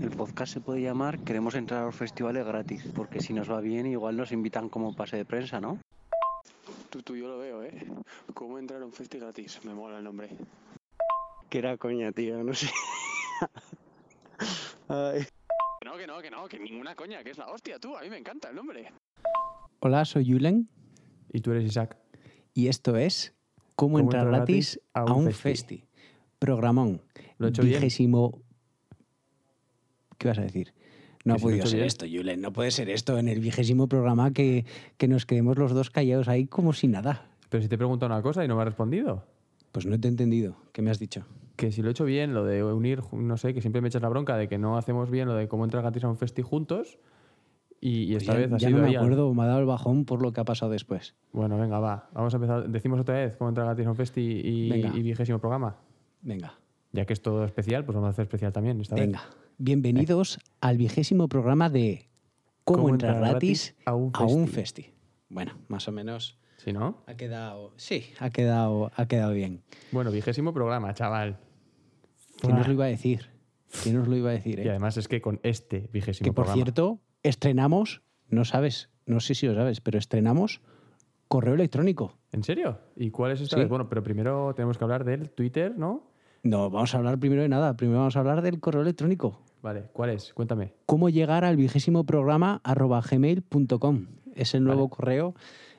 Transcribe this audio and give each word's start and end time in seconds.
El 0.00 0.10
podcast 0.10 0.54
se 0.54 0.60
puede 0.60 0.80
llamar 0.80 1.18
Queremos 1.24 1.54
entrar 1.54 1.82
a 1.82 1.86
los 1.86 1.94
festivales 1.94 2.46
gratis, 2.46 2.84
porque 2.94 3.20
si 3.20 3.34
nos 3.34 3.50
va 3.50 3.60
bien 3.60 3.86
igual 3.86 4.16
nos 4.16 4.32
invitan 4.32 4.70
como 4.70 4.96
pase 4.96 5.18
de 5.18 5.26
prensa, 5.26 5.60
¿no? 5.60 5.78
Tú, 6.88 7.02
tú, 7.02 7.16
yo 7.16 7.28
lo 7.28 7.38
veo, 7.38 7.62
¿eh? 7.62 7.86
¿Cómo 8.32 8.58
entrar 8.58 8.80
a 8.80 8.86
un 8.86 8.92
festi 8.92 9.18
gratis? 9.18 9.60
Me 9.64 9.74
mola 9.74 9.98
el 9.98 10.04
nombre. 10.04 10.30
Que 11.50 11.58
era 11.58 11.76
coña, 11.76 12.12
tío, 12.12 12.42
no 12.42 12.54
sé. 12.54 12.70
Ay. 14.88 15.26
No, 15.84 15.96
que 15.98 16.06
no, 16.06 16.20
que 16.22 16.30
no, 16.30 16.48
que 16.48 16.58
ninguna 16.58 16.94
coña, 16.94 17.22
que 17.22 17.30
es 17.30 17.38
la 17.38 17.48
hostia, 17.48 17.78
tú. 17.78 17.94
A 17.94 18.00
mí 18.00 18.08
me 18.08 18.16
encanta 18.16 18.48
el 18.48 18.56
nombre. 18.56 18.90
Hola, 19.80 20.04
soy 20.06 20.24
Yulen 20.24 20.68
Y 21.30 21.40
tú 21.42 21.52
eres 21.52 21.64
Isaac. 21.64 21.98
y 22.54 22.68
esto 22.68 22.96
es 22.96 23.34
Cómo, 23.76 23.98
entrar 23.98 24.26
gratis 24.26 24.80
a 24.94 25.04
un, 25.12 25.30
festi. 25.30 25.84
Programón. 26.38 27.02
¿Lo 27.36 27.46
he 27.46 27.50
hecho 27.50 27.62
bien? 27.62 27.80
Vigésimo... 27.80 28.42
¿Qué 30.20 30.28
vas 30.28 30.38
a 30.38 30.42
decir? 30.42 30.74
No 31.24 31.32
ha 31.32 31.36
he 31.38 31.40
podido 31.40 31.64
ser 31.66 31.76
bien. 31.78 31.86
esto, 31.86 32.04
Yulen. 32.04 32.42
No 32.42 32.52
puede 32.52 32.70
ser 32.70 32.90
esto 32.90 33.18
en 33.18 33.26
el 33.28 33.40
vigésimo 33.40 33.88
programa 33.88 34.32
que, 34.32 34.66
que 34.98 35.08
nos 35.08 35.24
quedemos 35.24 35.56
los 35.56 35.72
dos 35.72 35.88
callados 35.88 36.28
ahí 36.28 36.46
como 36.46 36.74
si 36.74 36.88
nada. 36.88 37.26
Pero 37.48 37.62
si 37.62 37.68
te 37.70 37.76
he 37.76 37.78
preguntado 37.78 38.12
una 38.12 38.20
cosa 38.22 38.44
y 38.44 38.48
no 38.48 38.54
me 38.54 38.60
has 38.62 38.66
respondido. 38.68 39.24
Pues 39.72 39.86
no 39.86 39.98
te 39.98 40.08
he 40.08 40.10
entendido. 40.10 40.56
¿Qué 40.72 40.82
me 40.82 40.90
has 40.90 40.98
dicho? 40.98 41.24
Que 41.56 41.72
si 41.72 41.80
lo 41.80 41.88
he 41.88 41.92
hecho 41.92 42.04
bien, 42.04 42.34
lo 42.34 42.44
de 42.44 42.62
unir, 42.62 43.00
no 43.12 43.36
sé, 43.38 43.54
que 43.54 43.62
siempre 43.62 43.80
me 43.80 43.88
echas 43.88 44.02
la 44.02 44.10
bronca 44.10 44.36
de 44.36 44.46
que 44.46 44.58
no 44.58 44.76
hacemos 44.76 45.10
bien 45.10 45.26
lo 45.26 45.34
de 45.34 45.48
cómo 45.48 45.64
entrar 45.64 45.82
gratis 45.82 46.04
a 46.04 46.08
un 46.10 46.18
festi 46.18 46.42
juntos. 46.42 46.98
Y, 47.80 48.02
y 48.04 48.16
esta 48.16 48.32
Pues 48.34 48.42
ya 48.42 48.46
vez 48.46 48.52
ha 48.52 48.58
ya 48.58 48.68
sido 48.68 48.80
no 48.80 48.86
me 48.88 48.96
acuerdo, 48.96 49.32
me 49.34 49.42
ha 49.42 49.46
dado 49.46 49.60
el 49.60 49.66
bajón 49.66 50.04
por 50.04 50.20
lo 50.20 50.32
que 50.34 50.40
ha 50.42 50.44
pasado 50.44 50.70
después. 50.70 51.14
Bueno, 51.32 51.58
venga, 51.58 51.78
va. 51.80 52.10
Vamos 52.12 52.34
a 52.34 52.36
empezar. 52.36 52.68
Decimos 52.68 53.00
otra 53.00 53.14
vez 53.14 53.36
cómo 53.38 53.48
entrar 53.48 53.66
gratis 53.66 53.86
a 53.86 53.90
un 53.90 53.96
festi 53.96 54.20
y, 54.20 54.68
Venga. 54.68 54.92
y 54.94 55.02
vigésimo 55.02 55.38
programa. 55.38 55.76
Venga. 56.20 56.58
Ya 56.92 57.06
que 57.06 57.14
es 57.14 57.22
todo 57.22 57.44
especial, 57.44 57.84
pues 57.84 57.94
vamos 57.94 58.08
a 58.08 58.10
hacer 58.10 58.24
especial 58.24 58.52
también 58.52 58.80
esta 58.80 58.96
vez. 58.96 59.06
Venga, 59.06 59.22
bienvenidos 59.64 60.38
al 60.62 60.78
vigésimo 60.78 61.28
programa 61.28 61.68
de 61.68 62.08
Cómo, 62.64 62.78
¿Cómo 62.84 62.88
entrar 62.94 63.16
entrar 63.16 63.30
gratis 63.32 63.74
gratis 63.76 63.86
a 63.86 63.94
un 63.94 64.10
a 64.14 64.22
un 64.24 64.48
festi? 64.48 64.82
festi. 64.84 64.94
Bueno, 65.28 65.52
más 65.68 65.86
o 65.86 65.92
menos 65.92 66.38
¿Sí, 66.56 66.72
no? 66.72 67.02
ha 67.06 67.14
quedado. 67.14 67.72
Sí, 67.76 68.06
ha 68.18 68.30
quedado, 68.30 68.90
ha 68.96 69.06
quedado 69.06 69.32
bien. 69.32 69.62
Bueno, 69.92 70.10
vigésimo 70.10 70.54
programa, 70.54 70.94
chaval. 70.94 71.38
¿Quién 72.40 72.56
nos 72.56 72.66
lo 72.68 72.72
iba 72.72 72.86
a 72.86 72.88
decir? 72.88 73.26
¿Quién 73.82 73.96
nos 73.96 74.08
lo 74.08 74.16
iba 74.16 74.30
a 74.30 74.32
decir? 74.32 74.58
Y 74.60 74.62
eh? 74.62 74.70
además 74.70 74.96
es 74.96 75.08
que 75.08 75.20
con 75.20 75.40
este 75.42 75.88
vigésimo 75.92 76.24
Que 76.24 76.32
por 76.32 76.46
programa. 76.46 76.64
cierto, 76.64 77.00
estrenamos, 77.22 78.00
no 78.28 78.46
sabes, 78.46 78.88
no 79.04 79.20
sé 79.20 79.34
si 79.34 79.46
lo 79.46 79.54
sabes, 79.54 79.82
pero 79.82 79.98
estrenamos 79.98 80.62
correo 81.28 81.52
electrónico. 81.54 82.18
¿En 82.32 82.44
serio? 82.44 82.78
¿Y 82.96 83.10
cuál 83.10 83.32
es 83.32 83.42
esta 83.42 83.56
Sí. 83.56 83.60
vez? 83.60 83.68
Bueno, 83.68 83.90
pero 83.90 84.02
primero 84.02 84.54
tenemos 84.54 84.78
que 84.78 84.84
hablar 84.84 85.04
del 85.04 85.30
Twitter, 85.30 85.76
¿no? 85.76 86.10
No, 86.42 86.70
vamos 86.70 86.94
a 86.94 86.98
hablar 86.98 87.18
primero 87.18 87.42
de 87.42 87.48
nada. 87.50 87.76
Primero 87.76 87.98
vamos 87.98 88.16
a 88.16 88.20
hablar 88.20 88.40
del 88.40 88.58
correo 88.58 88.80
electrónico. 88.80 89.38
Vale, 89.62 89.84
¿cuál 89.92 90.10
es? 90.10 90.32
Cuéntame. 90.32 90.74
cómo 90.86 91.08
llegar 91.08 91.44
al 91.44 91.56
vigésimo 91.56 92.04
programa 92.04 92.60
arroba 92.64 93.00
gmail.com. 93.02 94.06
Es 94.34 94.54
el 94.54 94.64
nuevo 94.64 94.88
correo 94.88 95.34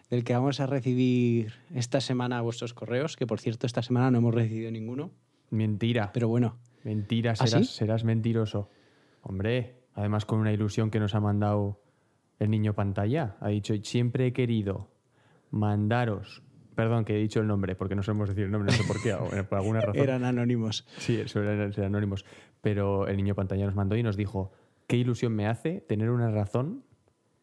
del 0.10 0.23
que 0.23 0.34
vamos 0.34 0.60
a 0.60 0.66
recibir 0.68 1.54
esta 1.73 2.02
semana 2.02 2.42
vuestros 2.42 2.73
correos, 2.73 3.16
que 3.16 3.26
por 3.26 3.40
cierto 3.40 3.66
esta 3.66 3.82
semana 3.82 4.12
no 4.12 4.18
hemos 4.20 4.36
recibido 4.36 4.70
ninguno. 4.72 5.12
Mentira. 5.50 6.12
Pero 6.14 6.28
bueno, 6.28 6.58
Mentira, 6.84 7.32
¿Ah, 7.40 7.48
serás, 7.48 7.68
sí? 7.68 7.73
serás 7.78 8.04
mentiroso. 8.04 8.70
Hombre, 9.22 9.76
además 9.94 10.26
con 10.26 10.40
una 10.40 10.52
ilusión 10.52 10.90
que 10.92 11.00
nos 11.00 11.14
ha 11.16 11.20
mandado 11.20 11.80
el 12.40 12.50
niño 12.50 12.73
pantalla. 12.73 13.36
Ha 13.40 13.50
dicho, 13.50 13.73
siempre 13.84 14.28
he 14.28 14.34
querido 14.34 14.90
mandaros... 15.52 16.44
Perdón, 16.76 17.04
que 17.04 17.16
he 17.16 17.20
dicho 17.20 17.42
el 17.42 17.48
nombre, 17.48 17.76
porque 17.76 17.95
no 17.95 18.02
sabemos 18.02 18.30
decir 18.30 18.45
el 18.45 18.52
nombre, 18.52 18.72
no 18.72 18.78
sé 18.78 18.86
por 18.88 19.02
qué, 19.04 19.14
o, 19.14 19.28
por 19.48 19.58
alguna 19.58 19.82
razón. 19.82 20.02
eran 20.02 20.23
anónimos. 20.23 20.88
Sí, 20.98 21.22
eran 21.36 21.73
anónimos. 21.84 22.26
Pero 22.62 23.08
el 23.08 23.17
niño 23.17 23.36
pantalla 23.36 23.66
nos 23.66 23.76
mandó 23.76 23.95
y 23.95 24.04
nos 24.04 24.16
dijo, 24.17 24.52
qué 24.88 24.98
ilusión 24.98 25.34
me 25.34 25.48
hace 25.48 25.81
tener 25.81 26.09
una 26.12 26.30
razón 26.31 26.84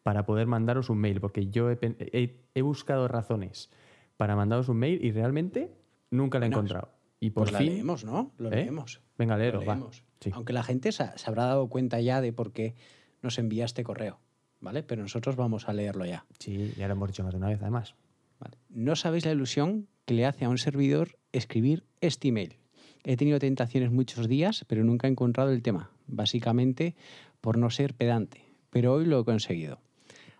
para 0.03 0.25
poder 0.25 0.47
mandaros 0.47 0.89
un 0.89 0.97
mail, 0.99 1.19
porque 1.19 1.47
yo 1.47 1.69
he, 1.69 1.77
he- 1.81 2.41
he 2.55 2.61
buscado 2.61 3.07
razones 3.07 3.69
para 4.17 4.35
mandaros 4.35 4.69
un 4.69 4.77
mail 4.77 5.03
y 5.03 5.11
realmente 5.11 5.71
nunca 6.09 6.39
la 6.39 6.45
he 6.45 6.49
Bueno, 6.49 6.57
encontrado. 6.59 6.89
Y 7.19 7.31
por 7.31 7.43
Pues 7.43 7.51
la 7.51 7.59
fin... 7.59 7.73
leemos, 7.73 8.05
¿no? 8.05 8.31
Lo 8.37 8.49
¿Eh? 8.49 8.55
leemos. 8.55 9.01
Venga, 9.17 9.37
Lo 9.37 9.65
va. 9.65 9.77
Sí. 10.21 10.31
Aunque 10.33 10.53
la 10.53 10.63
gente 10.63 10.91
se, 10.93 11.05
se 11.17 11.29
habrá 11.29 11.45
dado 11.45 11.67
cuenta 11.67 11.99
ya 11.99 12.21
de 12.21 12.31
por 12.31 12.53
qué 12.53 12.75
nos 13.21 13.37
envía 13.39 13.65
este 13.65 13.83
correo, 13.83 14.19
¿vale? 14.61 14.83
Pero 14.83 15.01
nosotros 15.01 15.35
vamos 15.35 15.67
a 15.67 15.73
leerlo 15.73 16.05
ya. 16.05 16.25
Sí, 16.39 16.73
ya 16.77 16.87
lo 16.87 16.93
hemos 16.93 17.09
dicho 17.09 17.23
más 17.23 17.33
de 17.33 17.37
una 17.37 17.47
vez, 17.49 17.61
además. 17.61 17.95
Vale. 18.39 18.57
No 18.69 18.95
sabéis 18.95 19.25
la 19.25 19.33
ilusión 19.33 19.87
que 20.05 20.13
le 20.13 20.25
hace 20.25 20.45
a 20.45 20.49
un 20.49 20.57
servidor 20.57 21.17
escribir 21.33 21.85
este 21.99 22.29
email. 22.29 22.55
He 23.03 23.17
tenido 23.17 23.39
tentaciones 23.39 23.91
muchos 23.91 24.27
días, 24.27 24.65
pero 24.67 24.83
nunca 24.83 25.07
he 25.07 25.11
encontrado 25.11 25.51
el 25.51 25.61
tema, 25.61 25.91
básicamente 26.07 26.95
por 27.41 27.57
no 27.57 27.69
ser 27.69 27.93
pedante, 27.93 28.43
pero 28.69 28.93
hoy 28.93 29.05
lo 29.05 29.19
he 29.19 29.25
conseguido. 29.25 29.79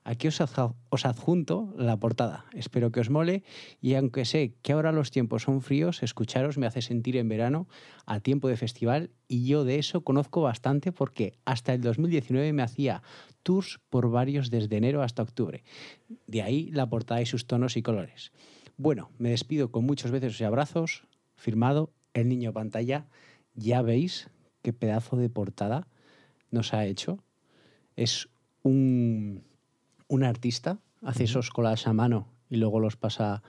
Aquí 0.03 0.28
os, 0.28 1.06
adjunto 1.06 1.74
la 1.78 1.97
portada. 1.97 2.46
Espero 2.53 2.92
que 2.92 3.00
os 3.00 3.09
mole 3.09 3.44
y 3.80 3.94
aunque 3.94 4.25
sé 4.25 4.56
que 4.64 4.72
ahora 4.72 4.92
los 4.92 5.12
tiempos 5.12 5.44
son 5.44 5.62
fríos, 5.62 6.02
escucharos 6.02 6.58
me 6.58 6.66
hace 6.66 6.81
sentir 6.81 7.16
en 7.18 7.30
verano 7.30 7.68
a 8.06 8.20
tiempo 8.20 8.47
de 8.47 8.58
festival 8.58 9.12
y 9.28 9.46
yo 9.46 9.66
de 9.66 9.78
eso 9.78 10.02
conozco 10.02 10.41
bastante 10.41 10.91
porque 10.91 11.34
hasta 11.46 11.74
el 11.74 11.81
2019 11.81 12.53
me 12.53 12.64
hacía 12.64 13.03
tours 13.44 13.81
por 13.90 14.09
varios 14.09 14.50
desde 14.50 14.78
enero 14.78 15.03
hasta 15.03 15.22
octubre. 15.22 15.64
De 16.26 16.41
ahí 16.41 16.72
la 16.72 16.90
portada 16.90 17.22
y 17.22 17.26
sus 17.26 17.46
tonos 17.46 17.78
y 17.78 17.84
colores. 17.84 18.31
Bueno, 18.78 19.12
me 19.20 19.30
despido 19.30 19.70
con 19.70 19.86
muchos 19.86 20.09
besos 20.09 20.40
y 20.40 20.44
abrazos. 20.44 21.03
Firmado 21.36 21.91
el 22.14 22.30
niño 22.30 22.53
pantalla. 22.53 23.08
Ya 23.56 23.81
veis 23.81 24.30
qué 24.62 24.74
pedazo 24.74 25.18
de 25.18 25.30
portada 25.30 25.88
nos 26.52 26.74
ha 26.74 26.86
hecho. 26.86 27.24
Es 27.96 28.30
un, 28.64 29.44
un 30.08 30.24
artista, 30.24 30.80
hace 31.02 31.25
esos 31.25 31.50
collages 31.50 31.88
a 31.88 31.94
mano 31.94 32.28
y 32.50 32.58
luego 32.58 32.80
los 32.80 32.96
pasa 32.96 33.44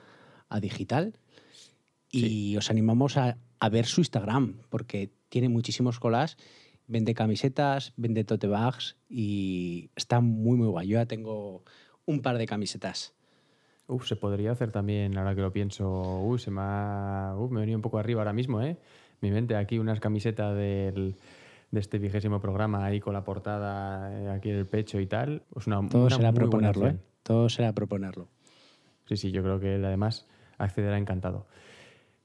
a 0.48 0.60
digital. 0.60 1.18
Y 2.12 2.56
os 2.56 2.70
animamos 2.70 3.16
a, 3.16 3.38
a 3.60 3.68
ver 3.68 3.86
su 3.86 4.00
Instagram, 4.00 4.62
porque 4.68 5.12
tiene 5.28 5.48
muchísimos 5.48 6.00
collages, 6.00 6.36
vende 6.88 7.14
camisetas, 7.14 7.92
vende 7.96 8.24
tote 8.24 8.48
bags 8.48 8.96
y 9.08 9.90
está 9.94 10.20
muy, 10.20 10.56
muy 10.56 10.66
guay. 10.66 10.88
Yo 10.88 10.98
ya 10.98 11.06
tengo 11.06 11.64
un 12.04 12.20
par 12.20 12.36
de 12.36 12.46
camisetas. 12.46 13.14
Uf, 13.90 14.06
se 14.06 14.16
podría 14.16 14.52
hacer 14.52 14.70
también, 14.70 15.18
ahora 15.18 15.34
que 15.34 15.40
lo 15.40 15.52
pienso, 15.52 16.20
uy, 16.20 16.38
se 16.38 16.50
me 16.50 16.60
ha, 16.62 17.34
uf, 17.36 17.50
me 17.50 17.58
he 17.58 17.62
venido 17.62 17.76
un 17.76 17.82
poco 17.82 17.98
arriba 17.98 18.20
ahora 18.20 18.32
mismo, 18.32 18.62
¿eh? 18.62 18.76
Mi 19.20 19.30
mente, 19.30 19.56
aquí 19.56 19.78
unas 19.78 19.98
camisetas 20.00 20.56
del, 20.56 21.16
de 21.70 21.80
este 21.80 21.98
vigésimo 21.98 22.40
programa 22.40 22.84
ahí 22.84 23.00
con 23.00 23.12
la 23.12 23.24
portada 23.24 24.12
eh, 24.12 24.30
aquí 24.30 24.50
en 24.50 24.56
el 24.56 24.66
pecho 24.66 25.00
y 25.00 25.06
tal. 25.06 25.42
Es 25.56 25.66
una, 25.66 25.86
Todo 25.88 26.06
una 26.06 26.16
será 26.16 26.30
muy 26.30 26.38
buena 26.38 26.72
proponerlo, 26.72 26.88
¿eh? 26.88 26.96
Todo 27.22 27.48
será 27.48 27.72
proponerlo. 27.72 28.28
Sí, 29.06 29.16
sí, 29.16 29.30
yo 29.32 29.42
creo 29.42 29.58
que 29.58 29.74
él 29.74 29.84
además 29.84 30.26
accederá 30.56 30.96
encantado. 30.96 31.46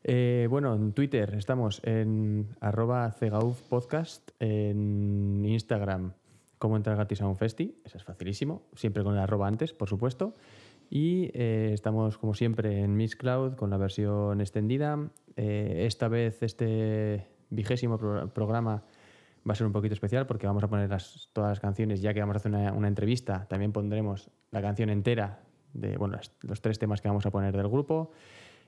Eh, 0.04 0.48
bueno, 0.50 0.76
en 0.76 0.94
Twitter 0.94 1.34
estamos 1.36 1.82
en 1.84 2.48
arroba 2.62 3.12
cegauf 3.12 3.60
podcast, 3.64 4.30
en 4.40 5.44
Instagram 5.44 6.14
cómo 6.58 6.78
entrar 6.78 6.96
gratis 6.96 7.22
a 7.22 7.28
un 7.28 7.36
festi, 7.36 7.80
eso 7.84 7.98
es 7.98 8.04
facilísimo, 8.04 8.64
siempre 8.76 9.04
con 9.04 9.14
el 9.14 9.20
arroba 9.20 9.48
antes, 9.48 9.74
por 9.74 9.90
supuesto. 9.90 10.36
Y 10.90 11.32
eh, 11.34 11.72
estamos 11.74 12.18
como 12.18 12.34
siempre 12.34 12.82
en 12.82 12.96
Mixcloud 12.96 13.56
con 13.56 13.70
la 13.70 13.78
versión 13.78 14.40
extendida. 14.42 14.98
Eh, 15.36 15.84
esta 15.88 16.08
vez 16.08 16.42
este 16.44 17.28
vigésimo 17.50 17.98
pro- 17.98 18.30
programa 18.30 18.84
va 19.48 19.52
a 19.52 19.56
ser 19.56 19.68
un 19.68 19.74
poquito 19.74 19.94
especial 19.94 20.26
porque 20.26 20.48
vamos 20.48 20.64
a 20.64 20.68
poner 20.68 20.90
las- 20.90 21.30
todas 21.34 21.50
las 21.50 21.60
canciones, 21.60 22.02
ya 22.02 22.14
que 22.14 22.20
vamos 22.20 22.36
a 22.36 22.38
hacer 22.38 22.52
una, 22.52 22.72
una 22.74 22.88
entrevista, 22.88 23.46
también 23.48 23.72
pondremos 23.72 24.30
la 24.52 24.62
canción 24.62 24.90
entera 24.90 25.42
de 25.74 25.98
bueno, 25.98 26.16
las- 26.16 26.32
los 26.42 26.62
tres 26.62 26.80
temas 26.80 27.02
que 27.02 27.08
vamos 27.08 27.26
a 27.26 27.32
poner 27.32 27.56
del 27.56 27.68
grupo. 27.68 28.12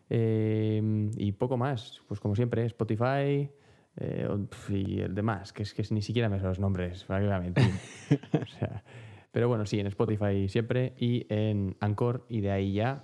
Eh, 0.10 1.10
y 1.18 1.32
poco 1.34 1.58
más, 1.58 2.02
pues 2.08 2.20
como 2.20 2.36
siempre, 2.36 2.66
Spotify 2.66 3.50
eh, 3.98 4.28
y 4.70 5.02
el 5.02 5.14
demás, 5.16 5.52
que 5.54 5.64
es 5.64 5.74
que 5.74 5.84
ni 5.92 6.02
siquiera 6.02 6.30
me 6.30 6.40
sé 6.40 6.46
los 6.46 6.60
nombres, 6.60 7.06
mentir. 7.40 7.66
O 8.42 8.46
sea, 8.46 8.84
pero 9.32 9.48
bueno, 9.48 9.66
sí, 9.66 9.80
en 9.80 9.88
Spotify 9.88 10.48
siempre 10.50 10.94
y 10.98 11.26
en 11.30 11.76
Anchor 11.80 12.26
y 12.30 12.42
de 12.42 12.52
ahí 12.52 12.74
ya 12.74 13.04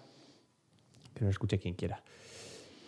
que 1.14 1.26
nos 1.26 1.32
escuche 1.32 1.60
quien 1.60 1.76
quiera. 1.76 2.04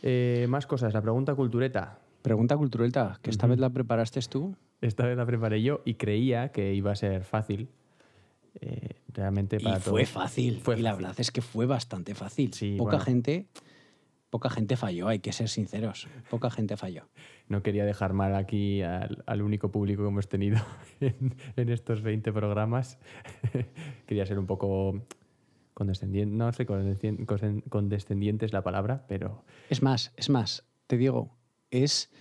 Eh, 0.02 0.46
más 0.50 0.68
cosas, 0.68 0.94
la 0.94 1.02
pregunta 1.02 1.36
cultureta. 1.36 2.00
Pregunta 2.22 2.58
cultureta, 2.58 3.20
que 3.22 3.30
esta 3.30 3.46
vez 3.48 3.60
la 3.60 3.70
preparaste 3.70 4.20
tú. 4.30 4.56
Esta 4.82 5.06
vez 5.06 5.16
la 5.18 5.26
preparé 5.26 5.62
yo 5.62 5.82
y 5.86 5.94
creía 5.96 6.50
que 6.52 6.74
iba 6.74 6.92
a 6.92 6.96
ser 6.96 7.24
fácil. 7.24 7.70
eh, 8.62 9.02
realmente 9.14 9.60
para 9.60 9.78
y 9.78 9.80
fue 9.82 10.02
todos. 10.04 10.10
fácil. 10.10 10.60
Fue 10.62 10.78
y 10.78 10.82
la 10.82 10.92
fácil. 10.92 11.04
verdad 11.06 11.20
es 11.20 11.32
que 11.32 11.42
fue 11.42 11.66
bastante 11.66 12.16
fácil. 12.16 12.54
Sí, 12.54 12.76
poca 12.78 12.92
bueno. 12.98 13.06
gente, 13.06 13.46
poca 14.36 14.50
gente 14.50 14.76
falló, 14.76 15.08
hay 15.08 15.20
que 15.20 15.32
ser 15.32 15.48
sinceros. 15.48 16.10
Poca 16.30 16.50
gente 16.50 16.76
falló. 16.76 17.08
No 17.48 17.64
quería 17.64 17.86
dejar 17.86 18.12
mal 18.12 18.36
aquí 18.36 18.82
al, 18.82 19.24
al 19.26 19.42
único 19.42 19.72
público 19.72 20.04
que 20.04 20.10
hemos 20.10 20.28
tenido 20.28 20.60
en, 21.00 21.38
en 21.56 21.70
estos 21.70 22.02
20 22.02 22.34
programas. 22.34 23.00
quería 24.08 24.26
ser 24.26 24.38
un 24.38 24.46
poco 24.46 25.06
condescendiente, 25.74 26.36
no 26.36 26.52
sé, 26.52 26.66
condescendiente 27.70 28.46
es 28.46 28.52
la 28.52 28.62
palabra, 28.62 29.06
pero 29.08 29.46
Es 29.70 29.82
más, 29.82 30.12
es 30.18 30.30
más, 30.30 30.66
te 30.88 30.98
digo, 30.98 31.34
es 31.72 32.12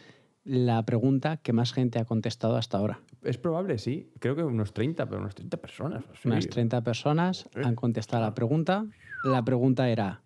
la 0.44 0.84
pregunta 0.84 1.38
que 1.38 1.52
más 1.52 1.72
gente 1.72 1.98
ha 1.98 2.04
contestado 2.04 2.56
hasta 2.56 2.78
ahora. 2.78 3.00
Es 3.24 3.38
probable, 3.38 3.78
sí. 3.78 4.12
Creo 4.20 4.36
que 4.36 4.44
unos 4.44 4.72
30, 4.72 5.06
pero 5.06 5.20
unos 5.20 5.34
30 5.34 5.56
personas. 5.56 6.04
sí. 6.22 6.28
Unas 6.28 6.46
30 6.46 6.84
personas 6.84 7.48
han 7.54 7.74
contestado 7.74 8.22
la 8.22 8.34
pregunta. 8.34 8.86
La 9.24 9.44
pregunta 9.44 9.88
era, 9.88 10.22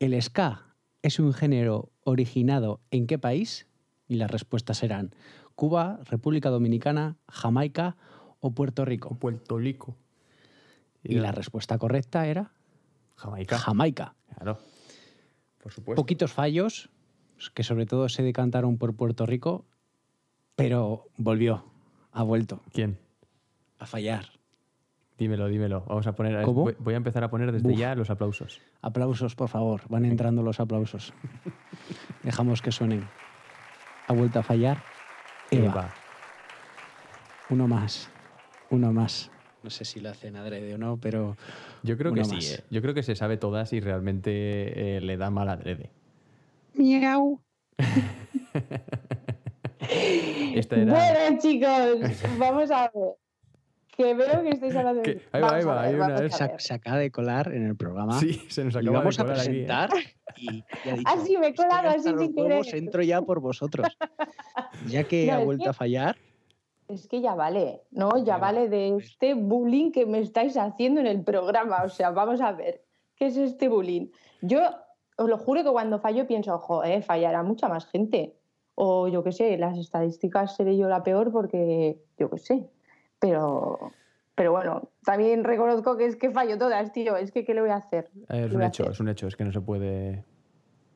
¿el 0.00 0.20
ska 0.20 0.71
es 1.02 1.18
un 1.18 1.32
género 1.32 1.90
originado 2.04 2.80
en 2.90 3.06
qué 3.06 3.18
país? 3.18 3.66
Y 4.08 4.16
las 4.16 4.30
respuestas 4.30 4.82
eran 4.82 5.14
Cuba, 5.54 6.00
República 6.04 6.50
Dominicana, 6.50 7.16
Jamaica 7.28 7.96
o 8.40 8.52
Puerto 8.52 8.84
Rico. 8.84 9.14
Puerto 9.18 9.58
Rico. 9.58 9.96
Y 11.02 11.14
la 11.14 11.32
respuesta 11.32 11.78
correcta 11.78 12.26
era 12.26 12.52
Jamaica. 13.16 13.58
Jamaica. 13.58 14.14
Claro. 14.36 14.58
Por 15.62 15.72
supuesto. 15.72 16.00
Poquitos 16.00 16.32
fallos, 16.32 16.90
que 17.54 17.62
sobre 17.62 17.86
todo 17.86 18.08
se 18.08 18.22
decantaron 18.22 18.78
por 18.78 18.94
Puerto 18.94 19.26
Rico, 19.26 19.64
pero 20.54 21.08
volvió, 21.16 21.64
ha 22.12 22.22
vuelto 22.22 22.62
¿Quién? 22.72 22.98
a 23.78 23.86
fallar. 23.86 24.26
Dímelo, 25.18 25.46
dímelo. 25.48 25.84
Vamos 25.86 26.06
a 26.06 26.14
poner. 26.14 26.42
¿Cómo? 26.42 26.62
Voy, 26.62 26.76
voy 26.78 26.94
a 26.94 26.96
empezar 26.96 27.22
a 27.22 27.30
poner 27.30 27.52
desde 27.52 27.76
ya 27.76 27.94
los 27.94 28.10
aplausos. 28.10 28.60
Aplausos, 28.80 29.34
por 29.34 29.48
favor. 29.48 29.82
Van 29.88 30.04
entrando 30.04 30.42
los 30.42 30.58
aplausos. 30.58 31.12
Dejamos 32.22 32.62
que 32.62 32.72
suenen. 32.72 33.06
Ha 34.08 34.12
vuelto 34.14 34.40
a 34.40 34.42
fallar. 34.42 34.82
Eva. 35.50 35.66
Eva. 35.66 35.94
Uno 37.50 37.68
más. 37.68 38.10
Uno 38.70 38.92
más. 38.92 39.30
No 39.62 39.70
sé 39.70 39.84
si 39.84 40.00
lo 40.00 40.10
hacen 40.10 40.34
adrede 40.36 40.74
o 40.74 40.78
no, 40.78 40.96
pero 40.96 41.36
Yo 41.84 41.96
creo 41.96 42.12
que 42.12 42.24
sí. 42.24 42.38
eh. 42.54 42.64
Yo 42.70 42.82
creo 42.82 42.94
que 42.94 43.04
se 43.04 43.14
sabe 43.14 43.36
todas 43.36 43.72
y 43.72 43.80
realmente 43.80 44.96
eh, 44.96 45.00
le 45.00 45.16
da 45.16 45.30
mal 45.30 45.48
adrede. 45.48 45.90
Miau. 46.74 47.40
Esta 50.54 50.76
era. 50.76 50.92
Bueno, 50.92 51.38
chicos, 51.40 52.38
vamos 52.38 52.70
a 52.70 52.90
ver. 52.94 53.14
Que 53.94 54.14
veo 54.14 54.42
que 54.42 54.48
estáis 54.50 54.74
hablando 54.74 55.02
de. 55.02 55.20
Ahí 55.32 55.42
va, 55.42 55.48
Vamos 55.48 55.52
ahí 55.52 55.64
va, 55.64 55.72
a 55.72 55.76
ver, 55.82 55.88
hay 55.88 55.94
una- 55.96 56.06
vamos 56.14 56.40
a 56.40 56.48
Se, 56.48 56.58
se 56.58 56.74
acaba 56.74 56.96
de 56.96 57.10
colar 57.10 57.52
en 57.52 57.66
el 57.66 57.76
programa. 57.76 58.18
Sí, 58.18 58.32
se 58.48 58.64
nos 58.64 58.74
Y 58.74 58.78
acaba 58.78 58.98
vamos 58.98 59.16
de 59.16 59.22
a 59.22 59.26
colar 59.26 59.40
aquí, 59.40 59.48
¿eh? 59.48 59.52
presentar 59.66 59.90
y, 60.36 60.64
y 60.84 60.88
ha 60.88 60.92
dicho, 60.96 61.10
Ah, 61.12 61.16
sí, 61.22 61.36
me 61.36 61.46
he 61.46 61.50
"Estoy 61.50 61.66
colado 61.66 61.88
así 61.90 62.14
sin 62.18 62.34
querer". 62.34 62.64
Entro 62.74 63.02
ya 63.02 63.20
por 63.22 63.40
vosotros. 63.40 63.86
Ya 64.88 65.04
que 65.04 65.26
No, 65.26 65.32
ha 65.34 65.38
vuelto 65.44 65.64
que- 65.64 65.70
a 65.70 65.72
fallar, 65.74 66.16
Es 66.88 67.06
que 67.06 67.20
ya 67.20 67.34
vale, 67.34 67.82
¿no? 67.90 68.16
Ya 68.18 68.24
Ya 68.24 68.32
va, 68.34 68.40
vale 68.52 68.68
de 68.68 68.96
este 68.96 69.34
bullying 69.34 69.92
que 69.92 70.04
me 70.06 70.20
estáis 70.20 70.56
haciendo 70.56 71.00
en 71.00 71.06
el 71.06 71.22
programa. 71.22 71.82
O 71.84 71.88
sea, 71.88 72.10
vamos 72.10 72.40
a 72.40 72.52
ver, 72.52 72.82
¿qué 73.16 73.26
es 73.26 73.36
este 73.36 73.68
bullying? 73.68 74.08
Yo 74.40 74.60
os 75.18 75.28
lo 75.28 75.36
juro 75.38 75.62
que 75.64 75.70
cuando 75.70 75.98
fallo 76.00 76.26
pienso, 76.26 76.54
ojo, 76.54 76.82
eh, 76.82 77.02
fallará 77.02 77.42
mucha 77.42 77.68
más 77.68 77.86
gente. 77.86 78.34
O 78.74 79.06
yo 79.08 79.22
qué 79.22 79.32
sé, 79.32 79.56
las 79.58 79.76
estadísticas 79.78 80.56
seré 80.56 80.76
yo 80.78 80.88
la 80.88 81.02
peor 81.02 81.30
porque 81.30 81.98
yo 82.18 82.30
qué 82.30 82.38
sé. 82.38 82.68
Pero, 83.22 83.92
pero 84.34 84.50
bueno, 84.50 84.90
también 85.04 85.44
reconozco 85.44 85.96
que 85.96 86.06
es 86.06 86.16
que 86.16 86.32
fallo 86.32 86.58
todas, 86.58 86.92
tío. 86.92 87.16
Es 87.16 87.30
que, 87.30 87.44
¿qué 87.44 87.54
le 87.54 87.60
voy 87.60 87.70
a 87.70 87.76
hacer? 87.76 88.10
Eh, 88.22 88.26
¿Qué 88.28 88.44
es 88.46 88.52
un 88.52 88.62
a 88.62 88.66
hecho, 88.66 88.82
hacer? 88.82 88.92
es 88.92 89.00
un 89.00 89.08
hecho. 89.08 89.26
Es 89.28 89.36
que 89.36 89.44
no 89.44 89.52
se 89.52 89.60
puede. 89.60 90.24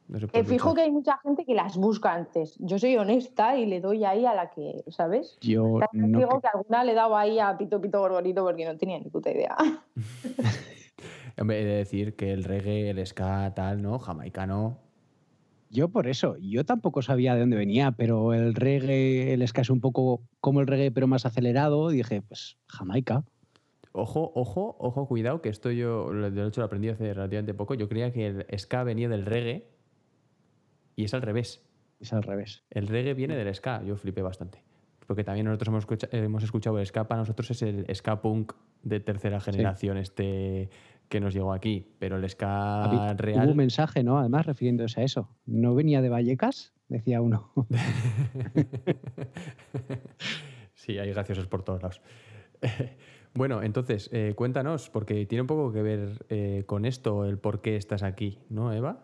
No 0.08 0.19
se 0.19 0.26
Que 0.26 0.32
puede 0.32 0.44
fijo 0.44 0.75
que 0.75 0.81
hay 0.82 0.90
mucha 0.90 1.19
gente 1.19 1.44
que 1.44 1.55
las 1.55 1.76
busca 1.76 2.12
antes. 2.12 2.56
Yo 2.58 2.78
soy 2.81 2.96
honesta 2.96 3.56
y 3.56 3.67
le 3.67 3.81
doy 3.81 4.05
ahí 4.05 4.26
a 4.26 4.34
la 4.34 4.50
que, 4.50 4.82
¿sabes? 4.88 5.38
yo 5.40 5.78
También 5.81 6.11
no. 6.12 6.19
digo 6.19 6.40
que 6.40 6.49
alguna 6.49 6.82
le 6.82 6.93
he 6.93 6.94
dado 6.96 7.17
ahí 7.17 7.38
a 7.38 7.56
Pito 7.56 7.81
Pito 7.81 8.00
Gorgorito 8.00 8.43
porque 8.44 8.64
no 8.64 8.76
tenía 8.76 8.99
ni 8.99 9.08
puta 9.08 9.31
idea. 9.31 9.56
Hombre, 11.38 11.61
he 11.61 11.64
de 11.64 11.76
decir 11.76 12.17
que 12.17 12.32
el 12.32 12.44
reggae, 12.44 12.90
el 12.90 13.06
ska, 13.06 13.52
tal, 13.55 13.82
¿no? 13.82 13.99
Jamaicano. 13.99 14.79
Yo 15.70 15.88
por 15.88 16.06
eso, 16.06 16.36
yo 16.40 16.64
tampoco 16.64 17.02
sabía 17.02 17.34
de 17.34 17.40
dónde 17.40 17.56
venía, 17.56 17.92
pero 17.92 18.32
el 18.34 18.54
reggae, 18.54 19.32
el 19.34 19.46
ska 19.46 19.62
es 19.62 19.70
un 19.70 19.80
poco 19.80 20.22
como 20.40 20.60
el 20.60 20.66
reggae, 20.66 20.90
pero 20.92 21.06
más 21.06 21.26
acelerado. 21.26 21.88
Dije, 21.88 22.22
pues 22.22 22.56
Jamaica. 22.68 23.24
Ojo, 23.92 24.30
ojo, 24.34 24.76
ojo, 24.78 25.08
cuidado, 25.08 25.40
que 25.40 25.48
esto 25.48 25.70
yo, 25.72 26.10
de 26.12 26.46
hecho, 26.46 26.60
lo 26.60 26.66
aprendí 26.66 26.88
hace 26.90 27.12
relativamente 27.14 27.54
poco. 27.54 27.74
Yo 27.74 27.88
creía 27.88 28.12
que 28.12 28.26
el 28.26 28.46
ska 28.58 28.84
venía 28.84 29.08
del 29.08 29.24
reggae 29.26 29.68
y 30.94 31.04
es 31.04 31.14
al 31.14 31.22
revés. 31.22 31.62
Es 31.98 32.12
al 32.12 32.22
revés. 32.22 32.62
El 32.70 32.88
reggae 32.88 33.14
viene 33.14 33.36
del 33.36 33.54
ska. 33.54 33.82
Yo 33.82 33.96
flipé 33.96 34.22
bastante. 34.22 34.62
Porque 35.06 35.24
también 35.24 35.46
nosotros 35.46 35.69
hemos, 35.69 35.84
escucha- 35.84 36.08
hemos 36.12 36.42
escuchado 36.42 36.78
el 36.78 36.86
ska. 36.86 37.08
Para 37.08 37.20
nosotros 37.22 37.50
es 37.50 37.62
el 37.62 37.86
ska 37.94 38.20
punk 38.20 38.52
de 38.82 39.00
tercera 39.00 39.40
generación 39.40 39.96
este 39.96 40.69
que 41.08 41.20
nos 41.20 41.35
llegó 41.35 41.53
aquí. 41.53 41.87
Pero 41.99 42.17
el 42.17 42.29
ska 42.29 42.88
Hubo 42.91 43.14
real... 43.14 43.50
un 43.50 43.56
mensaje, 43.56 44.03
¿no? 44.03 44.19
Además, 44.19 44.47
refiriéndose 44.47 45.00
a 45.00 45.05
eso. 45.05 45.29
¿No 45.47 45.75
venía 45.75 46.03
de 46.03 46.08
Vallecas? 46.08 46.73
Decía 46.88 47.20
uno. 47.20 47.53
Sí, 50.87 50.99
hay 50.99 51.11
graciosos 51.11 51.49
por 51.49 51.64
todos 51.64 51.82
lados. 51.82 52.00
bueno, 53.35 53.62
entonces, 53.62 54.08
eh, 54.12 54.35
cuéntanos, 54.37 54.88
porque 54.88 55.26
tiene 55.26 55.43
un 55.43 55.49
poco 55.49 55.73
que 55.73 55.82
ver 55.82 56.25
eh, 56.29 56.62
con 56.67 56.85
esto, 56.85 57.25
el 57.25 57.38
por 57.38 57.61
qué 57.61 57.75
estás 57.76 58.05
aquí, 58.05 58.38
¿no, 58.50 58.73
Eva? 58.73 59.00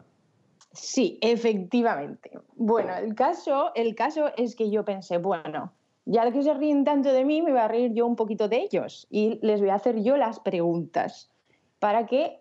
Sí, 0.72 1.18
efectivamente. 1.20 2.30
Bueno, 2.54 2.94
el 2.94 3.16
caso, 3.16 3.72
el 3.74 3.96
caso 3.96 4.30
es 4.36 4.54
que 4.54 4.70
yo 4.70 4.84
pensé, 4.84 5.18
bueno, 5.18 5.72
ya 6.04 6.30
que 6.30 6.42
se 6.44 6.54
ríen 6.54 6.84
tanto 6.84 7.12
de 7.12 7.24
mí, 7.24 7.42
me 7.42 7.50
voy 7.50 7.60
a 7.60 7.68
reír 7.68 7.92
yo 7.94 8.06
un 8.06 8.14
poquito 8.14 8.48
de 8.48 8.62
ellos 8.62 9.08
y 9.10 9.40
les 9.42 9.60
voy 9.60 9.70
a 9.70 9.74
hacer 9.74 10.02
yo 10.04 10.16
las 10.16 10.38
preguntas 10.38 11.31
para 11.82 12.06
que 12.06 12.40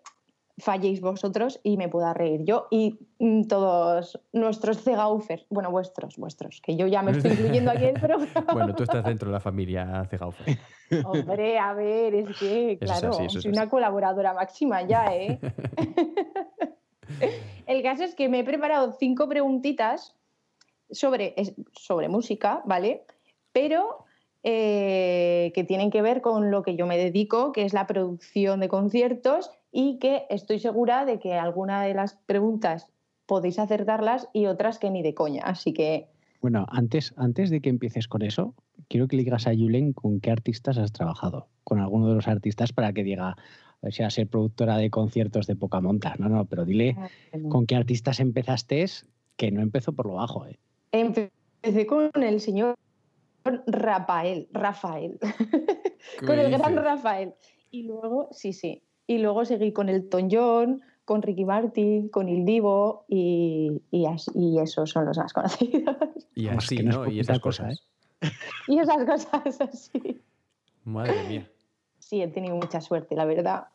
falléis 0.59 1.01
vosotros 1.01 1.59
y 1.63 1.75
me 1.75 1.89
pueda 1.89 2.13
reír 2.13 2.43
yo 2.43 2.67
y 2.69 2.99
mm, 3.17 3.47
todos 3.47 4.21
nuestros 4.33 4.83
cegaufers, 4.83 5.47
bueno, 5.49 5.71
vuestros, 5.71 6.15
vuestros, 6.17 6.61
que 6.61 6.75
yo 6.75 6.85
ya 6.85 7.01
me 7.01 7.13
estoy 7.13 7.31
incluyendo 7.31 7.71
aquí 7.71 7.88
programa. 7.99 8.53
Bueno, 8.53 8.75
tú 8.75 8.83
estás 8.83 9.03
dentro 9.03 9.29
de 9.29 9.33
la 9.33 9.39
familia 9.39 10.05
Cegaufer. 10.11 10.59
Hombre, 11.05 11.57
a 11.57 11.73
ver, 11.73 12.13
es 12.13 12.38
que, 12.38 12.73
es 12.73 12.79
claro, 12.79 13.09
así, 13.09 13.25
eso 13.25 13.39
es 13.39 13.43
soy 13.45 13.51
una 13.51 13.67
colaboradora 13.67 14.35
máxima 14.35 14.83
ya, 14.83 15.07
¿eh? 15.07 15.39
El 17.65 17.81
caso 17.81 18.03
es 18.03 18.13
que 18.13 18.29
me 18.29 18.41
he 18.41 18.43
preparado 18.43 18.91
cinco 18.91 19.27
preguntitas 19.27 20.15
sobre, 20.91 21.33
sobre 21.71 22.09
música, 22.09 22.61
¿vale? 22.65 23.05
Pero 23.51 24.05
eh, 24.43 25.51
que 25.53 25.63
tienen 25.63 25.91
que 25.91 26.01
ver 26.01 26.21
con 26.21 26.49
lo 26.51 26.63
que 26.63 26.75
yo 26.75 26.88
me 26.88 26.97
dedico, 26.97 27.51
que 27.51 27.63
es 27.63 27.73
la 27.73 27.88
producción 27.88 28.59
de 28.59 28.69
conciertos, 28.69 29.51
y 29.71 29.99
que 29.99 30.25
estoy 30.29 30.59
segura 30.59 31.05
de 31.05 31.19
que 31.19 31.33
alguna 31.33 31.83
de 31.83 31.93
las 31.93 32.15
preguntas 32.25 32.88
podéis 33.25 33.59
acertarlas 33.59 34.27
y 34.33 34.47
otras 34.47 34.79
que 34.79 34.89
ni 34.89 35.03
de 35.03 35.13
coña. 35.13 35.43
Así 35.43 35.73
que 35.73 36.09
Bueno, 36.41 36.65
antes, 36.69 37.13
antes 37.17 37.49
de 37.49 37.61
que 37.61 37.69
empieces 37.69 38.07
con 38.07 38.23
eso, 38.23 38.55
quiero 38.88 39.07
que 39.07 39.15
le 39.15 39.23
digas 39.23 39.47
a 39.47 39.51
Julen 39.51 39.93
con 39.93 40.19
qué 40.19 40.31
artistas 40.31 40.77
has 40.77 40.91
trabajado. 40.91 41.48
Con 41.63 41.79
alguno 41.79 42.10
de 42.10 42.15
los 42.15 42.27
artistas 42.27 42.74
para 42.74 42.91
que 42.91 43.03
diga, 43.03 43.29
a 43.29 43.36
ver 43.81 43.93
si 43.93 44.01
va 44.01 44.07
a 44.07 44.12
ser 44.12 44.27
productora 44.27 44.77
de 44.77 44.89
conciertos 44.89 45.48
de 45.48 45.55
poca 45.55 45.79
monta. 45.81 46.15
No, 46.19 46.29
no, 46.29 46.45
pero 46.45 46.65
dile 46.65 46.98
con 47.50 47.65
qué 47.65 47.75
artistas 47.75 48.19
empezaste, 48.19 48.86
que 49.38 49.51
no 49.51 49.62
empezó 49.62 49.93
por 49.93 50.07
lo 50.07 50.15
bajo. 50.15 50.45
¿eh? 50.45 50.60
Empecé 50.91 51.86
con 51.86 52.10
el 52.21 52.41
señor 52.41 52.75
Rafael, 53.43 54.48
Rafael, 54.51 55.19
¿Qué 56.19 56.25
con 56.25 56.38
el 56.38 56.51
gran? 56.51 56.75
Rafael. 56.75 57.33
Y 57.71 57.83
luego, 57.83 58.29
sí, 58.31 58.53
sí. 58.53 58.83
Y 59.07 59.17
luego 59.17 59.45
seguí 59.45 59.74
con 59.74 59.89
el 59.89 60.07
John, 60.29 60.81
con 61.05 61.21
Ricky 61.21 61.45
Martin, 61.45 62.10
con 62.10 62.29
Il 62.29 62.45
Divo 62.45 63.05
y, 63.07 63.81
y, 63.91 64.05
y 64.36 64.60
esos 64.60 64.89
son 64.89 65.05
los 65.05 65.17
más 65.17 65.33
conocidos. 65.33 65.98
Y 66.36 66.48
así, 66.48 66.77
que 66.77 66.83
no. 66.83 67.07
Y 67.10 67.19
esas 67.19 67.39
cosa, 67.39 67.63
cosas. 67.63 67.88
y 68.67 68.79
esas 68.79 69.05
cosas 69.05 69.62
así. 69.62 70.21
Madre 70.83 71.24
mía. 71.27 71.51
Sí, 72.00 72.21
he 72.21 72.27
tenido 72.27 72.55
mucha 72.55 72.81
suerte, 72.81 73.15
la 73.15 73.25
verdad. 73.25 73.67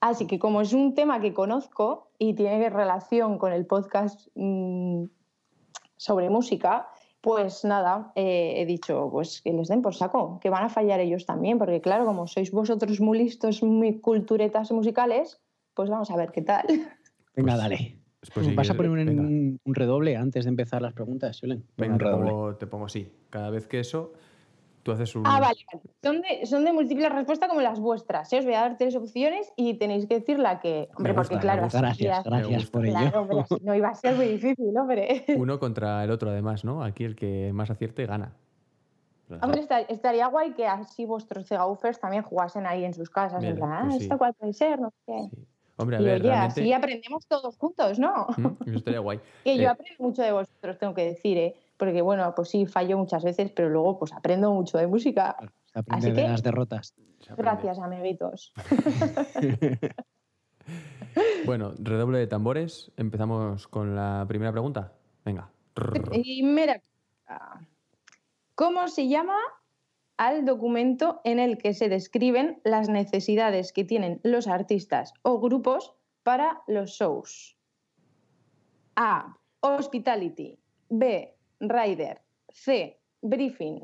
Así 0.00 0.26
que 0.26 0.38
como 0.38 0.60
es 0.60 0.72
un 0.72 0.94
tema 0.94 1.20
que 1.20 1.34
conozco 1.34 2.10
y 2.18 2.34
tiene 2.34 2.70
relación 2.70 3.38
con 3.38 3.52
el 3.52 3.66
podcast 3.66 4.28
mm, 4.34 5.04
sobre 5.96 6.30
música, 6.30 6.88
pues 7.28 7.62
nada, 7.62 8.10
eh, 8.14 8.54
he 8.56 8.64
dicho 8.64 9.10
pues 9.12 9.42
que 9.42 9.52
les 9.52 9.68
den 9.68 9.82
por 9.82 9.94
saco, 9.94 10.40
que 10.40 10.48
van 10.48 10.64
a 10.64 10.70
fallar 10.70 10.98
ellos 11.00 11.26
también, 11.26 11.58
porque 11.58 11.82
claro, 11.82 12.06
como 12.06 12.26
sois 12.26 12.50
vosotros 12.50 13.00
muy 13.02 13.18
listos, 13.18 13.62
muy 13.62 14.00
culturetas 14.00 14.72
musicales, 14.72 15.38
pues 15.74 15.90
vamos 15.90 16.10
a 16.10 16.16
ver 16.16 16.32
qué 16.32 16.40
tal. 16.40 16.64
Venga, 17.36 17.52
Pues- 17.52 17.58
dale. 17.58 17.94
Pues 18.34 18.46
si 18.46 18.54
¿Vas 18.54 18.68
a 18.70 18.74
quieres, 18.74 18.90
poner 18.90 19.08
un, 19.08 19.60
redoble 19.66 20.16
antes 20.16 20.44
de 20.44 20.48
empezar 20.48 20.82
las 20.82 20.92
preguntas, 20.92 21.38
Julen? 21.38 21.64
Venga, 21.76 21.92
un 21.92 21.98
te 21.98 22.04
redoble. 22.06 22.30
pongo, 22.30 22.56
te 22.56 22.66
pongo 22.66 22.86
así. 22.86 23.12
Cada 23.30 23.50
vez 23.50 23.68
que 23.68 23.78
eso, 23.78 24.12
tú 24.88 24.92
haces 24.92 25.14
un... 25.14 25.26
Ah, 25.26 25.38
vale, 25.38 25.58
vale. 25.70 25.82
Son 26.02 26.22
de, 26.22 26.46
son 26.46 26.64
de 26.64 26.72
múltiple 26.72 27.08
respuesta 27.10 27.46
como 27.46 27.60
las 27.60 27.78
vuestras. 27.78 28.32
¿eh? 28.32 28.38
Os 28.38 28.44
voy 28.46 28.54
a 28.54 28.60
dar 28.62 28.78
tres 28.78 28.96
opciones 28.96 29.52
y 29.54 29.74
tenéis 29.74 30.06
que 30.06 30.20
decir 30.20 30.38
la 30.38 30.60
que... 30.60 30.88
Hombre, 30.96 31.12
gusta, 31.12 31.28
porque 31.28 31.38
claro, 31.42 31.68
Gracias, 31.70 32.24
gracias 32.24 32.70
por 32.70 32.86
ello. 32.86 32.96
Claro, 32.98 33.20
hombre, 33.20 33.40
así 33.40 33.56
no 33.62 33.74
iba 33.74 33.88
a 33.88 33.94
ser 33.94 34.14
muy 34.16 34.26
difícil, 34.28 34.76
hombre. 34.78 35.24
Uno 35.36 35.58
contra 35.58 36.02
el 36.04 36.10
otro, 36.10 36.30
además, 36.30 36.64
¿no? 36.64 36.82
Aquí 36.82 37.04
el 37.04 37.16
que 37.16 37.50
más 37.52 37.68
acierte 37.70 38.06
gana. 38.06 38.32
Hombre, 39.42 39.60
esta- 39.60 39.80
estaría 39.82 40.26
guay 40.28 40.52
que 40.54 40.66
así 40.66 41.04
vuestros 41.04 41.46
cegaufers 41.46 42.00
también 42.00 42.22
jugasen 42.22 42.66
ahí 42.66 42.84
en 42.84 42.94
sus 42.94 43.10
casas. 43.10 43.44
En 43.44 43.54
Mira, 43.56 43.66
plan, 43.66 43.82
pues 43.84 43.94
ah, 43.94 43.98
sí. 43.98 44.04
esta 44.04 44.16
cuál 44.16 44.32
puede 44.34 44.52
ser, 44.54 44.80
no 44.80 44.90
sé. 45.04 45.28
Sí. 45.30 45.44
Hombre, 45.76 45.98
a 45.98 46.00
Y 46.00 46.04
ver, 46.04 46.20
oye, 46.22 46.30
realmente... 46.30 46.60
así 46.62 46.72
aprendemos 46.72 47.26
todos 47.26 47.56
juntos, 47.58 47.98
¿no? 47.98 48.26
¿Mm? 48.38 48.46
Eso 48.66 48.78
estaría 48.78 49.00
guay. 49.00 49.20
Que 49.44 49.52
Eh, 49.52 49.58
yo 49.58 49.70
aprendo 49.70 50.02
mucho 50.02 50.22
de 50.22 50.32
vosotros, 50.32 50.78
tengo 50.78 50.94
que 50.94 51.04
decir, 51.04 51.36
¿eh? 51.36 51.54
Porque 51.78 52.02
bueno, 52.02 52.34
pues 52.34 52.50
sí, 52.50 52.66
fallo 52.66 52.98
muchas 52.98 53.24
veces, 53.24 53.50
pero 53.52 53.70
luego 53.70 53.98
pues 53.98 54.12
aprendo 54.12 54.52
mucho 54.52 54.76
de 54.76 54.86
música. 54.86 55.36
Se 55.72 55.78
aprende 55.78 56.06
Así 56.08 56.16
de 56.16 56.22
que- 56.22 56.28
las 56.28 56.42
derrotas. 56.42 56.94
Gracias, 57.36 57.78
amiguitos. 57.78 58.52
Bueno, 61.46 61.72
redoble 61.78 62.18
de 62.18 62.26
tambores. 62.26 62.92
Empezamos 62.96 63.66
con 63.68 63.96
la 63.96 64.24
primera 64.28 64.52
pregunta. 64.52 64.92
Venga. 65.24 65.50
Primera 65.72 66.74
pregunta. 66.80 67.66
¿Cómo 68.54 68.88
se 68.88 69.08
llama 69.08 69.38
al 70.18 70.44
documento 70.44 71.20
en 71.24 71.38
el 71.38 71.56
que 71.58 71.72
se 71.74 71.88
describen 71.88 72.60
las 72.64 72.88
necesidades 72.88 73.72
que 73.72 73.84
tienen 73.84 74.20
los 74.24 74.46
artistas 74.46 75.14
o 75.22 75.40
grupos 75.40 75.94
para 76.22 76.60
los 76.66 76.90
shows? 76.90 77.56
A. 78.96 79.36
Hospitality. 79.60 80.58
B. 80.90 81.34
Rider. 81.60 82.20
C. 82.50 83.00
Briefing. 83.22 83.80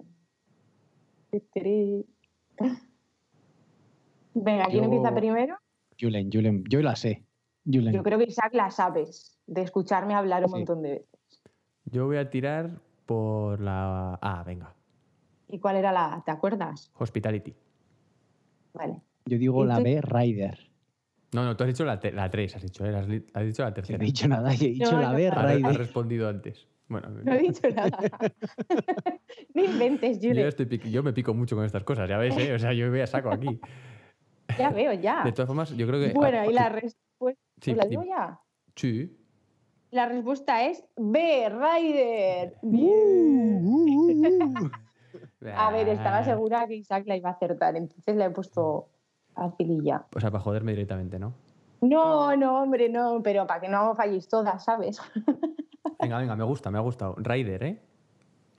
Venga, 4.35 4.65
¿quién 4.67 4.79
Yo- 4.79 4.85
empieza 4.85 5.15
primero? 5.15 5.57
Julen, 6.01 6.31
Julen, 6.33 6.65
yo 6.69 6.81
la 6.81 6.97
sé. 6.97 7.25
Julen. 7.65 7.93
Yo 7.95 8.03
creo 8.03 8.19
que 8.19 8.25
Isaac 8.25 8.53
la 8.55 8.71
sabes, 8.71 9.39
de 9.47 9.63
escucharme 9.63 10.15
hablar 10.15 10.43
un 10.45 10.49
Sí. 10.51 10.55
montón 10.57 10.83
de 10.83 10.91
veces. 10.91 11.43
Yo 11.87 12.07
voy 12.07 12.17
a 12.17 12.31
tirar 12.31 12.81
por 13.07 13.61
la 13.61 14.15
A, 14.21 14.43
venga. 14.45 14.75
¿Y 15.49 15.59
cuál 15.61 15.77
era 15.77 15.93
la 15.93 16.15
A? 16.15 16.25
¿Te 16.25 16.31
acuerdas? 16.31 16.91
Hospitality. 16.99 17.55
Vale. 18.73 19.03
Yo 19.27 19.39
digo 19.39 19.65
¿Y 19.65 19.69
la 19.69 19.77
tú? 19.79 19.85
B, 19.85 20.01
Rider. 20.03 20.71
No, 21.33 21.45
no, 21.45 21.57
tú 21.57 21.65
has 21.65 21.69
dicho 21.69 21.85
la, 21.85 22.01
la 22.13 22.31
3, 22.31 22.57
has 22.57 22.63
dicho, 22.63 22.85
¿eh? 22.87 22.95
has, 22.95 23.07
dicho 23.09 23.63
la 23.63 23.69
No 23.69 23.69
he 23.71 23.73
tercera. 23.73 23.99
dicho 24.05 24.29
nada, 24.29 24.53
he 24.55 24.57
dicho 24.57 24.93
No, 24.93 25.01
la 25.01 25.11
no, 25.11 25.17
B, 25.17 25.27
no. 25.29 25.33
Has, 25.33 25.45
has 25.45 25.55
Rider. 25.57 25.77
respondido 25.79 26.29
antes. 26.29 26.67
Bueno, 26.89 27.09
No 27.25 27.33
he 27.33 27.39
dicho 27.39 27.69
nada. 27.71 27.99
no 29.55 29.65
inventes, 29.65 30.21
yo, 30.21 30.31
Julen. 30.31 30.47
estoy 30.49 30.67
pic- 30.67 30.91
yo 30.91 31.03
me 31.03 31.13
pico 31.13 31.33
mucho 31.35 31.57
con 31.57 31.65
estas 31.65 31.83
cosas, 31.85 32.09
ya 32.09 32.19
ves, 32.19 32.37
¿eh? 32.37 32.53
O 32.55 32.59
sea, 32.59 32.73
yo 32.73 32.91
voy 32.91 33.01
a 33.01 33.07
saco 33.07 33.31
aquí. 33.31 33.61
Ya 34.59 34.69
veo, 34.71 34.93
ya. 34.93 35.25
De 35.25 35.33
todas 35.33 35.47
formas, 35.47 35.71
yo 35.71 35.87
creo 35.87 35.99
que... 35.99 36.13
Bueno, 36.13 36.39
ah, 36.41 36.47
y 36.47 36.53
la 36.53 36.69
respuesta. 36.69 37.41
Sí, 37.63 37.75
¿La 37.75 37.87
digo 37.87 38.03
ya? 38.05 38.39
Sí. 38.77 39.17
La 39.91 40.07
respuesta 40.07 40.65
es 40.67 40.85
B, 40.97 41.49
Rider. 41.49 42.55
Uh, 42.61 44.07
Bien. 44.07 44.71
A 45.57 45.71
ver, 45.73 45.89
estaba 45.89 46.23
segura 46.25 46.67
que 46.69 46.75
Isaac 46.75 47.05
la 47.07 47.17
iba 47.17 47.31
a 47.31 47.33
acertar, 47.33 47.75
entonces 47.77 48.15
la 48.17 48.27
he 48.27 48.31
puesto 48.31 48.91
facililla. 49.35 50.05
O 50.15 50.21
sea, 50.21 50.31
para 50.31 50.43
joderme 50.45 50.73
directamente, 50.73 51.19
¿no? 51.19 51.33
No, 51.81 52.37
no, 52.37 52.63
hombre, 52.63 52.91
no, 52.91 53.23
pero 53.23 53.47
para 53.47 53.61
que 53.63 53.69
no 53.69 53.95
falléis 53.97 54.29
todas, 54.29 54.63
¿sabes? 54.63 55.01
Venga, 56.01 56.19
venga, 56.19 56.37
me 56.37 56.45
gusta, 56.45 56.71
me 56.71 56.79
ha 56.79 56.83
gustado. 56.83 57.15
Rider, 57.19 57.63
¿eh? 57.65 57.79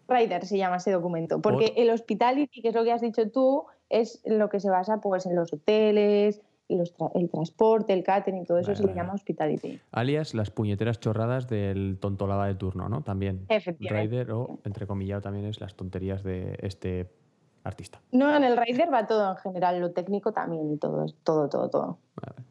Rider 0.08 0.46
se 0.46 0.58
llama 0.58 0.78
ese 0.78 0.92
documento, 0.92 1.42
porque 1.42 1.74
el 1.78 1.90
hospitality, 1.90 2.62
que 2.62 2.70
es 2.70 2.76
lo 2.76 2.84
que 2.84 2.92
has 2.92 3.02
dicho 3.02 3.30
tú, 3.32 3.66
es 3.90 4.22
lo 4.26 4.50
que 4.50 4.60
se 4.60 4.70
basa 4.70 5.02
pues 5.02 5.26
en 5.26 5.36
los 5.36 5.52
hoteles, 5.52 6.42
los 6.70 6.96
tra- 6.98 7.12
el 7.16 7.30
transporte, 7.30 7.94
el 7.94 8.04
catering, 8.04 8.46
todo 8.46 8.60
eso 8.60 8.68
Vale, 8.72 8.78
se 8.78 8.86
le 8.88 8.94
llama 8.94 9.14
hospitality. 9.14 9.80
Alias 9.92 10.34
las 10.36 10.52
puñeteras 10.52 11.00
chorradas 11.00 11.48
del 11.48 11.98
tontolaba 12.00 12.48
de 12.48 12.56
turno, 12.56 12.88
¿no? 12.90 13.02
También. 13.02 13.46
Efectivamente. 13.50 14.10
Rider 14.16 14.32
o, 14.32 14.60
entrecomillado, 14.64 15.22
también 15.22 15.46
es 15.46 15.60
las 15.60 15.76
tonterías 15.76 16.24
de 16.24 16.58
este 16.62 17.10
artista. 17.64 18.00
No, 18.12 18.36
en 18.36 18.44
el 18.44 18.58
Rider 18.58 18.94
va 18.94 19.08
todo 19.08 19.32
en 19.32 19.38
general, 19.38 19.80
lo 19.80 19.92
técnico 19.92 20.32
también 20.32 20.72
y 20.72 20.78
todo, 20.78 21.06
todo, 21.24 21.50
todo, 21.50 21.70
todo. 21.70 21.98
Vale. 22.16 22.46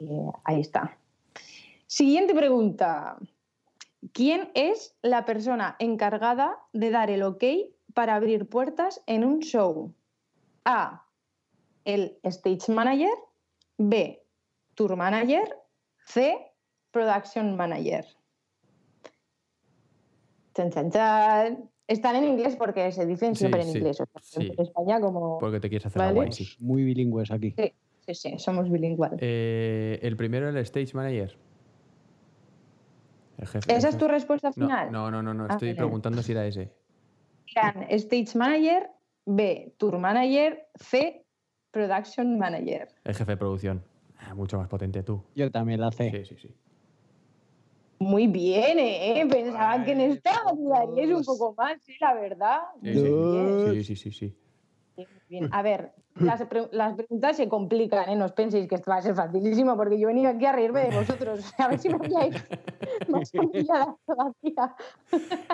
Eh, 0.00 0.30
ahí 0.44 0.60
está. 0.60 0.96
Siguiente 1.86 2.34
pregunta. 2.34 3.16
¿Quién 4.12 4.50
es 4.54 4.96
la 5.02 5.24
persona 5.24 5.76
encargada 5.78 6.58
de 6.72 6.90
dar 6.90 7.10
el 7.10 7.22
ok 7.22 7.44
para 7.94 8.16
abrir 8.16 8.48
puertas 8.48 9.00
en 9.06 9.24
un 9.24 9.40
show? 9.40 9.94
A. 10.64 11.06
El 11.84 12.18
stage 12.24 12.72
manager. 12.72 13.12
B. 13.78 14.22
Tour 14.74 14.96
manager. 14.96 15.56
C. 16.06 16.36
Production 16.90 17.56
manager. 17.56 18.04
Chan, 20.54 20.70
chan, 20.70 20.90
chan. 20.90 21.70
Están 21.86 22.16
en 22.16 22.24
inglés 22.24 22.56
porque 22.56 22.90
se 22.92 23.06
dicen 23.06 23.34
Sí, 23.34 23.40
siempre 23.40 23.62
en 23.62 23.68
sí, 23.68 23.78
inglés. 23.78 24.00
o 24.00 24.06
sea, 24.06 24.22
sí. 24.42 24.52
En 24.56 24.60
España 24.64 25.00
como... 25.00 25.38
Porque 25.38 25.60
te 25.60 25.68
quieres 25.68 25.86
hacer 25.86 25.98
la 26.00 26.06
Vale. 26.06 26.16
guay, 26.16 26.32
sí. 26.32 26.48
Muy 26.60 26.84
bilingües 26.84 27.30
aquí. 27.30 27.54
Sí, 27.56 27.72
sí, 28.06 28.14
sí, 28.14 28.38
somos 28.38 28.70
bilingües. 28.70 29.12
Eh, 29.18 29.98
el 30.02 30.16
primero, 30.16 30.48
el 30.48 30.56
stage 30.58 30.94
manager. 30.94 31.36
El 33.42 33.48
jefe. 33.48 33.74
¿Esa 33.76 33.88
el 33.88 33.94
es 33.94 33.98
tu 33.98 34.06
respuesta 34.06 34.50
No, 34.54 34.66
final? 34.66 34.92
no, 34.92 35.10
no, 35.10 35.20
no, 35.20 35.34
no, 35.34 35.44
Ah, 35.44 35.48
estoy 35.50 35.74
preguntando 35.74 36.22
si 36.22 36.30
era 36.30 36.46
ese. 36.46 36.72
Eran 37.56 37.82
Stage 37.90 38.38
Manager, 38.38 38.88
B. 39.26 39.74
Tour 39.78 39.98
Manager, 39.98 40.68
C. 40.76 41.26
Production 41.72 42.38
Manager. 42.38 42.88
El 43.02 43.14
jefe 43.16 43.32
de 43.32 43.36
producción. 43.36 43.84
Ah, 44.20 44.34
Mucho 44.36 44.58
más 44.58 44.68
potente 44.68 45.02
tú. 45.02 45.24
Yo 45.34 45.50
también 45.50 45.80
la 45.80 45.90
sé. 45.90 46.10
Sí, 46.10 46.24
sí, 46.24 46.36
sí. 46.40 46.54
Muy 47.98 48.28
bien, 48.28 48.78
¿eh? 48.78 49.26
Pensaba 49.28 49.84
que 49.84 49.92
en 49.92 50.00
esta 50.02 50.30
Ay, 50.30 50.56
dudaríais 50.56 51.10
un 51.10 51.24
poco 51.24 51.54
más, 51.56 51.82
sí, 51.82 51.94
la 52.00 52.14
verdad. 52.14 52.60
Sí, 52.82 52.94
sí, 52.94 53.84
sí, 53.84 53.84
sí, 53.84 53.96
sí, 53.96 54.12
sí. 54.12 54.26
muy 54.26 54.41
bien. 55.32 55.48
A 55.52 55.62
ver, 55.62 55.92
las, 56.16 56.42
pre- 56.44 56.68
las 56.72 56.94
preguntas 56.94 57.36
se 57.36 57.48
complican, 57.48 58.08
¿eh? 58.08 58.16
No 58.16 58.26
os 58.26 58.32
penséis 58.32 58.68
que 58.68 58.74
esto 58.76 58.90
va 58.90 58.98
a 58.98 59.02
ser 59.02 59.14
facilísimo, 59.14 59.76
porque 59.76 59.98
yo 59.98 60.08
he 60.08 60.12
venido 60.12 60.30
aquí 60.30 60.44
a 60.46 60.52
reírme 60.52 60.88
de 60.88 60.96
vosotros. 60.96 61.52
A 61.58 61.68
ver 61.68 61.78
si 61.78 61.88
me 61.88 61.98
pilláis 61.98 62.34
más 63.08 63.32
todavía. 63.32 64.76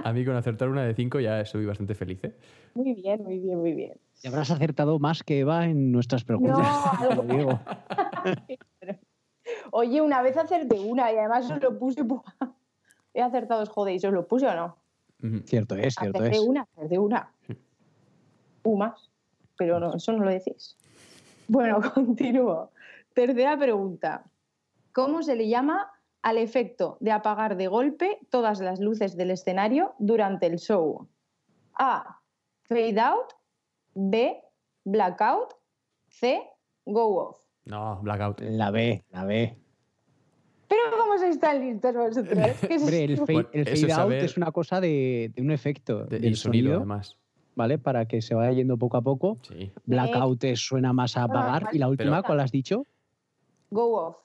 A 0.04 0.12
mí 0.12 0.24
con 0.24 0.34
acertar 0.36 0.68
una 0.68 0.84
de 0.84 0.94
cinco 0.94 1.20
ya 1.20 1.44
soy 1.44 1.64
bastante 1.64 1.94
feliz, 1.94 2.22
¿eh? 2.24 2.34
Muy 2.74 2.94
bien, 2.94 3.22
muy 3.22 3.38
bien, 3.38 3.58
muy 3.58 3.72
bien. 3.72 3.94
Te 4.20 4.28
habrás 4.28 4.50
acertado 4.50 4.98
más 4.98 5.22
que 5.22 5.38
Eva 5.40 5.64
en 5.66 5.92
nuestras 5.92 6.24
preguntas. 6.24 6.66
No, 7.14 7.22
digo. 7.34 7.60
Oye, 9.70 10.00
una 10.02 10.22
vez 10.22 10.36
acerté 10.36 10.78
una 10.80 11.12
y 11.12 11.16
además 11.16 11.50
os 11.50 11.62
lo 11.62 11.78
puse. 11.78 12.04
He 13.14 13.22
acertado, 13.22 13.62
os 13.62 13.68
jodéis, 13.68 14.04
¿os 14.04 14.12
lo 14.12 14.26
puse 14.26 14.46
o 14.46 14.54
no? 14.54 14.76
Cierto 15.46 15.74
es, 15.76 15.94
cierto 15.98 16.18
Acerté 16.18 16.36
es. 16.36 16.42
una, 16.42 16.62
acerté 16.76 16.98
una. 16.98 17.32
U 18.64 18.76
más, 18.76 19.07
pero 19.58 19.78
no, 19.80 19.94
eso 19.94 20.12
no 20.12 20.24
lo 20.24 20.30
decís. 20.30 20.76
Bueno, 21.48 21.80
continúo. 21.94 22.70
Tercera 23.12 23.58
pregunta. 23.58 24.24
¿Cómo 24.92 25.22
se 25.22 25.36
le 25.36 25.48
llama 25.48 25.90
al 26.22 26.38
efecto 26.38 26.96
de 27.00 27.10
apagar 27.12 27.56
de 27.56 27.66
golpe 27.66 28.18
todas 28.30 28.60
las 28.60 28.80
luces 28.80 29.16
del 29.16 29.30
escenario 29.32 29.94
durante 29.98 30.46
el 30.46 30.58
show? 30.58 31.08
A. 31.78 32.20
Fade 32.64 32.98
out. 33.00 33.32
B. 33.94 34.40
Blackout. 34.84 35.54
C. 36.08 36.40
Go 36.86 37.18
off. 37.28 37.38
No, 37.66 38.00
blackout. 38.02 38.40
La 38.40 38.70
B, 38.70 39.04
la 39.10 39.24
B. 39.24 39.58
Pero 40.68 40.82
¿cómo 40.98 41.18
sois 41.18 41.38
tan 41.38 41.60
listos 41.60 41.94
vosotros? 41.94 42.38
¿Qué 42.66 42.74
es 42.74 42.82
Hombre, 42.82 43.04
el 43.04 43.16
fade, 43.18 43.32
Bueno, 43.32 43.48
el 43.52 43.60
eso 43.62 43.70
fade 43.70 43.86
es 43.92 43.98
out 43.98 44.04
saber- 44.10 44.24
es 44.24 44.36
una 44.36 44.52
cosa 44.52 44.80
de, 44.80 45.32
de 45.34 45.42
un 45.42 45.50
efecto 45.50 46.04
De- 46.04 46.18
del 46.18 46.28
el 46.30 46.36
sonido, 46.36 46.62
sonido, 46.64 46.76
además. 46.78 47.17
¿Vale? 47.58 47.76
Para 47.76 48.06
que 48.06 48.22
se 48.22 48.34
vaya 48.34 48.52
yendo 48.52 48.78
poco 48.78 48.96
a 48.96 49.02
poco. 49.02 49.36
Sí. 49.42 49.70
Blackout 49.84 50.44
es- 50.44 50.60
suena 50.60 50.92
más 50.94 51.16
a 51.18 51.26
Bueno, 51.26 51.40
apagar. 51.42 51.64
vale, 51.64 51.76
¿Y 51.76 51.78
la 51.80 51.88
última 51.88 52.10
pero- 52.18 52.22
cuál 52.26 52.40
has 52.40 52.52
dicho? 52.52 52.84
Go 53.70 53.94
off. 54.06 54.16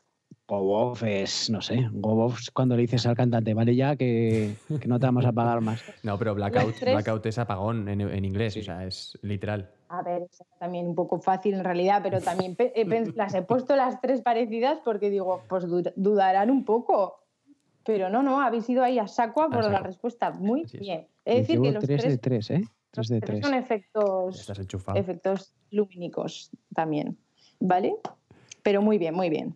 Go 0.48 0.78
off 0.78 1.02
es, 1.04 1.50
no 1.50 1.62
sé, 1.62 1.88
go 1.94 2.26
off 2.26 2.40
es 2.40 2.52
cuando 2.52 2.76
le 2.76 2.82
dices 2.84 3.06
al 3.08 3.16
cantante, 3.16 3.54
vale 3.54 3.76
ya 3.76 3.96
que, 3.96 4.56
que 4.80 4.88
no 4.88 5.00
te 5.00 5.06
vamos 5.06 5.26
a 5.26 5.32
pagar 5.32 5.62
más. 5.62 5.82
No, 6.04 6.18
pero 6.20 6.36
blackout, 6.36 6.80
blackout 6.82 7.26
es 7.26 7.38
apagón 7.40 7.88
en, 7.90 8.02
en 8.02 8.26
inglés, 8.26 8.54
Sí. 8.54 8.60
o 8.60 8.64
sea, 8.64 8.86
es 8.86 9.18
literal. 9.24 9.72
A 9.90 10.02
ver, 10.04 10.24
es 10.24 10.44
también 10.60 10.88
un 10.88 10.96
poco 10.96 11.20
fácil 11.20 11.56
en 11.56 11.64
realidad, 11.64 12.02
pero 12.04 12.20
también 12.22 12.56
las 13.16 13.34
he 13.34 13.42
puesto 13.42 13.76
las 13.76 14.00
tres 14.02 14.22
parecidas 14.22 14.80
porque 14.84 15.10
digo, 15.10 15.42
pues 15.50 15.68
du- 15.68 15.92
dudarán 15.96 16.52
un 16.52 16.64
poco. 16.66 17.20
Pero 17.86 18.10
no, 18.10 18.22
no, 18.24 18.40
habéis 18.42 18.70
ido 18.70 18.82
ahí 18.84 18.98
a 19.00 19.08
saco 19.08 19.50
por 19.50 19.64
la 19.66 19.72
saco. 19.72 19.84
respuesta. 19.88 20.32
Muy 20.32 20.66
bien. 20.80 21.08
Es 21.26 21.36
decir, 21.48 21.62
que 21.62 21.72
los 21.72 21.84
3 21.84 22.02
tres, 22.02 22.12
de 22.14 22.18
3, 22.18 22.52
¿eh? 22.52 22.64
3 22.94 23.08
de 23.08 23.16
los 23.16 23.22
tres 23.22 23.42
3. 23.42 23.46
son 23.46 23.54
efectos, 23.56 24.40
Estás 24.40 24.60
enchufado. 24.60 24.98
efectos 25.00 25.54
lumínicos 25.72 26.52
también. 26.74 27.18
¿Vale? 27.60 27.96
Pero 28.62 28.82
muy 28.82 28.98
bien, 28.98 29.16
muy 29.16 29.30
bien. 29.30 29.56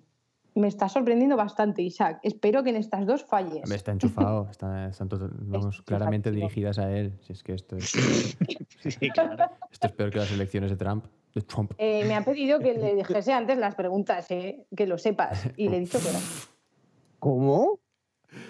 Me 0.55 0.67
está 0.67 0.89
sorprendiendo 0.89 1.37
bastante, 1.37 1.83
Isaac. 1.83 2.19
Espero 2.23 2.63
que 2.63 2.71
en 2.71 2.77
estas 2.77 3.05
dos 3.05 3.23
falles. 3.23 3.69
Me 3.69 3.75
está 3.75 3.91
enchufado, 3.91 4.47
está- 4.49 4.87
están 4.89 5.07
todo- 5.07 5.29
vamos, 5.39 5.83
claramente 5.83 6.31
dirigidas 6.31 6.79
a 6.79 6.91
él. 6.91 7.13
Si 7.21 7.33
es 7.33 7.43
que 7.43 7.53
esto 7.53 7.75
es, 7.77 7.91
Sí, 8.79 9.09
claro. 9.11 9.51
esto 9.71 9.87
es 9.87 9.93
peor 9.93 10.09
que 10.09 10.17
las 10.17 10.31
elecciones 10.31 10.71
de 10.71 10.77
Trump. 10.77 11.05
De 11.35 11.41
Trump. 11.43 11.73
Eh, 11.77 12.05
me 12.07 12.15
ha 12.15 12.25
pedido 12.25 12.57
que 12.59 12.73
le 12.73 12.95
dijese 12.95 13.33
antes 13.33 13.57
las 13.59 13.75
preguntas, 13.75 14.31
eh, 14.31 14.65
que 14.75 14.87
lo 14.87 14.97
sepas. 14.97 15.47
Y 15.57 15.69
le 15.69 15.77
he 15.77 15.79
dicho 15.81 15.99
que 15.99 16.11
no. 16.11 16.19
¿Cómo? 17.19 17.79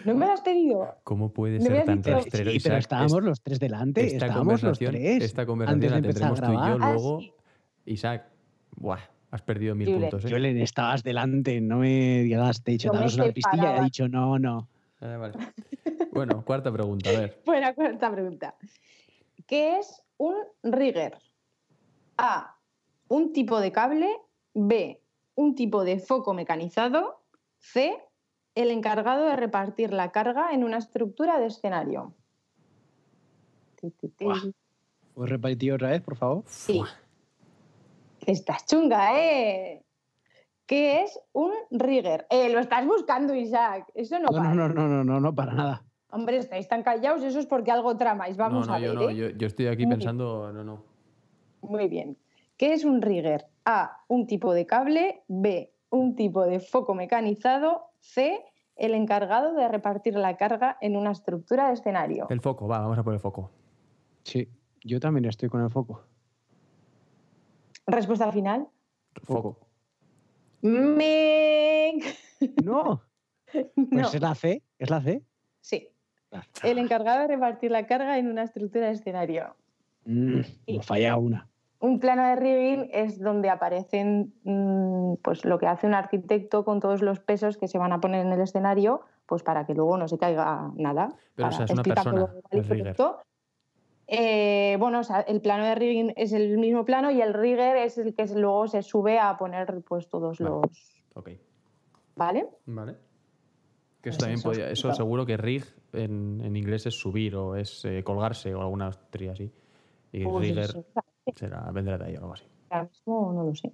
¿No 0.06 0.14
me 0.16 0.26
las 0.26 0.36
has 0.36 0.42
pedido? 0.42 0.96
¿Cómo 1.04 1.32
puede 1.34 1.60
ser 1.60 1.86
tan 1.86 2.02
dicho- 2.02 2.12
rastrero? 2.16 2.52
Sí, 2.52 2.60
pero 2.64 2.78
estábamos 2.78 3.14
Es- 3.18 3.24
los 3.24 3.42
tres 3.42 3.60
delante, 3.60 4.06
esta 4.06 4.26
estábamos 4.26 4.62
los 4.64 4.78
conversación, 4.80 4.92
tres. 4.94 5.24
esta 5.24 5.46
conversación 5.46 5.92
la 5.92 6.02
tendremos 6.02 6.42
tú 6.42 6.52
y 6.52 6.56
yo. 6.56 6.60
Ah, 6.62 6.78
luego. 6.78 7.20
sí. 7.20 7.34
Isaac, 7.86 8.26
buah, 8.76 9.00
has 9.32 9.42
perdido 9.42 9.76
mil 9.76 9.88
Julen. 9.88 10.10
puntos, 10.10 10.26
¿eh? 10.26 10.34
Julen, 10.34 10.58
estabas 10.60 11.04
delante, 11.04 11.60
no 11.62 11.78
me 11.80 12.22
digas, 12.24 12.64
te 12.64 12.72
he 12.72 12.74
dicho, 12.74 12.92
danos 12.92 13.16
una 13.16 13.26
pistilla 13.32 13.56
y 13.56 13.60
ha 13.60 13.62
separaba. 13.64 13.84
dicho, 13.86 14.08
no, 14.08 14.40
no. 14.40 14.68
Ah, 15.02 15.18
vale. 15.18 15.34
Bueno, 16.12 16.44
cuarta 16.44 16.72
pregunta, 16.72 17.10
a 17.10 17.14
ver. 17.14 17.42
Buena 17.46 17.74
cuarta 17.76 18.12
pregunta. 18.12 18.56
¿Qué 19.46 19.78
es 19.80 20.02
un 20.18 20.36
rigger? 20.64 21.18
A. 22.18 22.56
Un 23.08 23.32
tipo 23.32 23.60
de 23.60 23.72
cable. 23.72 24.10
B. 24.54 25.00
Un 25.36 25.54
tipo 25.56 25.84
de 25.84 26.00
foco 26.00 26.34
mecanizado. 26.34 27.24
C. 27.60 27.96
El 28.58 28.72
encargado 28.72 29.28
de 29.28 29.36
repartir 29.36 29.94
la 29.94 30.12
carga 30.12 30.52
en 30.52 30.64
una 30.64 30.80
estructura 30.80 31.40
de 31.40 31.46
escenario. 31.46 32.16
Buah. 34.20 34.40
¿Puedes 35.14 35.30
repetir 35.30 35.74
otra 35.74 35.92
vez, 35.92 36.02
por 36.02 36.16
favor? 36.16 36.44
Sí. 36.48 36.82
Estás 38.26 38.66
chunga, 38.66 39.16
¿eh? 39.22 39.84
¿Qué 40.66 41.04
es 41.04 41.20
un 41.34 41.52
rigger? 41.70 42.26
Eh, 42.32 42.50
lo 42.50 42.58
estás 42.58 42.84
buscando, 42.88 43.36
Isaac. 43.36 43.92
Eso 43.94 44.18
no, 44.18 44.30
No, 44.32 44.40
vale. 44.40 44.56
no, 44.56 44.68
no, 44.70 44.74
no, 44.74 44.88
no, 44.88 45.04
no, 45.04 45.20
no, 45.20 45.36
para 45.36 45.54
nada. 45.54 45.84
Hombre, 46.10 46.38
estáis 46.38 46.68
tan 46.68 46.82
callados, 46.82 47.22
eso 47.22 47.38
es 47.40 47.46
porque 47.46 47.70
algo 47.70 47.96
tramáis. 47.96 48.38
Vamos 48.38 48.66
no, 48.66 48.72
no, 48.72 48.74
a 48.74 48.80
ver. 48.80 48.88
yo 48.88 48.94
no, 48.96 49.10
¿eh? 49.12 49.16
yo, 49.16 49.30
yo 49.38 49.46
estoy 49.46 49.68
aquí 49.68 49.86
Muy 49.86 49.98
pensando, 49.98 50.52
no, 50.52 50.64
no. 50.64 50.84
Muy 51.62 51.88
bien. 51.88 52.18
¿Qué 52.58 52.74
es 52.74 52.86
un 52.86 53.04
rigger? 53.04 53.46
A. 53.66 54.00
Un 54.08 54.26
tipo 54.26 54.52
de 54.56 54.66
cable. 54.66 55.22
B. 55.28 55.72
Un 55.92 56.16
tipo 56.16 56.44
de 56.44 56.60
foco 56.60 56.96
mecanizado. 56.96 57.87
C. 58.00 58.40
El 58.76 58.94
encargado 58.94 59.54
de 59.54 59.68
repartir 59.68 60.14
la 60.16 60.38
carga 60.38 60.78
en 60.82 60.96
una 60.96 61.12
estructura 61.12 61.68
de 61.68 61.74
escenario. 61.74 62.28
El 62.30 62.42
foco, 62.42 62.68
va, 62.68 62.80
vamos 62.80 62.98
a 62.98 63.04
por 63.04 63.14
el 63.14 63.20
foco. 63.20 63.50
Sí, 64.24 64.48
yo 64.84 65.00
también 65.00 65.26
estoy 65.26 65.50
con 65.50 65.64
el 65.64 65.70
foco. 65.72 66.04
Respuesta 67.88 68.32
final. 68.32 68.68
Foco. 69.24 69.58
Me... 70.62 72.00
No, 72.64 73.02
pues 73.52 73.66
No. 73.76 74.08
es 74.08 74.22
la 74.22 74.36
C, 74.36 74.62
es 74.78 74.90
la 74.90 75.02
C. 75.02 75.24
Sí. 75.62 75.90
El 76.64 76.78
encargado 76.78 77.22
de 77.22 77.28
repartir 77.28 77.72
la 77.72 77.88
carga 77.88 78.18
en 78.20 78.28
una 78.28 78.44
estructura 78.44 78.88
de 78.88 78.94
escenario. 78.94 79.56
Mm, 80.06 80.42
me 80.68 80.84
falla 80.84 81.16
una. 81.18 81.48
Un 81.80 82.00
plano 82.00 82.28
de 82.28 82.36
rigging 82.36 82.90
es 82.92 83.20
donde 83.20 83.50
aparecen 83.50 84.34
mm, 84.44 85.16
pues 85.22 85.46
lo 85.46 85.60
que 85.60 85.68
hace 85.68 85.86
un 85.86 85.94
arquitecto 85.94 86.66
con 86.66 86.80
todos 86.80 87.02
los 87.02 87.20
pesos 87.20 87.58
que 87.58 87.68
se 87.68 87.78
van 87.78 87.94
a 87.94 88.00
poner 88.00 88.26
en 88.26 88.32
el 88.32 88.42
escenario, 88.42 89.02
pues 89.28 89.44
para 89.44 89.66
que 89.66 89.76
luego 89.76 89.98
no 89.98 90.08
se 90.08 90.18
caiga 90.18 90.72
nada. 90.76 91.10
Pero, 91.36 91.50
o 91.50 91.52
para 91.52 91.52
sea, 91.52 91.66
es 91.66 91.72
una 91.72 91.84
persona. 91.84 92.34
Eh, 94.08 94.78
bueno, 94.80 95.00
o 95.00 95.04
sea, 95.04 95.20
el 95.22 95.42
plano 95.42 95.66
de 95.66 95.76
rigging 95.76 96.14
es 96.16 96.32
el 96.32 96.58
mismo 96.58 96.86
plano 96.86 97.12
y 97.12 97.22
el 97.22 97.34
rigger 97.34 97.76
es 97.76 97.98
el 97.98 98.16
que 98.16 98.26
luego 98.34 98.68
se 98.68 98.82
sube 98.82 99.20
a 99.20 99.38
poner 99.38 99.84
pues 99.84 100.08
todos 100.08 100.40
Vale. 100.40 100.50
los. 100.50 101.04
Ok. 101.14 101.30
¿Vale? 102.16 102.48
Vale. 102.66 102.96
Que 104.02 104.10
eso 104.10 104.18
Pues 104.18 104.18
también 104.18 104.40
eso 104.40 104.50
podía, 104.50 104.66
es 104.68 104.80
eso 104.80 104.94
seguro 104.94 105.26
que 105.26 105.36
rig 105.36 105.66
en, 105.92 106.42
en 106.42 106.56
inglés 106.56 106.86
es 106.86 106.96
subir 106.96 107.36
o 107.36 107.56
es 107.56 107.84
eh, 107.84 108.02
colgarse 108.04 108.56
o 108.56 108.62
alguna 108.62 108.92
tría 109.10 109.34
así. 109.34 109.52
Y 110.14 110.24
Pues 110.24 110.48
rigger 110.48 110.64
eso, 110.64 110.86
será, 111.36 111.70
vendrá 111.72 111.98
de 111.98 112.06
ahí 112.06 112.16
o 112.16 112.20
algo 112.20 112.34
así. 112.34 112.46
ahora 112.70 112.86
mismo 112.86 113.34
no 113.34 113.44
lo 113.44 113.56
sé. 113.56 113.72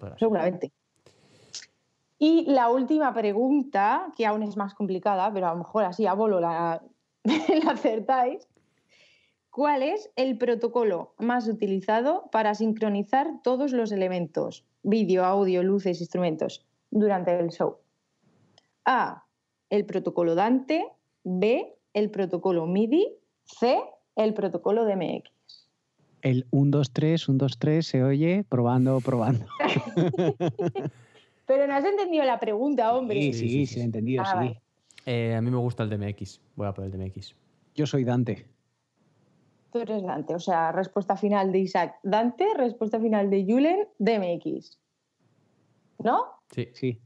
Ser. 0.00 0.18
Seguramente. 0.18 0.72
Y 2.18 2.50
la 2.50 2.70
última 2.70 3.12
pregunta, 3.12 4.12
que 4.16 4.26
aún 4.26 4.42
es 4.42 4.56
más 4.56 4.74
complicada, 4.74 5.32
pero 5.32 5.48
a 5.48 5.52
lo 5.52 5.58
mejor 5.58 5.84
así 5.84 6.06
a 6.06 6.14
bolo 6.14 6.40
la, 6.40 6.82
la 7.24 7.70
acertáis. 7.70 8.48
¿Cuál 9.50 9.82
es 9.82 10.10
el 10.16 10.36
protocolo 10.36 11.14
más 11.18 11.46
utilizado 11.48 12.28
para 12.32 12.54
sincronizar 12.54 13.40
todos 13.42 13.72
los 13.72 13.92
elementos, 13.92 14.66
vídeo, 14.82 15.24
audio, 15.24 15.62
luces, 15.62 16.00
instrumentos, 16.00 16.66
durante 16.90 17.38
el 17.38 17.50
show? 17.50 17.78
A. 18.84 19.24
El 19.70 19.86
protocolo 19.86 20.34
Dante. 20.34 20.86
B. 21.22 21.76
El 21.92 22.10
protocolo 22.10 22.66
MIDI. 22.66 23.16
C. 23.44 23.80
El 24.16 24.34
protocolo 24.34 24.84
DMX. 24.84 25.33
El 26.24 26.46
1, 26.50 26.70
2, 26.78 26.90
3, 26.90 27.28
1, 27.28 27.38
2, 27.38 27.58
3 27.58 27.86
se 27.86 28.02
oye 28.02 28.44
probando, 28.48 29.00
probando. 29.02 29.44
Pero 31.46 31.66
no 31.66 31.74
has 31.74 31.84
entendido 31.84 32.24
la 32.24 32.40
pregunta, 32.40 32.94
hombre. 32.94 33.20
Sí, 33.20 33.32
Sí, 33.34 33.38
sí, 33.40 33.48
sí, 33.48 33.66
sí, 33.66 33.74
sí. 33.74 33.80
he 33.80 33.82
entendido, 33.84 34.22
Ah, 34.22 34.30
sí. 34.30 34.36
vale. 34.36 34.60
Eh, 35.06 35.34
a 35.34 35.42
mí 35.42 35.50
me 35.50 35.58
gusta 35.58 35.82
el 35.82 35.90
DMX. 35.90 36.40
Voy 36.56 36.66
a 36.66 36.72
por 36.72 36.84
el 36.86 36.90
DMX. 36.90 37.34
Yo 37.74 37.86
soy 37.86 38.04
Dante. 38.04 38.46
Tú 39.70 39.80
eres 39.80 40.02
Dante, 40.02 40.34
o 40.34 40.38
sea, 40.40 40.72
respuesta 40.72 41.16
final 41.16 41.52
de 41.52 41.58
Isaac 41.58 41.96
Dante, 42.02 42.46
respuesta 42.56 42.98
final 42.98 43.28
de 43.28 43.44
Julen 43.44 43.86
DMX. 43.98 44.78
¿No? 45.98 46.24
Sí. 46.50 46.68
Sí. 46.72 47.00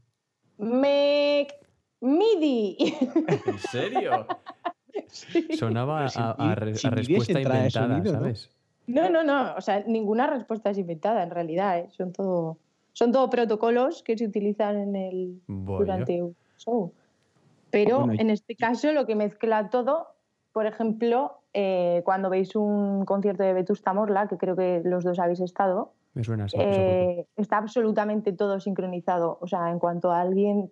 Me... 0.57 1.45
MIDI. 2.01 2.77
¿En 3.45 3.57
serio? 3.59 4.25
Sonaba 5.57 5.97
Pero 5.99 6.09
sin 6.09 6.21
a, 6.21 6.31
a 6.31 6.51
a 6.51 6.53
es 6.69 6.83
respuesta 6.83 7.41
inventada, 7.41 7.69
sonido. 7.69 8.13
¿sabes? 8.13 8.49
No, 8.53 8.58
no, 9.09 9.23
no, 9.23 9.55
o 9.55 9.61
sea, 9.61 9.83
ninguna 9.85 10.27
respuesta 10.27 10.69
es 10.71 10.77
inventada 10.77 11.23
en 11.23 11.29
realidad, 11.31 11.79
¿eh? 11.79 11.87
son 11.91 12.11
todo 12.13 12.57
son 12.93 13.11
todo 13.13 13.29
protocolos 13.29 14.03
que 14.03 14.17
se 14.17 14.25
utilizan 14.25 14.75
en 14.77 14.95
el 14.95 15.41
Voy 15.47 15.79
durante 15.85 16.21
un 16.21 16.35
show. 16.57 16.91
Pero 17.71 17.99
Bueno, 17.99 18.13
en 18.19 18.29
este 18.29 18.55
caso 18.55 18.91
lo 18.91 19.05
que 19.05 19.15
mezcla 19.15 19.69
todo, 19.69 20.07
por 20.51 20.65
ejemplo, 20.65 21.35
eh, 21.53 22.01
cuando 22.03 22.29
veis 22.29 22.55
un 22.55 23.05
concierto 23.05 23.43
de 23.43 23.53
Vetusta 23.53 23.93
Morla, 23.93 24.27
que 24.27 24.37
creo 24.37 24.55
que 24.55 24.81
los 24.83 25.03
dos 25.03 25.17
habéis 25.19 25.39
estado, 25.39 25.93
Me 26.13 26.23
suena 26.23 26.45
así. 26.45 26.57
ese 26.57 26.67
grupo. 26.67 26.81
Eh, 27.21 27.27
está 27.37 27.57
absolutamente 27.57 28.33
todo 28.33 28.59
sincronizado. 28.59 29.37
O 29.39 29.47
sea, 29.47 29.69
en 29.69 29.79
cuanto 29.79 30.11
a 30.11 30.19
alguien, 30.21 30.69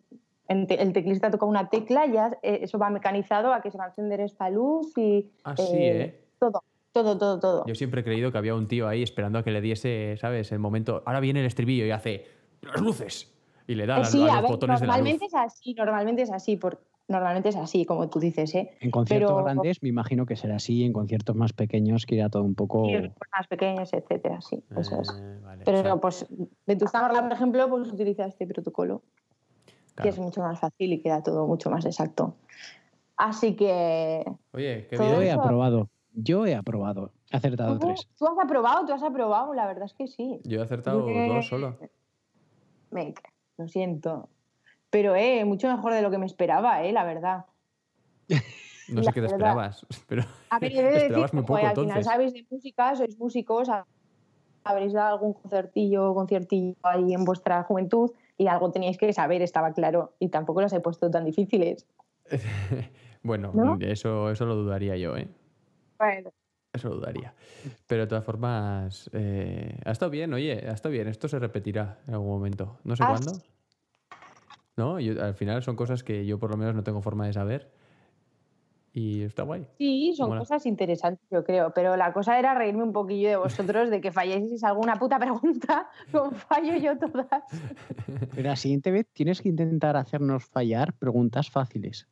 en 0.49 0.67
te- 0.67 0.81
el 0.81 0.91
teclista 0.93 1.29
toca 1.31 1.45
una 1.45 1.69
tecla, 1.69 2.07
ya 2.07 2.37
eh, 2.41 2.59
eso 2.63 2.77
va 2.79 2.89
mecanizado 2.89 3.53
a 3.53 3.61
que 3.61 3.71
se 3.71 3.77
va 3.77 3.85
a 3.85 3.89
encender 3.89 4.19
esta 4.21 4.49
luz 4.49 4.91
y 4.97 5.29
¿eh? 5.59 6.19
todo, 6.39 6.63
todo, 7.03 7.17
todo, 7.17 7.39
todo. 7.39 7.63
Yo 7.65 7.75
siempre 7.75 8.01
he 8.01 8.03
creído 8.03 8.31
que 8.31 8.37
había 8.37 8.55
un 8.55 8.67
tío 8.67 8.87
ahí 8.87 9.03
esperando 9.03 9.39
a 9.39 9.43
que 9.43 9.51
le 9.51 9.61
diese, 9.61 10.15
¿sabes? 10.17 10.51
El 10.51 10.59
momento. 10.59 11.03
Ahora 11.05 11.19
viene 11.19 11.39
el 11.41 11.45
estribillo 11.45 11.85
y 11.85 11.91
hace 11.91 12.25
las 12.61 12.79
luces. 12.81 13.33
Y 13.67 13.75
le 13.75 13.85
da 13.85 13.97
Eh, 13.97 13.99
las- 13.99 14.11
sí, 14.11 14.21
a 14.21 14.25
a 14.25 14.33
los 14.35 14.41
ver, 14.43 14.51
botones 14.51 14.79
de 14.81 14.87
la 14.87 14.93
luz. 14.93 15.03
normalmente 15.03 15.25
es 15.25 15.33
así, 15.35 15.73
normalmente 15.73 16.21
es 16.21 16.31
así, 16.31 16.55
por, 16.57 16.81
normalmente 17.09 17.49
es 17.49 17.55
así, 17.57 17.85
como 17.85 18.09
tú 18.09 18.19
dices, 18.19 18.53
¿eh? 18.55 18.71
En 18.79 18.91
conciertos 18.91 19.31
Pero- 19.31 19.43
grandes 19.43 19.81
me 19.83 19.89
imagino 19.89 20.25
que 20.25 20.35
será 20.35 20.55
así, 20.55 20.83
en 20.85 20.93
conciertos 20.93 21.35
más 21.35 21.53
pequeños 21.53 22.05
que 22.05 22.15
irá 22.15 22.29
todo 22.29 22.43
un 22.43 22.55
poco... 22.55 22.87
Grupos 22.87 23.27
más 23.37 23.47
pequeños, 23.47 23.91
etcétera, 23.93 24.39
sí, 24.41 24.63
eso 24.77 25.01
es. 25.01 25.09
Eh, 25.09 25.39
vale, 25.43 25.63
Pero 25.65 25.79
o 25.79 25.83
sea, 25.83 25.95
pues 25.97 26.25
Vetusta 26.65 27.01
Morla, 27.01 27.21
por 27.23 27.31
ejemplo, 27.33 27.69
pues 27.69 27.87
utiliza 27.91 28.25
este 28.25 28.47
protocolo. 28.47 29.01
que 30.01 30.09
es 30.09 30.19
mucho 30.19 30.41
más 30.41 30.59
fácil 30.59 30.93
y 30.93 31.01
queda 31.01 31.23
todo 31.23 31.47
mucho 31.47 31.71
más 31.71 31.83
exacto. 31.85 32.35
Así 33.17 33.55
que 33.55 34.23
Oye, 34.53 34.85
qué 34.89 34.95
bien. 34.97 35.23
eso- 35.23 35.41
aprobado. 35.41 35.89
Yo 36.19 36.47
he 36.47 36.55
aprobado. 36.55 37.11
He 37.31 37.37
acertado 37.37 37.77
¿Tú, 37.77 37.85
tres. 37.87 38.07
tú 38.17 38.25
has 38.25 38.37
aprobado, 38.43 38.85
tú 38.87 38.93
has 38.93 39.03
aprobado, 39.03 39.53
la 39.53 39.67
verdad 39.67 39.85
es 39.85 39.93
que 39.93 40.07
sí. 40.07 40.39
Yo 40.45 40.59
he 40.59 40.63
acertado 40.63 41.03
dos 41.03 41.47
solo. 41.47 41.77
Venga, 42.89 43.21
lo 43.57 43.67
siento. 43.67 44.29
Pero 44.89 45.15
eh, 45.15 45.45
mucho 45.45 45.67
mejor 45.67 45.93
de 45.93 46.01
lo 46.01 46.09
que 46.09 46.17
me 46.17 46.25
esperaba, 46.25 46.83
eh, 46.83 46.91
la 46.91 47.03
verdad. 47.03 47.45
No 48.89 49.01
sé 49.03 49.07
La 49.07 49.11
qué 49.11 49.19
te 49.19 49.21
verdad. 49.27 49.35
esperabas, 49.35 49.85
pero 50.07 50.23
A 50.49 50.59
ver, 50.59 50.71
he 50.71 50.81
de 50.81 50.89
decir 50.91 51.17
muy 51.33 51.41
poco 51.41 51.53
joder, 51.55 51.65
al 51.67 51.75
final 51.75 52.03
sabéis 52.05 52.31
de 52.33 52.45
música, 52.49 52.95
sois 52.95 53.19
músicos, 53.19 53.67
ha- 53.67 53.85
habréis 54.63 54.93
dado 54.93 55.09
algún 55.15 55.33
concertillo, 55.33 56.13
conciertillo 56.15 56.73
ahí 56.83 57.13
en 57.13 57.25
vuestra 57.25 57.63
juventud 57.63 58.11
y 58.37 58.47
algo 58.47 58.71
teníais 58.71 58.97
que 58.97 59.11
saber, 59.11 59.41
estaba 59.41 59.73
claro. 59.73 60.13
Y 60.19 60.29
tampoco 60.29 60.61
las 60.61 60.71
he 60.71 60.79
puesto 60.79 61.11
tan 61.11 61.25
difíciles. 61.25 61.85
Bueno, 63.23 63.51
¿No? 63.53 63.77
eso, 63.81 64.29
eso 64.31 64.45
lo 64.45 64.55
dudaría 64.55 64.95
yo, 64.95 65.17
¿eh? 65.17 65.27
Bueno, 65.99 66.31
Eso 66.73 66.89
lo 66.89 66.95
dudaría. 66.95 67.33
Pero 67.87 68.01
de 68.03 68.07
todas 68.07 68.23
formas, 68.23 69.09
eh, 69.13 69.79
ha 69.85 69.91
estado 69.91 70.11
bien, 70.11 70.33
oye, 70.33 70.53
ha 70.67 70.73
estado 70.73 70.93
bien. 70.93 71.07
Esto 71.07 71.27
se 71.27 71.39
repetirá 71.39 71.99
en 72.07 72.13
algún 72.13 72.29
momento. 72.29 72.77
No 72.83 72.95
sé 72.95 73.03
Ah, 73.03 73.07
cuándo. 73.09 73.31
¿No? 74.75 74.99
Yo- 74.99 75.21
al 75.23 75.33
final 75.33 75.63
son 75.63 75.75
cosas 75.75 76.03
que 76.03 76.25
yo 76.25 76.37
por 76.37 76.51
lo 76.51 76.57
menos 76.57 76.75
no 76.75 76.83
tengo 76.83 77.01
forma 77.01 77.25
de 77.25 77.33
saber. 77.33 77.71
Y 78.93 79.21
está 79.23 79.43
guay. 79.43 79.67
Sí, 79.77 80.13
son 80.15 80.29
Mola. 80.29 80.39
cosas 80.41 80.65
interesantes, 80.65 81.23
yo 81.29 81.43
creo, 81.43 81.71
pero 81.71 81.95
la 81.97 82.11
cosa 82.13 82.39
era 82.39 82.55
reírme 82.55 82.83
un 82.83 82.93
poquillo 82.93 83.29
de 83.29 83.35
vosotros, 83.37 83.89
de 83.91 84.01
que 84.01 84.11
falléis 84.11 84.63
alguna 84.63 84.95
puta 84.95 85.19
pregunta, 85.19 85.89
como 86.11 86.31
fallo 86.31 86.75
yo 86.77 86.97
todas. 86.97 87.43
Pero 88.35 88.49
la 88.49 88.55
siguiente 88.55 88.89
vez 88.91 89.07
tienes 89.13 89.41
que 89.41 89.49
intentar 89.49 89.97
hacernos 89.97 90.45
fallar 90.45 90.93
preguntas 90.93 91.49
fáciles. 91.51 92.07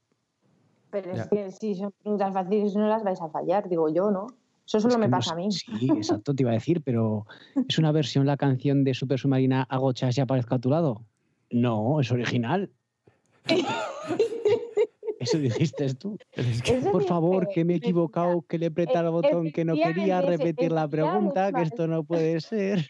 Pero 0.95 1.11
es 1.11 1.27
que 1.27 1.51
si 1.51 1.75
son 1.75 1.91
preguntas 1.91 2.33
fáciles 2.33 2.73
no 2.73 2.87
las 2.87 3.03
vais 3.03 3.21
a 3.21 3.27
fallar, 3.27 3.67
digo 3.67 3.89
yo, 3.89 4.11
¿no? 4.11 4.27
Eso 4.65 4.79
solo 4.79 4.93
Es 4.93 4.99
me 5.01 5.07
no 5.07 5.17
pasa 5.17 5.33
a 5.33 5.35
mí. 5.35 5.51
Sí, 5.51 5.89
exacto, 5.93 6.33
te 6.33 6.43
iba 6.43 6.51
a 6.51 6.53
decir, 6.53 6.81
pero 6.83 7.25
¿es 7.67 7.77
una 7.77 7.91
versión 7.91 8.25
la 8.25 8.37
canción 8.37 8.85
de 8.85 8.93
Super 8.93 9.19
Submarina 9.19 9.63
Agochas 9.63 10.17
y 10.17 10.21
aparezco 10.21 10.55
a 10.55 10.59
tu 10.59 10.69
lado? 10.69 11.03
No, 11.51 11.99
es 11.99 12.09
original. 12.13 12.71
Eso 15.19 15.37
dijiste 15.37 15.93
tú. 15.95 16.17
Es 16.31 16.61
que- 16.61 16.77
Eso 16.77 16.91
Por 16.91 17.03
favor, 17.03 17.49
que 17.49 17.65
me 17.65 17.73
he 17.73 17.77
equivocado, 17.77 18.43
que 18.47 18.57
le 18.57 18.67
he 18.67 18.69
apretado 18.69 19.07
el 19.07 19.11
botón, 19.11 19.51
que 19.51 19.65
no 19.65 19.75
quería 19.75 20.21
repetir 20.21 20.71
la 20.71 20.87
pregunta, 20.87 21.51
que 21.51 21.61
esto 21.63 21.87
no 21.87 22.05
puede 22.05 22.39
ser. 22.39 22.85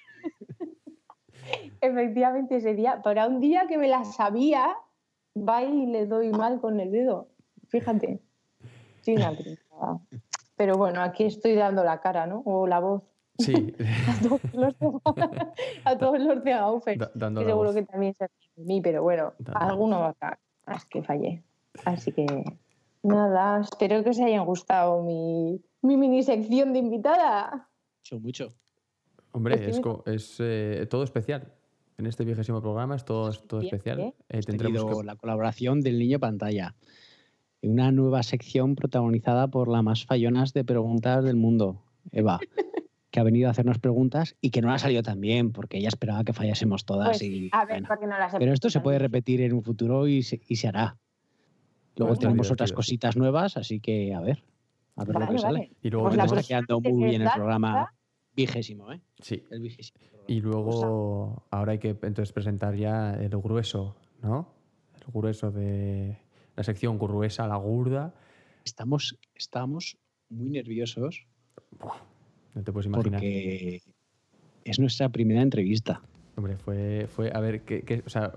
Efectivamente, 1.81 2.57
ese 2.57 2.75
día, 2.75 3.01
para 3.01 3.27
un 3.27 3.39
día 3.39 3.65
que 3.67 3.79
me 3.79 3.87
la 3.87 4.05
sabía, 4.05 4.75
va 5.35 5.63
y 5.63 5.87
le 5.87 6.05
doy 6.05 6.29
mal 6.29 6.61
con 6.61 6.79
el 6.79 6.91
dedo. 6.91 7.29
Fíjate. 7.79 8.19
una 9.07 9.31
pringada. 9.31 9.99
Pero 10.57 10.77
bueno, 10.77 11.01
aquí 11.01 11.25
estoy 11.25 11.53
dando 11.55 11.83
la 11.83 11.99
cara, 11.99 12.25
¿no? 12.25 12.41
O 12.45 12.65
la 12.67 12.79
voz. 12.79 13.03
Sí, 13.37 13.73
A 14.07 14.21
todos 14.23 14.53
los 14.53 14.79
de, 14.79 15.47
a 15.83 15.97
todos 15.97 16.19
los 16.21 16.41
de 16.43 16.51
Gaufe. 16.51 16.95
da- 16.95 17.11
dando 17.13 17.41
que 17.41 17.45
la 17.45 17.51
seguro 17.51 17.69
voz. 17.69 17.75
que 17.75 17.83
también 17.83 18.13
se 18.13 18.29
de 18.55 18.63
mí, 18.63 18.79
pero 18.81 19.03
bueno, 19.03 19.33
Dando. 19.39 19.59
alguno 19.59 19.99
va 19.99 20.09
a 20.09 20.13
caer. 20.13 20.37
Es 20.73 20.85
que 20.85 21.03
fallé. 21.03 21.43
Así 21.83 22.13
que 22.13 22.25
nada, 23.03 23.59
espero 23.59 24.01
que 24.05 24.11
os 24.11 24.19
haya 24.21 24.39
gustado 24.39 25.03
mi, 25.03 25.61
mi 25.81 25.97
mini 25.97 26.23
sección 26.23 26.71
de 26.71 26.79
invitada. 26.79 27.67
Mucho, 27.99 28.19
mucho. 28.21 28.47
Hombre, 29.33 29.69
es, 29.69 29.81
es 30.05 30.37
eh, 30.39 30.87
todo 30.89 31.03
especial. 31.03 31.51
En 31.97 32.05
este 32.05 32.23
vigésimo 32.23 32.61
programa 32.61 32.95
es 32.95 33.03
todo, 33.03 33.31
todo 33.33 33.59
especial. 33.59 33.99
Eh, 33.99 34.13
Hemos 34.29 34.45
tendremos 34.45 34.99
que- 34.99 35.03
la 35.05 35.17
colaboración 35.17 35.81
del 35.81 35.99
niño 35.99 36.19
pantalla. 36.19 36.73
Una 37.67 37.91
nueva 37.91 38.23
sección 38.23 38.75
protagonizada 38.75 39.47
por 39.47 39.67
la 39.67 39.81
más 39.81 40.05
fallonas 40.05 40.53
de 40.53 40.63
preguntas 40.63 41.23
del 41.23 41.35
mundo, 41.35 41.81
Eva, 42.11 42.39
que 43.11 43.19
ha 43.19 43.23
venido 43.23 43.47
a 43.47 43.51
hacernos 43.51 43.79
preguntas 43.79 44.35
y 44.39 44.51
que 44.51 44.61
no 44.61 44.71
ha 44.71 44.77
salido 44.77 45.01
tan 45.01 45.19
bien, 45.19 45.51
porque 45.51 45.77
ella 45.77 45.87
esperaba 45.87 46.23
que 46.23 46.33
fallásemos 46.33 46.85
todas. 46.85 47.17
Pues, 47.17 47.23
y, 47.23 47.49
a 47.51 47.65
ver, 47.65 47.75
bueno. 47.75 47.87
porque 47.87 48.07
no 48.07 48.17
las 48.19 48.33
he 48.33 48.37
Pero 48.37 48.53
esto 48.53 48.69
se 48.69 48.81
puede 48.81 48.99
repetir 48.99 49.41
en 49.41 49.53
un 49.53 49.63
futuro 49.63 50.07
y 50.07 50.21
se, 50.21 50.41
y 50.47 50.57
se 50.57 50.67
hará. 50.67 50.97
Luego 51.95 52.15
tenemos 52.17 52.51
otras 52.51 52.73
cositas 52.73 53.15
nuevas, 53.15 53.57
así 53.57 53.79
que 53.79 54.13
a 54.13 54.19
ver, 54.19 54.43
a 54.95 55.05
ver 55.05 55.13
lo 55.15 55.19
Vale, 55.21 55.31
que 55.31 55.39
sale. 55.39 55.71
Y 55.81 55.89
luego 55.89 56.09
Pues 56.09 56.19
está 56.19 56.43
quedando 56.43 56.81
muy 56.81 57.09
bien 57.09 57.21
el 57.21 57.29
programa 57.33 57.93
vigésimo, 58.35 58.91
¿eh? 58.91 59.01
Sí, 59.19 59.43
El 59.49 59.61
vigésimo. 59.61 59.97
programa. 59.99 60.25
y 60.27 60.41
luego 60.41 61.43
ahora 61.51 61.71
hay 61.71 61.79
que 61.79 61.89
entonces 61.89 62.33
presentar 62.33 62.75
ya 62.75 63.13
el 63.13 63.29
grueso, 63.29 63.95
¿no? 64.21 64.49
El 64.95 65.13
grueso 65.13 65.51
de 65.51 66.24
la 66.55 66.63
sección 66.63 66.97
gruesa, 66.97 67.47
la 67.47 67.57
gurda. 67.57 68.13
Estamos, 68.63 69.17
estamos 69.35 69.97
muy 70.29 70.49
nerviosos 70.49 71.25
No 72.55 72.63
te 72.63 72.71
puedes 72.71 72.87
imaginar. 72.87 73.19
porque 73.19 73.81
es 74.63 74.79
nuestra 74.79 75.09
primera 75.09 75.41
entrevista. 75.41 76.01
Hombre, 76.35 76.57
fue, 76.57 77.07
fue 77.09 77.31
a 77.33 77.39
ver, 77.39 77.61
¿qué, 77.61 77.83
qué- 77.83 78.03
o 78.05 78.09
sea, 78.09 78.33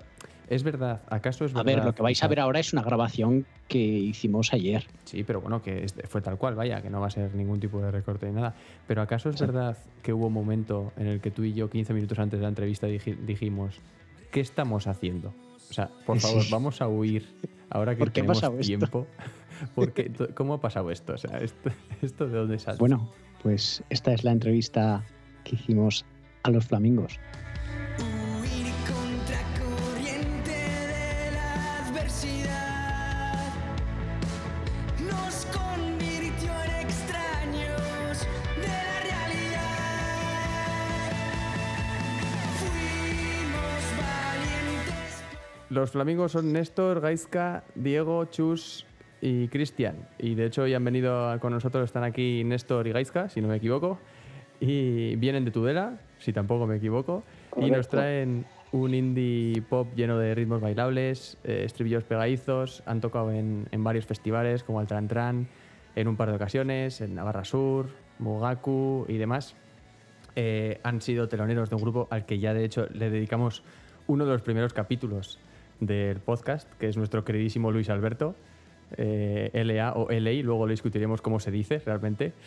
¿es 0.49 0.63
verdad? 0.63 1.03
¿Acaso 1.09 1.45
es 1.45 1.53
A 1.55 1.63
verdad? 1.63 1.77
ver, 1.77 1.85
lo 1.85 1.95
que 1.95 2.03
vais 2.03 2.23
a 2.23 2.29
ver 2.29 2.41
ahora 2.41 2.61
es 2.61 2.73
una 2.73 2.83
grabación 2.83 3.47
que 3.69 3.79
hicimos 3.79 4.53
ayer. 4.53 4.87
Sí, 5.05 5.25
pero 5.25 5.41
bueno, 5.41 5.63
que 5.63 5.87
fue 6.09 6.21
tal 6.21 6.37
cual, 6.39 6.55
vaya, 6.55 6.83
que 6.83 6.91
no 6.91 7.01
va 7.01 7.07
a 7.09 7.11
ser 7.11 7.35
ningún 7.35 7.59
tipo 7.61 7.81
de 7.81 7.91
recorte 7.91 8.27
ni 8.27 8.33
nada. 8.35 8.55
Pero 8.87 9.03
¿acaso 9.03 9.31
es 9.31 9.37
Sí. 9.37 9.45
verdad 9.47 9.77
que 10.03 10.13
hubo 10.13 10.27
un 10.27 10.33
momento 10.33 10.93
en 10.97 11.07
el 11.07 11.21
que 11.21 11.31
tú 11.31 11.43
y 11.45 11.55
yo, 11.55 11.71
15 11.71 11.95
minutos 11.95 12.19
antes 12.19 12.39
de 12.39 12.43
la 12.43 12.49
entrevista, 12.51 12.87
diji- 12.89 13.17
dijimos, 13.17 13.81
¿qué 14.31 14.41
estamos 14.41 14.87
haciendo? 14.87 15.33
O 15.71 15.73
sea, 15.73 15.89
por 16.07 16.19
favor, 16.21 16.43
Sí. 16.43 16.51
vamos 16.53 16.81
a 16.83 16.89
huir 16.89 17.27
ahora 17.71 17.95
que 17.95 18.01
¿Por 18.01 18.13
qué 18.13 18.21
ha 18.21 18.25
tenemos 18.25 18.43
esto? 18.43 18.61
tiempo. 18.61 19.07
Porque, 19.75 20.11
¿Cómo 20.35 20.55
ha 20.55 20.61
pasado 20.61 20.91
esto? 20.91 21.15
O 21.15 21.19
sea, 21.19 21.39
¿esto, 21.39 21.71
esto 22.03 22.29
de 22.29 22.39
dónde 22.39 22.59
sale? 22.59 22.79
Bueno, 22.79 23.11
pues 23.43 23.83
esta 23.91 24.13
es 24.13 24.25
la 24.25 24.33
entrevista 24.33 25.05
que 25.45 25.57
hicimos 25.57 26.05
a 26.43 26.51
los 26.51 26.67
flamingos. 26.67 27.19
Los 45.71 45.91
flamingos 45.91 46.33
son 46.33 46.53
Néstor, 46.53 47.01
Gaizka, 47.01 47.63
Diego, 47.75 48.25
Chus 48.27 48.87
y 49.21 49.49
Cristian. 49.49 49.97
Y 50.19 50.35
de 50.35 50.47
hecho 50.47 50.63
hoy 50.63 50.73
han 50.73 50.85
venido 50.85 51.39
con 51.41 51.53
nosotros, 51.53 51.85
están 51.85 52.05
aquí 52.05 52.43
Néstor 52.45 52.87
y 52.87 52.93
Gaizka, 52.93 53.29
si 53.29 53.43
no 53.43 53.49
me 53.49 53.57
equivoco. 53.57 53.99
Y 54.61 55.17
vienen 55.17 55.45
de 55.45 55.51
Tudela, 55.51 56.01
si 56.19 56.33
tampoco 56.33 56.67
me 56.67 56.77
equivoco. 56.77 57.23
Y 57.57 57.71
nos 57.71 57.89
traen 57.89 58.47
un 58.73 58.95
indie 58.95 59.63
pop 59.69 59.89
lleno 59.95 60.19
de 60.19 60.35
ritmos 60.35 60.63
bailables, 60.63 61.37
eh, 61.45 61.65
estribillos 61.67 62.05
pegadizos. 62.05 62.83
Han 62.87 63.03
tocado 63.03 63.31
en, 63.31 63.69
en 63.71 63.85
varios 63.85 64.07
festivales 64.07 64.65
como 64.65 64.81
Altran 64.81 65.07
Tran, 65.07 65.49
en 65.97 66.09
un 66.09 66.17
par 66.17 66.31
de 66.31 66.37
ocasiones, 66.37 67.03
en 67.03 67.15
Navarra 67.15 67.45
Sur, 67.45 67.91
Mugaku 68.19 69.05
y 69.07 69.19
demás. 69.19 69.55
Eh, 70.35 70.81
han 70.83 71.03
sido 71.03 71.29
teloneros 71.29 71.69
de 71.69 71.77
un 71.77 71.83
grupo 71.83 72.09
al 72.11 72.25
que 72.25 72.39
ya 72.39 72.55
de 72.55 72.65
hecho 72.65 72.87
le 72.93 73.11
dedicamos 73.11 73.63
uno 74.07 74.25
de 74.25 74.33
los 74.33 74.43
primeros 74.43 74.73
capítulos 74.73 75.39
del 75.81 76.19
podcast, 76.19 76.71
que 76.79 76.88
es 76.88 76.97
nuestro 76.97 77.25
queridísimo 77.25 77.71
Luis 77.71 77.91
Alberto, 77.91 78.35
eh, 78.97 79.51
LA 79.53 79.93
o 79.93 80.11
LA, 80.11 80.43
luego 80.43 80.67
lo 80.67 80.71
discutiremos 80.71 81.21
cómo 81.21 81.41
se 81.41 81.51
dice 81.51 81.81
realmente. 81.85 82.33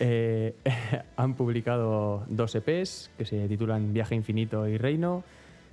Eh, 0.00 0.54
han 1.16 1.34
publicado 1.34 2.24
dos 2.28 2.54
EPs 2.54 3.10
que 3.18 3.24
se 3.24 3.48
titulan 3.48 3.92
Viaje 3.92 4.14
Infinito 4.14 4.68
y 4.68 4.78
Reino, 4.78 5.24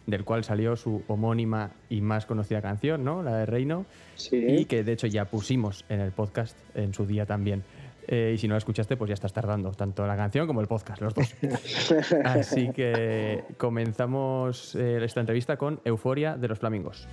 del 0.08 0.24
cual 0.24 0.44
salió 0.44 0.76
su 0.76 1.04
homónima 1.08 1.72
y 1.90 2.02
más 2.02 2.26
conocida 2.26 2.62
canción, 2.62 3.04
¿no? 3.04 3.22
La 3.22 3.38
de 3.38 3.46
Reino 3.46 3.86
y 4.32 4.66
que 4.66 4.84
de 4.84 4.94
hecho 4.94 5.08
ya 5.08 5.26
pusimos 5.26 5.86
en 5.90 6.00
el 6.00 6.12
podcast 6.12 6.58
en 6.76 6.94
su 6.94 7.06
día 7.06 7.26
también. 7.26 7.64
Eh, 8.12 8.32
y 8.34 8.38
si 8.40 8.48
no 8.48 8.56
la 8.56 8.58
escuchaste, 8.58 8.98
pues 8.98 9.10
ya 9.10 9.14
estás 9.14 9.34
tardando, 9.34 9.72
tanto 9.72 10.08
la 10.08 10.18
canción 10.18 10.48
como 10.48 10.62
el 10.62 10.68
podcast, 10.68 11.00
los 11.00 11.14
dos. 11.14 11.36
Así 12.26 12.72
que 12.72 13.44
comenzamos 13.58 14.74
eh, 14.74 15.00
esta 15.04 15.20
entrevista 15.20 15.58
con 15.58 15.80
Euforia 15.86 16.36
de 16.36 16.48
los 16.48 16.58
Flamingos. 16.58 17.08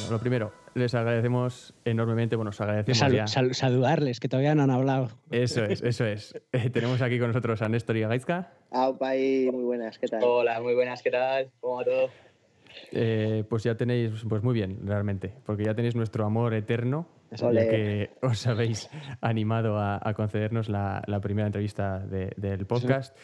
Bueno, 0.00 0.10
lo 0.12 0.20
primero, 0.20 0.52
les 0.74 0.94
agradecemos 0.94 1.74
enormemente, 1.84 2.36
bueno, 2.36 2.50
os 2.50 2.60
agradecemos 2.60 2.98
Sal- 2.98 3.12
ya. 3.14 3.26
sal- 3.26 3.54
saludarles, 3.54 4.20
que 4.20 4.28
todavía 4.28 4.54
no 4.54 4.62
han 4.62 4.70
hablado. 4.70 5.10
Eso 5.30 5.64
es, 5.64 5.82
eso 5.82 6.04
es. 6.06 6.34
Eh, 6.52 6.70
tenemos 6.70 7.02
aquí 7.02 7.18
con 7.18 7.28
nosotros 7.28 7.60
a 7.62 7.68
Néstor 7.68 7.96
y 7.96 8.02
a 8.04 8.08
Gaizka. 8.08 8.52
Muy 8.72 9.64
buenas, 9.64 9.98
¿qué 9.98 10.06
tal? 10.08 10.20
Hola, 10.24 10.60
muy 10.60 10.74
buenas, 10.74 11.02
¿qué 11.02 11.10
tal? 11.10 11.50
¿Cómo 11.60 11.76
va 11.76 11.84
todo? 11.84 12.08
Eh, 12.92 13.44
pues 13.48 13.64
ya 13.64 13.74
tenéis, 13.76 14.12
pues 14.28 14.42
muy 14.42 14.54
bien, 14.54 14.78
realmente, 14.86 15.34
porque 15.44 15.64
ya 15.64 15.74
tenéis 15.74 15.94
nuestro 15.96 16.24
amor 16.24 16.54
eterno, 16.54 17.08
ya 17.52 17.68
que 17.68 18.10
os 18.22 18.46
habéis 18.46 18.88
animado 19.20 19.78
a, 19.78 19.98
a 20.02 20.14
concedernos 20.14 20.68
la, 20.68 21.02
la 21.06 21.20
primera 21.20 21.46
entrevista 21.46 21.98
de- 21.98 22.32
del 22.36 22.66
podcast 22.66 23.16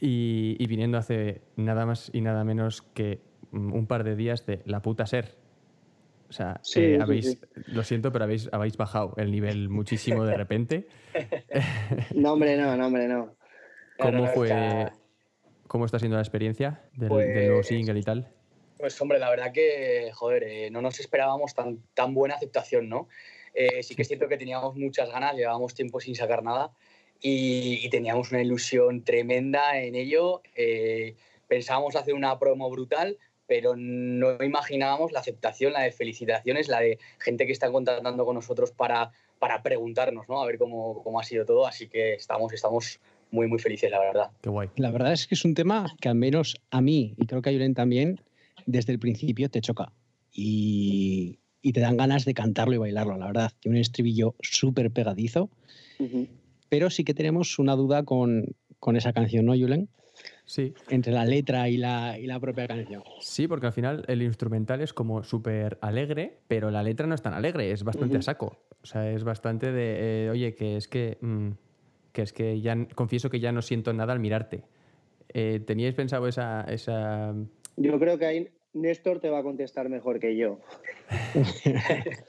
y, 0.00 0.56
y 0.58 0.66
viniendo 0.66 0.96
hace 0.96 1.42
nada 1.56 1.84
más 1.86 2.10
y 2.12 2.20
nada 2.20 2.44
menos 2.44 2.82
que 2.82 3.20
mm, 3.50 3.72
un 3.74 3.86
par 3.86 4.04
de 4.04 4.16
días 4.16 4.46
de 4.46 4.62
la 4.64 4.80
puta 4.80 5.06
ser. 5.06 5.34
O 6.28 6.32
sea, 6.32 6.60
Sí, 6.62 6.80
eh, 6.80 6.98
habéis, 7.00 7.30
sí. 7.32 7.40
lo 7.68 7.82
siento, 7.84 8.12
pero 8.12 8.24
habéis, 8.24 8.48
habéis 8.52 8.76
bajado 8.76 9.14
el 9.16 9.30
nivel 9.30 9.68
muchísimo 9.70 10.24
de 10.24 10.36
repente. 10.36 10.88
No, 12.14 12.32
hombre, 12.34 12.56
no, 12.56 12.76
no, 12.76 12.86
hombre, 12.86 13.08
no. 13.08 13.34
Claro, 13.96 14.12
¿Cómo 14.18 14.26
no, 14.26 14.32
fue, 14.32 14.48
ya- 14.48 14.92
cómo 15.66 15.84
está 15.86 15.98
siendo 15.98 16.16
la 16.16 16.22
experiencia 16.22 16.82
del, 16.94 17.08
del 17.08 17.34
nuevo 17.34 17.56
Pues- 17.58 17.66
single 17.68 17.98
y 17.98 18.02
tal? 18.02 18.32
Pues 18.78 19.00
hombre, 19.02 19.18
la 19.18 19.28
verdad 19.28 19.50
que, 19.52 20.10
joder, 20.14 20.44
eh, 20.44 20.70
no 20.70 20.80
nos 20.80 21.00
esperábamos 21.00 21.52
tan, 21.52 21.82
tan 21.94 22.14
buena 22.14 22.36
aceptación, 22.36 22.88
¿no? 22.88 23.08
Eh, 23.52 23.82
sí 23.82 23.96
que 23.96 24.02
es 24.02 24.08
cierto 24.08 24.28
que 24.28 24.36
teníamos 24.36 24.76
muchas 24.76 25.10
ganas, 25.10 25.34
llevábamos 25.34 25.74
tiempo 25.74 25.98
sin 25.98 26.14
sacar 26.14 26.44
nada 26.44 26.70
y, 27.20 27.84
y 27.84 27.90
teníamos 27.90 28.30
una 28.30 28.40
ilusión 28.40 29.02
tremenda 29.02 29.80
en 29.80 29.96
ello. 29.96 30.42
Eh, 30.54 31.16
pensábamos 31.48 31.96
hacer 31.96 32.14
una 32.14 32.38
promo 32.38 32.70
brutal, 32.70 33.18
pero 33.48 33.74
no 33.74 34.36
imaginábamos 34.44 35.10
la 35.10 35.20
aceptación, 35.20 35.72
la 35.72 35.80
de 35.80 35.90
felicitaciones, 35.90 36.68
la 36.68 36.80
de 36.80 36.98
gente 37.18 37.46
que 37.46 37.52
está 37.52 37.72
contactando 37.72 38.26
con 38.26 38.34
nosotros 38.34 38.70
para, 38.72 39.10
para 39.38 39.62
preguntarnos, 39.62 40.28
¿no? 40.28 40.40
A 40.42 40.46
ver 40.46 40.58
cómo, 40.58 41.02
cómo 41.02 41.18
ha 41.18 41.24
sido 41.24 41.46
todo. 41.46 41.66
Así 41.66 41.88
que 41.88 42.12
estamos, 42.12 42.52
estamos 42.52 43.00
muy, 43.30 43.48
muy 43.48 43.58
felices, 43.58 43.90
la 43.90 44.00
verdad. 44.00 44.30
Qué 44.42 44.50
guay. 44.50 44.68
La 44.76 44.90
verdad 44.90 45.14
es 45.14 45.26
que 45.26 45.34
es 45.34 45.44
un 45.46 45.54
tema 45.54 45.86
que 45.98 46.10
al 46.10 46.14
menos 46.14 46.60
a 46.70 46.82
mí, 46.82 47.14
y 47.16 47.26
creo 47.26 47.40
que 47.40 47.48
a 47.48 47.52
Yulen 47.52 47.74
también, 47.74 48.20
desde 48.66 48.92
el 48.92 48.98
principio 48.98 49.48
te 49.48 49.62
choca. 49.62 49.92
Y, 50.30 51.38
y 51.62 51.72
te 51.72 51.80
dan 51.80 51.96
ganas 51.96 52.26
de 52.26 52.34
cantarlo 52.34 52.74
y 52.74 52.78
bailarlo, 52.78 53.16
la 53.16 53.26
verdad. 53.26 53.52
Tiene 53.60 53.78
un 53.78 53.80
estribillo 53.80 54.34
súper 54.42 54.90
pegadizo, 54.90 55.48
pero 56.68 56.90
sí 56.90 57.02
que 57.02 57.14
tenemos 57.14 57.58
una 57.58 57.74
duda 57.76 58.04
con, 58.04 58.54
con 58.78 58.96
esa 58.96 59.14
canción, 59.14 59.46
¿no, 59.46 59.54
Yulen? 59.54 59.88
Sí, 60.48 60.72
Entre 60.88 61.12
la 61.12 61.26
letra 61.26 61.68
y 61.68 61.76
la, 61.76 62.18
y 62.18 62.26
la 62.26 62.40
propia 62.40 62.66
canción. 62.66 63.02
Sí, 63.20 63.46
porque 63.46 63.66
al 63.66 63.74
final 63.74 64.06
el 64.08 64.22
instrumental 64.22 64.80
es 64.80 64.94
como 64.94 65.22
súper 65.22 65.76
alegre, 65.82 66.38
pero 66.48 66.70
la 66.70 66.82
letra 66.82 67.06
no 67.06 67.14
es 67.14 67.20
tan 67.20 67.34
alegre, 67.34 67.70
es 67.70 67.84
bastante 67.84 68.16
a 68.16 68.22
saco. 68.22 68.56
O 68.82 68.86
sea, 68.86 69.12
es 69.12 69.24
bastante 69.24 69.72
de, 69.72 70.24
eh, 70.24 70.30
oye, 70.30 70.54
que 70.54 70.78
es 70.78 70.88
que, 70.88 71.18
mm, 71.20 71.50
que 72.12 72.22
es 72.22 72.32
que 72.32 72.62
ya, 72.62 72.74
confieso 72.94 73.28
que 73.28 73.40
ya 73.40 73.52
no 73.52 73.60
siento 73.60 73.92
nada 73.92 74.14
al 74.14 74.20
mirarte. 74.20 74.62
Eh, 75.34 75.60
¿Teníais 75.66 75.94
pensado 75.94 76.26
esa, 76.26 76.62
esa... 76.62 77.34
Yo 77.76 77.98
creo 77.98 78.16
que 78.16 78.24
ahí 78.24 78.48
Néstor 78.72 79.20
te 79.20 79.28
va 79.28 79.40
a 79.40 79.42
contestar 79.42 79.90
mejor 79.90 80.18
que 80.18 80.34
yo. 80.34 80.60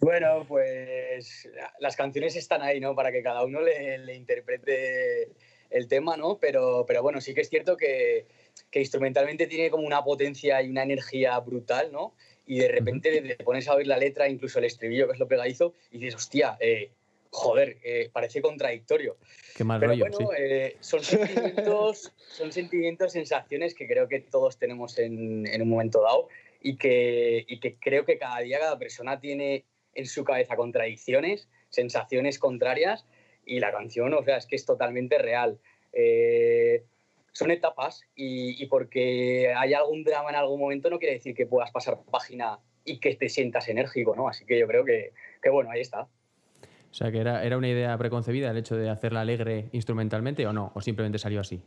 Bueno, 0.00 0.44
pues 0.46 1.48
las 1.78 1.96
canciones 1.96 2.36
están 2.36 2.60
ahí, 2.60 2.78
¿no? 2.78 2.94
Para 2.94 3.10
que 3.10 3.22
cada 3.22 3.42
uno 3.42 3.62
le, 3.62 3.96
le 3.96 4.14
interprete 4.14 5.30
el 5.70 5.88
tema, 5.88 6.16
¿no? 6.16 6.38
Pero, 6.38 6.84
pero 6.86 7.02
bueno, 7.02 7.20
sí 7.20 7.34
que 7.34 7.40
es 7.40 7.48
cierto 7.48 7.76
que, 7.76 8.26
que 8.70 8.80
instrumentalmente 8.80 9.46
tiene 9.46 9.70
como 9.70 9.86
una 9.86 10.02
potencia 10.02 10.62
y 10.62 10.70
una 10.70 10.82
energía 10.82 11.38
brutal, 11.40 11.90
¿no? 11.92 12.14
Y 12.46 12.58
de 12.58 12.68
repente 12.68 13.36
te 13.36 13.44
pones 13.44 13.68
a 13.68 13.74
oír 13.74 13.86
la 13.86 13.96
letra, 13.96 14.28
incluso 14.28 14.58
el 14.58 14.66
estribillo, 14.66 15.06
que 15.06 15.14
es 15.14 15.18
lo 15.18 15.28
pegadizo, 15.28 15.74
y 15.90 15.98
dices, 15.98 16.16
hostia, 16.16 16.56
eh, 16.60 16.90
joder, 17.30 17.78
eh, 17.82 18.10
parece 18.12 18.42
contradictorio. 18.42 19.16
Qué 19.56 19.64
mal 19.64 19.80
Pero 19.80 19.92
rollo, 19.92 20.04
bueno, 20.10 20.18
sí. 20.18 20.36
eh, 20.38 20.76
son 20.80 21.02
sentimientos, 21.02 22.12
son 22.28 22.52
sentimientos, 22.52 23.12
sensaciones 23.12 23.74
que 23.74 23.86
creo 23.86 24.08
que 24.08 24.20
todos 24.20 24.58
tenemos 24.58 24.98
en, 24.98 25.46
en 25.46 25.62
un 25.62 25.68
momento 25.68 26.02
dado 26.02 26.28
y 26.60 26.76
que, 26.76 27.44
y 27.48 27.60
que 27.60 27.76
creo 27.76 28.04
que 28.04 28.18
cada 28.18 28.40
día 28.40 28.58
cada 28.58 28.78
persona 28.78 29.20
tiene 29.20 29.64
en 29.94 30.06
su 30.06 30.24
cabeza 30.24 30.56
contradicciones, 30.56 31.48
sensaciones 31.70 32.38
contrarias 32.38 33.04
y 33.46 33.60
la 33.60 33.72
canción, 33.72 34.12
o 34.14 34.22
sea, 34.22 34.36
es 34.36 34.46
que 34.46 34.56
es 34.56 34.64
totalmente 34.64 35.18
real. 35.18 35.58
Eh, 35.92 36.84
son 37.32 37.50
etapas 37.50 38.02
y, 38.14 38.62
y 38.62 38.66
porque 38.66 39.52
hay 39.56 39.74
algún 39.74 40.04
drama 40.04 40.30
en 40.30 40.36
algún 40.36 40.60
momento 40.60 40.88
no 40.88 40.98
quiere 40.98 41.14
decir 41.14 41.34
que 41.34 41.46
puedas 41.46 41.70
pasar 41.72 41.98
página 42.10 42.58
y 42.84 42.98
que 42.98 43.14
te 43.16 43.28
sientas 43.28 43.68
enérgico, 43.68 44.14
¿no? 44.14 44.28
Así 44.28 44.44
que 44.44 44.58
yo 44.58 44.66
creo 44.66 44.84
que, 44.84 45.12
que 45.42 45.50
bueno, 45.50 45.70
ahí 45.70 45.80
está. 45.80 46.02
O 46.02 46.96
sea, 46.96 47.10
que 47.10 47.18
era, 47.18 47.44
era 47.44 47.56
una 47.58 47.68
idea 47.68 47.98
preconcebida 47.98 48.50
el 48.50 48.56
hecho 48.56 48.76
de 48.76 48.88
hacerla 48.88 49.22
alegre 49.22 49.64
instrumentalmente 49.72 50.46
o 50.46 50.52
no, 50.52 50.70
o 50.74 50.80
simplemente 50.80 51.18
salió 51.18 51.40
así. 51.40 51.60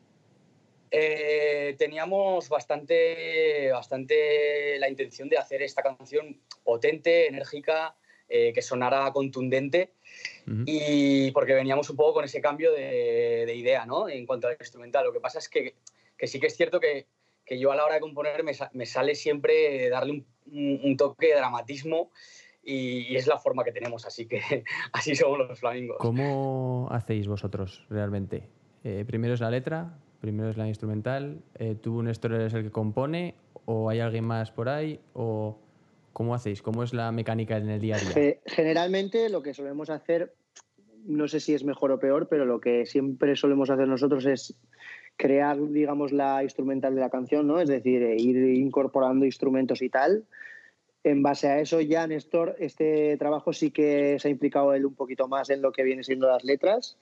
Eh, 0.89 1.75
teníamos 1.77 2.47
bastante, 2.47 3.69
bastante 3.71 4.79
la 4.79 4.87
intención 4.87 5.27
de 5.27 5.37
hacer 5.37 5.61
esta 5.61 5.81
canción 5.81 6.39
potente, 6.63 7.27
enérgica, 7.27 7.93
eh, 8.29 8.51
que 8.53 8.61
sonara 8.61 9.11
contundente 9.11 9.91
y 10.65 11.31
porque 11.31 11.53
veníamos 11.53 11.89
un 11.89 11.95
poco 11.97 12.13
con 12.15 12.25
ese 12.25 12.41
cambio 12.41 12.71
de, 12.71 13.43
de 13.45 13.55
idea 13.55 13.85
¿no? 13.85 14.07
en 14.09 14.25
cuanto 14.25 14.47
al 14.47 14.55
instrumental. 14.59 15.05
Lo 15.05 15.13
que 15.13 15.19
pasa 15.19 15.39
es 15.39 15.49
que, 15.49 15.75
que 16.17 16.27
sí 16.27 16.39
que 16.39 16.47
es 16.47 16.55
cierto 16.55 16.79
que, 16.79 17.05
que 17.45 17.59
yo 17.59 17.71
a 17.71 17.75
la 17.75 17.85
hora 17.85 17.95
de 17.95 18.01
componer 18.01 18.43
me, 18.43 18.53
sa- 18.53 18.69
me 18.73 18.85
sale 18.85 19.15
siempre 19.15 19.89
darle 19.89 20.13
un, 20.13 20.25
un- 20.51 20.81
un 20.83 20.97
toque 20.97 21.27
de 21.27 21.35
dramatismo 21.35 22.11
y, 22.63 23.15
es 23.15 23.27
la 23.27 23.37
forma 23.37 23.63
que 23.63 23.71
tenemos, 23.71 24.05
así 24.05 24.25
que 24.27 24.41
así 24.93 25.15
somos 25.15 25.37
los 25.39 25.59
flamingos. 25.59 25.97
¿Cómo 25.99 26.87
hacéis 26.91 27.27
vosotros 27.27 27.85
realmente? 27.89 28.43
Eh, 28.83 29.05
primero 29.07 29.33
es 29.33 29.39
la 29.39 29.49
letra, 29.51 29.97
primero 30.19 30.49
es 30.49 30.57
la 30.57 30.67
instrumental, 30.67 31.41
eh, 31.59 31.75
tú 31.81 32.03
Néstor 32.03 32.33
eres 32.33 32.53
el 32.53 32.63
que 32.63 32.71
compone, 32.71 33.35
o 33.65 33.89
hay 33.89 33.99
alguien 33.99 34.25
más 34.25 34.51
por 34.51 34.67
ahí, 34.69 34.99
o 35.13 35.57
cómo 36.17 36.33
hacéis, 36.33 36.63
cómo 36.63 36.81
es 36.81 36.95
la 36.95 37.11
mecánica 37.11 37.57
en 37.57 37.69
el 37.69 37.79
día 37.79 37.95
a 37.95 37.99
día. 37.99 38.09
Ge- 38.09 38.39
Generalmente 38.47 39.29
lo 39.29 39.43
que 39.43 39.53
solemos 39.53 39.91
hacer, 39.91 40.33
no 41.05 41.27
sé 41.27 41.39
si 41.39 41.53
es 41.53 41.63
mejor 41.63 41.91
o 41.91 41.99
peor, 41.99 42.27
pero 42.27 42.43
lo 42.43 42.59
que 42.59 42.87
siempre 42.87 43.35
solemos 43.35 43.69
hacer 43.69 43.87
nosotros 43.87 44.25
es 44.25 44.55
crear, 45.15 45.59
digamos, 45.69 46.11
la 46.11 46.41
instrumental 46.41 46.95
de 46.95 47.01
la 47.01 47.11
canción, 47.11 47.45
¿no? 47.45 47.59
Es 47.61 47.69
decir, 47.69 48.01
eh, 48.01 48.15
ir 48.17 48.35
incorporando 48.57 49.25
instrumentos 49.25 49.83
y 49.83 49.89
tal. 49.89 50.25
En 51.03 51.21
base 51.21 51.49
a 51.49 51.59
eso 51.59 51.81
ya 51.81 52.07
Néstor, 52.07 52.55
este 52.57 53.15
trabajo 53.17 53.53
sí 53.53 53.69
que 53.69 54.17
se 54.17 54.27
ha 54.27 54.31
implicado 54.31 54.73
él 54.73 54.87
un 54.87 54.95
poquito 54.95 55.27
más 55.27 55.51
en 55.51 55.61
lo 55.61 55.71
que 55.71 55.83
viene 55.83 56.03
siendo 56.03 56.27
las 56.27 56.43
letras. 56.43 56.97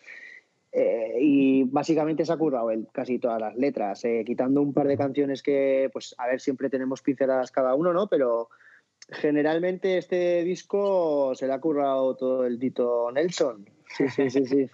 Eh, 0.73 1.13
y 1.21 1.63
básicamente 1.63 2.25
se 2.25 2.33
ha 2.33 2.37
currado 2.37 2.69
él 2.69 2.85
casi 2.91 3.17
todas 3.17 3.39
las 3.39 3.55
letras, 3.55 4.03
eh, 4.03 4.23
quitando 4.25 4.61
un 4.61 4.73
par 4.73 4.87
de 4.87 4.97
canciones 4.97 5.41
que, 5.41 5.89
pues, 5.93 6.13
a 6.17 6.27
ver, 6.27 6.41
siempre 6.41 6.69
tenemos 6.69 7.01
pinceladas 7.01 7.49
cada 7.49 7.75
uno, 7.75 7.93
¿no? 7.93 8.07
Pero 8.09 8.49
generalmente 9.09 9.97
este 9.97 10.43
disco 10.43 11.33
se 11.35 11.47
le 11.47 11.53
ha 11.53 11.59
currado 11.59 12.15
todo 12.15 12.45
el 12.45 12.57
Tito 12.59 13.11
Nelson. 13.11 13.69
Sí, 13.95 14.07
sí, 14.09 14.29
sí, 14.29 14.45
sí. 14.45 14.69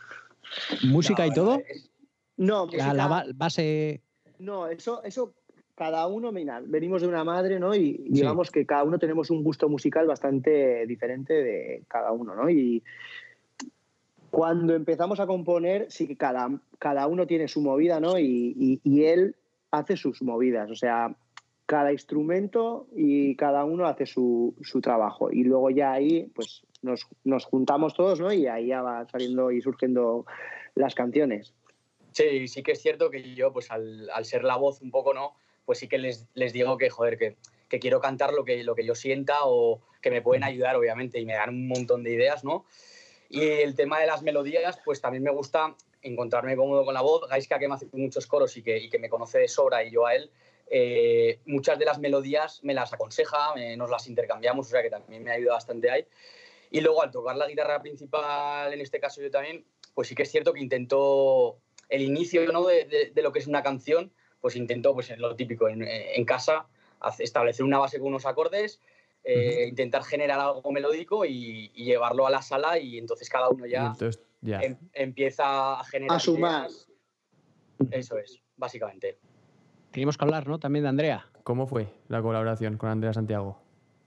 ¿Música 0.88 1.28
y 1.28 1.34
todo? 1.34 1.56
es- 1.68 1.90
No, 2.38 2.60
La, 2.60 2.66
música- 2.66 2.94
la 2.94 3.08
ba- 3.08 3.26
base. 3.36 4.02
no, 4.40 4.68
eso, 4.68 5.04
eso 5.04 5.34
cada 5.76 6.06
uno, 6.08 6.32
mira, 6.32 6.62
venimos 6.64 7.02
de 7.02 7.08
una 7.08 7.24
madre, 7.24 7.60
¿no? 7.60 7.74
Y 7.76 8.06
digamos 8.10 8.52
que 8.52 8.66
cada 8.66 8.84
uno 8.84 9.00
tenemos 9.00 9.30
un 9.32 9.44
gusto 9.44 9.68
musical 9.70 10.08
bastante 10.08 10.86
diferente 10.86 11.34
de 11.34 11.84
cada 11.88 12.12
uno, 12.12 12.36
¿no? 12.36 12.50
Y 12.50 12.84
cuando 14.30 14.74
empezamos 14.76 15.20
a 15.20 15.28
componer, 15.28 15.88
sí 15.92 16.08
que 16.08 16.16
cada, 16.16 16.50
cada 16.80 17.08
uno 17.08 17.28
tiene 17.28 17.48
su 17.48 17.62
movida, 17.62 18.00
¿no? 18.00 18.18
Y, 18.18 18.56
y- 18.58 18.80
y 18.84 19.04
él 19.06 19.36
hace 19.72 19.98
sus 19.98 20.22
movidas, 20.22 20.70
o 20.72 20.76
sea, 20.76 21.16
cada 21.72 21.94
instrumento 21.94 22.86
y 22.94 23.38
cada 23.38 23.64
uno 23.64 23.88
hace 23.88 24.06
su, 24.06 24.54
su 24.62 24.82
trabajo. 24.82 25.32
Y 25.32 25.46
luego 25.46 25.70
ya 25.70 25.94
ahí, 25.94 26.30
pues 26.36 26.64
nos, 26.82 27.08
nos 27.24 27.46
juntamos 27.46 27.94
todos, 27.94 28.20
¿no? 28.20 28.34
Y 28.34 28.46
ahí 28.46 28.68
ya 28.68 28.82
va 28.82 29.08
saliendo 29.08 29.54
y 29.54 29.62
surgiendo 29.62 30.26
las 30.76 30.96
canciones. 30.96 31.54
Sí, 32.12 32.50
sí 32.50 32.62
que 32.62 32.74
es 32.74 32.82
cierto 32.82 33.10
que 33.10 33.36
yo, 33.36 33.54
pues 33.54 33.72
al, 33.72 34.10
al 34.10 34.26
ser 34.26 34.44
la 34.44 34.58
voz 34.58 34.82
un 34.82 34.92
poco, 34.92 35.14
¿no? 35.14 35.32
Pues 35.64 35.80
sí 35.80 35.88
que 35.88 35.98
les, 35.98 36.28
les 36.34 36.52
digo 36.52 36.78
que, 36.78 36.90
joder, 36.90 37.18
que, 37.18 37.38
que 37.70 37.80
quiero 37.80 38.02
cantar 38.02 38.34
lo 38.34 38.44
que, 38.44 38.66
lo 38.66 38.76
que 38.76 38.86
yo 38.86 38.94
sienta 38.94 39.36
o 39.46 39.80
que 40.02 40.12
me 40.12 40.22
pueden 40.22 40.44
ayudar, 40.44 40.76
obviamente, 40.76 41.22
y 41.22 41.26
me 41.26 41.36
dan 41.36 41.52
un 41.52 41.70
montón 41.70 42.04
de 42.04 42.12
ideas, 42.12 42.44
¿no? 42.44 42.66
Y 43.30 43.44
el 43.44 43.76
tema 43.76 44.02
de 44.02 44.08
las 44.08 44.24
melodías, 44.24 44.78
pues 44.84 45.00
también 45.00 45.24
me 45.24 45.32
gusta 45.32 45.74
encontrarme 46.02 46.58
cómodo 46.58 46.84
con 46.84 46.94
la 46.94 47.02
voz. 47.02 47.30
Gaiska, 47.30 47.60
que 47.60 47.70
me 47.70 47.76
hace 47.76 47.88
muchos 47.94 48.28
coros 48.28 48.58
y 48.58 48.62
que, 48.62 48.78
y 48.78 48.90
que 48.90 49.00
me 49.00 49.08
conoce 49.08 49.40
de 49.40 49.48
sobra, 49.48 49.86
y 49.86 49.92
yo 49.92 50.06
a 50.06 50.16
él, 50.16 50.30
eh, 50.74 51.40
muchas 51.48 51.78
de 51.78 51.84
las 51.86 52.00
melodías 52.00 52.64
me 52.64 52.74
las 52.74 52.94
aconseja, 52.94 53.54
me- 53.56 53.76
nos 53.76 53.90
las 53.90 54.08
intercambiamos, 54.08 54.68
o 54.68 54.70
sea 54.70 54.82
que 54.82 54.90
también 54.90 55.22
me 55.22 55.32
ayuda 55.32 55.54
bastante 55.54 55.92
ahí. 55.92 56.06
Y 56.70 56.80
luego 56.80 57.04
al 57.04 57.12
tocar 57.12 57.36
la 57.36 57.48
guitarra 57.48 57.82
principal, 57.82 58.74
en 58.74 58.80
este 58.80 59.02
caso 59.02 59.22
yo 59.22 59.30
también, 59.30 59.66
pues 59.94 60.08
sí 60.08 60.16
que 60.16 60.24
es 60.24 60.32
cierto 60.32 60.54
que 60.54 60.62
intento 60.62 61.58
el 61.90 62.02
inicio 62.02 62.50
¿no? 62.54 62.66
de, 62.66 62.86
de- 62.86 63.12
de 63.12 63.22
lo 63.22 63.34
que 63.34 63.40
es 63.40 63.48
una 63.48 63.62
canción, 63.62 64.14
pues 64.40 64.56
intento, 64.56 64.94
pues 64.94 65.10
lo 65.20 65.36
típico, 65.36 65.68
en, 65.68 65.84
en 65.86 66.24
casa, 66.24 66.68
establecer 67.20 67.66
una 67.66 67.78
base 67.80 68.00
con 68.00 68.08
unos 68.08 68.26
acordes, 68.26 68.80
eh, 69.26 69.66
intentar 69.68 70.04
generar 70.04 70.40
algo 70.40 70.72
melódico 70.72 71.26
y, 71.26 71.70
y 71.76 71.84
llevarlo 71.84 72.26
a 72.26 72.32
la 72.32 72.42
sala 72.42 72.80
y 72.80 72.98
entonces 72.98 73.30
cada 73.30 73.50
uno 73.50 73.66
Y 73.68 73.72
ya 73.72 73.88
entonces, 73.88 74.24
ya. 74.40 74.62
em- 74.62 74.78
empieza 74.94 75.80
a 75.80 75.84
generar 75.84 76.16
A 76.16 76.20
sumar. 76.20 76.70
ideas. 76.70 76.88
Eso 77.92 78.18
es, 78.18 78.42
básicamente. 78.56 79.18
Tenemos 79.92 80.18
que 80.18 80.24
hablar, 80.24 80.48
¿no? 80.48 80.60
También 80.60 80.84
de 80.84 80.90
Andrea. 80.90 81.26
¿Cómo 81.44 81.68
fue 81.68 81.88
la 82.08 82.22
colaboración 82.22 82.78
con 82.78 82.90
Andrea 82.90 83.14
Santiago? 83.14 83.58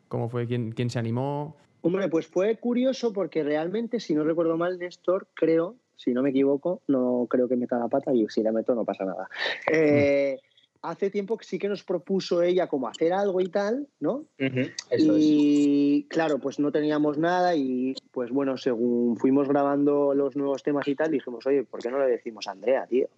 ¿Cómo 0.09 0.29
fue? 0.29 0.47
¿Quién, 0.47 0.73
quién 0.73 0.91
se 0.91 0.99
animó? 0.99 1.57
Hombre, 1.83 2.09
pues 2.09 2.27
fue 2.27 2.57
curioso 2.57 3.13
porque 3.13 3.43
realmente, 3.43 4.01
si 4.01 4.15
no 4.15 4.25
recuerdo 4.25 4.57
mal, 4.57 4.79
Néstor, 4.79 5.27
creo, 5.35 5.77
si 5.97 6.15
no 6.15 6.23
me 6.23 6.31
equivoco, 6.31 6.81
no 6.89 7.27
creo 7.29 7.49
que 7.49 7.57
meta 7.57 7.79
la 7.79 7.89
pata 7.89 8.15
y 8.15 8.27
si 8.29 8.43
la 8.43 8.53
meto 8.53 8.75
no 8.75 8.85
pasa 8.85 9.05
nada. 9.05 9.29
Eh, 9.71 10.39
hace 10.81 11.11
tiempo 11.11 11.37
que 11.37 11.45
sí 11.45 11.59
que 11.59 11.69
nos 11.69 11.83
propuso 11.83 12.43
ella 12.43 12.67
como 12.69 12.89
hacer 12.89 13.13
algo 13.13 13.41
y 13.41 13.49
tal, 13.49 13.87
¿no? 14.01 14.25
Eso 14.39 15.17
es. 15.17 15.23
y 15.23 16.07
claro, 16.09 16.39
pues 16.39 16.59
no 16.59 16.73
teníamos 16.73 17.19
nada 17.19 17.55
y 17.57 17.95
pues 18.11 18.31
bueno, 18.31 18.57
según 18.57 19.17
fuimos 19.17 19.49
grabando 19.49 20.15
los 20.15 20.37
nuevos 20.37 20.63
temas 20.63 20.87
y 20.89 20.95
tal, 20.95 21.11
dijimos, 21.11 21.47
oye, 21.47 21.65
¿por 21.65 21.81
qué 21.81 21.91
no 21.91 21.99
le 21.99 22.07
decimos 22.07 22.47
a 22.47 22.53
Andrea, 22.53 22.87
tío? 22.87 23.09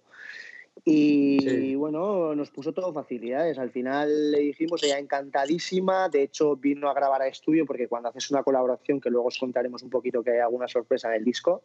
Y 0.85 1.39
Sí. 1.41 1.75
bueno, 1.75 2.33
nos 2.35 2.49
puso 2.51 2.73
todo 2.73 2.93
facilidades. 2.93 3.57
Al 3.57 3.71
final 3.71 4.31
le 4.31 4.39
dijimos, 4.39 4.83
ella 4.83 4.99
encantadísima. 4.99 6.09
De 6.09 6.23
hecho, 6.23 6.55
vino 6.55 6.89
a 6.89 6.93
grabar 6.93 7.21
a 7.21 7.27
estudio 7.27 7.65
porque 7.65 7.87
cuando 7.87 8.09
haces 8.09 8.29
una 8.31 8.43
colaboración, 8.43 8.99
que 9.01 9.09
luego 9.09 9.27
os 9.27 9.37
contaremos 9.39 9.83
un 9.83 9.89
poquito 9.89 10.23
que 10.23 10.31
hay 10.31 10.39
alguna 10.39 10.67
sorpresa 10.67 11.09
en 11.09 11.15
el 11.15 11.23
disco, 11.25 11.63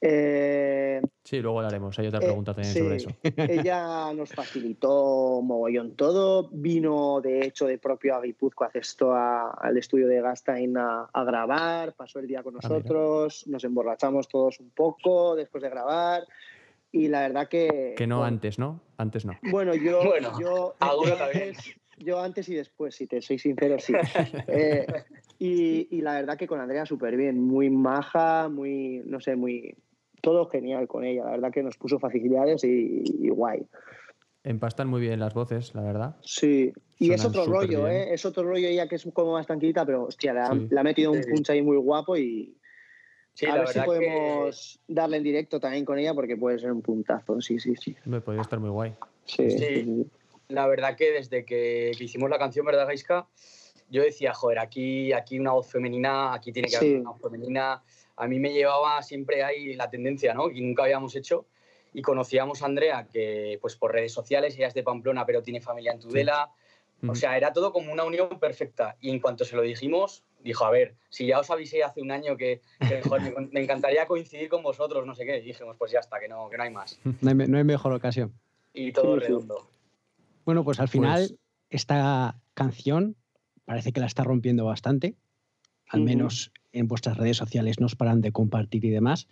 eh, 0.00 1.00
Sí, 1.24 1.40
luego 1.40 1.60
lo 1.62 1.68
haremos. 1.68 1.96
Hay 1.98 2.08
otra 2.08 2.18
eh, 2.20 2.24
pregunta 2.24 2.52
también 2.54 2.72
sí, 2.74 2.80
sobre 2.80 2.96
eso. 2.96 3.10
Ella 3.36 4.12
nos 4.12 4.30
facilitó 4.32 5.40
mogollón 5.42 5.94
todo. 5.94 6.48
Vino, 6.50 7.20
de 7.20 7.46
hecho, 7.46 7.66
de 7.66 7.78
propio 7.78 8.16
a 8.16 8.20
Guipúzcoa, 8.20 8.70
esto 8.74 9.12
a- 9.12 9.50
al 9.52 9.76
estudio 9.78 10.08
de 10.08 10.20
Gastain 10.20 10.76
a, 10.76 11.08
a 11.12 11.24
grabar. 11.24 11.94
Pasó 11.94 12.18
el 12.18 12.26
día 12.26 12.42
con 12.42 12.54
Ah, 12.56 12.58
nosotros. 12.62 13.46
nos 13.46 13.62
emborrachamos 13.64 14.28
todos 14.28 14.58
un 14.60 14.70
poco 14.70 15.36
después 15.36 15.62
de 15.62 15.70
grabar. 15.70 16.26
Y 16.92 17.08
la 17.08 17.20
verdad 17.22 17.48
que. 17.48 17.94
Que 17.96 18.06
no 18.06 18.22
antes, 18.22 18.58
¿no? 18.58 18.80
Antes 18.98 19.24
no. 19.24 19.32
Bueno, 19.50 19.74
yo. 19.74 20.00
Bueno, 20.04 20.38
yo, 20.38 20.74
alguno 20.78 21.08
yo 21.08 21.16
también. 21.16 21.48
antes, 21.48 21.74
yo 21.98 22.20
antes 22.20 22.48
y 22.50 22.54
después, 22.54 22.94
si 22.94 23.06
te 23.06 23.20
soy 23.22 23.38
sincero, 23.38 23.78
sí. 23.78 23.94
Eh, 24.48 24.86
y, 25.38 25.88
y 25.90 26.00
la 26.02 26.14
verdad 26.14 26.36
que 26.36 26.46
con 26.46 26.60
Andrea 26.60 26.84
súper 26.86 27.16
bien. 27.16 27.40
Muy 27.40 27.70
maja, 27.70 28.48
muy. 28.48 29.02
No 29.06 29.20
sé, 29.20 29.34
muy. 29.36 29.74
Todo 30.20 30.46
genial 30.48 30.86
con 30.86 31.04
ella. 31.04 31.24
La 31.24 31.30
verdad 31.32 31.50
que 31.52 31.62
nos 31.64 31.76
puso 31.76 31.98
facilidades 31.98 32.62
y, 32.62 33.02
y 33.20 33.28
guay. 33.30 33.66
Empastan 34.44 34.88
muy 34.88 35.00
bien 35.00 35.18
las 35.20 35.34
voces, 35.34 35.74
la 35.74 35.82
verdad. 35.82 36.16
Sí, 36.22 36.72
y 36.98 37.12
es 37.12 37.24
otro 37.24 37.44
rollo. 37.46 37.86
¿eh? 37.88 38.12
Es 38.12 38.24
otro 38.26 38.42
rollo 38.42 38.66
ella 38.68 38.88
que 38.88 38.96
es 38.96 39.08
como 39.12 39.32
más 39.32 39.46
tranquilita, 39.46 39.86
pero 39.86 40.04
hostia, 40.04 40.32
le 40.34 40.40
ha, 40.40 40.50
Sí. 40.52 40.66
le 40.70 40.80
ha 40.80 40.82
metido 40.82 41.12
un 41.12 41.20
punch 41.22 41.50
ahí 41.50 41.62
muy 41.62 41.76
guapo 41.76 42.16
y 42.16 42.56
Sí, 43.34 43.46
a 43.46 43.56
la 43.56 43.58
ver 43.60 43.68
si 43.68 43.80
podemos 43.80 44.80
darle 44.86 45.16
en 45.16 45.22
directo 45.22 45.58
también 45.58 45.84
con 45.84 45.98
ella 45.98 46.12
porque 46.14 46.36
puede 46.36 46.58
ser 46.58 46.72
un 46.72 46.82
puntazo, 46.82 47.40
sí, 47.40 47.58
sí, 47.58 47.74
sí. 47.76 47.96
Me 48.04 48.20
podría 48.20 48.42
estar 48.42 48.60
muy 48.60 48.70
guay. 48.70 48.94
Sí, 49.24 49.50
Sí. 49.50 49.58
sí, 49.58 49.58
sí. 49.58 50.06
que 50.48 50.54
la 50.54 50.66
verdad 50.66 50.96
que 50.96 51.12
desde 51.12 51.44
que, 51.44 51.92
que 51.96 52.04
hicimos 52.04 52.28
la 52.28 52.38
canción, 52.38 52.66
¿verdad, 52.66 52.86
Gaiska? 52.86 53.26
Yo 53.88 54.02
decía, 54.02 54.34
joder, 54.34 54.58
aquí, 54.58 55.12
aquí 55.12 55.38
una 55.38 55.52
voz 55.52 55.70
femenina, 55.70 56.34
aquí 56.34 56.52
tiene 56.52 56.68
que 56.68 56.76
haber 56.76 57.00
una 57.00 57.10
voz 57.10 57.20
femenina. 57.20 57.82
A 58.16 58.28
mí 58.28 58.38
me 58.38 58.52
llevaba 58.52 59.02
siempre 59.02 59.42
ahí 59.42 59.74
la 59.74 59.88
tendencia, 59.90 60.34
¿no? 60.34 60.48
Que 60.48 60.60
nunca 60.60 60.84
habíamos 60.84 61.14
hecho. 61.16 61.46
Y 61.94 62.00
conocíamos 62.02 62.62
a 62.62 62.66
Andrea, 62.66 63.06
que 63.10 63.58
pues 63.60 63.76
por 63.76 63.92
redes 63.92 64.12
sociales, 64.12 64.56
ella 64.56 64.68
es 64.68 64.74
de 64.74 64.82
Pamplona, 64.82 65.26
pero 65.26 65.42
tiene 65.42 65.60
familia 65.60 65.92
en 65.92 66.00
Tudela. 66.00 66.50
O 67.06 67.14
sea, 67.14 67.36
era 67.36 67.52
todo 67.52 67.72
como 67.72 67.92
una 67.92 68.04
unión 68.04 68.38
perfecta. 68.38 68.96
Y 69.00 69.10
en 69.10 69.20
cuanto 69.20 69.44
se 69.44 69.56
lo 69.56 69.62
dijimos, 69.62 70.24
dijo, 70.42 70.64
a 70.64 70.70
ver, 70.70 70.96
si 71.08 71.26
ya 71.26 71.38
os 71.40 71.50
avisé 71.50 71.82
hace 71.82 72.00
un 72.02 72.10
año 72.10 72.36
que, 72.36 72.60
que, 72.80 73.02
joder, 73.02 73.34
me, 73.38 73.46
me 73.48 73.62
encantaría 73.62 74.06
coincidir 74.06 74.48
con 74.48 74.62
vosotros, 74.62 75.06
no 75.06 75.14
sé 75.14 75.24
qué. 75.24 75.38
Y 75.38 75.42
dijimos, 75.46 75.76
pues 75.78 75.92
ya 75.92 76.00
está, 76.00 76.18
que 76.20 76.28
no, 76.28 76.48
que 76.50 76.56
no 76.56 76.62
hay 76.64 76.70
más. 76.70 76.98
No 77.20 77.28
hay, 77.30 77.34
me- 77.34 77.46
no 77.48 77.58
hay 77.58 77.64
mejor 77.64 77.92
ocasión. 77.92 78.32
Y 78.72 78.92
todo 78.92 79.14
Sí, 79.14 79.20
sí. 79.20 79.26
redondo. 79.28 79.68
Bueno, 80.44 80.64
pues 80.64 80.80
al 80.80 80.88
final 80.88 81.28
Pues- 81.28 81.38
esta 81.70 82.40
canción 82.54 83.16
parece 83.64 83.92
que 83.92 84.00
la 84.00 84.06
está 84.06 84.24
rompiendo 84.24 84.64
bastante. 84.64 85.16
Al 85.88 86.00
menos 86.00 86.52
en 86.72 86.88
vuestras 86.88 87.16
redes 87.18 87.36
sociales 87.36 87.78
nos 87.78 87.96
paran 87.96 88.20
de 88.22 88.32
compartir 88.32 88.84
y 88.84 88.90
demás. 88.90 89.28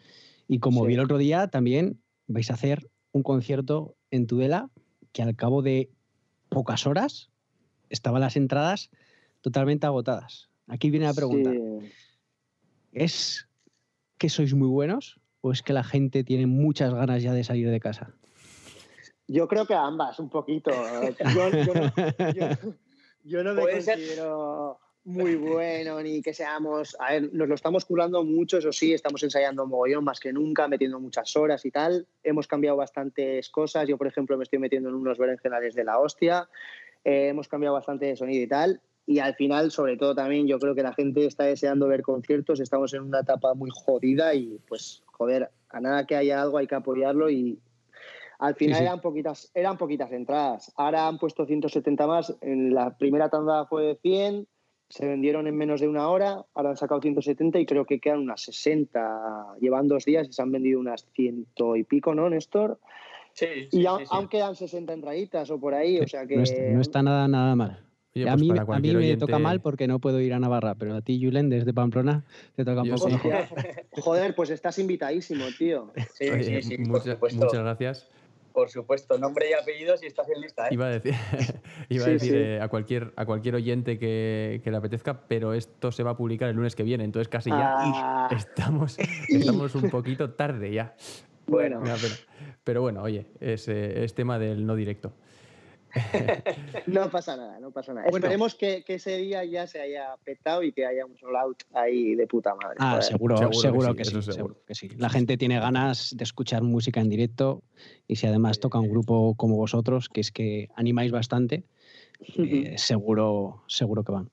Y 0.47 0.59
como 0.59 0.83
Sí. 0.83 0.89
vi 0.89 0.95
el 0.95 1.01
otro 1.01 1.17
día, 1.19 1.49
también 1.49 2.03
vais 2.27 2.51
a 2.51 2.55
hacer 2.55 2.91
un 3.13 3.23
concierto 3.23 3.97
en 4.11 4.27
Tudela 4.27 4.69
que 5.13 5.23
al 5.23 5.35
cabo 5.37 5.63
de 5.63 5.91
pocas 6.51 6.87
horas 6.87 7.31
estaban 7.89 8.21
las 8.21 8.37
entradas 8.37 8.91
totalmente 9.41 9.87
agotadas. 9.87 10.50
Aquí 10.71 10.91
viene 10.91 11.07
la 11.07 11.15
pregunta. 11.15 11.51
Sí. 11.51 11.93
¿Es 12.93 13.49
que 14.19 14.29
sois 14.29 14.55
muy 14.55 14.69
buenos 14.69 15.21
o 15.41 15.53
es 15.53 15.63
que 15.63 15.73
la 15.73 15.85
gente 15.85 16.25
tiene 16.25 16.47
muchas 16.47 16.93
ganas 16.95 17.23
ya 17.23 17.33
de 17.33 17.45
salir 17.45 17.69
de 17.71 17.81
casa? 17.81 18.13
Yo 19.29 19.47
creo 19.49 19.67
que 19.67 19.75
ambas, 19.75 20.19
un 20.19 20.29
poquito. 20.31 20.71
Yo, 21.35 21.51
yo 21.65 21.75
no, 21.75 22.33
yo- 22.33 22.75
yo 23.25 23.45
no 23.45 23.55
me 23.55 23.81
ser. 23.81 23.95
considero 23.97 24.79
muy 25.05 25.35
bueno 25.37 26.03
ni 26.03 26.21
que 26.21 26.35
seamos. 26.35 26.97
A 27.01 27.13
ver, 27.13 27.33
nos 27.33 27.49
lo 27.49 27.55
estamos 27.55 27.85
curando 27.85 28.25
mucho, 28.25 28.59
eso 28.59 28.73
sí, 28.73 28.93
estamos 28.93 29.23
ensayando 29.23 29.67
mogollón 29.67 30.05
más 30.05 30.19
que 30.21 30.33
nunca, 30.33 30.69
metiendo 30.69 30.99
muchas 31.01 31.35
horas 31.37 31.65
y 31.65 31.71
tal. 31.71 32.07
Hemos 32.23 32.47
cambiado 32.49 32.77
bastantes 32.77 33.51
cosas. 33.51 33.89
Yo, 33.89 33.97
por 33.97 34.07
ejemplo, 34.09 34.37
me 34.37 34.43
estoy 34.45 34.59
metiendo 34.59 34.89
en 34.89 34.95
unos 34.97 35.17
berenjenales 35.19 35.75
de 35.75 35.85
la 35.85 35.99
hostia. 36.01 36.49
Eh, 37.05 37.29
hemos 37.29 37.49
cambiado 37.49 37.75
bastante 37.77 38.07
de 38.07 38.17
sonido 38.17 38.43
y 38.43 38.49
tal. 38.49 38.81
Y 39.11 39.19
al 39.19 39.35
final, 39.35 39.73
sobre 39.73 39.97
todo 39.97 40.15
también, 40.15 40.47
yo 40.47 40.61
creo 40.61 40.77
que 40.77 40.85
la 40.85 40.93
gente 40.95 41.27
está 41.27 41.43
deseando 41.43 41.89
ver 41.89 42.01
conciertos. 42.03 42.61
Estamos 42.61 42.95
en 42.95 43.03
una 43.03 43.23
etapa 43.23 43.55
muy 43.55 43.69
jodida 43.75 44.33
y, 44.35 44.57
pues, 44.69 45.03
joder, 45.07 45.51
a 45.69 45.81
nada 45.81 46.07
que 46.07 46.15
haya 46.15 46.41
algo 46.41 46.59
hay 46.59 46.69
que 46.69 46.77
apoyarlo 46.77 47.29
y, 47.29 47.59
al 48.39 48.55
final 48.55 48.79
sí. 48.79 48.85
eran 48.85 49.01
poquitas 49.01 49.51
eran 49.53 49.79
poquitas 49.79 50.13
entradas. 50.13 50.73
Ahora 50.77 51.09
han 51.09 51.19
puesto 51.19 51.45
170 51.45 52.07
más. 52.07 52.37
En 52.41 52.73
la 52.73 52.97
primera 52.97 53.29
tanda 53.29 53.67
fue 53.67 53.83
de 53.83 53.95
100, 53.97 54.47
se 54.89 55.09
vendieron 55.09 55.49
en 55.49 55.57
menos 55.57 55.81
de 55.81 55.89
una 55.89 56.09
hora. 56.09 56.45
Ahora 56.55 56.71
han 56.71 56.77
sacado 56.77 57.01
170 57.01 57.59
y 57.59 57.67
creo 57.67 57.87
que 57.87 57.99
quedan 57.99 58.21
unas 58.21 58.43
60. 58.43 59.57
Llevan 59.61 59.89
dos 59.89 60.05
días 60.05 60.29
y 60.29 60.33
se 60.33 60.41
han 60.41 60.53
vendido 60.53 60.79
unas 60.79 61.05
ciento 61.17 61.75
y 61.75 61.83
pico, 61.83 62.15
¿no, 62.15 62.31
Néstor? 62.31 62.79
Sí, 63.33 63.47
y 63.73 63.77
sí, 63.79 63.87
a- 63.87 63.99
sí, 63.99 64.05
sí. 64.05 64.11
aún 64.13 64.29
quedan 64.29 64.55
60 64.55 64.93
entraditas 64.93 65.51
o 65.51 65.59
por 65.59 65.75
ahí. 65.75 65.99
O 65.99 66.07
sea 66.07 66.29
que. 66.29 66.37
No 66.37 66.45
está, 66.45 66.63
no 66.63 66.81
está 66.81 67.03
nada, 67.03 67.27
nada 67.27 67.57
mal. 67.57 67.90
Oye, 68.15 68.29
a 68.29 68.33
pues 68.33 68.41
mí, 68.43 68.49
para 68.49 68.63
a 68.63 68.81
mí 68.81 68.89
me 68.93 68.97
oyente- 68.97 69.19
toca 69.21 69.39
mal 69.39 69.61
porque 69.61 69.87
no 69.87 70.01
puedo 70.01 70.21
ir 70.21 70.33
a 70.35 70.41
Navarra, 70.41 70.75
pero 70.75 70.95
a 70.97 71.01
ti, 71.01 71.21
Julen, 71.23 71.49
desde 71.49 71.73
Pamplona, 71.73 72.25
te 72.57 72.65
toca 72.65 72.83
un 72.83 72.91
poco 72.91 73.07
sí. 73.09 73.13
mejor. 73.15 73.33
Joder, 73.93 74.35
pues 74.35 74.51
estás 74.51 74.79
invitadísimo, 74.81 75.45
tío. 75.57 75.93
Sí, 76.15 76.29
Oye, 76.29 76.61
sí, 76.61 76.63
sí, 76.63 76.77
por 76.79 76.89
mucha- 76.89 77.13
supuesto. 77.15 77.39
muchas 77.45 77.61
gracias. 77.61 78.09
Por 78.53 78.69
supuesto, 78.69 79.17
nombre 79.17 79.49
y 79.49 79.53
apellido 79.53 79.97
si 79.97 80.07
estás 80.07 80.29
en 80.29 80.41
lista, 80.41 80.67
¿eh? 80.67 80.71
Iba 80.75 80.87
a 80.87 80.91
decir, 80.91 81.15
iba 81.89 82.03
a 82.03 82.07
Sí, 82.07 82.13
decir 82.15 82.31
sí. 82.33 82.37
eh, 82.37 82.61
a, 82.61 82.67
cualquier, 82.67 83.13
a 83.15 83.25
cualquier 83.25 83.55
oyente 83.55 83.97
que, 83.97 84.61
que 84.65 84.71
le 84.73 84.77
apetezca, 84.77 85.21
pero 85.29 85.55
esto 85.55 85.93
se 85.93 86.03
va 86.03 86.11
a 86.11 86.17
publicar 86.17 86.49
el 86.49 86.57
lunes 86.57 86.75
que 86.75 86.83
viene, 86.83 87.05
entonces 87.05 87.29
casi 87.29 87.51
ya 87.51 87.75
Ah. 87.77 88.29
estamos, 88.37 88.99
estamos 89.29 89.77
un 89.77 89.89
poquito 89.89 90.31
tarde 90.31 90.73
ya. 90.73 90.97
Bueno, 91.47 91.81
pena. 91.81 91.95
Pero 92.65 92.81
bueno, 92.83 93.03
oye, 93.03 93.27
es, 93.41 93.69
eh, 93.69 94.03
es 94.05 94.15
tema 94.15 94.41
del 94.41 94.67
no 94.67 94.75
directo. 94.75 95.13
no 96.87 97.11
pasa 97.11 97.37
nada, 97.37 97.59
no 97.61 97.71
pasa 97.71 97.93
nada. 97.93 98.07
Bueno. 98.11 98.27
Esperemos 98.27 98.55
que, 98.55 98.85
que 98.85 98.95
ese 98.95 99.17
día 99.19 99.45
ya 99.45 99.67
se 99.67 99.81
haya 99.81 100.17
petado 100.25 100.63
y 100.63 100.73
que 100.73 100.87
haya 100.87 101.05
un 101.07 101.17
sold 101.17 101.37
out 101.37 101.63
ahí 101.73 102.15
de 102.15 102.27
puta 102.27 102.55
madre. 102.55 102.77
Ah, 102.79 103.01
seguro, 103.03 103.37
Seguro 103.37 103.55
seguro, 103.55 103.95
que 103.95 103.99
que, 103.99 104.05
sí, 104.05 104.11
seguro. 104.11 104.33
seguro. 104.33 104.57
que 104.67 104.75
sí. 104.75 104.89
La 104.97 105.09
gente 105.09 105.37
tiene 105.37 105.59
ganas 105.59 106.17
de 106.17 106.25
escuchar 106.25 106.63
música 106.63 107.01
en 107.01 107.09
directo 107.09 107.63
y 108.07 108.17
si 108.17 108.27
además 108.27 108.61
toca 108.61 108.79
un 108.79 108.89
grupo 108.89 109.35
como 109.35 109.57
vosotros, 109.57 110.09
que 110.09 110.21
es 110.21 110.31
que 110.31 110.69
animáis 110.77 111.13
bastante, 111.13 111.65
eh, 112.37 112.75
seguro, 112.77 113.63
seguro 113.67 114.05
que 114.05 114.13
van. 114.13 114.31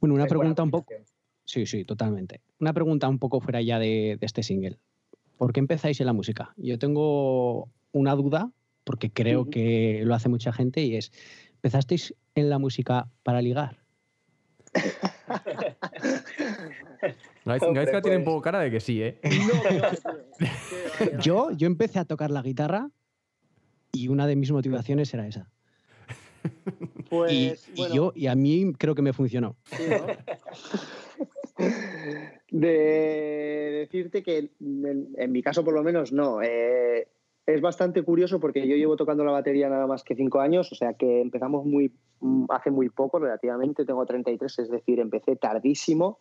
Bueno, 0.00 0.14
una 0.14 0.26
pregunta 0.26 0.62
un 0.62 0.70
poco... 0.70 0.94
Sí, 1.44 1.64
sí, 1.64 1.84
totalmente. 1.84 2.42
Una 2.60 2.72
pregunta 2.74 3.08
un 3.08 3.18
poco 3.18 3.40
fuera 3.40 3.62
ya 3.62 3.78
de, 3.78 4.18
de 4.20 4.26
este 4.26 4.42
single. 4.42 4.78
¿Por 5.38 5.52
qué 5.52 5.60
empezáis 5.60 6.00
en 6.00 6.06
la 6.06 6.12
música? 6.12 6.52
Yo 6.56 6.78
tengo 6.78 7.70
una 7.92 8.14
duda, 8.14 8.50
porque 8.88 9.10
creo 9.10 9.50
que 9.50 10.00
lo 10.02 10.14
hace 10.14 10.30
mucha 10.30 10.50
gente, 10.50 10.80
y 10.80 10.96
es, 10.96 11.12
¿empezasteis 11.56 12.14
en 12.34 12.48
la 12.48 12.58
música 12.58 13.06
para 13.22 13.42
ligar? 13.42 13.76
Gaizka 17.44 18.00
tiene 18.00 18.16
un 18.16 18.24
pues. 18.24 18.32
poco 18.32 18.40
cara 18.40 18.60
de 18.60 18.70
que 18.70 18.80
sí, 18.80 19.02
¿eh? 19.02 19.20
No. 19.24 19.28
Yo, 21.22 21.50
yo 21.50 21.66
empecé 21.66 21.98
a 21.98 22.06
tocar 22.06 22.30
la 22.30 22.40
guitarra 22.40 22.88
y 23.92 24.08
una 24.08 24.26
de 24.26 24.36
mis 24.36 24.52
motivaciones 24.52 25.12
era 25.12 25.28
esa. 25.28 25.50
Pues, 27.10 27.30
y, 27.30 27.52
y 27.74 27.76
bueno, 27.76 27.94
yo, 27.94 28.12
y 28.14 28.26
a 28.26 28.34
mí 28.34 28.72
creo 28.78 28.94
que 28.94 29.02
me 29.02 29.12
funcionó. 29.12 29.54
sí, 29.64 29.82
¿no? 29.90 30.06
De 32.50 33.80
decirte 33.80 34.22
que 34.22 34.50
en, 34.60 35.08
en 35.14 35.32
mi 35.32 35.42
caso 35.42 35.62
por 35.62 35.74
lo 35.74 35.82
menos 35.82 36.10
no. 36.10 36.40
Eh, 36.42 37.06
es 37.48 37.62
bastante 37.62 38.02
curioso 38.02 38.38
porque 38.40 38.68
yo 38.68 38.76
llevo 38.76 38.96
tocando 38.96 39.24
la 39.24 39.32
batería 39.32 39.70
nada 39.70 39.86
más 39.86 40.04
que 40.04 40.14
cinco 40.14 40.40
años, 40.40 40.70
o 40.70 40.74
sea 40.74 40.92
que 40.92 41.22
empezamos 41.22 41.64
muy 41.64 41.90
hace 42.50 42.70
muy 42.70 42.90
poco 42.90 43.18
relativamente, 43.18 43.86
tengo 43.86 44.04
33, 44.04 44.58
es 44.58 44.70
decir, 44.70 45.00
empecé 45.00 45.36
tardísimo. 45.36 46.18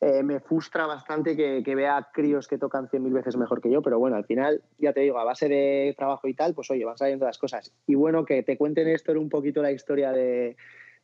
Eh, 0.00 0.24
me 0.24 0.40
frustra 0.40 0.86
bastante 0.86 1.36
que, 1.36 1.62
que 1.64 1.76
vea 1.76 2.08
críos 2.12 2.48
que 2.48 2.58
tocan 2.58 2.88
100.000 2.88 3.12
veces 3.12 3.36
mejor 3.36 3.60
que 3.60 3.70
yo, 3.70 3.82
pero 3.82 4.00
bueno, 4.00 4.16
al 4.16 4.24
final, 4.24 4.60
ya 4.78 4.92
te 4.92 5.02
digo, 5.02 5.16
a 5.20 5.24
base 5.24 5.48
de 5.48 5.94
trabajo 5.96 6.26
y 6.26 6.34
tal, 6.34 6.54
pues 6.54 6.68
oye, 6.72 6.84
van 6.84 6.98
saliendo 6.98 7.24
las 7.24 7.38
cosas. 7.38 7.72
Y 7.86 7.94
bueno, 7.94 8.24
que 8.24 8.42
te 8.42 8.58
cuenten 8.58 8.88
esto 8.88 9.12
un 9.12 9.28
poquito 9.28 9.62
la 9.62 9.70
historia 9.70 10.10
de, 10.10 10.56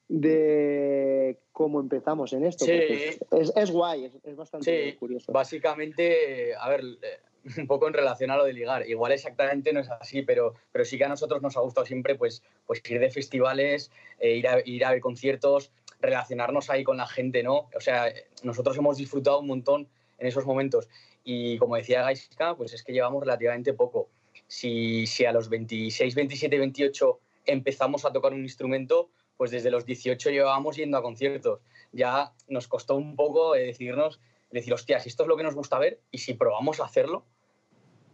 de 0.09 1.39
cómo 1.53 1.79
empezamos 1.79 2.33
en 2.33 2.45
esto. 2.45 2.65
Sí. 2.65 2.73
Es, 2.73 3.53
es 3.55 3.71
guay, 3.71 4.07
es, 4.07 4.19
es 4.25 4.35
bastante 4.35 4.91
Sí, 4.91 4.97
curioso. 4.97 5.31
Básicamente, 5.31 6.57
a 6.57 6.69
ver, 6.69 6.81
eh, 6.81 7.28
un 7.57 7.67
poco 7.67 7.89
en 7.89 7.95
relación 7.95 8.31
a 8.31 8.37
lo 8.37 8.45
de 8.45 8.53
ligar. 8.53 8.89
Igual 8.89 9.13
exactamente 9.13 9.73
no 9.73 9.81
es 9.81 9.91
así, 9.91 10.23
pero, 10.23 10.55
pero 10.73 10.85
sí 10.85 10.99
que 10.99 11.05
a 11.05 11.09
nosotros 11.09 11.43
nos 11.43 11.57
ha 11.57 11.61
gustado 11.61 11.87
siempre 11.87 12.15
pues, 12.15 12.43
pues 12.67 12.83
ir 12.89 13.01
de 13.01 13.11
festivales, 13.11 13.91
eh, 14.19 14.37
ir, 14.37 14.49
a, 14.49 14.61
ir 14.65 14.85
a 14.85 14.91
ver 14.91 15.01
conciertos, 15.01 15.73
relacionarnos 16.01 16.71
ahí 16.71 16.85
con 16.85 16.97
la 16.97 17.07
gente, 17.07 17.43
¿no? 17.43 17.69
O 17.75 17.81
sea, 17.81 18.13
nosotros 18.43 18.77
hemos 18.77 18.97
disfrutado 18.97 19.41
un 19.41 19.47
montón 19.47 19.89
en 20.19 20.27
esos 20.27 20.45
momentos. 20.45 20.89
Y 21.25 21.59
como 21.59 21.77
decía 21.77 22.03
Gaiska, 22.03 22.57
pues 22.57 22.73
es 22.73 22.83
que 22.83 22.93
llevamos 22.93 23.23
relativamente 23.23 23.73
poco. 23.75 24.09
Si, 24.47 25.07
si 25.07 25.25
a 25.25 25.33
los 25.33 25.49
26, 25.49 26.15
27, 26.15 26.59
28 26.59 27.21
empezamos 27.47 28.05
a 28.05 28.13
tocar 28.13 28.33
un 28.33 28.43
instrumento, 28.43 29.11
pues 29.37 29.51
desde 29.51 29.71
los 29.71 29.85
18 29.85 30.31
llevábamos 30.31 30.77
yendo 30.77 30.99
a 30.99 31.03
conciertos. 31.03 31.61
Ya 31.93 32.33
nos 32.49 32.69
costó 32.69 32.97
un 32.97 33.17
poco 33.17 33.55
eh, 33.55 33.67
decidirnos, 33.67 34.21
decir, 34.51 34.73
hostia, 34.73 35.01
si 35.01 35.09
esto 35.09 35.23
es 35.25 35.29
lo 35.29 35.37
que 35.37 35.43
nos 35.43 35.55
gusta 35.55 35.79
ver 35.79 36.01
y 36.11 36.19
si 36.19 36.35
probamos 36.35 36.81
a 36.81 36.85
hacerlo. 36.85 37.25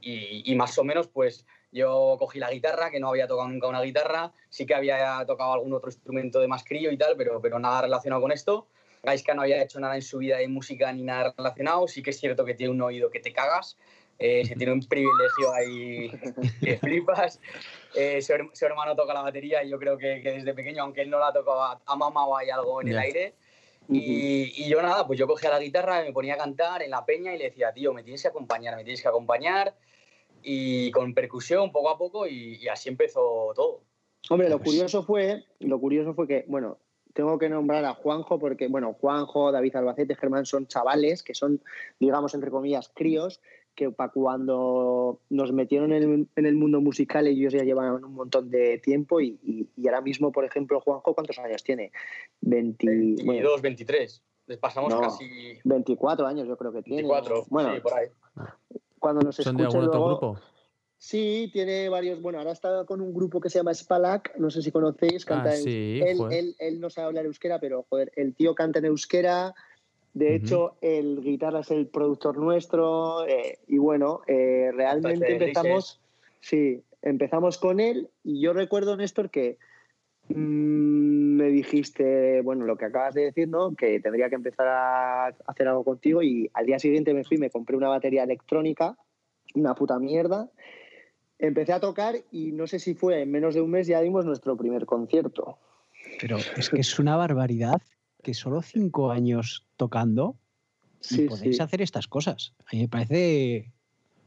Y, 0.07 0.43
y 0.53 0.55
más 0.55 0.77
o 0.79 0.85
menos, 0.85 1.09
pues 1.09 1.47
yo 1.73 2.17
cogí 2.19 2.39
la 2.39 2.51
guitarra, 2.51 2.91
que 2.91 3.01
no 3.01 3.09
había 3.09 3.27
tocado 3.27 3.49
nunca 3.49 3.67
una 3.69 3.81
guitarra, 3.81 4.33
sí 4.51 4.67
que 4.67 4.75
había 4.75 5.25
tocado 5.27 5.55
algún 5.55 5.73
otro 5.73 5.89
instrumento 5.91 6.41
de 6.41 6.47
más 6.47 6.63
crío 6.63 6.93
y 6.93 6.99
tal, 6.99 7.17
pero, 7.17 7.41
pero 7.41 7.59
nada 7.59 7.83
relacionado 7.83 8.21
con 8.21 8.31
esto. 8.31 8.67
Gaiska 9.03 9.35
no 9.35 9.43
había 9.43 9.63
hecho 9.63 9.81
nada 9.81 9.95
en 9.97 10.03
su 10.03 10.19
vida 10.19 10.37
de 10.39 10.49
música 10.49 10.93
ni 10.93 11.03
nada 11.03 11.35
relacionado, 11.37 11.89
sí 11.89 12.03
que 12.03 12.11
es 12.11 12.19
cierto 12.21 12.45
que 12.45 12.55
tiene 12.55 12.73
un 12.73 12.83
oído 12.83 13.11
que 13.11 13.21
te 13.21 13.33
cagas, 13.33 13.77
eh, 14.19 14.45
se 14.45 14.55
tiene 14.57 14.73
un 14.73 14.87
privilegio 14.87 15.53
ahí 15.53 16.11
que 16.63 16.77
flipas. 16.79 17.41
Eh, 17.95 18.21
su, 18.23 18.33
her- 18.35 18.51
su 18.53 18.65
hermano 18.67 18.95
toca 18.95 19.13
la 19.15 19.23
batería 19.23 19.65
y 19.65 19.71
yo 19.71 19.79
creo 19.79 19.97
que, 19.99 20.21
que 20.23 20.33
desde 20.33 20.53
pequeño, 20.55 20.83
aunque 20.83 21.01
él 21.03 21.11
no 21.11 21.19
la 21.19 21.33
tocaba, 21.33 21.81
ha 21.85 21.97
mamado 21.97 22.37
ahí 22.37 22.51
algo 22.51 22.81
en 22.83 22.89
el 22.89 22.95
Ya. 22.95 23.01
aire. 23.01 23.35
Y, 23.91 24.65
y 24.65 24.69
yo 24.69 24.81
nada, 24.81 25.07
pues 25.07 25.19
yo 25.19 25.27
cogía 25.27 25.51
la 25.51 25.59
guitarra, 25.59 26.03
me 26.03 26.13
ponía 26.13 26.35
a 26.35 26.39
cantar 26.39 26.83
en 26.83 26.91
la 26.91 27.05
peña 27.05 27.35
y 27.35 27.39
le 27.39 27.45
decía, 27.45 27.71
tío, 27.73 27.93
me 27.93 28.03
tienes 28.03 28.23
que 28.23 28.29
acompañar, 28.29 28.75
me 28.77 28.85
tienes 28.85 29.03
que 29.03 29.09
acompañar. 29.09 29.75
Y 30.45 30.91
con 30.91 31.15
percusión, 31.15 31.73
poco 31.73 31.89
a 31.91 31.97
poco, 31.99 32.27
y, 32.27 32.57
y 32.63 32.69
así 32.69 32.89
empezó 32.89 33.53
todo. 33.55 33.83
Hombre, 34.31 34.49
lo 34.49 34.59
Pues- 34.59 34.71
curioso 34.71 35.03
fue, 35.03 35.45
lo 35.61 35.81
curioso 35.81 36.15
fue 36.15 36.27
que, 36.29 36.45
bueno, 36.49 36.79
tengo 37.15 37.39
que 37.39 37.49
nombrar 37.49 37.85
a 37.85 37.95
Juanjo 37.95 38.39
porque, 38.39 38.69
bueno, 38.69 38.93
Juanjo, 38.95 39.53
David 39.53 39.77
Albacete, 39.77 40.17
Germán 40.17 40.47
son 40.47 40.67
chavales 40.67 41.23
que 41.23 41.35
son, 41.35 41.63
digamos, 42.01 42.35
entre 42.35 42.51
comillas, 42.51 42.91
críos, 42.95 43.41
que 43.75 43.91
para 43.91 44.13
cuando 44.13 45.21
nos 45.31 45.53
metieron 45.53 45.93
en 45.93 46.03
el, 46.03 46.29
en 46.37 46.47
el 46.47 46.55
mundo 46.55 46.81
musical 46.81 47.27
ellos 47.27 47.53
ya 47.53 47.65
llevaban 47.65 48.05
un 48.05 48.15
montón 48.15 48.51
de 48.51 48.79
tiempo 48.79 49.21
y, 49.21 49.39
y- 49.43 49.69
y 49.77 49.89
ahora 49.89 50.01
mismo, 50.01 50.31
por 50.33 50.45
ejemplo, 50.45 50.81
Juanjo, 50.81 51.15
¿cuántos 51.15 51.39
años 51.39 51.63
tiene? 51.65 51.91
20, 52.41 52.87
bueno, 53.25 53.33
22, 53.33 53.63
23. 53.63 54.23
Les 54.47 54.59
pasamos 54.59 54.93
No. 54.93 55.01
casi 55.01 55.27
24 55.65 56.27
años 56.27 56.47
yo 56.47 56.57
creo 56.57 56.73
que 56.73 56.83
tiene. 56.83 57.03
24. 57.03 57.47
Bueno, 57.49 57.75
sí, 57.75 57.81
por 57.81 57.95
ahí. 57.95 58.07
Cuando 59.05 59.21
nos 59.21 59.37
¿Son 59.37 59.55
de 59.59 59.65
escuchen 59.65 59.81
algún 59.83 59.89
otro 59.89 60.01
luego- 60.01 60.31
grupo? 60.33 60.41
Sí, 60.97 61.51
tiene 61.53 61.91
varios. 61.91 62.23
Bueno, 62.23 62.39
ahora 62.39 62.53
está 62.53 62.87
con 62.87 63.03
un 63.03 63.13
grupo 63.13 63.39
que 63.39 63.51
se 63.51 63.59
llama 63.59 63.75
Spalak, 63.75 64.35
no 64.39 64.49
sé 64.51 64.63
si 64.63 64.73
conocéis. 64.73 65.27
Canta 65.27 65.51
Ah, 65.51 65.55
en- 65.57 65.63
sí, 65.63 66.01
él, 66.03 66.17
joder. 66.17 66.39
él, 66.39 66.57
él 66.59 66.81
no 66.81 66.89
sabe 66.89 67.09
hablar 67.09 67.27
euskera, 67.27 67.59
pero 67.61 67.85
joder, 67.91 68.11
el 68.17 68.35
tío 68.35 68.55
canta 68.55 68.79
en 68.79 68.87
euskera. 68.87 69.55
De 70.15 70.29
Ujú. 70.29 70.35
hecho, 70.37 70.75
el 70.81 71.21
guitarra 71.21 71.61
es 71.61 71.71
el 71.71 71.89
productor 71.89 72.39
nuestro. 72.39 73.27
eh, 73.27 73.59
y 73.69 73.77
bueno, 73.77 74.23
eh, 74.27 74.71
realmente 74.75 75.31
empezamos. 75.33 76.01
Sí, 76.41 76.83
empezamos 77.03 77.59
con 77.59 77.81
él. 77.81 78.09
Y 78.23 78.41
yo 78.41 78.55
recuerdo, 78.55 78.97
Néstor, 78.97 79.29
que 79.29 79.59
me 80.29 81.45
dijiste, 81.49 82.41
bueno, 82.43 82.65
lo 82.65 82.77
que 82.77 82.87
acabas 82.87 83.15
de 83.15 83.23
decir, 83.23 83.49
¿no? 83.49 83.75
Que 83.75 84.01
tendría 84.01 84.29
que 84.29 84.37
empezar 84.37 84.67
a 84.67 85.27
hacer 85.47 85.69
algo 85.69 85.85
contigo. 85.85 86.23
Y 86.23 86.51
al 86.55 86.67
día 86.67 86.79
siguiente 86.79 87.13
me 87.15 87.25
fui, 87.25 87.39
me 87.39 87.51
compré 87.51 87.77
una 87.77 87.89
batería 87.89 88.25
electrónica, 88.25 88.97
una 89.55 89.75
puta 89.75 89.99
mierda. 89.99 90.51
Empecé 91.39 91.73
a 91.73 91.81
tocar 91.81 92.17
y 92.31 92.53
no 92.53 92.67
sé 92.67 92.79
si 92.79 92.95
fue 92.95 93.23
en 93.23 93.31
menos 93.31 93.55
de 93.55 93.61
un 93.61 93.71
mes 93.71 93.87
ya 93.87 94.01
dimos 94.01 94.25
nuestro 94.25 94.57
primer 94.57 94.87
concierto. 94.87 95.59
Pero 96.21 96.39
es 96.57 96.71
que 96.71 96.81
es 96.81 96.99
una 96.99 97.17
barbaridad 97.17 97.83
que 98.23 98.35
solo 98.35 98.63
cinco 98.63 99.11
años 99.11 99.67
tocando 99.77 100.37
y 101.01 101.17
Sí, 101.17 101.27
podéis 101.27 101.57
sí. 101.57 101.63
hacer 101.63 101.83
estas 101.83 102.09
cosas. 102.09 102.55
A 102.61 102.75
mí 102.75 102.83
me 102.83 102.89
parece 102.89 103.73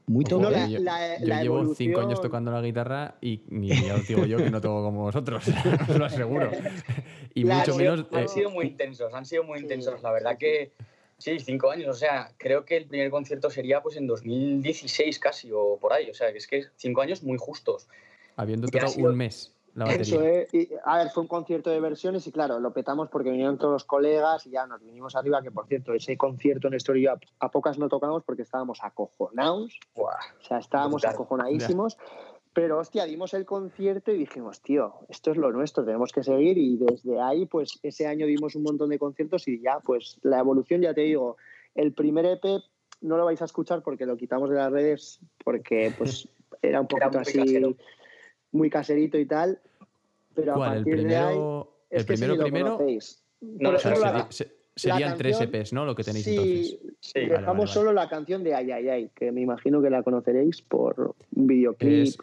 muy. 0.08 0.24
No, 0.30 0.48
eh, 0.50 0.52
la- 0.52 0.68
yo, 0.68 0.80
la- 0.80 1.20
yo 1.20 1.26
la 1.28 1.42
llevo 1.44 1.76
cinco 1.76 2.00
años 2.02 2.22
tocando 2.22 2.52
la 2.52 2.62
guitarra 2.62 3.16
y 3.22 3.44
ni 3.50 3.68
ya 3.70 3.96
os 3.96 4.08
digo 4.08 4.26
yo 4.26 4.38
que 4.38 4.50
no 4.50 4.60
toco 4.62 4.82
como 4.84 5.02
vosotros, 5.04 5.44
os 5.90 5.98
lo 5.98 6.06
aseguro. 6.06 6.50
Y 7.34 7.44
La- 7.44 7.60
mucho 7.60 7.74
han, 7.74 7.78
menos... 7.78 8.00
sido, 8.00 8.18
han 8.18 8.24
eh, 8.24 8.28
sido 8.28 8.50
muy 8.50 8.66
intensos, 8.68 9.14
han 9.14 9.26
sido 9.26 9.44
muy 9.44 9.60
intensos. 9.60 10.02
La 10.02 10.12
verdad 10.12 10.38
que 10.38 10.72
sí, 11.18 11.40
cinco 11.40 11.70
años. 11.70 11.90
O 11.90 11.94
sea, 11.94 12.32
creo 12.38 12.66
que 12.66 12.78
el 12.78 12.86
primer 12.88 13.10
concierto 13.12 13.50
sería 13.50 13.82
pues 13.82 13.96
en 13.98 14.08
2016 14.08 15.20
casi 15.20 15.50
o 15.54 15.78
por 15.80 15.94
ahí. 15.94 16.10
O 16.10 16.14
sea, 16.14 16.32
que 16.32 16.38
es 16.40 16.48
que 16.48 16.64
cinco 16.78 17.02
años 17.02 17.22
muy 17.24 17.38
justos. 17.38 17.88
habiendo 18.38 18.68
ha 18.68 18.72
tocado 18.72 18.92
sido- 18.92 19.10
un 19.10 19.18
mes 19.18 19.54
la 19.78 19.86
batería. 19.86 20.02
Eso 20.02 20.22
es. 20.22 20.54
Y, 20.54 20.70
a 20.84 20.98
ver, 20.98 21.10
fue 21.10 21.24
un 21.24 21.28
concierto 21.28 21.70
de 21.70 21.80
versiones 21.80 22.28
y 22.28 22.32
claro, 22.32 22.60
lo 22.60 22.74
petamos 22.74 23.10
porque 23.10 23.30
vinieron 23.30 23.58
todos 23.58 23.74
los 23.74 23.86
colegas 23.86 24.46
y 24.46 24.52
ya 24.52 24.68
nos 24.68 24.82
vinimos 24.84 25.16
arriba, 25.16 25.42
que 25.42 25.52
por 25.52 25.68
cierto, 25.68 25.94
ese 25.94 26.18
concierto 26.18 26.70
Néstor 26.70 26.98
y 26.98 27.04
yo 27.04 27.14
a, 27.14 27.20
a 27.40 27.52
pocas 27.52 27.78
no 27.78 27.90
tocamos 27.90 28.24
porque 28.24 28.42
estábamos 28.42 28.80
acojonados, 28.82 29.80
o 29.96 30.10
sea, 30.42 30.58
estábamos 30.60 31.06
acojonadísimos. 31.06 31.98
Pero 32.58 32.80
hostia, 32.80 33.06
dimos 33.06 33.36
el 33.36 33.46
concierto 33.46 34.12
y 34.12 34.18
dijimos, 34.18 34.62
tío, 34.62 34.96
esto 35.10 35.30
es 35.30 35.38
lo 35.38 35.52
nuestro, 35.52 35.86
tenemos 35.86 36.12
que 36.12 36.24
seguir. 36.24 36.58
Y 36.58 36.78
desde 36.78 37.22
ahí, 37.22 37.46
pues 37.46 37.80
ese 37.84 38.08
año 38.08 38.26
dimos 38.26 38.56
un 38.56 38.64
montón 38.64 38.90
de 38.90 38.98
conciertos 38.98 39.48
y 39.48 39.62
ya, 39.62 39.80
pues 39.80 40.18
la 40.24 40.40
evolución, 40.40 40.82
ya 40.82 40.96
te 40.96 41.02
digo, 41.02 41.38
el 41.76 41.94
primer 41.94 42.26
EP 42.26 42.64
no 43.02 43.16
lo 43.16 43.26
vais 43.26 43.42
a 43.44 43.46
escuchar 43.46 43.84
porque 43.84 44.08
lo 44.08 44.18
quitamos 44.18 44.50
de 44.50 44.56
las 44.56 44.72
redes, 44.72 45.20
porque 45.44 45.94
pues 45.96 46.30
era 46.64 46.82
un 46.82 46.88
muy 46.90 47.22
así, 47.22 47.38
casero. 47.38 47.76
Muy 48.52 48.70
caserito 48.70 49.18
y 49.18 49.26
tal. 49.26 49.60
Pero 50.34 50.54
a 50.54 50.58
partir 50.58 51.04
de 51.04 51.18
ahí, 51.18 51.38
el 51.90 52.06
primero, 52.06 52.38
primero. 52.38 52.78
No 53.42 53.70
o 53.72 53.78
sea, 53.80 53.96
la- 53.96 54.28
se- 54.30 54.52
serían 54.76 55.18
tres 55.18 55.42
EPs, 55.42 55.74
¿no? 55.74 55.86
Lo 55.86 55.96
que 55.96 56.04
tenéis 56.04 56.26
sí, 56.26 56.36
entonces. 56.38 56.80
Sí, 57.00 57.20
Vale, 57.22 57.30
dejamos 57.30 57.46
vale, 57.48 57.58
vale. 57.60 57.72
solo 57.74 57.94
la 57.94 58.10
canción 58.10 58.44
de 58.44 58.54
Ay, 58.56 58.72
ay, 58.72 58.90
ay, 58.90 59.12
que 59.16 59.32
me 59.32 59.42
imagino 59.42 59.82
que 59.82 59.90
la 59.90 60.04
conoceréis 60.04 60.62
por 60.62 61.16
un 61.36 61.48
videoclip. 61.48 62.04
Es- 62.04 62.18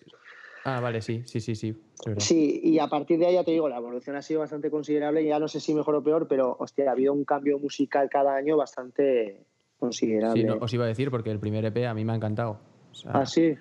Ah, 0.66 0.80
vale, 0.80 1.02
sí, 1.02 1.22
sí, 1.26 1.40
sí, 1.40 1.54
sí. 1.56 1.76
Sí, 2.16 2.60
y 2.64 2.78
a 2.78 2.86
partir 2.88 3.18
de 3.18 3.26
ahí 3.26 3.34
ya 3.34 3.44
te 3.44 3.50
digo, 3.50 3.68
la 3.68 3.76
evolución 3.76 4.16
ha 4.16 4.22
sido 4.22 4.40
bastante 4.40 4.70
considerable 4.70 5.22
y 5.22 5.26
ya 5.26 5.38
no 5.38 5.46
sé 5.46 5.60
si 5.60 5.74
mejor 5.74 5.94
o 5.96 6.02
peor, 6.02 6.26
pero 6.26 6.56
hostia, 6.58 6.88
ha 6.88 6.92
habido 6.92 7.12
un 7.12 7.24
cambio 7.24 7.58
musical 7.58 8.08
cada 8.10 8.34
año 8.34 8.56
bastante 8.56 9.44
considerable. 9.78 10.40
Sí, 10.40 10.46
no, 10.46 10.56
os 10.60 10.72
iba 10.72 10.84
a 10.84 10.88
decir 10.88 11.10
porque 11.10 11.30
el 11.30 11.38
primer 11.38 11.64
EP 11.66 11.86
a 11.86 11.92
mí 11.92 12.04
me 12.04 12.12
ha 12.12 12.16
encantado. 12.16 12.60
O 12.92 12.94
sea, 12.94 13.10
Ah, 13.12 13.26
sí. 13.26 13.54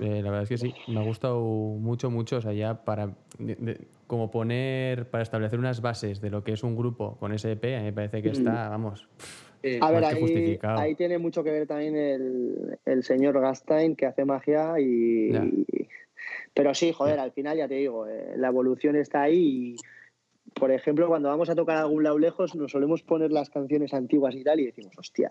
Eh, 0.00 0.20
la 0.22 0.30
verdad 0.30 0.42
es 0.42 0.48
que 0.48 0.58
sí, 0.58 0.74
me 0.86 1.00
ha 1.00 1.02
gustado 1.02 1.40
mucho, 1.40 2.10
mucho. 2.10 2.36
O 2.36 2.40
sea, 2.40 2.52
ya 2.52 2.84
para 2.84 3.14
de- 3.38 3.56
de- 3.56 3.80
como 4.06 4.30
poner, 4.30 5.08
para 5.10 5.22
establecer 5.22 5.58
unas 5.58 5.80
bases 5.82 6.20
de 6.20 6.30
lo 6.30 6.42
que 6.44 6.52
es 6.52 6.62
un 6.62 6.76
grupo 6.76 7.16
con 7.18 7.32
ese 7.32 7.52
EP, 7.52 7.76
a 7.76 7.80
mí 7.80 7.84
me 7.86 7.92
parece 7.92 8.22
que 8.22 8.28
Mm. 8.30 8.32
está, 8.32 8.68
vamos, 8.68 9.08
Sí. 9.62 9.78
A 9.82 9.90
ver, 9.90 10.04
ahí, 10.04 10.20
justificado. 10.20 10.78
ahí 10.78 10.94
tiene 10.94 11.18
mucho 11.18 11.42
que 11.42 11.50
ver 11.50 11.66
también 11.66 11.96
el, 11.96 12.78
el 12.86 13.02
señor 13.02 13.40
Gastain 13.40 13.96
que 13.96 14.06
hace 14.06 14.24
magia 14.24 14.78
y... 14.78 15.66
Pero 16.54 16.74
sí, 16.74 16.92
joder, 16.92 17.18
al 17.18 17.32
final 17.32 17.56
ya 17.56 17.68
te 17.68 17.74
digo, 17.74 18.06
eh, 18.06 18.34
la 18.36 18.48
evolución 18.48 18.96
está 18.96 19.22
ahí 19.22 19.74
y, 19.74 19.76
por 20.54 20.70
ejemplo, 20.70 21.08
cuando 21.08 21.28
vamos 21.28 21.48
a 21.50 21.54
tocar 21.54 21.76
a 21.76 21.80
algún 21.82 22.02
lado 22.02 22.18
lejos 22.18 22.54
nos 22.54 22.72
solemos 22.72 23.02
poner 23.02 23.30
las 23.32 23.50
canciones 23.50 23.92
antiguas 23.94 24.34
y 24.34 24.42
tal 24.44 24.60
y 24.60 24.66
decimos, 24.66 24.92
hostia, 24.98 25.30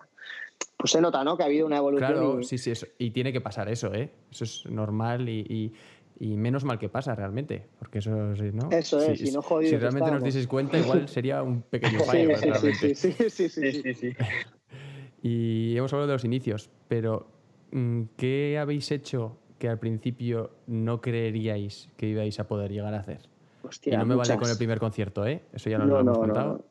pues 0.78 0.92
se 0.92 1.02
nota, 1.02 1.24
¿no? 1.24 1.36
Que 1.38 1.44
ha 1.44 1.46
habido 1.48 1.66
una 1.66 1.78
evolución 1.78 2.10
Claro, 2.10 2.40
y- 2.42 2.44
sí, 2.44 2.58
sí, 2.58 2.72
eso. 2.72 2.88
y 2.98 3.12
tiene 3.12 3.34
que 3.34 3.42
pasar 3.42 3.70
eso, 3.70 3.94
¿eh? 3.94 4.12
Eso 4.32 4.44
es 4.44 4.66
normal 4.68 5.28
y, 5.30 5.40
y- 5.50 5.74
y 6.20 6.36
menos 6.38 6.64
mal 6.64 6.80
que 6.80 6.90
pasa 6.90 7.14
realmente, 7.16 7.68
porque 7.80 8.00
eso, 8.00 8.36
sí, 8.36 8.50
¿no? 8.54 8.72
Eso 8.72 9.00
es, 9.02 9.20
si 9.20 9.32
no 9.32 9.42
jodidos 9.42 9.70
Si 9.72 9.78
realmente 9.78 10.10
nos 10.12 10.24
dieseis 10.24 10.48
cuenta, 10.48 10.78
igual 10.80 11.08
sería 11.08 11.44
un 11.44 11.62
pequeño 11.62 12.00
fallo, 12.06 12.36
sí, 12.36 12.44
sí, 12.44 12.50
realmente. 12.52 12.96
sí, 12.96 13.12
sí, 13.12 13.30
sí, 13.30 13.50
sí, 13.50 13.50
Sí, 13.50 13.72
sí. 13.72 13.82
sí, 13.82 13.94
sí. 13.94 14.14
Y 15.22 15.76
hemos 15.76 15.92
hablado 15.94 16.08
de 16.08 16.14
los 16.14 16.26
inicios, 16.26 16.70
pero 16.88 17.28
mm, 17.72 18.04
¿qué 18.18 18.58
habéis 18.60 18.92
hecho 18.92 19.38
que 19.60 19.68
al 19.68 19.80
principio 19.80 20.52
no 20.68 21.02
creeríais 21.02 21.90
que 21.98 22.08
ibais 22.10 22.40
a 22.40 22.48
poder 22.48 22.72
llegar 22.72 22.94
a 22.94 23.00
hacer? 23.00 23.22
Hostia, 23.64 23.94
y 23.94 23.98
no 23.98 24.06
me 24.06 24.16
vale 24.16 24.38
con 24.38 24.50
el 24.50 24.58
primer 24.58 24.80
concierto, 24.80 25.26
¿eh? 25.26 25.44
Eso 25.54 25.70
ya 25.70 25.78
No, 25.80 25.86
lo 25.86 26.00
hemos 26.00 26.18
contado. 26.20 26.54
no. 26.54 26.66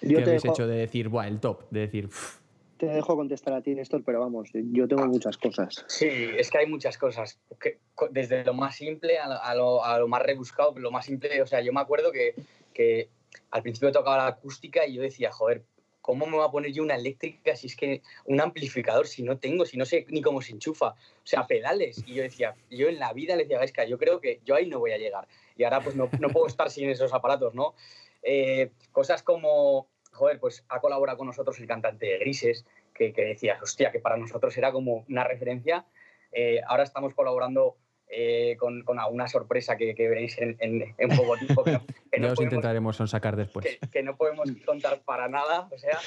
¿Qué 0.00 0.08
Yo 0.08 0.18
te 0.18 0.24
habéis 0.24 0.42
dejo- 0.44 0.52
hecho 0.52 0.66
de 0.66 0.76
decir, 0.76 1.08
Buah, 1.08 1.26
el 1.28 1.40
top? 1.40 1.62
De 1.70 1.80
decir, 1.80 2.06
"Uf, 2.06 2.40
te 2.76 2.86
dejo 2.86 3.16
contestar 3.16 3.54
a 3.54 3.62
ti, 3.62 3.74
Néstor, 3.74 4.02
pero 4.04 4.20
vamos, 4.20 4.50
yo 4.52 4.86
tengo 4.86 5.06
muchas 5.06 5.38
cosas. 5.38 5.84
Sí, 5.88 6.08
es 6.36 6.50
que 6.50 6.58
hay 6.58 6.66
muchas 6.66 6.98
cosas. 6.98 7.38
que- 7.58 7.78
desde 8.10 8.44
lo 8.44 8.52
más 8.52 8.76
simple 8.76 9.18
a 9.18 9.28
lo, 9.28 9.42
a 9.42 9.54
lo- 9.54 9.84
a 9.84 9.98
lo 9.98 10.08
más 10.08 10.22
rebuscado, 10.22 10.74
lo 10.78 10.90
más 10.90 11.06
simple, 11.06 11.40
o 11.40 11.46
sea, 11.46 11.60
yo 11.62 11.72
me 11.72 11.80
acuerdo 11.80 12.12
que, 12.12 12.34
que 12.74 13.08
al 13.50 13.62
principio 13.62 13.90
tocaba 13.92 14.18
la 14.18 14.26
acústica 14.26 14.86
y 14.86 14.94
yo 14.94 15.02
decía, 15.02 15.32
joder, 15.32 15.64
¿cómo 16.06 16.24
me 16.26 16.36
voy 16.36 16.46
a 16.46 16.50
poner 16.50 16.72
yo 16.72 16.84
una 16.84 16.94
eléctrica 16.94 17.56
si 17.56 17.66
es 17.66 17.74
que 17.74 18.00
un 18.26 18.40
amplificador, 18.40 19.08
si 19.08 19.24
no 19.24 19.38
tengo, 19.38 19.66
si 19.66 19.76
no 19.76 19.84
sé 19.84 20.06
ni 20.08 20.22
cómo 20.22 20.40
se 20.40 20.52
enchufa? 20.52 20.90
O 20.90 21.24
sea, 21.24 21.48
pedales. 21.48 22.04
Y 22.06 22.14
yo 22.14 22.22
decía, 22.22 22.54
yo 22.70 22.88
en 22.88 23.00
la 23.00 23.12
vida 23.12 23.34
le 23.34 23.42
decía, 23.42 23.58
Gaisca, 23.58 23.84
yo 23.84 23.98
creo 23.98 24.20
que 24.20 24.40
yo 24.44 24.54
ahí 24.54 24.66
no 24.68 24.78
voy 24.78 24.92
a 24.92 24.98
llegar. 24.98 25.26
Y 25.56 25.64
ahora 25.64 25.80
pues 25.80 25.96
no, 25.96 26.08
no 26.20 26.28
puedo 26.28 26.46
estar 26.46 26.70
sin 26.70 26.88
esos 26.88 27.12
aparatos, 27.12 27.54
¿no? 27.54 27.74
Eh, 28.22 28.70
cosas 28.92 29.24
como, 29.24 29.88
joder, 30.12 30.38
pues 30.38 30.64
ha 30.68 30.80
colaborado 30.80 31.18
con 31.18 31.26
nosotros 31.26 31.58
el 31.58 31.66
cantante 31.66 32.06
de 32.06 32.18
Grises, 32.18 32.64
que, 32.94 33.12
que 33.12 33.24
decías, 33.24 33.60
hostia, 33.60 33.90
que 33.90 33.98
para 33.98 34.16
nosotros 34.16 34.56
era 34.56 34.70
como 34.70 35.04
una 35.08 35.24
referencia. 35.24 35.84
Eh, 36.30 36.60
ahora 36.68 36.84
estamos 36.84 37.14
colaborando 37.14 37.76
eh, 38.08 38.56
con, 38.58 38.82
con 38.82 38.98
alguna 39.00 39.26
sorpresa 39.28 39.76
que, 39.76 39.94
que 39.94 40.08
veréis 40.08 40.38
en, 40.38 40.56
en- 40.60 40.94
en 40.96 41.16
poco 41.16 41.36
tiempo, 41.36 41.64
que 41.64 41.72
no, 41.72 41.80
que 42.12 42.20
no 42.20 42.26
Ya 42.28 42.32
os 42.32 42.36
podemos- 42.36 42.40
intentaremos 42.40 42.96
sacar 43.10 43.36
después. 43.36 43.66
que, 43.66 43.88
que 43.88 44.02
no 44.02 44.16
podemos 44.16 44.48
contar 44.64 45.02
para 45.04 45.28
nada. 45.28 45.68
O 45.72 45.78
sea, 45.78 45.98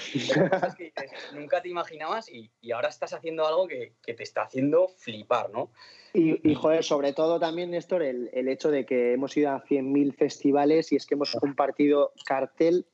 cosas 0.49 0.75
que 0.75 0.85
dices, 0.85 1.11
nunca 1.33 1.61
te 1.61 1.69
imaginabas 1.69 2.29
y, 2.31 2.51
y 2.61 2.71
ahora 2.71 2.87
estás 2.89 3.13
haciendo 3.13 3.45
algo 3.45 3.67
que, 3.67 3.93
que 4.01 4.13
te 4.13 4.23
está 4.23 4.43
haciendo 4.43 4.87
flipar, 4.97 5.49
¿no? 5.49 5.71
Y, 6.13 6.49
y, 6.49 6.55
joder, 6.55 6.83
sobre 6.83 7.13
todo 7.13 7.39
también, 7.39 7.71
Néstor, 7.71 8.01
el, 8.01 8.29
el 8.33 8.47
hecho 8.47 8.71
de 8.71 8.85
que 8.85 9.13
hemos 9.13 9.35
ido 9.37 9.51
a 9.51 9.63
100.000 9.63 10.15
festivales 10.15 10.91
y 10.91 10.95
es 10.95 11.05
que 11.05 11.13
hemos 11.15 11.31
compartido 11.33 12.13
cartel, 12.25 12.87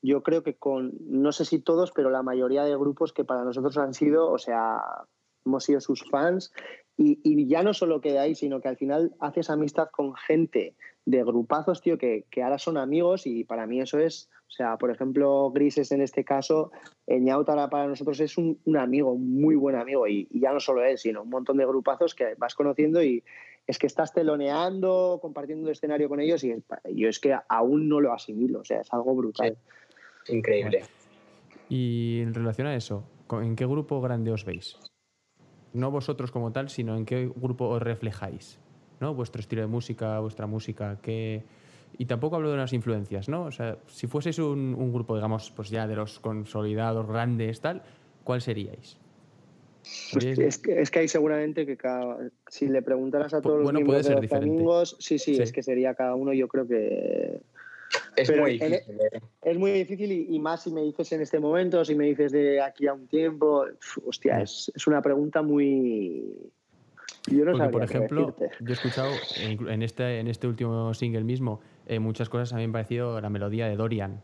yo 0.00 0.22
creo 0.22 0.42
que 0.42 0.54
con, 0.54 0.92
no 1.00 1.32
sé 1.32 1.44
si 1.44 1.58
todos, 1.58 1.90
pero 1.92 2.10
la 2.10 2.22
mayoría 2.22 2.64
de 2.64 2.76
grupos 2.76 3.12
que 3.12 3.24
para 3.24 3.42
nosotros 3.44 3.78
han 3.78 3.94
sido, 3.94 4.30
o 4.30 4.38
sea, 4.38 4.80
hemos 5.44 5.64
sido 5.64 5.80
sus 5.80 6.04
fans. 6.08 6.52
Y, 7.04 7.18
y 7.24 7.46
ya 7.48 7.62
no 7.64 7.74
solo 7.74 8.00
queda 8.00 8.22
ahí, 8.22 8.34
sino 8.36 8.60
que 8.60 8.68
al 8.68 8.76
final 8.76 9.12
haces 9.18 9.50
amistad 9.50 9.88
con 9.90 10.14
gente 10.14 10.74
de 11.04 11.24
grupazos, 11.24 11.80
tío, 11.82 11.98
que, 11.98 12.26
que 12.30 12.42
ahora 12.44 12.58
son 12.58 12.76
amigos 12.76 13.26
y 13.26 13.42
para 13.42 13.66
mí 13.66 13.80
eso 13.80 13.98
es, 13.98 14.30
o 14.46 14.50
sea, 14.52 14.76
por 14.78 14.90
ejemplo, 14.92 15.50
Grises 15.50 15.90
en 15.90 16.00
este 16.00 16.24
caso, 16.24 16.70
Eñaut 17.08 17.48
ahora 17.48 17.68
para 17.68 17.88
nosotros 17.88 18.20
es 18.20 18.38
un, 18.38 18.56
un 18.66 18.76
amigo, 18.76 19.10
un 19.12 19.40
muy 19.40 19.56
buen 19.56 19.74
amigo 19.74 20.06
y, 20.06 20.28
y 20.30 20.38
ya 20.40 20.52
no 20.52 20.60
solo 20.60 20.84
él, 20.84 20.96
sino 20.98 21.22
un 21.22 21.30
montón 21.30 21.56
de 21.56 21.66
grupazos 21.66 22.14
que 22.14 22.34
vas 22.38 22.54
conociendo 22.54 23.02
y 23.02 23.24
es 23.66 23.78
que 23.80 23.88
estás 23.88 24.12
teloneando, 24.12 25.18
compartiendo 25.20 25.66
el 25.68 25.72
escenario 25.72 26.08
con 26.08 26.20
ellos 26.20 26.44
y 26.44 26.52
es- 26.52 26.62
yo 26.94 27.08
es 27.08 27.18
que 27.18 27.34
aún 27.48 27.88
no 27.88 28.00
lo 28.00 28.12
asimilo, 28.12 28.60
o 28.60 28.64
sea, 28.64 28.80
es 28.82 28.92
algo 28.92 29.14
brutal. 29.16 29.56
Increíble. 30.28 30.84
Y 31.68 32.20
en 32.20 32.32
relación 32.34 32.68
a 32.68 32.76
eso, 32.76 33.02
¿co- 33.26 33.42
¿en 33.42 33.56
qué 33.56 33.66
grupo 33.66 34.00
grande 34.00 34.30
os 34.30 34.44
veis? 34.44 34.76
No 35.74 35.90
vosotros 35.90 36.30
como 36.30 36.52
tal, 36.52 36.68
sino 36.68 36.96
en 36.96 37.04
qué 37.06 37.30
grupo 37.34 37.68
os 37.68 37.82
reflejáis. 37.82 38.58
¿no? 39.00 39.14
Vuestro 39.14 39.40
estilo 39.40 39.62
de 39.62 39.68
música, 39.68 40.20
vuestra 40.20 40.46
música, 40.46 40.98
qué... 41.02 41.42
Y 41.98 42.06
tampoco 42.06 42.36
hablo 42.36 42.50
de 42.50 42.56
las 42.56 42.72
influencias, 42.72 43.28
¿no? 43.28 43.44
O 43.44 43.50
sea, 43.50 43.76
si 43.86 44.06
fueseis 44.06 44.38
un, 44.38 44.74
un 44.78 44.92
grupo, 44.92 45.14
digamos, 45.14 45.50
pues 45.50 45.68
ya 45.70 45.86
de 45.86 45.94
los 45.96 46.20
consolidados, 46.20 47.06
grandes, 47.06 47.60
tal, 47.60 47.82
¿cuál 48.24 48.40
seríais? 48.40 48.96
Pues 50.12 50.24
¿Seríais- 50.24 50.38
es, 50.46 50.58
que, 50.58 50.80
es 50.80 50.90
que 50.90 50.98
hay 51.00 51.08
seguramente 51.08 51.66
que 51.66 51.76
cada, 51.76 52.16
si 52.46 52.68
le 52.68 52.80
preguntaras 52.80 53.34
a 53.34 53.42
todos 53.42 53.56
los 53.56 53.64
bueno, 53.64 53.80
miembros 53.80 53.94
puede 53.96 54.04
ser 54.04 54.14
de 54.14 54.46
los 54.76 54.96
sí, 55.00 55.18
sí, 55.18 55.34
Sí. 55.34 55.42
es 55.42 55.52
que 55.52 55.62
sería 55.62 55.94
cada 55.94 56.14
uno, 56.14 56.32
yo 56.32 56.48
creo 56.48 56.66
que 56.66 57.40
Es 58.16 58.28
Pero 58.28 58.42
muy 58.42 58.52
difícil. 58.52 59.00
¿eh? 59.00 59.20
es 59.42 59.58
muy 59.58 59.70
difícil 59.72 60.12
y, 60.12 60.34
y 60.34 60.38
más 60.38 60.62
si 60.62 60.70
me 60.70 60.82
dices 60.82 61.12
en 61.12 61.22
este 61.22 61.40
momento, 61.40 61.84
si 61.84 61.94
me 61.94 62.06
dices 62.06 62.32
de 62.32 62.60
aquí 62.60 62.86
a 62.86 62.94
un 62.94 63.06
tiempo, 63.06 63.64
hostia, 64.06 64.40
es, 64.40 64.70
es 64.74 64.86
una 64.86 65.00
pregunta 65.00 65.42
muy... 65.42 66.50
Yo 67.28 67.44
no 67.44 67.52
Porque, 67.52 67.68
por 67.68 67.84
ejemplo, 67.84 68.36
yo 68.60 68.68
he 68.68 68.72
escuchado 68.72 69.12
en 69.46 69.82
este, 69.82 70.18
en 70.18 70.26
este 70.26 70.48
último 70.48 70.92
single 70.92 71.22
mismo 71.22 71.60
eh, 71.86 72.00
muchas 72.00 72.28
cosas. 72.28 72.52
A 72.52 72.56
mí 72.56 72.62
me 72.66 72.70
ha 72.70 72.72
parecido 72.72 73.20
la 73.20 73.30
melodía 73.30 73.68
de 73.68 73.76
Dorian. 73.76 74.20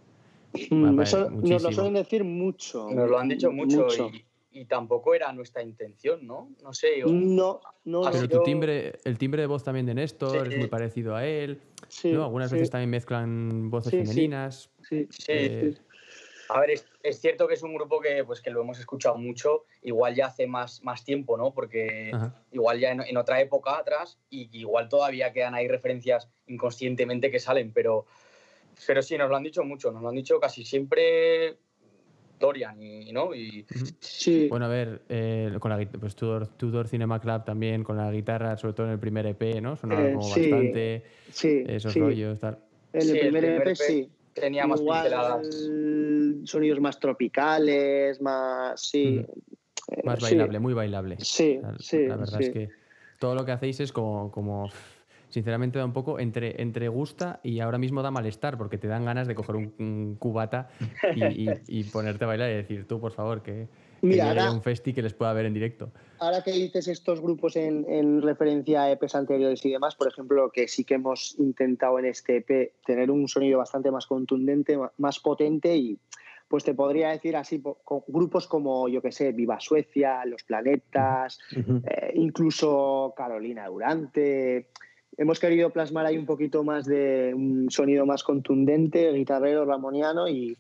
me 0.70 0.90
Mm, 0.90 1.00
eso 1.00 1.30
nos 1.30 1.62
lo 1.62 1.72
suelen 1.72 1.94
decir 1.94 2.24
mucho. 2.24 2.90
Nos 2.90 3.08
lo 3.08 3.18
han 3.18 3.28
dicho 3.28 3.52
mucho, 3.52 3.86
Y, 3.88 4.24
y 4.58 4.64
tampoco 4.64 5.14
era 5.14 5.32
nuestra 5.32 5.62
intención, 5.62 6.26
¿no? 6.26 6.50
No 6.62 6.72
sé. 6.72 7.04
o- 7.04 7.08
No, 7.08 7.60
no. 7.84 8.02
Pero 8.02 8.12
sido- 8.24 8.38
tu 8.38 8.42
timbre, 8.42 8.98
el 9.04 9.16
timbre 9.18 9.42
de 9.42 9.46
voz 9.46 9.62
también 9.62 9.86
de 9.86 9.94
Néstor 9.94 10.46
Sí. 10.48 10.52
es 10.52 10.58
muy 10.58 10.66
parecido 10.68 11.14
a 11.14 11.24
él. 11.26 11.60
Sí, 11.88 12.12
¿no? 12.12 12.24
Algunas 12.24 12.50
sí, 12.50 12.56
veces 12.56 12.70
también 12.70 12.90
mezclan 12.90 13.70
voces 13.70 13.90
sí. 13.92 13.98
femeninas. 13.98 14.70
sí, 14.82 15.06
Sí. 15.10 15.24
Eh, 15.28 15.74
A 16.50 16.60
ver, 16.60 16.70
es, 16.70 16.86
es 17.02 17.20
cierto 17.20 17.46
que 17.46 17.52
es 17.54 17.62
un 17.62 17.74
grupo 17.74 18.00
que, 18.00 18.24
pues, 18.24 18.40
que 18.40 18.48
lo 18.50 18.62
hemos 18.62 18.78
escuchado 18.80 19.18
mucho, 19.18 19.66
igual 19.82 20.14
ya 20.14 20.26
hace 20.28 20.46
más, 20.46 20.82
más 20.82 21.04
tiempo, 21.04 21.36
¿no? 21.36 21.52
Porque 21.52 22.10
Ajá. 22.14 22.34
igual 22.52 22.80
ya 22.80 22.90
en, 22.90 23.02
en 23.02 23.16
otra 23.18 23.38
época 23.42 23.76
atrás 23.76 24.18
y 24.30 24.48
igual 24.58 24.88
todavía 24.88 25.30
quedan 25.34 25.54
ahí 25.54 25.68
referencias 25.68 26.26
inconscientemente 26.46 27.30
que 27.30 27.38
salen, 27.38 27.70
pero, 27.74 28.06
pero 28.86 29.02
sí, 29.02 29.18
nos 29.18 29.28
lo 29.28 29.36
han 29.36 29.42
dicho 29.42 29.62
mucho, 29.62 29.92
nos 29.92 30.00
lo 30.02 30.08
han 30.08 30.14
dicho 30.14 30.40
casi 30.40 30.64
siempre 30.64 31.58
Dorian, 32.38 32.80
y, 32.82 33.12
¿no? 33.12 33.34
Y 33.34 33.66
sí. 34.00 34.46
Bueno, 34.48 34.66
a 34.66 34.68
ver, 34.68 35.02
eh, 35.08 35.52
con 35.60 35.70
la 35.70 35.86
pues 35.98 36.14
Tudor, 36.16 36.46
Tudor 36.46 36.88
Cinema 36.88 37.20
Club 37.20 37.44
también, 37.44 37.82
con 37.84 37.96
la 37.96 38.10
guitarra, 38.10 38.56
sobre 38.56 38.74
todo 38.74 38.86
en 38.86 38.92
el 38.92 38.98
primer 38.98 39.26
EP, 39.26 39.60
¿no? 39.60 39.76
Sonaba 39.76 40.08
Eh, 40.08 40.12
como 40.14 40.22
sí, 40.24 40.40
bastante 40.50 41.04
sí, 41.30 41.64
esos 41.66 41.92
sí. 41.92 42.00
rollos, 42.00 42.38
tal. 42.38 42.58
En 42.92 43.02
Sí, 43.02 43.10
el 43.10 43.16
el 43.16 43.20
primer 43.22 43.44
EP 43.44 43.66
EP 43.68 43.76
sí. 43.76 44.08
tenía 44.32 44.66
más 44.66 44.80
Igual, 44.80 45.02
pinceladas. 45.02 45.46
sonidos 46.44 46.80
más 46.80 46.98
tropicales, 47.00 48.20
más... 48.20 48.80
Sí. 48.80 49.24
Eh, 49.90 50.02
Más 50.04 50.20
bailable, 50.20 50.58
muy 50.58 50.74
bailable. 50.74 51.16
Sí, 51.20 51.58
La, 51.62 51.74
sí, 51.78 52.06
la 52.06 52.16
verdad 52.16 52.38
sí. 52.38 52.44
es 52.44 52.50
que 52.50 52.68
todo 53.18 53.34
lo 53.34 53.44
que 53.46 53.52
hacéis 53.52 53.80
es 53.80 53.90
como, 53.90 54.30
como 54.30 54.68
sinceramente 55.30 55.78
da 55.78 55.84
un 55.84 55.92
poco 55.92 56.18
entre, 56.18 56.60
entre 56.62 56.88
gusta 56.88 57.40
y 57.42 57.60
ahora 57.60 57.78
mismo 57.78 58.02
da 58.02 58.10
malestar 58.10 58.56
porque 58.58 58.78
te 58.78 58.88
dan 58.88 59.04
ganas 59.04 59.26
de 59.28 59.34
coger 59.34 59.56
un, 59.56 59.74
un 59.78 60.16
cubata 60.18 60.70
y, 61.14 61.24
y- 61.24 61.60
y 61.68 61.84
ponerte 61.84 62.24
a 62.24 62.26
bailar 62.28 62.50
y 62.50 62.54
decir 62.54 62.86
tú, 62.86 63.00
por 63.00 63.12
favor, 63.12 63.42
que, 63.42 63.68
Mira, 64.00 64.28
ahora- 64.28 64.50
un 64.52 64.62
festi 64.62 64.92
que 64.94 65.02
les 65.02 65.12
pueda 65.14 65.32
ver 65.32 65.46
en 65.46 65.54
directo. 65.54 65.90
Ahora 66.20 66.42
que 66.42 66.50
dices 66.52 66.88
estos 66.88 67.20
grupos 67.20 67.54
en, 67.56 67.84
en 67.88 68.22
referencia 68.22 68.82
a 68.82 68.90
EPs 68.90 69.14
anteriores 69.14 69.64
y 69.64 69.70
demás, 69.70 69.94
por 69.94 70.08
ejemplo, 70.08 70.50
que 70.50 70.66
sí 70.66 70.84
que 70.84 70.94
hemos 70.94 71.38
intentado 71.38 71.98
en 71.98 72.06
este 72.06 72.38
EP 72.38 72.72
tener 72.84 73.10
un 73.10 73.28
sonido 73.28 73.58
bastante 73.58 73.90
más 73.90 74.06
contundente, 74.06 74.78
más 74.98 75.20
potente 75.20 75.76
y 75.76 75.98
pues 76.48 76.64
te 76.64 76.72
podría 76.74 77.10
decir 77.10 77.36
así, 77.36 77.62
con 77.84 78.02
grupos 78.08 78.48
como, 78.48 78.88
yo 78.88 79.02
que 79.02 79.12
sé, 79.12 79.32
Viva 79.32 79.60
Suecia, 79.60 80.24
Los 80.24 80.42
Planetas, 80.44 81.38
eh, 81.54 82.12
incluso 82.14 83.12
Carolina 83.14 83.66
Durante. 83.66 84.68
Hemos 85.18 85.40
querido 85.40 85.70
plasmar 85.70 86.06
ahí 86.06 86.16
un 86.16 86.26
poquito 86.26 86.64
más 86.64 86.86
de 86.86 87.34
un 87.34 87.70
sonido 87.70 88.06
más 88.06 88.22
contundente, 88.22 89.12
guitarrero, 89.12 89.64
ramoniano 89.66 90.28
y, 90.28 90.56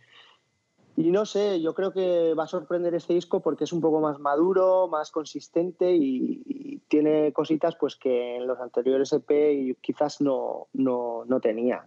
y 0.96 1.10
no 1.10 1.24
sé, 1.24 1.62
yo 1.62 1.74
creo 1.74 1.92
que 1.92 2.34
va 2.34 2.44
a 2.44 2.48
sorprender 2.48 2.92
este 2.94 3.14
disco 3.14 3.40
porque 3.40 3.64
es 3.64 3.72
un 3.72 3.80
poco 3.80 4.00
más 4.00 4.18
maduro, 4.18 4.88
más 4.88 5.12
consistente 5.12 5.94
y, 5.94 6.42
y 6.44 6.78
tiene 6.88 7.32
cositas 7.32 7.76
pues 7.76 7.94
que 7.94 8.36
en 8.36 8.48
los 8.48 8.58
anteriores 8.58 9.12
EP 9.12 9.30
y 9.52 9.74
quizás 9.76 10.20
no, 10.20 10.66
no, 10.72 11.24
no 11.24 11.40
tenía. 11.40 11.86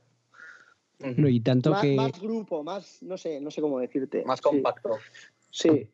No, 0.99 1.27
y 1.27 1.39
tanto 1.41 1.71
Más, 1.71 1.81
que 1.81 1.95
más 1.95 2.21
grupo, 2.21 2.63
más, 2.63 3.03
no 3.03 3.17
sé, 3.17 3.41
no 3.41 3.51
sé 3.51 3.61
cómo 3.61 3.79
decirte. 3.79 4.23
más 4.23 4.39
Sí, 4.39 4.43
compacto. 4.43 4.91
Sí, 5.49 5.89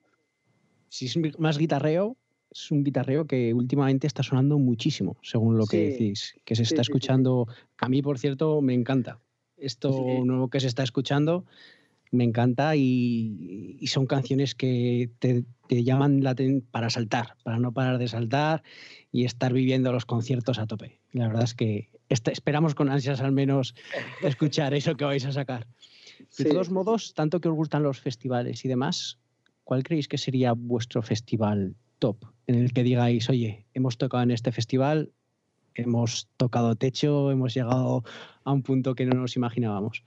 si 0.89 1.05
es 1.05 1.39
más 1.39 1.57
guitarreo, 1.57 2.17
es 2.49 2.71
un 2.71 2.83
guitarreo 2.83 3.25
que 3.27 3.53
últimamente 3.53 4.07
está 4.07 4.23
sonando 4.23 4.57
muchísimo, 4.57 5.17
según 5.21 5.57
lo 5.57 5.65
que 5.65 5.89
decís, 5.89 6.35
que 6.45 6.55
se 6.55 6.63
está 6.63 6.75
sí, 6.75 6.77
sí, 6.77 6.85
sí. 6.85 6.91
escuchando. 6.91 7.47
A 7.77 7.89
mí, 7.89 8.01
por 8.01 8.17
cierto, 8.19 8.61
me 8.61 8.73
encanta. 8.73 9.19
Esto 9.57 10.21
nuevo 10.23 10.49
que 10.49 10.59
se 10.59 10.67
está 10.67 10.83
escuchando 10.83 11.45
me 12.11 12.23
encanta 12.23 12.75
y, 12.75 13.77
y 13.79 13.87
son 13.87 14.05
canciones 14.05 14.55
que 14.55 15.09
te, 15.19 15.43
te 15.67 15.83
llaman 15.83 16.23
la 16.23 16.35
para 16.71 16.89
saltar, 16.89 17.35
para 17.43 17.59
no 17.59 17.73
parar 17.73 17.97
de 17.97 18.07
saltar 18.07 18.63
y 19.11 19.25
estar 19.25 19.51
viviendo 19.51 19.91
los 19.91 20.05
conciertos 20.05 20.57
a 20.59 20.67
tope. 20.67 21.01
Y 21.11 21.17
la 21.17 21.27
verdad 21.27 21.43
es 21.43 21.53
que 21.53 21.89
esta- 22.09 22.31
esperamos 22.31 22.75
con 22.75 22.89
ansias 22.89 23.19
al 23.19 23.31
menos 23.33 23.75
escuchar 24.23 24.73
eso 24.73 24.95
que 24.95 25.05
vais 25.05 25.25
a 25.25 25.31
sacar. 25.31 25.67
De 26.37 26.45
todos 26.45 26.69
modos, 26.69 27.13
tanto 27.13 27.41
que 27.41 27.49
os 27.49 27.55
gustan 27.55 27.83
los 27.83 27.99
festivales 27.99 28.63
y 28.63 28.67
demás, 28.69 29.19
¿cuál 29.63 29.83
creéis 29.83 30.07
que 30.07 30.17
sería 30.17 30.53
vuestro 30.53 31.01
festival 31.01 31.75
top 31.99 32.17
en 32.47 32.55
el 32.55 32.73
que 32.73 32.83
digáis, 32.83 33.29
oye, 33.29 33.65
hemos 33.73 33.97
tocado 33.97 34.23
en 34.23 34.31
este 34.31 34.51
festival, 34.51 35.11
hemos 35.75 36.27
tocado 36.37 36.75
techo, 36.75 37.31
hemos 37.31 37.53
llegado 37.53 38.03
a 38.43 38.51
un 38.51 38.63
punto 38.63 38.95
que 38.95 39.05
no 39.05 39.19
nos 39.19 39.35
imaginábamos? 39.35 40.03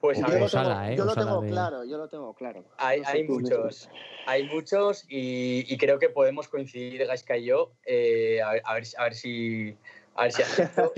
Pues 0.00 0.22
a 0.22 0.26
Yo 0.26 0.32
ver, 0.32 0.40
lo 0.42 0.48
sala, 0.48 0.74
tengo, 0.82 0.92
¿eh? 0.92 0.96
yo 0.96 1.04
lo 1.06 1.14
tengo 1.14 1.40
de- 1.40 1.48
claro, 1.48 1.84
yo 1.84 1.96
lo 1.96 2.08
tengo 2.08 2.34
claro. 2.34 2.64
Hay, 2.76 3.00
No 3.00 3.04
sé 3.06 3.10
hay 3.12 3.24
muchos, 3.24 3.88
hay 4.26 4.44
muchos 4.44 5.04
y, 5.08 5.64
y 5.72 5.76
creo 5.78 5.98
que 5.98 6.10
podemos 6.10 6.48
coincidir, 6.48 7.06
Gaisca 7.06 7.38
y 7.38 7.46
yo, 7.46 7.72
eh, 7.86 8.42
a, 8.42 8.52
ver, 8.52 8.62
a 8.66 8.74
ver 8.74 8.84
si- 8.84 8.96
a 8.98 9.04
ver 9.04 9.14
si, 9.14 9.76
a 10.14 10.22
ver 10.24 10.32
si 10.32 10.42
acierto. 10.42 10.92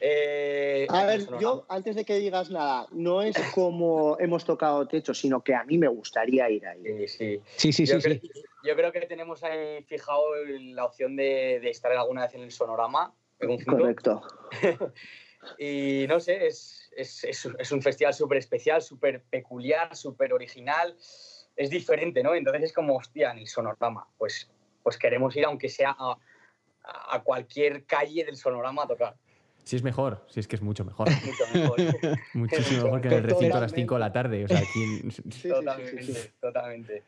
Eh, 0.00 0.86
A 0.90 1.04
ver, 1.06 1.22
yo, 1.40 1.66
antes 1.68 1.96
de 1.96 2.04
que 2.04 2.14
digas 2.18 2.50
nada, 2.50 2.86
no 2.92 3.22
es 3.22 3.36
como 3.54 4.16
hemos 4.20 4.44
tocado 4.44 4.86
techo, 4.86 5.12
sino 5.14 5.42
que 5.42 5.54
a 5.54 5.64
mí 5.64 5.78
me 5.78 5.88
gustaría 5.88 6.48
ir 6.50 6.66
ahí. 6.66 6.82
Sí, 6.84 7.08
sí. 7.08 7.40
Sí, 7.56 7.72
sí, 7.72 7.86
yo, 7.86 8.00
sí, 8.00 8.02
creo, 8.02 8.20
sí. 8.20 8.42
yo 8.64 8.76
creo 8.76 8.92
que 8.92 9.00
tenemos 9.02 9.42
ahí 9.42 9.82
fijado 9.84 10.22
la 10.46 10.84
opción 10.84 11.16
de, 11.16 11.58
de 11.60 11.70
estar 11.70 11.92
alguna 11.92 12.22
vez 12.22 12.34
en 12.34 12.42
el 12.42 12.52
sonorama. 12.52 13.14
Correcto. 13.66 14.22
Y 15.56 16.04
no 16.08 16.18
sé, 16.18 16.46
es, 16.48 16.90
es, 16.96 17.22
es- 17.24 17.48
es 17.58 17.72
un 17.72 17.80
festival 17.80 18.12
súper 18.12 18.38
especial, 18.38 18.82
súper 18.82 19.22
peculiar, 19.22 19.94
súper 19.94 20.32
original. 20.32 20.96
Es 21.56 21.70
diferente, 21.70 22.22
¿no? 22.24 22.34
Entonces 22.34 22.64
es 22.64 22.72
como, 22.72 22.96
hostia, 22.96 23.30
en 23.30 23.38
el 23.38 23.46
sonorama. 23.46 24.06
Pues, 24.18 24.50
pues 24.82 24.98
queremos 24.98 25.34
ir, 25.36 25.44
aunque 25.44 25.68
sea 25.68 25.94
a, 25.98 26.18
a 26.82 27.22
cualquier 27.22 27.84
calle 27.84 28.24
del 28.24 28.36
sonorama 28.36 28.82
a 28.82 28.88
tocar. 28.88 29.16
Si 29.68 29.76
es 29.76 29.82
mejor, 29.82 30.24
si 30.28 30.40
es 30.40 30.48
que 30.48 30.56
es 30.56 30.62
mucho 30.62 30.82
mejor. 30.82 31.10
Mucho 31.10 31.44
mejor. 31.52 31.78
Muchísimo 32.32 32.84
mejor 32.84 33.02
que 33.02 33.08
en 33.08 33.14
el 33.14 33.22
recinto 33.24 33.58
a 33.58 33.60
las 33.60 33.72
5 33.74 33.94
de 33.96 34.00
la 34.00 34.10
tarde. 34.10 34.44
O 34.46 34.48
sea, 34.48 34.60
aquí. 34.60 35.10
Sí, 35.30 35.46
totalmente, 35.50 36.02
sí, 36.02 36.14
sí. 36.14 36.28
totalmente. 36.40 37.02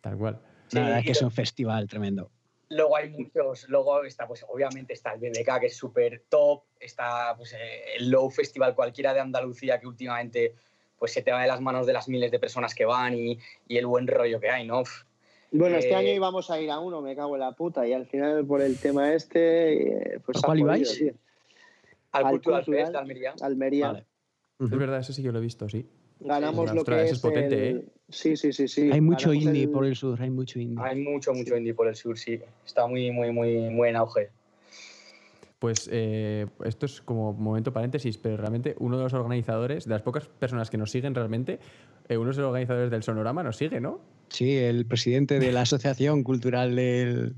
Tal 0.00 0.16
cual. 0.18 0.40
Sí, 0.66 0.78
La 0.78 0.82
verdad 0.86 0.98
y 0.98 1.04
que 1.04 1.12
es 1.12 1.22
un 1.22 1.30
festival 1.30 1.86
tremendo. 1.86 2.28
Luego 2.70 2.96
hay 2.96 3.10
muchos, 3.10 3.68
luego 3.68 4.02
está, 4.02 4.26
pues 4.26 4.44
obviamente 4.48 4.94
está 4.94 5.12
el 5.12 5.20
BBK, 5.20 5.60
que 5.60 5.66
es 5.66 5.76
súper 5.76 6.24
top, 6.28 6.64
está 6.80 7.36
pues, 7.36 7.52
eh, 7.52 7.94
el 7.98 8.10
Low 8.10 8.30
Festival 8.30 8.74
cualquiera 8.74 9.14
de 9.14 9.20
Andalucía, 9.20 9.78
que 9.78 9.86
últimamente 9.86 10.54
pues 10.98 11.12
se 11.12 11.22
te 11.22 11.30
va 11.30 11.42
de 11.42 11.46
las 11.46 11.60
manos 11.60 11.86
de 11.86 11.92
las 11.92 12.08
miles 12.08 12.32
de 12.32 12.40
personas 12.40 12.74
que 12.74 12.84
van 12.84 13.14
y, 13.14 13.38
y 13.68 13.76
el 13.76 13.86
buen 13.86 14.08
rollo 14.08 14.40
que 14.40 14.50
hay, 14.50 14.66
¿no? 14.66 14.82
Bueno, 15.52 15.76
este 15.76 15.92
Eh, 15.92 15.94
año 15.94 16.08
íbamos 16.08 16.50
a 16.50 16.60
ir 16.60 16.68
a 16.72 16.80
uno, 16.80 17.00
me 17.00 17.14
cago 17.14 17.36
en 17.36 17.40
la 17.42 17.52
puta, 17.52 17.86
y 17.86 17.92
al 17.92 18.06
final 18.06 18.44
por 18.44 18.60
el 18.60 18.76
tema 18.76 19.14
este, 19.14 20.14
eh, 20.14 20.20
pues 20.26 20.38
¿A 20.38 20.46
cuál 20.48 20.58
ibais? 20.58 20.98
tío. 20.98 21.12
Al, 22.16 22.24
Al 22.26 22.30
Cultural, 22.32 22.64
Cultural. 22.64 22.80
Fest 22.84 22.92
de 22.92 22.98
Almería. 22.98 23.34
Almería. 23.42 23.86
Vale. 23.88 24.06
Es 24.60 24.70
verdad, 24.70 25.00
eso 25.00 25.12
sí 25.12 25.22
que 25.22 25.30
lo 25.32 25.38
he 25.38 25.42
visto, 25.42 25.68
sí. 25.68 25.86
Ganamos 26.18 26.70
Sí, 26.70 26.74
lo 26.74 26.80
ostras, 26.80 26.98
que 27.00 27.04
es, 27.06 27.12
es 27.12 27.18
potente, 27.20 27.70
el- 27.70 27.76
¿eh? 27.78 27.88
Sí, 28.08 28.36
sí, 28.36 28.52
sí, 28.52 28.68
sí. 28.68 28.90
Hay 28.90 29.00
mucho 29.02 29.28
Ganamos 29.28 29.44
indie 29.48 29.64
el- 29.64 29.70
por 29.70 29.84
el 29.84 29.94
sur, 29.96 30.22
hay 30.22 30.30
mucho 30.30 30.58
indie. 30.58 30.82
Hay 30.82 30.96
mucho, 31.02 31.34
mucho 31.34 31.56
indie 31.56 31.74
por 31.74 31.88
el 31.88 31.94
sur, 31.94 32.18
sí. 32.18 32.40
Está 32.64 32.86
muy, 32.86 33.10
muy, 33.10 33.32
muy, 33.32 33.68
muy 33.68 33.88
en 33.90 33.96
auge. 33.96 34.30
Pues 35.58 35.88
eh, 35.92 36.46
esto 36.64 36.86
es 36.86 37.00
como 37.00 37.32
momento 37.32 37.72
paréntesis, 37.72 38.18
pero 38.18 38.36
realmente 38.36 38.76
uno 38.78 38.96
de 38.98 39.04
los 39.04 39.14
organizadores, 39.14 39.84
de 39.86 39.90
las 39.90 40.02
pocas 40.02 40.26
personas 40.28 40.70
que 40.70 40.76
nos 40.76 40.90
siguen 40.90 41.14
realmente, 41.14 41.58
eh, 42.08 42.16
uno 42.18 42.30
de 42.30 42.36
los 42.36 42.46
organizadores 42.46 42.90
del 42.90 43.02
Sonorama 43.02 43.42
nos 43.42 43.56
sigue, 43.56 43.80
¿no? 43.80 44.00
Sí, 44.28 44.56
el 44.56 44.84
presidente 44.86 45.38
de 45.38 45.52
la 45.52 45.62
Asociación 45.62 46.24
Cultural 46.24 46.76
del, 46.76 47.36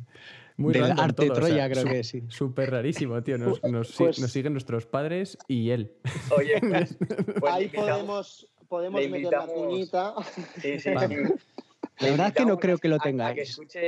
Muy 0.58 0.72
del 0.74 0.82
random 0.88 1.04
Arte 1.04 1.14
todo, 1.26 1.32
o 1.32 1.34
sea, 1.36 1.44
Troya, 1.46 1.70
creo 1.70 1.82
su- 1.84 1.88
que 1.88 2.04
sí. 2.04 2.22
Súper 2.28 2.70
rarísimo, 2.70 3.22
tío. 3.22 3.38
Nos, 3.38 3.62
nos, 3.62 3.88
si- 3.88 4.04
Pues- 4.04 4.18
nos 4.18 4.30
siguen 4.30 4.52
nuestros 4.52 4.84
padres 4.86 5.38
y 5.48 5.70
él. 5.70 5.92
Oye, 6.36 6.60
pues, 6.60 6.96
pues 7.40 7.52
Ahí 7.54 7.68
podemos, 7.68 8.46
podemos 8.68 9.00
le 9.00 9.08
meter 9.08 9.30
la 9.32 9.44
invitamos- 9.44 9.54
cuñita. 9.66 10.14
Sí, 10.60 10.78
sí, 10.78 10.90
Vale. 10.90 11.16
sí. 11.16 11.34
La 12.00 12.04
Le 12.06 12.10
verdad 12.12 12.26
es 12.28 12.32
que 12.34 12.40
no 12.44 12.52
invitamos 12.54 12.60
creo 12.60 12.78
que 12.78 12.88
lo 12.88 12.94
a- 12.94 12.98
a 12.98 13.00
que 13.02 13.08
tengáis. 13.08 13.50
escuche, 13.50 13.80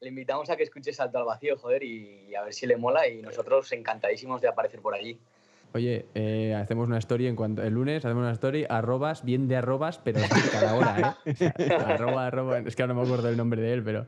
le 0.00 0.08
invitamos 0.08 0.48
a 0.50 0.56
que 0.56 0.62
escuche 0.62 0.92
Salto 0.92 1.18
al 1.18 1.24
Vacío, 1.24 1.56
joder, 1.58 1.82
y 1.82 2.34
a 2.34 2.42
ver 2.42 2.52
si 2.54 2.66
le 2.66 2.76
mola. 2.76 3.08
Y 3.08 3.20
nosotros 3.22 3.70
encantadísimos 3.72 4.40
de 4.40 4.48
aparecer 4.48 4.80
por 4.80 4.94
allí. 4.94 5.18
Oye, 5.74 6.04
eh, 6.14 6.54
hacemos 6.54 6.86
una 6.86 6.98
story 6.98 7.26
en 7.26 7.34
cuanto 7.36 7.62
el 7.62 7.72
lunes, 7.72 8.04
hacemos 8.04 8.20
una 8.22 8.32
story, 8.32 8.66
arrobas, 8.68 9.24
bien 9.24 9.48
de 9.48 9.56
arrobas, 9.56 9.96
pero 9.98 10.20
cada 10.52 10.74
hora, 10.74 11.16
¿eh? 11.24 11.32
O 11.32 11.34
sea, 11.34 11.54
arroba, 11.94 12.26
arroba, 12.26 12.58
es 12.58 12.76
que 12.76 12.82
ahora 12.82 12.92
no 12.92 13.00
me 13.00 13.06
acuerdo 13.06 13.30
el 13.30 13.38
nombre 13.38 13.62
de 13.62 13.72
él, 13.72 13.82
pero 13.82 14.02
eh, 14.02 14.06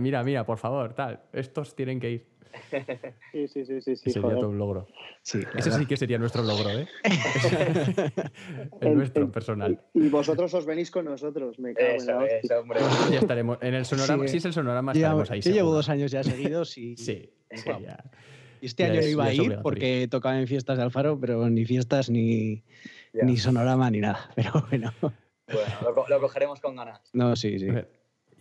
mira, 0.00 0.22
mira, 0.22 0.44
por 0.44 0.58
favor, 0.58 0.94
tal, 0.94 1.20
estos 1.32 1.74
tienen 1.76 2.00
que 2.00 2.10
ir. 2.10 2.26
Sí, 3.32 3.46
sí, 3.46 3.64
sí, 3.64 3.80
sí, 3.80 3.94
sí, 3.96 4.10
Sería 4.10 4.22
joder. 4.22 4.38
todo 4.40 4.48
un 4.50 4.58
logro. 4.58 4.88
Sí, 5.22 5.40
Ese 5.56 5.70
sí 5.70 5.86
que 5.86 5.96
sería 5.96 6.18
nuestro 6.18 6.42
logro, 6.42 6.68
¿eh? 6.70 6.88
el 8.80 8.88
El- 8.88 8.94
nuestro, 8.96 9.24
el- 9.24 9.30
personal. 9.30 9.80
Y 9.94 10.08
vosotros 10.08 10.52
os 10.54 10.66
venís 10.66 10.90
con 10.90 11.04
nosotros, 11.04 11.58
me 11.60 11.74
cago 11.74 11.88
en 11.90 11.96
Eso, 11.96 12.12
la 12.20 12.26
eso, 12.26 12.60
hombre. 12.60 12.80
Ya 13.12 13.18
estaremos. 13.20 13.58
En 13.62 13.74
el 13.74 13.84
sonorama, 13.84 14.24
Sí. 14.24 14.30
si 14.32 14.36
es 14.38 14.44
el 14.46 14.52
sonorama, 14.52 14.92
Llevamos- 14.92 15.22
estaremos 15.24 15.46
ahí. 15.46 15.52
yo 15.52 15.56
llevo 15.56 15.72
dos 15.74 15.88
años 15.88 16.10
ya 16.10 16.24
seguidos 16.24 16.76
y, 16.76 16.96
Sí, 16.96 17.30
sí, 17.52 17.62
Guau. 17.70 17.80
ya. 17.82 18.02
y 18.60 18.66
este 18.66 18.82
Ya 18.82 18.88
año 18.90 18.98
es- 19.00 19.06
no 19.06 19.10
iba 19.12 19.24
a 19.26 19.32
ir 19.32 19.58
porque 19.62 20.08
tocaba 20.10 20.38
en 20.40 20.48
fiestas 20.48 20.76
de 20.76 20.82
Alfaro, 20.82 21.20
pero 21.20 21.48
ni 21.48 21.64
fiestas 21.64 22.10
ni, 22.10 22.64
sonorama 23.36 23.90
ni 23.90 24.00
nada. 24.00 24.28
Pero 24.34 24.50
bueno, 24.68 24.92
Bueno, 25.00 26.04
lo 26.08 26.20
cogeremos 26.20 26.60
con 26.60 26.74
ganas. 26.74 27.00
no, 27.12 27.36
sí, 27.36 27.58
sí. 27.60 27.68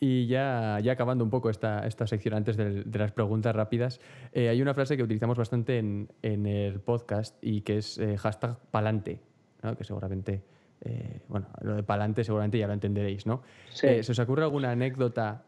Y 0.02 0.28
ya, 0.28 0.80
ya 0.82 0.94
acabando 0.94 1.24
un 1.26 1.30
poco 1.30 1.50
esta, 1.50 1.86
esta 1.86 2.08
sección 2.08 2.34
antes 2.34 2.56
de, 2.56 2.86
las 2.98 3.12
preguntas 3.12 3.54
rápidas, 3.54 4.00
eh, 4.32 4.48
hay 4.48 4.62
una 4.62 4.74
frase 4.74 4.96
que 4.96 5.04
utilizamos 5.04 5.38
bastante 5.38 5.78
en, 5.78 6.10
en 6.22 6.46
el 6.46 6.80
podcast 6.80 7.38
y 7.42 7.62
que 7.62 7.80
es 7.80 7.98
eh, 7.98 8.18
hashtag 8.18 8.58
palante, 8.72 9.20
¿no? 9.62 9.76
que 9.76 9.84
seguramente, 9.84 10.42
eh, 10.82 11.20
bueno, 11.28 11.48
lo 11.62 11.76
de 11.76 11.84
palante 11.84 12.24
seguramente 12.24 12.58
ya 12.58 12.68
lo 12.68 12.74
entenderéis, 12.74 13.26
¿no? 13.26 13.44
Sí. 13.72 14.02
¿Se 14.04 14.12
os 14.14 14.20
ocurre 14.20 14.44
alguna 14.44 14.72
anécdota 14.72 15.44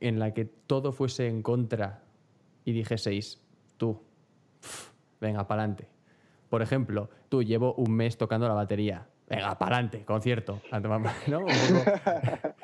en 0.00 0.18
la 0.18 0.32
que 0.32 0.46
todo 0.46 0.92
fuese 0.92 1.26
en 1.26 1.42
contra 1.42 2.04
y 2.64 2.72
dijeseis, 2.72 3.42
tú, 3.76 4.02
venga, 5.20 5.46
pa'lante? 5.46 5.88
Por 6.48 6.62
ejemplo, 6.62 7.10
tú 7.28 7.42
llevo 7.42 7.74
un 7.74 7.92
mes 7.92 8.16
tocando 8.16 8.48
la 8.48 8.54
batería. 8.54 9.06
Venga, 9.28 9.58
pa'lante, 9.58 10.06
concierto. 10.06 10.62
¿no? 10.72 11.40
Un 11.40 11.44
poco- 11.44 12.48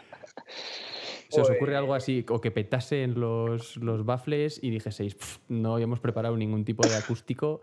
¿Se 1.34 1.40
os 1.40 1.50
ocurre 1.50 1.72
Pues- 1.72 1.76
algo 1.78 1.94
así? 1.94 2.24
O 2.28 2.40
que 2.40 2.50
petasen 2.50 3.18
los, 3.18 3.76
los 3.78 4.04
baffles 4.04 4.58
y 4.62 4.70
dijeseis, 4.70 5.14
"Pf, 5.14 5.40
no 5.48 5.74
habíamos 5.74 6.00
preparado 6.00 6.36
ningún 6.36 6.64
tipo 6.64 6.86
de 6.86 6.94
acústico 6.96 7.60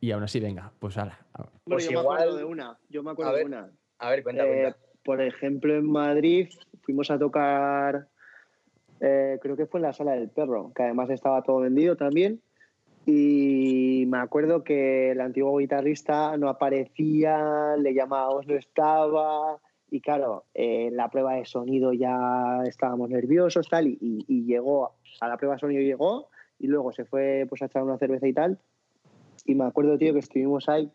y 0.00 0.10
aún 0.10 0.22
así, 0.24 0.40
venga, 0.40 0.72
pues 0.78 0.96
ala. 0.98 1.18
Bueno, 1.36 1.50
Pues 1.64 1.84
yo 1.88 1.92
me 1.92 1.98
acuerdo 2.00 2.24
igual- 2.24 2.38
de 2.38 2.44
una. 2.44 2.78
Yo 2.90 3.02
me 3.02 3.10
acuerdo 3.12 3.32
de 3.32 3.38
ver, 3.38 3.46
una. 3.46 3.70
A 3.98 4.10
ver, 4.10 4.22
cuenta, 4.22 4.44
Eh, 4.46 4.60
cuenta. 4.62 4.78
por 5.04 5.20
ejemplo, 5.22 5.74
en 5.74 5.90
Madrid 5.90 6.48
fuimos 6.82 7.10
a 7.10 7.18
tocar, 7.18 8.08
eh, 9.00 9.38
creo 9.40 9.56
que 9.56 9.66
fue 9.66 9.78
en 9.80 9.82
la 9.84 9.92
Sala 9.92 10.12
del 10.12 10.28
Perro, 10.28 10.72
que 10.74 10.82
además 10.82 11.08
estaba 11.10 11.42
todo 11.42 11.60
vendido 11.60 11.96
también. 11.96 12.40
Y 13.08 14.04
me 14.08 14.18
acuerdo 14.18 14.64
que 14.64 15.12
el 15.12 15.20
antiguo 15.20 15.56
guitarrista 15.58 16.36
no 16.36 16.48
aparecía, 16.48 17.76
le 17.78 17.94
llamábamos, 17.94 18.46
no 18.48 18.54
estaba. 18.56 19.58
Y 19.90 20.00
claro, 20.00 20.44
eh, 20.54 20.88
en 20.88 20.96
la 20.96 21.08
prueba 21.10 21.34
de 21.34 21.44
sonido 21.44 21.92
ya 21.92 22.62
estábamos 22.66 23.08
nerviosos 23.10 23.68
tal, 23.68 23.86
y, 23.86 23.96
y- 24.00 24.24
y 24.28 24.44
llegó, 24.44 24.92
a 25.20 25.28
la 25.28 25.36
prueba 25.36 25.54
de 25.54 25.60
sonido 25.60 25.80
llegó, 25.82 26.28
y 26.58 26.66
luego 26.66 26.92
se 26.92 27.04
fue 27.04 27.46
pues, 27.48 27.62
a 27.62 27.66
echar 27.66 27.82
una 27.82 27.98
cerveza 27.98 28.26
y 28.26 28.32
tal. 28.32 28.58
Y 29.44 29.54
me 29.54 29.64
acuerdo, 29.64 29.96
tío, 29.98 30.12
que 30.12 30.18
estuvimos 30.20 30.68
ahí 30.68 30.90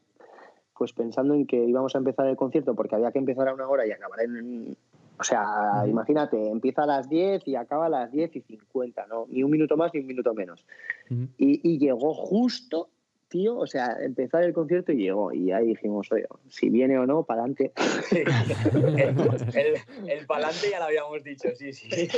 pues 0.77 0.93
pensando 0.93 1.35
en 1.35 1.45
que 1.45 1.63
íbamos 1.63 1.93
a 1.93 1.99
empezar 1.99 2.25
el 2.27 2.35
concierto 2.35 2.73
porque 2.73 2.95
había 2.95 3.11
que 3.11 3.19
empezar 3.19 3.47
a 3.47 3.53
una 3.53 3.67
hora 3.69 3.85
y 3.85 3.91
acabar 3.91 4.19
en... 4.21 4.75
O 5.19 5.23
sea, 5.23 5.83
imagínate, 5.87 6.49
empieza 6.49 6.81
a 6.83 6.87
las 6.87 7.07
10 7.07 7.47
y 7.47 7.55
acaba 7.55 7.85
a 7.85 7.89
las 7.89 8.11
10 8.11 8.35
y 8.35 8.41
50, 8.41 9.05
¿no? 9.05 9.27
Ni 9.29 9.43
un 9.43 9.51
minuto 9.51 9.77
más 9.77 9.93
ni 9.93 9.99
un 9.99 10.07
minuto 10.07 10.33
menos. 10.33 10.65
Ujú. 11.11 11.27
Y, 11.37 11.61
y 11.63 11.77
llegó 11.77 12.15
justo, 12.15 12.89
tío, 13.31 13.57
o 13.57 13.65
sea, 13.65 13.97
empezar 14.03 14.43
el 14.43 14.53
concierto 14.53 14.91
y 14.91 14.97
llegó. 14.97 15.33
Y 15.33 15.51
ahí 15.51 15.67
dijimos, 15.67 16.11
oye, 16.11 16.25
si 16.49 16.69
viene 16.69 16.99
o 16.99 17.05
no, 17.07 17.23
para 17.23 17.41
adelante. 17.43 17.71
el, 18.11 18.27
el, 19.55 20.09
el 20.09 20.25
palante 20.27 20.69
ya 20.69 20.79
lo 20.79 20.85
habíamos 20.85 21.23
dicho, 21.23 21.47
sí, 21.55 21.73
sí. 21.73 21.89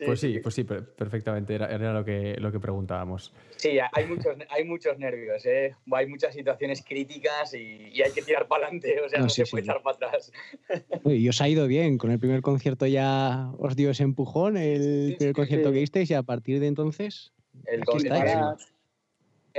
No. 0.00 0.06
Pues 0.06 0.18
sí, 0.18 0.38
pues 0.42 0.54
sí, 0.54 0.64
per- 0.64 0.94
perfectamente, 0.94 1.54
era, 1.54 1.66
era 1.66 1.92
lo, 1.92 2.02
que, 2.02 2.34
lo 2.38 2.50
que 2.50 2.58
preguntábamos. 2.58 3.34
Sí, 3.56 3.78
hay 3.92 4.06
muchos, 4.06 4.34
hay 4.48 4.64
muchos 4.64 4.98
nervios, 4.98 5.44
¿eh? 5.44 5.76
hay 5.92 6.06
muchas 6.06 6.32
situaciones 6.32 6.82
críticas 6.82 7.52
y, 7.52 7.90
y 7.92 8.00
hay 8.00 8.10
que 8.10 8.22
tirar 8.22 8.48
para 8.48 8.64
adelante, 8.64 8.98
o 9.04 9.10
sea, 9.10 9.18
No, 9.18 9.24
no, 9.26 9.28
sí, 9.28 9.44
se 9.44 9.50
puede 9.50 9.64
sí. 9.64 9.68
echar 9.70 9.82
para 9.82 9.96
atrás. 9.96 10.32
Uy, 11.04 11.16
Y 11.16 11.28
os 11.28 11.38
ha 11.42 11.50
ido 11.50 11.66
bien, 11.66 11.98
con 11.98 12.10
el 12.10 12.18
primer 12.18 12.40
concierto 12.40 12.86
ya 12.86 13.50
os 13.58 13.76
dio 13.76 13.90
ese 13.90 14.04
empujón, 14.04 14.56
el 14.56 15.10
Sí, 15.10 15.16
primer 15.18 15.34
sí, 15.34 15.38
concierto 15.38 15.68
sí. 15.68 15.74
que 15.74 15.80
disteis 15.80 16.10
y 16.10 16.14
a 16.14 16.22
partir 16.22 16.60
de 16.60 16.68
entonces... 16.68 17.34
El, 17.66 17.82
Aquí 17.82 17.98
estáis. 17.98 18.24
Para- 18.32 18.56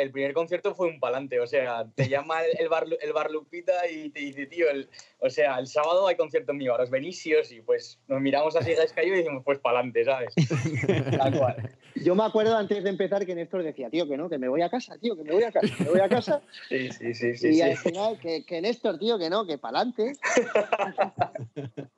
el 0.02 0.12
primer 0.12 0.34
concierto 0.34 0.76
fue 0.76 0.88
un 0.88 1.00
palante, 1.00 1.40
o 1.40 1.48
sea, 1.48 1.86
te 1.96 2.10
llama 2.10 2.44
el, 2.44 2.60
el 2.60 2.70
bar, 2.70 2.86
el 3.00 3.14
bar 3.14 3.32
Lupita 3.32 3.88
y 3.90 4.10
te 4.10 4.20
dice, 4.22 4.46
tío, 4.48 4.70
el, 4.70 4.90
o 5.20 5.30
sea, 5.30 5.60
el 5.60 5.68
sábado 5.68 6.08
hay 6.08 6.16
concierto 6.16 6.54
mío, 6.54 6.72
ahora 6.72 6.84
os 6.84 6.90
venís 6.90 7.20
sí 7.20 7.34
o 7.34 7.44
sí, 7.44 7.62
pues 7.62 8.00
nos 8.08 8.22
miramos 8.22 8.56
así 8.56 8.74
Gaiscayo 8.74 9.14
y 9.14 9.18
decimos, 9.18 9.44
pues 9.46 9.60
palante, 9.60 10.04
¿sabes? 10.04 10.34
Tal 11.18 11.38
cual. 11.38 11.70
Yo 11.96 12.16
me 12.16 12.24
acuerdo 12.24 12.58
antes 12.58 12.84
de 12.84 12.90
empezar 12.90 13.26
que 13.26 13.36
Néstor 13.36 13.64
decía, 13.64 13.90
tío, 13.90 14.08
que 14.08 14.18
no, 14.18 14.30
que 14.30 14.38
me 14.38 14.48
voy 14.48 14.62
a 14.62 14.70
casa, 14.70 14.98
tío, 14.98 15.16
que 15.16 15.24
me 15.24 15.34
voy 15.34 15.44
a 15.44 15.52
casa, 15.52 15.76
me 15.80 15.90
voy 15.90 16.00
a 16.00 16.10
casa. 16.10 16.42
Sí, 16.70 16.90
sí, 16.92 17.14
sí, 17.14 17.38
sí. 17.38 17.48
y 17.50 17.54
sí. 17.56 17.62
al 17.62 17.78
final, 17.78 18.20
que, 18.20 18.44
que 18.46 18.62
Néstor, 18.62 18.98
tío, 18.98 19.20
que 19.20 19.30
no, 19.30 19.46
que 19.46 19.58
para 19.58 19.80
adelante. 19.80 20.14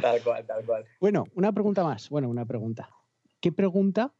Tal 0.00 0.22
cual, 0.22 0.44
tal 0.44 0.64
cual. 0.64 0.84
Bueno, 1.00 1.24
una 1.34 1.52
pregunta 1.52 1.84
más. 1.84 2.08
Bueno, 2.08 2.28
una 2.28 2.44
pregunta. 2.44 2.90
¿Qué 3.40 3.52
pregunta? 3.52 4.12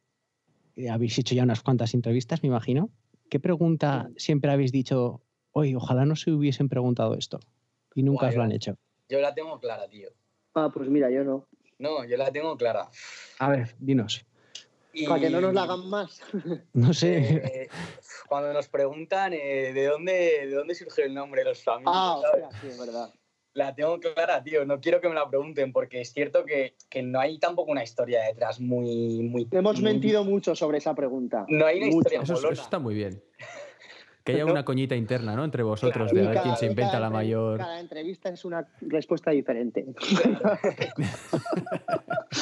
Eh, 0.75 0.89
habéis 0.89 1.17
hecho 1.17 1.35
ya 1.35 1.43
unas 1.43 1.61
cuantas 1.61 1.93
entrevistas, 1.93 2.43
me 2.43 2.47
imagino. 2.47 2.89
¿Qué 3.29 3.39
pregunta 3.39 4.09
siempre 4.17 4.51
habéis 4.51 4.71
dicho, 4.71 5.21
oye, 5.51 5.75
ojalá 5.75 6.05
no 6.05 6.15
se 6.15 6.31
hubiesen 6.31 6.69
preguntado 6.69 7.15
esto? 7.15 7.39
Y 7.95 8.03
nunca 8.03 8.25
Guay, 8.25 8.29
os 8.29 8.35
lo 8.35 8.43
han 8.43 8.51
hecho. 8.51 8.77
Yo 9.09 9.19
la 9.19 9.33
tengo 9.33 9.59
clara, 9.59 9.87
tío. 9.87 10.09
Ah, 10.53 10.69
pues 10.73 10.89
mira, 10.89 11.09
yo 11.09 11.23
no. 11.23 11.47
No, 11.79 12.05
yo 12.05 12.17
la 12.17 12.31
tengo 12.31 12.55
clara. 12.57 12.89
A 13.39 13.49
ver, 13.49 13.75
dinos. 13.79 14.25
Y, 14.93 15.07
Para 15.07 15.19
que 15.19 15.29
no 15.29 15.41
nos 15.41 15.53
la 15.53 15.63
hagan 15.63 15.89
más. 15.89 16.21
No 16.73 16.93
sé. 16.93 17.17
eh, 17.17 17.69
cuando 18.27 18.53
nos 18.53 18.67
preguntan 18.69 19.33
eh, 19.33 19.73
de 19.73 19.85
dónde 19.85 20.13
de 20.47 20.55
dónde 20.55 20.75
surgió 20.75 21.05
el 21.05 21.13
nombre 21.13 21.41
de 21.41 21.49
los 21.49 21.63
flamingos, 21.63 21.95
Ah, 21.95 22.49
sí, 22.61 22.67
es 22.67 22.79
verdad. 22.79 23.13
La 23.55 23.73
tengo 23.73 23.99
clara, 23.99 24.43
tío. 24.43 24.65
No 24.65 24.79
quiero 24.79 25.01
que 25.01 25.07
me 25.09 25.15
la 25.15 25.27
pregunten 25.27 25.71
porque 25.71 26.01
es 26.01 26.11
cierto 26.11 26.45
que, 26.45 26.75
que 26.89 27.01
no 27.01 27.19
hay 27.19 27.39
tampoco 27.39 27.71
una 27.71 27.83
historia 27.83 28.21
detrás 28.23 28.59
muy. 28.59 29.21
muy 29.23 29.47
Hemos 29.49 29.81
muy- 29.81 29.91
mentido 29.93 30.23
mucho 30.23 30.55
sobre 30.55 30.77
esa 30.77 30.93
pregunta. 30.93 31.45
No 31.47 31.65
hay 31.65 31.77
una 31.77 31.87
Mucho. 31.87 31.97
historia 31.99 32.21
eso 32.23 32.51
está 32.51 32.79
muy 32.79 32.93
bien. 32.93 33.23
Que 34.25 34.33
haya 34.33 34.43
No. 34.45 34.51
una 34.53 34.65
coñita 34.65 34.95
interna, 34.95 35.35
¿no? 35.35 35.45
Entre 35.45 35.61
vosotros, 35.61 36.11
Claro. 36.11 36.15
de 36.15 36.21
ver 36.21 36.31
quién 36.41 36.43
cada- 36.45 36.55
se 36.55 36.65
inventa 36.65 36.93
cada 36.93 36.99
la 37.01 37.09
mayor. 37.11 37.59
Cada 37.59 37.79
entrevista 37.79 38.29
es 38.29 38.43
una 38.43 38.67
respuesta 38.81 39.29
diferente. 39.31 39.85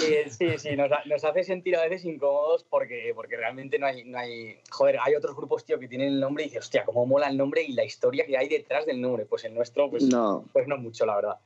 Eh, 0.06 0.26
sí, 0.30 0.58
sí, 0.58 0.76
nos, 0.76 0.90
nos 1.06 1.24
hace 1.24 1.44
sentir 1.44 1.76
a 1.78 1.84
veces 1.84 2.04
incómodos 2.04 2.64
porque, 2.64 3.12
porque 3.16 3.38
realmente 3.38 3.78
no 3.80 3.86
hay, 3.86 4.04
no 4.04 4.18
hay. 4.18 4.58
Joder, 4.72 4.98
hay 5.02 5.14
otros 5.16 5.36
grupos, 5.36 5.64
tío, 5.66 5.78
que 5.80 5.88
tienen 5.88 6.08
el 6.10 6.20
nombre 6.20 6.44
y 6.44 6.48
dices, 6.48 6.64
hostia, 6.64 6.84
cómo 6.84 7.06
mola 7.06 7.28
el 7.30 7.38
nombre 7.38 7.62
y 7.64 7.74
la 7.74 7.84
historia 7.86 8.26
que 8.26 8.36
hay 8.38 8.50
detrás 8.50 8.86
del 8.86 9.00
nombre. 9.00 9.26
Pues 9.26 9.46
el 9.46 9.54
nuestro, 9.54 9.90
pues 9.90 10.04
No. 10.04 10.46
pues 10.52 10.68
no 10.68 10.78
mucho, 10.78 11.06
la 11.06 11.16
verdad. 11.16 11.38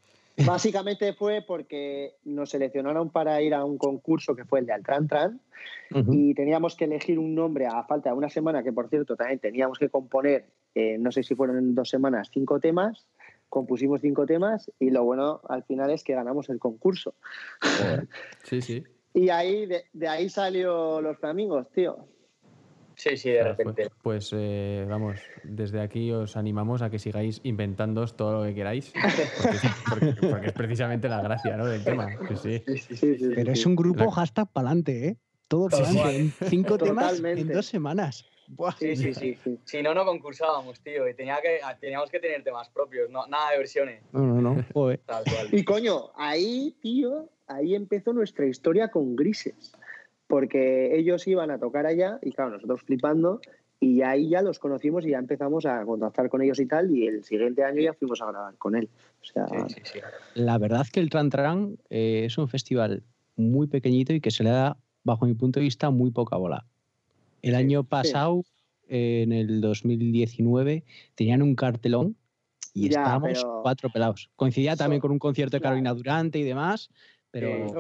Básicamente 0.45 1.13
fue 1.13 1.43
porque 1.45 2.15
nos 2.23 2.51
seleccionaron 2.51 3.09
para 3.09 3.41
ir 3.41 3.53
a 3.55 3.65
un 3.65 3.77
concurso 3.77 4.35
que 4.35 4.45
fue 4.45 4.59
el 4.59 4.67
de 4.67 4.73
Altran 4.73 5.07
Tran 5.07 5.41
Ujú. 5.91 6.13
y 6.13 6.33
teníamos 6.35 6.75
que 6.75 6.85
elegir 6.85 7.17
un 7.17 7.33
nombre 7.33 7.65
a 7.65 7.83
falta 7.83 8.11
de 8.11 8.15
una 8.15 8.29
semana, 8.29 8.61
que 8.61 8.71
por 8.71 8.87
cierto 8.89 9.15
también 9.15 9.39
teníamos 9.39 9.79
que 9.79 9.89
componer, 9.89 10.45
eh, 10.75 10.97
no 10.99 11.11
sé 11.11 11.23
si 11.23 11.33
fueron 11.33 11.57
en 11.57 11.75
dos 11.75 11.89
semanas, 11.89 12.29
cinco 12.31 12.59
temas. 12.59 13.07
Compusimos 13.49 14.01
cinco 14.01 14.25
temas 14.25 14.69
y 14.77 14.89
lo 14.89 15.05
bueno 15.05 15.39
al 15.47 15.63
final 15.63 15.89
es 15.89 16.03
que 16.03 16.13
ganamos 16.13 16.49
el 16.49 16.59
concurso. 16.59 17.15
Sí, 18.43 18.61
sí. 18.61 18.83
Y 19.13 19.29
ahí 19.29 19.65
de, 19.65 19.85
de 19.93 20.07
ahí 20.07 20.29
salió 20.29 21.01
los 21.01 21.17
flamingos, 21.17 21.71
tío. 21.71 22.07
Sí, 22.97 23.15
sí, 23.15 23.29
de 23.29 23.35
Claro, 23.41 23.49
repente. 23.55 23.83
Pues, 24.01 24.29
pues, 24.29 24.33
eh, 24.35 24.83
vamos, 24.89 25.17
desde 25.43 25.79
aquí 25.81 26.11
os 26.11 26.35
animamos 26.35 26.81
a 26.81 26.89
que 26.89 26.97
sigáis 26.97 27.39
inventándoos 27.43 28.17
todo 28.17 28.39
lo 28.39 28.43
que 28.49 28.55
queráis, 28.55 28.91
porque 28.91 29.55
es, 29.67 29.73
porque- 29.87 30.27
porque 30.29 30.47
es 30.47 30.53
precisamente 30.53 31.07
la 31.07 31.21
gracia 31.21 31.55
¿no? 31.57 31.67
del 31.67 31.83
tema. 31.83 32.07
Sí, 32.29 32.35
sí. 32.35 32.63
Sí, 32.65 32.77
sí, 32.79 32.95
Sí, 32.95 33.17
sí, 33.19 33.31
Pero 33.35 33.53
sí. 33.53 33.59
es 33.59 33.65
un 33.67 33.75
grupo 33.75 34.05
La- 34.05 34.11
hashtag 34.11 34.51
pa'lante, 34.51 35.07
¿eh? 35.09 35.17
Todo 35.47 35.69
pa'lante. 35.69 36.15
En 36.17 36.31
cinco 36.49 36.77
temas 36.79 37.21
en 37.23 37.47
dos 37.49 37.67
semanas. 37.67 38.25
Buah. 38.49 38.71
Sí, 38.79 38.95
sí, 38.95 39.13
sí. 39.13 39.37
Si 39.65 39.83
no, 39.83 39.93
no 39.93 40.03
concursábamos, 40.05 40.79
tío. 40.79 41.07
Y 41.07 41.13
tenía 41.13 41.37
que, 41.41 41.59
teníamos 41.79 42.09
que 42.09 42.19
tener 42.19 42.43
temas 42.43 42.67
propios, 42.69 43.09
no, 43.11 43.27
nada 43.27 43.51
de 43.51 43.57
versiones. 43.59 44.01
No, 44.11 44.21
no, 44.21 44.41
no. 44.41 44.65
Joder. 44.73 45.01
Tal 45.05 45.23
cual. 45.25 45.47
Y 45.51 45.63
coño, 45.65 46.11
ahí, 46.15 46.75
tío, 46.81 47.29
ahí 47.45 47.75
empezó 47.75 48.11
nuestra 48.13 48.45
historia 48.47 48.87
con 48.89 49.15
Grises. 49.15 49.73
Porque 50.27 50.97
ellos 50.97 51.25
iban 51.27 51.51
a 51.51 51.57
tocar 51.59 51.85
allá 51.85 52.19
y 52.21 52.31
claro, 52.31 52.51
nosotros 52.51 52.81
flipando. 52.81 53.39
Y 53.79 54.01
ahí 54.01 54.29
ya 54.29 54.41
los 54.41 54.57
conocimos 54.57 55.05
y 55.05 55.11
ya 55.11 55.19
empezamos 55.19 55.65
a 55.67 55.85
contactar 55.85 56.29
con 56.29 56.41
ellos 56.41 56.59
y 56.59 56.65
tal. 56.65 56.89
Y 56.95 57.07
el 57.07 57.23
siguiente 57.23 57.63
año 57.63 57.79
ya 57.81 57.93
fuimos 57.93 58.21
a 58.21 58.25
grabar 58.31 58.55
con 58.57 58.75
él. 58.75 58.89
O 59.21 59.25
sea, 59.25 59.47
Sí, 59.47 59.75
sí, 59.75 59.81
sí. 59.83 59.99
La 60.33 60.57
verdad 60.57 60.85
que 60.91 60.99
el 60.99 61.09
Tran 61.11 61.29
Tran 61.29 61.77
eh, 61.89 62.23
es 62.25 62.37
un 62.39 62.47
festival 62.49 63.03
muy 63.35 63.67
pequeñito 63.67 64.13
y 64.13 64.19
que 64.19 64.31
se 64.31 64.43
le 64.43 64.49
da, 64.49 64.77
bajo 65.03 65.25
mi 65.27 65.35
punto 65.35 65.59
de 65.59 65.65
vista, 65.65 65.91
muy 65.91 66.09
poca 66.09 66.37
bola. 66.37 66.65
El 67.43 67.53
año 67.53 67.83
pasado, 67.83 68.43
eh, 68.89 69.21
en 69.23 69.31
el 69.31 69.61
2019, 69.61 70.83
tenían 71.13 71.43
un 71.43 71.55
cartelón 71.55 72.15
y 72.73 72.89
Ya, 72.89 73.01
estábamos 73.01 73.29
pero- 73.43 73.59
cuatro 73.61 73.89
pelados. 73.91 74.31
Coincidía 74.35 74.71
So- 74.71 74.79
también 74.79 75.01
con 75.01 75.11
un 75.11 75.19
concierto 75.19 75.55
de 75.57 75.61
claro. 75.61 75.73
Carolina 75.75 75.93
Durante 75.93 76.39
y 76.39 76.43
demás, 76.43 76.89
pero. 77.39 77.73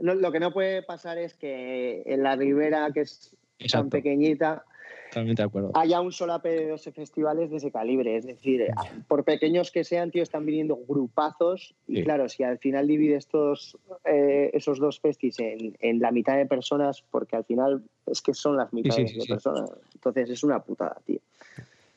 No, 0.00 0.14
lo 0.14 0.32
que 0.32 0.40
no 0.40 0.52
puede 0.52 0.82
pasar 0.82 1.18
es 1.18 1.34
que 1.34 2.02
en 2.06 2.22
la 2.22 2.36
Ribera, 2.36 2.90
que 2.92 3.00
es 3.02 3.36
tan 3.70 3.90
pequeñita, 3.90 4.64
totalmente 5.10 5.42
de 5.42 5.46
acuerdo. 5.46 5.70
haya 5.74 6.00
un 6.00 6.10
solape 6.10 6.48
de 6.48 6.68
12 6.68 6.92
festivales 6.92 7.50
de 7.50 7.58
ese 7.58 7.70
calibre. 7.70 8.16
Es 8.16 8.26
decir, 8.26 8.62
eh, 8.62 8.70
por 9.08 9.24
pequeños 9.24 9.70
que 9.70 9.84
sean, 9.84 10.10
tío, 10.10 10.22
están 10.22 10.46
viniendo 10.46 10.76
grupazos. 10.88 11.74
Y 11.86 11.96
Sí. 11.96 12.04
claro, 12.04 12.28
si 12.28 12.42
al 12.42 12.58
final 12.58 12.86
divides 12.86 13.26
todos 13.26 13.76
eh, 14.04 14.50
esos 14.54 14.78
dos 14.78 15.00
festis 15.00 15.38
en, 15.38 15.76
en 15.80 16.00
la 16.00 16.10
mitad 16.12 16.36
de 16.36 16.46
personas, 16.46 17.04
porque 17.10 17.36
al 17.36 17.44
final 17.44 17.82
es 18.06 18.22
que 18.22 18.34
son 18.34 18.56
las 18.56 18.72
mitades 18.72 19.10
sí, 19.10 19.16
de 19.16 19.22
sí. 19.22 19.28
personas. 19.28 19.70
Entonces 19.94 20.30
es 20.30 20.42
una 20.42 20.60
putada, 20.62 20.96
tío. 21.04 21.20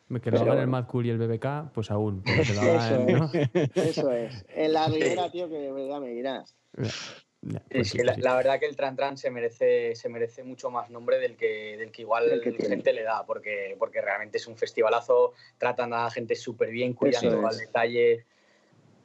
Que 0.08 0.32
lo 0.32 0.40
Pero 0.40 0.52
hagan 0.52 0.60
el. 0.60 0.68
Mad 0.68 0.86
Cool 0.88 1.08
y 1.08 1.10
el 1.10 1.18
BBK, 1.18 1.72
pues 1.74 1.90
aún. 1.92 2.22
pero 2.24 2.44
que 2.44 2.54
lo 2.54 2.62
Eso 2.62 2.72
hagan, 2.80 3.06
¿no? 3.08 3.32
Eso 3.76 4.12
es. 4.12 4.46
En 4.50 4.74
la 4.74 4.88
Ribera, 4.88 5.32
tío, 5.32 5.50
que 5.50 5.56
de 5.56 5.72
verdad 5.72 6.00
me 6.00 6.10
dirás. 6.10 6.56
Ya, 7.42 7.62
pues 7.70 7.90
sí, 7.90 7.98
sí, 8.00 8.04
la, 8.04 8.16
sí. 8.16 8.22
la 8.22 8.36
verdad 8.36 8.60
que 8.60 8.66
el 8.66 8.76
Tran 8.76 8.96
Tran 8.96 9.18
se 9.18 9.30
merece, 9.30 9.96
se 9.96 10.10
merece 10.10 10.44
mucho 10.44 10.70
más 10.72 10.90
nombre 10.90 11.20
del 11.20 11.36
que, 11.38 11.76
del 11.78 11.92
que 11.92 12.02
igual 12.04 12.28
Del 12.30 12.42
que 12.42 12.52
tiene. 12.52 12.70
gente 12.76 12.94
le 12.94 13.04
da, 13.04 13.26
porque, 13.26 13.76
porque 13.78 14.02
realmente 14.02 14.38
es 14.38 14.48
un 14.48 14.58
festivalazo, 14.58 15.34
tratan 15.58 15.94
a 15.94 16.06
la 16.06 16.12
gente 16.12 16.36
súper 16.36 16.70
bien, 16.70 16.94
cuidan 16.94 17.26
Eso 17.26 17.36
todo 17.36 17.48
es. 17.48 17.54
al 17.56 17.60
detalle. 17.60 18.26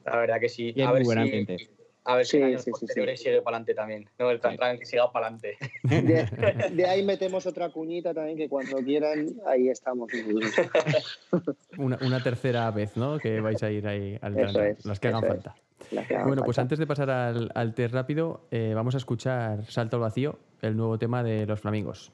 La 0.05 0.17
verdad 0.17 0.39
que 0.39 0.49
sí. 0.49 0.73
Y 0.75 0.81
a 0.81 0.91
ver 0.91 1.03
muy 1.03 1.05
buen 1.05 1.17
si, 1.17 1.23
ambiente. 1.23 1.69
A 2.03 2.15
ver 2.15 2.25
si 2.25 2.37
en 2.37 2.43
años 2.45 2.63
sí, 2.63 2.71
sí. 2.79 2.87
sigue 2.87 3.41
para 3.41 3.57
adelante 3.57 3.73
también. 3.75 4.09
No, 4.17 4.31
el 4.31 4.39
Tran 4.39 4.79
que 4.79 4.85
siga 4.85 5.11
para 5.11 5.27
adelante. 5.27 5.57
De, 5.83 6.71
de 6.71 6.85
ahí 6.85 7.03
metemos 7.03 7.45
otra 7.45 7.69
cuñita 7.69 8.13
también, 8.13 8.37
que 8.37 8.49
cuando 8.49 8.77
quieran, 8.77 9.27
ahí 9.45 9.69
estamos. 9.69 10.09
Una, 11.77 11.97
una 12.01 12.21
tercera 12.21 12.69
vez, 12.71 12.97
¿no? 12.97 13.17
Que 13.19 13.39
vais 13.39 13.61
a 13.63 13.71
ir 13.71 13.87
ahí 13.87 14.17
al 14.21 14.37
es, 14.37 14.85
las 14.85 14.99
que 14.99 15.07
hagan 15.07 15.23
falta. 15.23 15.55
Que 15.89 16.17
Bueno, 16.25 16.43
pues 16.43 16.59
antes 16.59 16.79
de 16.79 16.85
pasar 16.85 17.09
al, 17.09 17.51
al 17.55 17.73
test 17.73 17.93
rápido, 17.93 18.47
eh, 18.51 18.73
vamos 18.75 18.95
a 18.95 18.97
escuchar 18.97 19.65
Salto 19.65 19.97
al 19.97 20.01
Vacío, 20.01 20.39
el 20.61 20.75
nuevo 20.75 20.97
tema 20.99 21.23
de 21.23 21.45
los 21.45 21.59
Flamingos. 21.61 22.11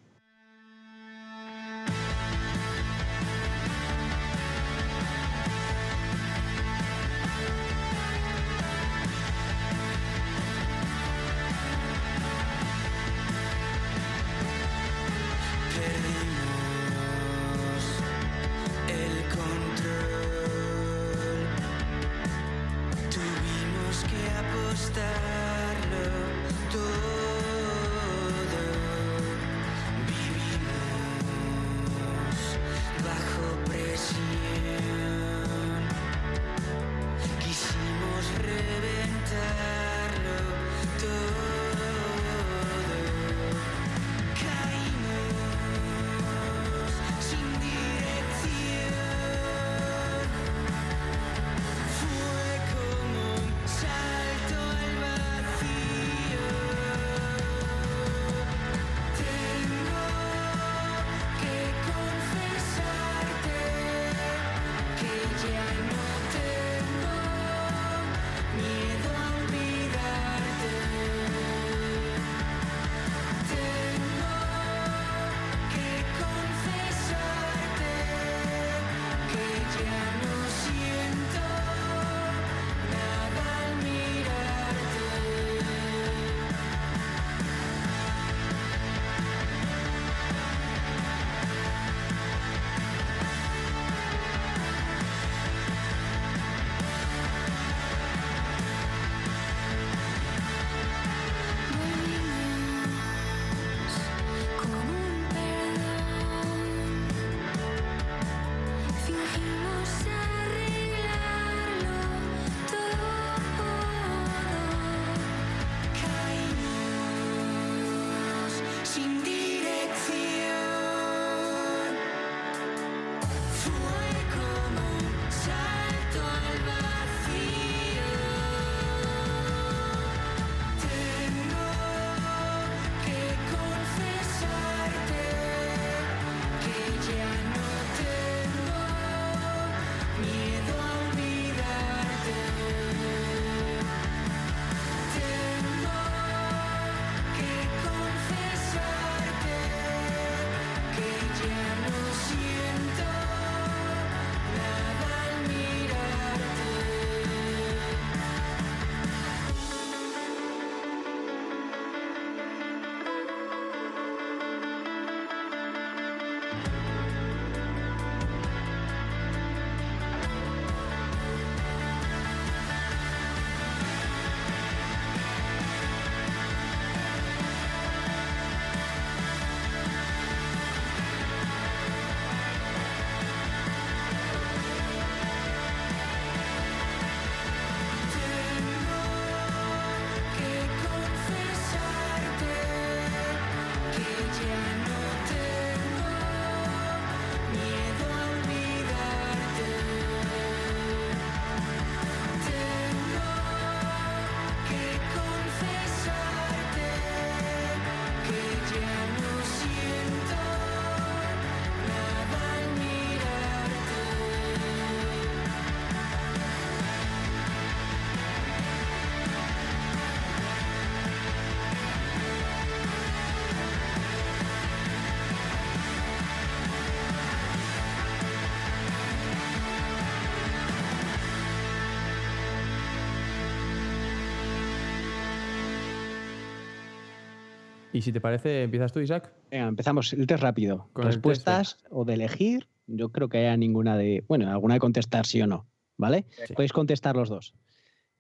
Y 237.98 238.04
si 238.04 238.12
te 238.12 238.22
parece, 238.22 238.62
empiezas 238.62 238.94
tú, 238.94 239.00
Isaac. 239.00 239.34
Venga, 239.50 239.70
empezamos. 239.70 240.14
El 240.14 240.28
test 240.28 240.44
rápido. 240.44 240.88
Con 240.94 241.06
Respuestas 241.06 241.80
o 241.90 242.06
de 242.06 242.14
elegir. 242.14 242.68
Yo 242.86 243.10
creo 243.10 243.28
que 243.28 243.40
haya 243.40 243.58
ninguna 243.58 243.98
de. 243.98 244.24
Bueno, 244.28 244.52
alguna 244.52 244.76
de 244.76 244.80
contestar 244.80 245.26
sí 245.26 245.42
o 245.42 245.48
no. 245.48 245.66
¿Vale? 245.98 246.28
Sí. 246.46 246.54
Podéis 246.54 246.74
contestar 246.74 247.16
los 247.16 247.28
dos. 247.28 247.56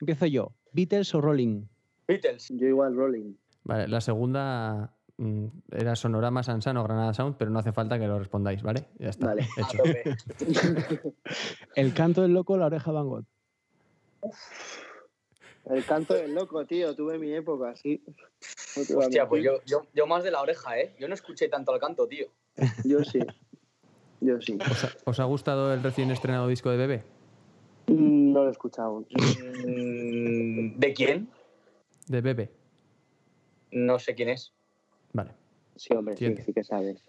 Empiezo 0.02 0.26
yo. 0.26 0.52
¿Beatles 0.72 1.14
o 1.14 1.22
Rolling? 1.22 1.66
Beatles. 2.08 2.48
Yo 2.50 2.68
igual 2.68 2.96
Rolling. 2.96 3.36
Vale, 3.66 3.88
la 3.88 4.02
segunda 4.02 4.96
mm, 5.18 5.46
era 5.72 5.96
Sonorama 5.96 6.42
Sansano 6.42 6.84
Granada 6.84 7.14
Sound, 7.14 7.36
pero 7.38 7.52
no 7.52 7.60
hace 7.60 7.72
falta 7.72 8.00
que 8.00 8.08
lo 8.08 8.18
respondáis, 8.18 8.64
¿vale? 8.64 8.86
Ya 8.98 9.10
está. 9.10 9.28
Vale. 9.28 9.44
A 9.58 9.62
Hecho. 9.62 9.78
tope. 9.78 11.14
¿El 11.76 11.94
canto 11.94 12.24
del 12.24 12.34
loco 12.34 12.54
o 12.54 12.58
la 12.58 12.66
oreja 12.66 12.92
Van 12.92 13.08
Gogh? 13.08 13.26
El 15.70 15.86
canto 15.86 16.14
del 16.14 16.34
loco, 16.34 16.66
tío. 16.66 16.96
Tuve 16.96 17.18
mi 17.18 17.34
época, 17.34 17.76
sí. 17.76 18.02
No 18.78 18.84
te 18.86 18.94
voy 18.94 19.04
a 19.04 19.08
Hostia, 19.08 19.28
pues 19.28 19.44
yo, 19.44 19.60
yo, 19.66 19.86
yo 19.94 20.08
más 20.08 20.24
de 20.24 20.32
la 20.32 20.42
oreja, 20.42 20.80
¿eh? 20.80 20.96
Yo 21.00 21.08
no 21.08 21.14
escuché 21.14 21.50
tanto 21.50 21.74
al 21.74 21.80
canto, 21.80 22.08
tío. 22.08 22.28
Yo 22.86 23.04
sí. 23.04 23.20
Yo 24.22 24.40
sí. 24.42 24.58
¿Os 24.70 24.84
ha, 24.86 24.90
os 25.06 25.20
ha 25.20 25.24
gustado 25.26 25.74
el 25.74 25.84
recién 25.84 26.10
estrenado 26.12 26.48
disco 26.48 26.70
de 26.70 26.78
Bebé? 26.78 27.04
Mm, 27.88 28.32
No 28.34 28.44
lo 28.44 28.48
he 28.50 28.52
escuchado. 28.52 29.00
Mm, 29.66 30.80
¿De 30.80 30.94
quién? 30.94 31.30
De 32.08 32.22
Bebé. 32.22 32.52
No 33.72 34.00
sé 34.00 34.16
quién 34.16 34.30
es. 34.30 34.54
Vale. 35.14 35.32
Sí, 35.76 35.94
hombre, 35.94 36.16
sí, 36.18 36.36
sí 36.38 36.54
que 36.54 36.64
sabes. 36.64 37.04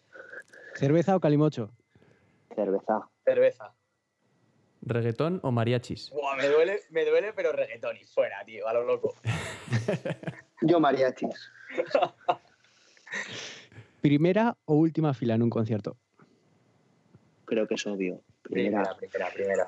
¿Cerveza 0.74 1.16
o 1.16 1.20
calimocho? 1.20 1.70
Cerveza. 2.54 3.08
Cerveza. 3.24 3.72
¿Reggaetón 4.82 5.40
o 5.42 5.50
mariachis? 5.50 6.10
Buah, 6.10 6.36
me 6.36 6.48
duele, 6.48 6.80
me 6.90 7.04
duele, 7.04 7.32
pero 7.32 7.52
reggaetón 7.52 7.96
y 7.96 8.04
fuera, 8.04 8.44
tío, 8.44 8.66
a 8.68 8.72
lo 8.72 8.84
loco. 8.84 9.14
Yo 10.62 10.80
mariachis. 10.80 11.50
¿Primera 14.00 14.56
o 14.64 14.74
última 14.74 15.12
fila 15.14 15.34
en 15.34 15.42
un 15.42 15.50
concierto? 15.50 15.96
Creo 17.44 17.66
que 17.66 17.74
es 17.74 17.86
obvio. 17.86 18.22
Primera. 18.42 18.94
Primera, 18.94 19.30
primera, 19.30 19.30
primera. 19.32 19.66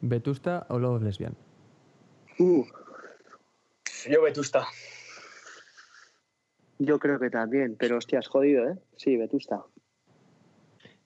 ¿Vetusta 0.00 0.66
o 0.68 0.78
Love 0.78 1.02
Lesbian? 1.02 1.36
Uh, 2.38 2.64
Yo 4.08 4.22
Vetusta. 4.22 4.66
yo 6.78 6.98
creo 6.98 7.20
que 7.20 7.30
también, 7.30 7.76
pero 7.78 7.98
hostias, 7.98 8.26
jodido, 8.26 8.68
¿eh? 8.68 8.78
Sí, 8.96 9.16
Vetusta. 9.16 9.62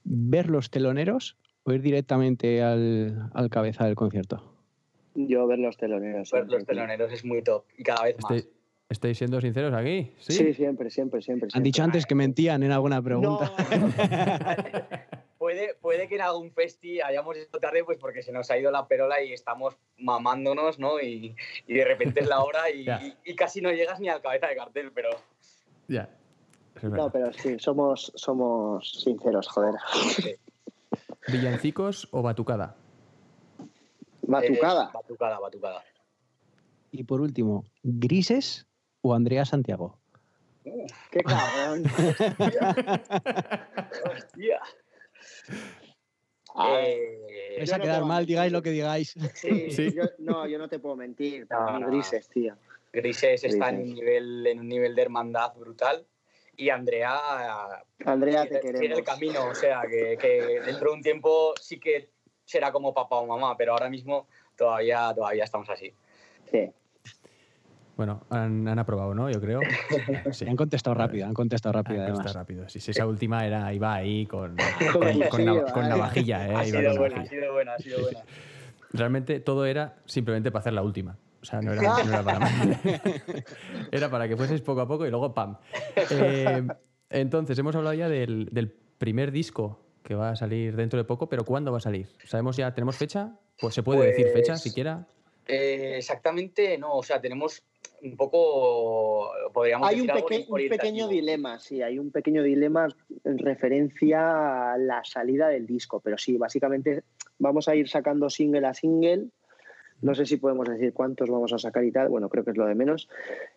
¿Ver 0.05 0.49
los 0.49 0.71
teloneros 0.71 1.37
o 1.67 1.73
ir 1.73 1.83
directamente 1.83 2.63
al, 2.63 3.29
al 3.35 3.51
cabeza 3.51 3.85
del 3.85 3.95
concierto? 3.97 4.43
Yo 5.15 5.47
ver 5.47 5.59
los 5.59 5.77
teloneros. 5.77 6.31
Ver 6.31 6.47
los 6.49 6.65
teloneros 6.65 7.13
es 7.13 7.25
muy 7.25 7.43
top. 7.43 7.65
Y 7.77 7.83
cada 7.83 8.05
vez 8.05 8.17
más. 8.23 8.31
¿Estáis, 8.33 8.49
estáis 8.89 9.19
siendo 9.19 9.41
sinceros 9.41 9.75
aquí? 9.75 10.13
Sí. 10.19 10.33
Sí, 10.35 10.55
siempre, 10.55 10.91
siempre, 10.91 11.21
siempre. 11.23 11.49
Han 11.55 11.63
dicho 11.63 11.83
antes 11.83 12.07
que 12.07 12.15
mentían 12.15 12.63
en 12.63 12.71
alguna 12.73 13.03
pregunta. 13.03 13.51
Puede, 15.39 15.75
puede 15.81 16.09
que 16.09 16.15
en 16.17 16.23
algún 16.23 16.51
festi 16.51 17.01
hayamos 17.01 17.37
ido 17.37 17.47
tarde, 17.61 17.85
pues 17.85 17.99
porque 17.99 18.23
se 18.23 18.33
nos 18.33 18.51
ha 18.51 18.59
ido 18.59 18.71
la 18.71 18.89
perola 18.89 19.23
y 19.23 19.33
estamos 19.33 19.77
mamándonos, 19.99 20.79
¿no? 20.79 20.99
Y, 20.99 21.37
y 21.69 21.75
de 21.75 21.85
repente 21.85 22.21
es 22.21 22.27
la 22.29 22.43
hora 22.43 22.69
y, 22.71 22.81
y- 23.25 23.31
y 23.33 23.37
casi 23.37 23.61
no 23.61 23.71
llegas 23.71 24.01
ni 24.01 24.09
al 24.09 24.21
cabeza 24.23 24.49
de 24.49 24.57
cartel, 24.57 24.91
pero 24.93 25.11
Ya. 25.89 26.09
No, 26.83 27.11
pero 27.11 27.33
sí, 27.35 27.57
somos, 27.59 28.13
somos 28.17 28.91
sinceros, 29.03 29.47
joder. 29.49 29.75
¿Villancicos 31.33 32.09
o 32.13 32.23
batucada? 32.23 32.77
Batucada. 34.23 34.85
eh, 34.87 34.91
batucada, 34.95 35.39
batucada. 35.39 35.85
Y 36.93 37.05
por 37.05 37.21
último, 37.21 37.65
¿Grises 37.83 38.67
o 39.03 39.15
Andrea 39.15 39.45
Santiago? 39.45 39.99
Qué 41.11 41.21
cabrón. 41.23 41.85
Hostia. 44.05 44.61
Eh, 46.59 47.55
Vais 47.59 47.69
yo 47.69 47.75
a 47.75 47.79
no 47.79 47.85
quedar 47.85 48.01
mal, 48.05 48.09
mentir. 48.19 48.27
digáis 48.29 48.53
lo 48.53 48.63
que 48.63 48.71
digáis. 48.71 49.15
sí, 49.35 49.71
Sí. 49.71 49.93
yo- 49.95 50.05
no, 50.19 50.47
yo 50.47 50.59
no 50.59 50.69
te 50.69 50.79
puedo 50.79 50.97
mentir. 50.97 51.47
No, 51.51 51.79
no. 51.79 51.87
grises, 51.89 52.29
tío. 52.29 52.57
Grises 52.93 53.45
está 53.45 53.69
en 53.71 53.85
nivel, 53.95 54.47
en 54.47 54.61
un 54.61 54.69
nivel 54.69 54.95
de 54.95 55.03
hermandad 55.03 55.53
brutal 55.55 56.07
y 56.57 56.71
Andrea 56.71 57.19
Andrea, 58.05 58.43
te 58.43 58.61
sigue 58.61 58.73
queremos. 58.73 58.99
el 58.99 59.05
camino, 59.05 59.47
o 59.49 59.55
sea, 59.55 59.83
que, 59.83 60.17
que 60.19 60.61
dentro 60.65 60.91
de 60.91 60.97
un 60.97 61.03
tiempo 61.03 61.55
sí 61.61 61.79
que 61.79 62.11
será 62.45 62.73
como 62.73 62.95
papá 62.95 63.17
o 63.17 63.27
mamá, 63.27 63.57
pero 63.57 63.73
ahora 63.73 63.91
mismo 63.91 64.29
todavía, 64.57 65.13
todavía 65.15 65.45
estamos 65.45 65.69
así. 65.69 65.93
Sí. 66.51 66.71
Bueno, 67.97 68.23
han, 68.29 68.69
han 68.69 68.79
aprobado, 68.79 69.15
¿no? 69.15 69.31
Yo 69.31 69.41
creo. 69.41 69.61
Sí. 70.33 70.47
Han 70.47 70.57
contestado 70.57 70.95
rápido, 70.95 71.27
han 71.27 71.35
contestado 71.35 71.73
rápido 71.73 72.07
está 72.07 72.33
rápido. 72.33 72.69
Sí, 72.69 72.81
sí, 72.81 72.91
esa 72.91 73.07
última 73.07 73.47
era, 73.47 73.73
iba 73.73 73.95
ahí 73.95 74.27
con, 74.27 74.57
Con 74.93 75.03
con, 75.03 75.13
cuchillo, 75.13 75.29
con 75.31 75.45
nav- 75.45 75.73
con 75.73 75.75
¿vale? 75.83 75.89
navajilla, 75.89 76.49
¿eh? 76.49 76.55
ha, 76.55 76.65
sido 76.65 76.97
buena, 76.97 77.21
ha 77.21 77.27
sido 77.27 77.53
buena, 77.53 77.75
ha 77.75 77.79
sido 77.79 78.01
buena. 78.03 78.21
Realmente 78.93 79.41
todo 79.41 79.65
era 79.67 79.95
simplemente 80.05 80.51
para 80.51 80.61
hacer 80.61 80.73
la 80.73 80.83
última. 80.83 81.17
O 81.47 81.49
sea, 81.49 81.61
no 81.63 81.73
era, 81.75 81.83
no 81.83 82.09
era 82.09 82.23
para 82.25 82.39
más. 82.41 82.53
Era 83.93 84.11
para 84.11 84.27
que 84.29 84.37
fueseis 84.37 84.61
poco 84.63 84.81
a 84.81 84.89
poco 84.89 85.07
y 85.07 85.11
luego 85.11 85.33
¡pam! 85.33 85.57
Eh, 86.11 86.67
entonces, 87.09 87.57
hemos 87.57 87.77
hablado 87.77 87.95
ya 87.95 88.09
del, 88.09 88.49
del 88.51 88.69
primer 88.99 89.31
disco 89.31 89.79
que 90.03 90.17
va 90.17 90.31
a 90.31 90.37
salir 90.37 90.75
dentro 90.75 90.99
de 90.99 91.05
poco, 91.05 91.29
pero 91.29 91.45
¿cuándo 91.45 91.71
va 91.71 91.79
a 91.79 91.81
salir? 91.81 92.09
¿Sabemos 92.25 92.57
ya? 92.57 92.75
¿Tenemos 92.75 92.97
fecha? 92.97 93.39
Pues 93.61 93.75
se 93.75 93.85
puede 93.85 94.07
decir 94.09 94.27
fecha 94.33 94.55
Pues- 94.55 94.63
siquiera. 94.63 95.07
Eh, 95.47 95.95
exactamente, 95.99 96.77
no, 96.79 96.97
o 96.97 97.03
sea, 97.05 97.21
tenemos 97.21 97.63
un 98.03 98.17
poco, 98.17 99.31
podríamos 99.53 99.89
Hay 99.89 100.01
un, 100.01 100.09
decir 100.09 100.17
algo 100.17 100.27
peque- 100.29 100.47
un 100.49 100.69
pequeño 100.69 101.07
dilema, 101.09 101.61
sí, 101.61 101.81
hay 101.83 102.01
un 102.01 102.11
pequeño 102.11 102.43
dilema 102.43 102.89
en 103.23 103.39
referencia 103.39 104.73
a 104.73 104.79
la 104.79 105.05
salida 105.05 105.47
del 105.47 105.65
disco, 105.67 106.01
pero 106.01 106.19
sí, 106.19 106.37
básicamente 106.37 107.05
vamos 107.39 107.69
a 107.69 107.77
ir 107.77 107.89
sacando 107.89 108.29
single 108.29 108.67
a 108.67 108.75
single. 108.75 109.29
No 110.03 110.15
sé 110.15 110.27
si 110.27 110.37
podemos 110.37 110.69
decir 110.69 110.93
cuántos 110.93 111.31
vamos 111.31 111.53
a 111.53 111.59
sacar 111.59 111.85
y 111.85 111.93
tal, 111.93 112.09
bueno, 112.09 112.29
creo 112.29 112.45
que 112.45 112.51
es 112.51 112.57
lo 112.57 112.67
de 112.67 112.75
menos. 112.75 113.09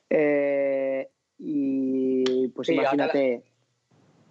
Eh, 0.09 1.09
y 1.37 2.47
pues 2.49 2.67
Sí, 2.67 2.73
imagínate, 2.73 3.43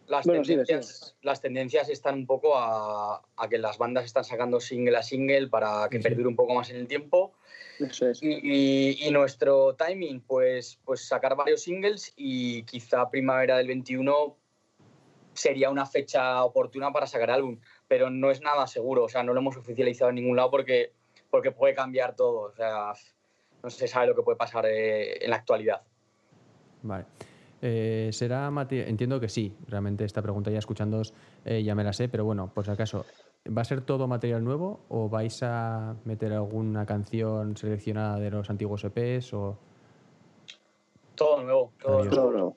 Las, 0.06 0.24
Bueno, 0.26 0.42
tendencias, 0.42 1.16
las 1.22 1.40
tendencias 1.42 1.88
están 1.90 2.14
un 2.14 2.26
poco 2.26 2.56
a, 2.56 3.22
a 3.36 3.48
que 3.48 3.58
las 3.58 3.76
bandas 3.76 4.06
están 4.06 4.24
sacando 4.24 4.58
single 4.58 4.96
a 4.96 5.02
single 5.02 5.48
para 5.48 5.86
que 5.90 6.00
perdure 6.00 6.28
un 6.28 6.36
poco 6.36 6.54
más 6.54 6.70
en 6.70 6.76
el 6.76 6.86
tiempo. 6.88 7.34
eso 7.78 8.08
es. 8.08 8.22
Y, 8.22 8.28
y- 8.42 9.06
y 9.06 9.10
nuestro 9.10 9.74
timing, 9.74 10.20
pues, 10.22 10.78
pues 10.84 11.06
sacar 11.06 11.36
varios 11.36 11.60
singles 11.62 12.14
y 12.16 12.62
quizá 12.64 13.10
primavera 13.10 13.58
del 13.58 13.66
21 13.68 14.34
sería 15.34 15.70
una 15.70 15.84
fecha 15.86 16.42
oportuna 16.42 16.90
para 16.90 17.06
sacar 17.06 17.30
álbum, 17.30 17.60
pero 17.86 18.10
no 18.10 18.30
es 18.30 18.40
nada 18.40 18.66
seguro, 18.66 19.04
o 19.04 19.08
sea, 19.08 19.22
no 19.22 19.34
lo 19.34 19.40
hemos 19.40 19.56
oficializado 19.56 20.08
en 20.08 20.16
ningún 20.16 20.36
lado 20.36 20.50
porque, 20.50 20.92
porque 21.30 21.52
puede 21.52 21.74
cambiar 21.74 22.14
todo, 22.14 22.40
o 22.40 22.52
sea, 22.52 22.92
no 23.62 23.70
se 23.70 23.88
sabe 23.88 24.08
lo 24.08 24.14
que 24.14 24.22
puede 24.22 24.36
pasar 24.36 24.66
eh, 24.66 25.24
en 25.24 25.30
la 25.30 25.36
actualidad. 25.36 25.82
Vale. 26.82 27.04
Eh, 27.60 28.10
será 28.12 28.50
Entiendo 28.70 29.18
que 29.18 29.28
sí. 29.28 29.52
Realmente 29.66 30.04
esta 30.04 30.22
pregunta 30.22 30.50
ya 30.50 30.58
escuchándoos 30.58 31.12
eh, 31.44 31.62
ya 31.62 31.74
me 31.74 31.84
la 31.84 31.92
sé, 31.92 32.08
pero 32.08 32.24
bueno, 32.24 32.52
por 32.54 32.64
si 32.64 32.70
acaso, 32.70 33.04
¿va 33.46 33.62
a 33.62 33.64
ser 33.64 33.80
todo 33.80 34.06
material 34.06 34.44
nuevo 34.44 34.84
o 34.88 35.08
vais 35.08 35.42
a 35.42 35.96
meter 36.04 36.32
alguna 36.32 36.86
canción 36.86 37.56
seleccionada 37.56 38.18
de 38.20 38.30
los 38.30 38.48
antiguos 38.48 38.84
EPs 38.84 39.32
o 39.34 39.58
Todo 41.14 41.42
nuevo, 41.42 41.72
todo 41.80 41.98
nuevo. 42.04 42.14
Todo 42.14 42.30
nuevo. 42.30 42.56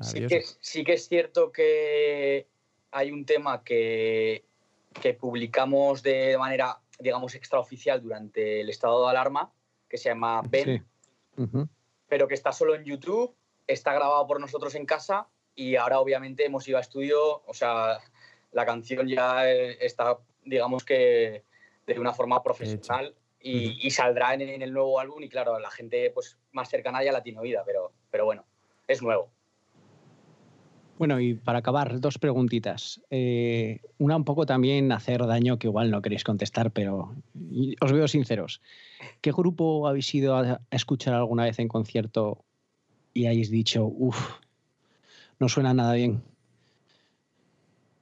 Sí 0.00 0.26
que, 0.26 0.42
sí 0.60 0.82
que 0.82 0.94
es 0.94 1.06
cierto 1.06 1.52
que 1.52 2.48
hay 2.90 3.12
un 3.12 3.24
tema 3.24 3.62
que, 3.62 4.44
que 5.00 5.14
publicamos 5.14 6.02
de 6.02 6.36
manera, 6.36 6.78
digamos, 7.02 7.34
extraoficial 7.34 8.00
durante 8.02 8.60
el 8.60 8.70
estado 8.70 9.04
de 9.04 9.10
alarma, 9.10 9.52
que 9.88 9.98
se 9.98 10.08
llama 10.08 10.42
Ben, 10.48 10.64
Sí. 10.64 11.42
Ujú. 11.42 11.68
pero 12.08 12.28
que 12.28 12.34
está 12.34 12.52
solo 12.52 12.74
en 12.74 12.84
YouTube, 12.84 13.34
está 13.66 13.92
grabado 13.92 14.26
por 14.26 14.40
nosotros 14.40 14.74
en 14.74 14.86
casa 14.86 15.28
y 15.54 15.76
ahora 15.76 16.00
obviamente 16.00 16.44
hemos 16.44 16.66
ido 16.68 16.78
a 16.78 16.80
estudio, 16.80 17.42
o 17.46 17.54
sea, 17.54 17.98
la 18.52 18.66
canción 18.66 19.08
ya 19.08 19.50
eh, 19.50 19.78
está, 19.84 20.18
digamos 20.44 20.84
que 20.84 21.44
de 21.86 21.98
una 21.98 22.12
forma 22.12 22.42
profesional 22.42 23.14
y, 23.40 23.86
y 23.86 23.90
saldrá 23.90 24.34
en, 24.34 24.42
en 24.42 24.62
el 24.62 24.72
nuevo 24.72 25.00
álbum 25.00 25.22
y 25.22 25.28
claro, 25.28 25.58
la 25.58 25.70
gente 25.70 26.10
pues 26.10 26.38
más 26.52 26.68
cercana 26.68 27.02
ya 27.02 27.12
la 27.12 27.22
tiene 27.22 27.40
oída, 27.40 27.62
pero, 27.66 27.92
pero 28.10 28.24
bueno, 28.24 28.44
es 28.86 29.02
nuevo. 29.02 29.30
Bueno, 31.02 31.18
y 31.18 31.34
para 31.34 31.58
acabar, 31.58 31.98
dos 31.98 32.16
preguntitas. 32.16 33.00
Eh, 33.10 33.80
una 33.98 34.14
un 34.14 34.24
poco 34.24 34.46
también 34.46 34.92
hacer 34.92 35.26
daño, 35.26 35.58
que 35.58 35.66
igual 35.66 35.90
no 35.90 36.00
queréis 36.00 36.22
contestar, 36.22 36.70
pero 36.70 37.16
os 37.80 37.92
veo 37.92 38.06
sinceros. 38.06 38.62
¿Qué 39.20 39.32
grupo 39.32 39.88
habéis 39.88 40.14
ido 40.14 40.36
a, 40.36 40.60
escuchar 40.70 41.14
alguna 41.14 41.42
vez 41.42 41.58
en 41.58 41.66
concierto 41.66 42.44
y 43.12 43.26
hayáis 43.26 43.50
dicho, 43.50 43.84
uff, 43.84 44.38
no 45.40 45.48
suena 45.48 45.74
nada 45.74 45.94
bien? 45.94 46.22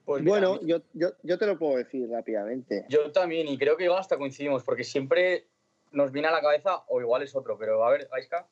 Pues 0.05 0.22
mira, 0.22 0.32
Bueno, 0.32 0.61
yo, 0.66 0.82
yo, 0.92 1.12
yo 1.22 1.38
te 1.38 1.46
lo 1.46 1.59
puedo 1.59 1.78
decir 1.78 2.07
rápidamente. 2.11 2.84
Yo 2.90 3.11
también, 3.12 3.48
y 3.48 3.57
creo 3.57 3.78
que 3.78 3.84
igual 3.84 4.01
hasta 4.01 4.18
coincidimos, 4.18 4.62
porque 4.62 4.84
siempre 4.84 5.46
nos 5.90 6.12
viene 6.12 6.28
a 6.28 6.32
la 6.32 6.42
cabeza, 6.42 6.82
o 6.88 7.01
igual 7.01 7.22
es 7.22 7.34
otro, 7.34 7.57
pero 7.57 7.82
a 7.82 7.90
ver, 7.92 8.11
Aiska. 8.12 8.46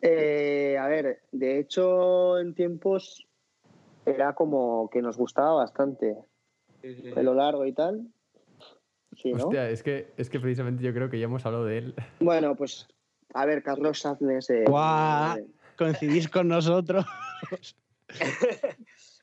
Eh, 0.00 0.78
a 0.80 0.88
ver, 0.88 1.20
de 1.32 1.58
hecho, 1.58 2.38
en 2.38 2.54
tiempos 2.54 3.26
era 4.10 4.34
como 4.34 4.88
que 4.90 5.02
nos 5.02 5.16
gustaba 5.16 5.54
bastante. 5.54 6.16
Pelo 7.14 7.34
largo 7.34 7.66
y 7.66 7.72
tal. 7.72 8.06
Sí, 9.16 9.32
¿no? 9.32 9.44
Hostia, 9.44 9.68
es 9.68 9.82
que, 9.82 10.12
es 10.16 10.30
que 10.30 10.40
precisamente 10.40 10.82
yo 10.82 10.94
creo 10.94 11.10
que 11.10 11.18
ya 11.18 11.24
hemos 11.24 11.44
hablado 11.44 11.64
de 11.64 11.78
él. 11.78 11.94
Bueno, 12.20 12.54
pues, 12.54 12.86
a 13.34 13.44
ver, 13.44 13.62
Carlos 13.62 14.00
Saznes. 14.00 14.48
eh. 14.50 14.64
Coincidís 15.76 16.28
con 16.28 16.48
nosotros. 16.48 17.04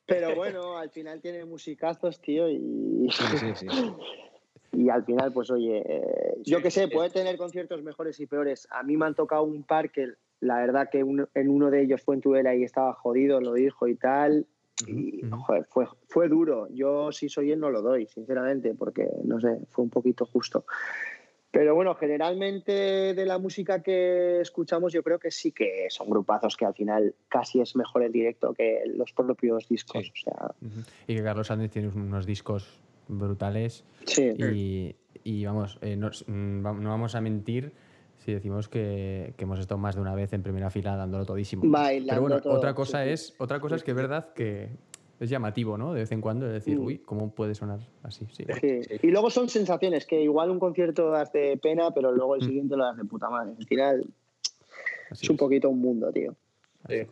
Pero 0.05 0.35
bueno, 0.35 0.77
al 0.77 0.89
final 0.89 1.21
tiene 1.21 1.45
musicazos, 1.45 2.21
tío, 2.21 2.49
y, 2.49 3.09
Sí, 3.11 3.37
sí, 3.37 3.53
sí. 3.55 3.67
y 4.73 4.89
al 4.89 5.03
final, 5.03 5.33
pues 5.33 5.51
oye, 5.51 5.83
eh, 5.85 6.35
yo 6.43 6.57
Sí, 6.57 6.63
qué 6.63 6.71
sé, 6.71 6.85
sí. 6.85 6.91
puede 6.91 7.09
tener 7.09 7.37
conciertos 7.37 7.83
mejores 7.83 8.19
y 8.19 8.25
peores. 8.25 8.67
A 8.71 8.83
mí 8.83 8.95
me 8.97 9.05
han 9.05 9.15
tocado 9.15 9.43
un 9.43 9.63
par 9.63 9.91
que 9.91 10.13
la 10.39 10.57
verdad 10.59 10.89
que 10.91 10.99
en 10.99 11.49
uno 11.49 11.71
de 11.71 11.81
ellos 11.81 12.01
fue 12.01 12.15
en 12.15 12.21
Tudela 12.21 12.55
y 12.55 12.63
estaba 12.63 12.93
jodido, 12.93 13.41
lo 13.41 13.53
dijo 13.53 13.87
y 13.87 13.95
tal. 13.95 14.47
Y 14.85 15.21
joder, 15.29 15.65
fue, 15.65 15.87
fue 16.07 16.27
duro. 16.27 16.67
Yo 16.71 17.11
si 17.11 17.29
soy 17.29 17.51
él 17.51 17.59
no 17.59 17.69
lo 17.69 17.81
doy, 17.81 18.05
sinceramente, 18.07 18.75
porque 18.75 19.07
no 19.23 19.39
sé, 19.39 19.59
fue 19.69 19.85
un 19.85 19.89
poquito 19.89 20.25
justo. 20.25 20.65
Pero 21.49 21.73
bueno, 21.73 21.95
generalmente 21.95 23.13
de 23.13 23.25
la 23.25 23.39
música 23.39 23.81
que 23.81 24.41
escuchamos 24.41 24.93
yo 24.93 25.01
creo 25.01 25.17
que 25.17 25.31
sí 25.31 25.51
que 25.51 25.87
son 25.89 26.09
grupazos 26.09 26.57
que 26.57 26.65
al 26.65 26.73
final 26.73 27.15
casi 27.29 27.61
es 27.61 27.75
mejor 27.75 28.03
el 28.03 28.11
directo 28.11 28.53
que 28.53 28.81
los 28.85 29.13
propios 29.13 29.67
discos. 29.67 30.11
Sí. 30.13 30.29
O 30.29 30.31
sea. 30.31 30.55
Y 31.07 31.15
que 31.15 31.23
Carlos 31.23 31.47
Sánchez 31.47 31.71
tiene 31.71 31.87
unos 31.87 32.25
discos 32.25 32.79
brutales. 33.07 33.83
sí. 34.05 34.31
Y, 34.37 34.95
y 35.23 35.45
vamos, 35.45 35.77
eh, 35.81 35.95
no, 35.95 36.09
mm, 36.09 36.61
no 36.61 36.89
vamos 36.89 37.15
a 37.15 37.21
mentir 37.21 37.73
si 38.27 38.33
decimos 38.33 38.67
que, 38.67 39.33
que 39.37 39.45
hemos 39.45 39.57
estado 39.57 39.79
más 39.79 39.95
de 39.95 40.01
una 40.01 40.13
vez 40.13 40.33
en 40.33 40.43
primera 40.43 40.69
fila 40.69 40.97
dándolo 40.97 41.23
todísimo. 41.25 41.61
Bailando 41.65 42.09
Pero 42.09 42.21
bueno, 42.21 42.41
todo, 42.41 42.53
otra 42.55 42.73
cosa 42.73 43.05
sí, 43.05 43.11
es, 43.11 43.33
otra 43.37 43.61
cosa 43.61 43.77
es 43.77 43.85
que 43.85 43.91
es 43.91 43.95
verdad 43.97 44.33
que 44.33 44.67
es 45.21 45.29
llamativo, 45.29 45.77
¿no? 45.77 45.93
De 45.93 46.01
vez 46.01 46.11
en 46.11 46.19
cuando, 46.19 46.45
de 46.45 46.51
decir, 46.51 46.77
Mm. 46.77 46.85
uy, 46.85 46.97
¿cómo 46.97 47.31
puede 47.31 47.55
sonar 47.55 47.79
así? 48.03 48.27
Sí. 48.33 48.43
Sí. 48.59 48.83
Sí. 48.83 48.95
Y 49.01 49.07
luego 49.11 49.29
son 49.29 49.47
sensaciones 49.47 50.05
que 50.05 50.21
igual 50.21 50.51
un 50.51 50.59
concierto 50.59 51.09
das 51.09 51.31
de 51.31 51.55
pena, 51.63 51.91
pero 51.91 52.11
luego 52.11 52.35
el 52.35 52.41
Mm. 52.41 52.45
siguiente 52.47 52.75
lo 52.75 52.83
das 52.83 52.97
de 52.97 53.05
puta 53.05 53.29
madre. 53.29 53.53
Al 53.57 53.65
final 53.65 54.05
así 55.09 55.23
es 55.25 55.29
un 55.29 55.35
es, 55.35 55.39
poquito 55.39 55.69
un 55.69 55.79
mundo, 55.79 56.11
tío. 56.11 56.35
es. 56.89 57.07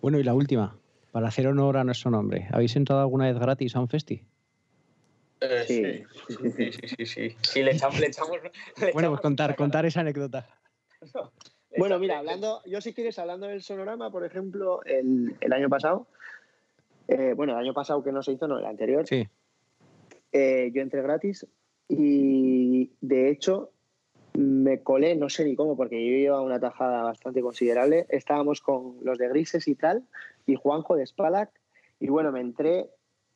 Bueno, 0.00 0.18
y 0.18 0.24
la 0.24 0.34
última, 0.34 0.74
para 1.12 1.28
hacer 1.28 1.46
honor 1.46 1.76
a 1.76 1.84
nuestro 1.84 2.10
nombre. 2.10 2.48
¿Habéis 2.50 2.74
entrado 2.74 3.00
alguna 3.02 3.26
vez 3.26 3.38
gratis 3.38 3.76
a 3.76 3.80
un 3.80 3.86
festi? 3.88 4.24
Eh, 5.42 5.64
Sí. 5.66 6.04
sí, 6.28 6.36
sí, 6.36 6.50
sí, 6.50 6.72
sí, 6.72 6.88
sí, 6.96 7.06
sí. 7.06 7.36
Sí, 7.42 7.62
le 7.62 7.72
echamos, 7.72 7.98
le 7.98 8.06
echamos, 8.06 8.38
le 8.80 8.92
Bueno, 8.92 9.10
pues 9.10 9.20
contar, 9.20 9.56
contar 9.56 9.84
esa 9.86 10.00
anécdota. 10.00 10.46
Bueno, 11.78 11.98
mira, 11.98 12.18
hablando, 12.18 12.60
yo 12.66 12.82
si 12.82 12.92
quieres, 12.92 13.18
hablando 13.18 13.46
del 13.46 13.62
sonorama, 13.62 14.10
por 14.10 14.26
ejemplo, 14.26 14.82
el, 14.84 15.34
el 15.40 15.52
año 15.54 15.70
pasado, 15.70 16.06
eh, 17.08 17.32
bueno, 17.34 17.54
el 17.54 17.58
año 17.60 17.72
pasado 17.72 18.04
que 18.04 18.12
no 18.12 18.22
se 18.22 18.32
hizo, 18.32 18.46
no, 18.46 18.58
el 18.58 18.66
anterior, 18.66 19.06
Sí. 19.06 19.26
eh, 20.32 20.70
yo 20.74 20.82
entré 20.82 21.00
gratis 21.00 21.46
y 21.88 22.90
de 23.00 23.30
hecho 23.30 23.70
me 24.34 24.82
colé, 24.82 25.16
no 25.16 25.30
sé 25.30 25.46
ni 25.46 25.56
cómo, 25.56 25.74
porque 25.74 25.96
yo 26.04 26.12
llevaba 26.12 26.42
una 26.42 26.60
tajada 26.60 27.04
bastante 27.04 27.40
considerable. 27.40 28.04
Estábamos 28.10 28.60
con 28.60 28.98
los 29.02 29.16
de 29.16 29.28
Grises 29.30 29.66
y 29.66 29.74
tal, 29.74 30.04
y 30.44 30.56
Juanjo 30.56 30.94
de 30.96 31.06
Spalac, 31.06 31.50
y 32.00 32.08
bueno, 32.08 32.32
me 32.32 32.40
entré 32.40 32.90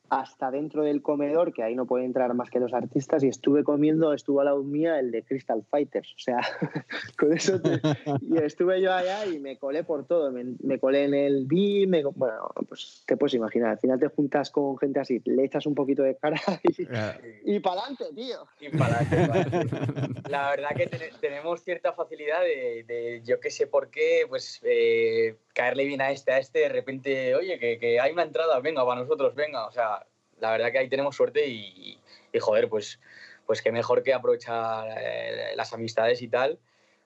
hasta 0.09 0.51
dentro 0.51 0.83
del 0.83 1.01
comedor, 1.01 1.53
que 1.53 1.63
ahí 1.63 1.75
no 1.75 1.85
pueden 1.85 2.07
entrar 2.07 2.33
más 2.33 2.49
que 2.49 2.59
los 2.59 2.73
artistas, 2.73 3.23
y 3.23 3.27
estuve 3.27 3.63
comiendo, 3.63 4.13
estuvo 4.13 4.41
a 4.41 4.45
la 4.45 4.55
mía 4.55 4.99
el 4.99 5.11
de 5.11 5.23
Crystal 5.23 5.63
Fighters, 5.69 6.13
o 6.15 6.19
sea, 6.19 6.39
con 7.17 7.33
eso 7.33 7.61
te- 7.61 7.81
y 8.21 8.37
estuve 8.37 8.81
yo 8.81 8.93
allá 8.93 9.25
y 9.25 9.39
me 9.39 9.57
colé 9.57 9.83
por 9.83 10.05
todo, 10.05 10.31
me, 10.31 10.55
me 10.63 10.79
colé 10.79 11.05
en 11.05 11.13
el 11.13 11.45
B, 11.45 11.85
me- 11.87 12.03
bueno, 12.05 12.49
pues 12.67 13.03
te 13.05 13.17
puedes 13.17 13.33
imaginar, 13.33 13.71
al 13.71 13.79
final 13.79 13.99
te 13.99 14.07
juntas 14.07 14.49
con 14.51 14.77
gente 14.77 14.99
así, 14.99 15.21
le 15.25 15.43
echas 15.45 15.65
un 15.65 15.75
poquito 15.75 16.03
de 16.03 16.15
cara 16.15 16.37
y, 16.63 17.55
y 17.55 17.59
para 17.59 17.81
adelante, 17.81 18.05
tío. 18.15 18.45
Y 18.59 18.69
para 18.77 18.99
adelante, 18.99 19.27
para 19.27 19.41
adelante. 19.41 20.29
La 20.29 20.49
verdad 20.51 20.69
que 20.75 20.87
ten- 20.87 21.11
tenemos 21.21 21.63
cierta 21.63 21.93
facilidad 21.93 22.41
de, 22.41 22.83
de, 22.87 23.21
yo 23.25 23.39
qué 23.39 23.49
sé 23.49 23.67
por 23.67 23.89
qué, 23.89 24.25
pues 24.27 24.59
eh, 24.63 25.35
caerle 25.53 25.85
bien 25.85 26.01
a 26.01 26.11
este, 26.11 26.31
a 26.31 26.39
este, 26.39 26.59
de 26.59 26.69
repente, 26.69 27.35
oye, 27.35 27.57
que, 27.59 27.79
que 27.79 27.99
hay 27.99 28.11
una 28.11 28.23
entrada, 28.23 28.59
venga, 28.59 28.85
para 28.85 29.01
nosotros, 29.01 29.33
venga. 29.35 29.67
O 29.67 29.71
sea, 29.71 29.96
la 30.39 30.51
verdad 30.51 30.71
que 30.71 30.79
ahí 30.79 30.89
tenemos 30.89 31.15
suerte 31.15 31.47
y, 31.47 31.97
y, 32.33 32.39
joder, 32.39 32.69
pues, 32.69 32.99
pues 33.45 33.61
qué 33.61 33.71
mejor 33.71 34.03
que 34.03 34.13
aprovechar 34.13 34.87
eh, 34.99 35.53
las 35.55 35.73
amistades 35.73 36.21
y 36.21 36.27
tal 36.27 36.59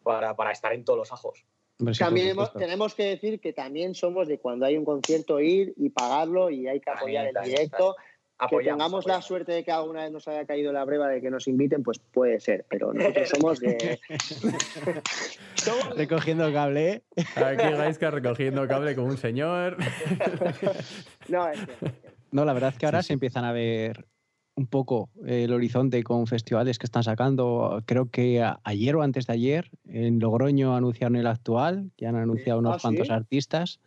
para, 0.03 0.35
para 0.35 0.51
estar 0.51 0.73
en 0.73 0.83
todos 0.83 0.97
los 0.99 1.11
ajos. 1.11 1.45
Sí, 1.79 1.99
También 1.99 2.27
hemos- 2.29 2.53
tenemos 2.53 2.93
que 2.93 3.03
decir 3.05 3.39
que 3.39 3.53
también 3.53 3.95
somos 3.95 4.27
de 4.27 4.37
cuando 4.39 4.65
hay 4.67 4.77
un 4.77 4.85
concierto 4.85 5.39
ir 5.39 5.73
y 5.77 5.89
pagarlo 5.89 6.49
y 6.51 6.67
hay 6.67 6.79
que 6.79 6.89
apoyar 6.91 7.27
el 7.27 7.33
también, 7.33 7.55
directo. 7.55 7.95
Que 7.97 8.45
Apoyamos, 8.45 8.77
tengamos 8.79 9.05
la 9.05 9.13
apoyamos. 9.13 9.25
suerte 9.25 9.51
de 9.51 9.63
que 9.63 9.71
alguna 9.71 10.01
vez 10.01 10.11
nos 10.11 10.27
haya 10.27 10.47
caído 10.47 10.73
la 10.73 10.83
breva 10.83 11.07
de 11.07 11.21
que 11.21 11.29
nos 11.29 11.47
inviten, 11.47 11.83
pues 11.83 11.99
puede 11.99 12.39
ser, 12.39 12.65
pero 12.67 12.91
nosotros 12.91 13.29
somos 13.29 13.59
de... 13.59 13.99
somos 15.55 15.89
de- 15.89 15.95
Recogiendo 15.95 16.51
cable, 16.51 16.89
¿eh? 16.89 17.03
Aquí 17.35 17.69
Gaisca 17.71 18.09
recogiendo 18.09 18.67
cable 18.67 18.95
como 18.95 19.09
un 19.09 19.17
señor. 19.17 19.77
No, 21.27 21.47
es 21.49 21.59
que- 21.59 22.10
No, 22.31 22.45
la 22.45 22.53
verdad 22.53 22.71
es 22.71 22.77
que 22.77 22.85
ahora 22.85 23.01
Sí, 23.01 23.03
sí. 23.03 23.07
se 23.07 23.13
empiezan 23.13 23.45
a 23.45 23.51
ver 23.51 24.07
un 24.55 24.67
poco 24.67 25.09
el 25.25 25.51
horizonte 25.53 26.03
con 26.03 26.27
festivales 26.27 26.77
que 26.77 26.85
están 26.85 27.03
sacando. 27.03 27.81
Creo 27.85 28.09
que 28.09 28.41
a- 28.41 28.59
ayer 28.63 28.95
o 28.95 29.01
antes 29.01 29.27
de 29.27 29.33
ayer 29.33 29.69
en 29.85 30.19
Logroño 30.19 30.75
anunciaron 30.75 31.15
el 31.15 31.27
actual, 31.27 31.91
que 31.97 32.05
han 32.07 32.15
anunciado 32.15 32.59
unos 32.59 32.75
Ah, 32.75 32.79
¿sí? 32.79 32.81
cuantos 32.81 33.09
artistas. 33.09 33.79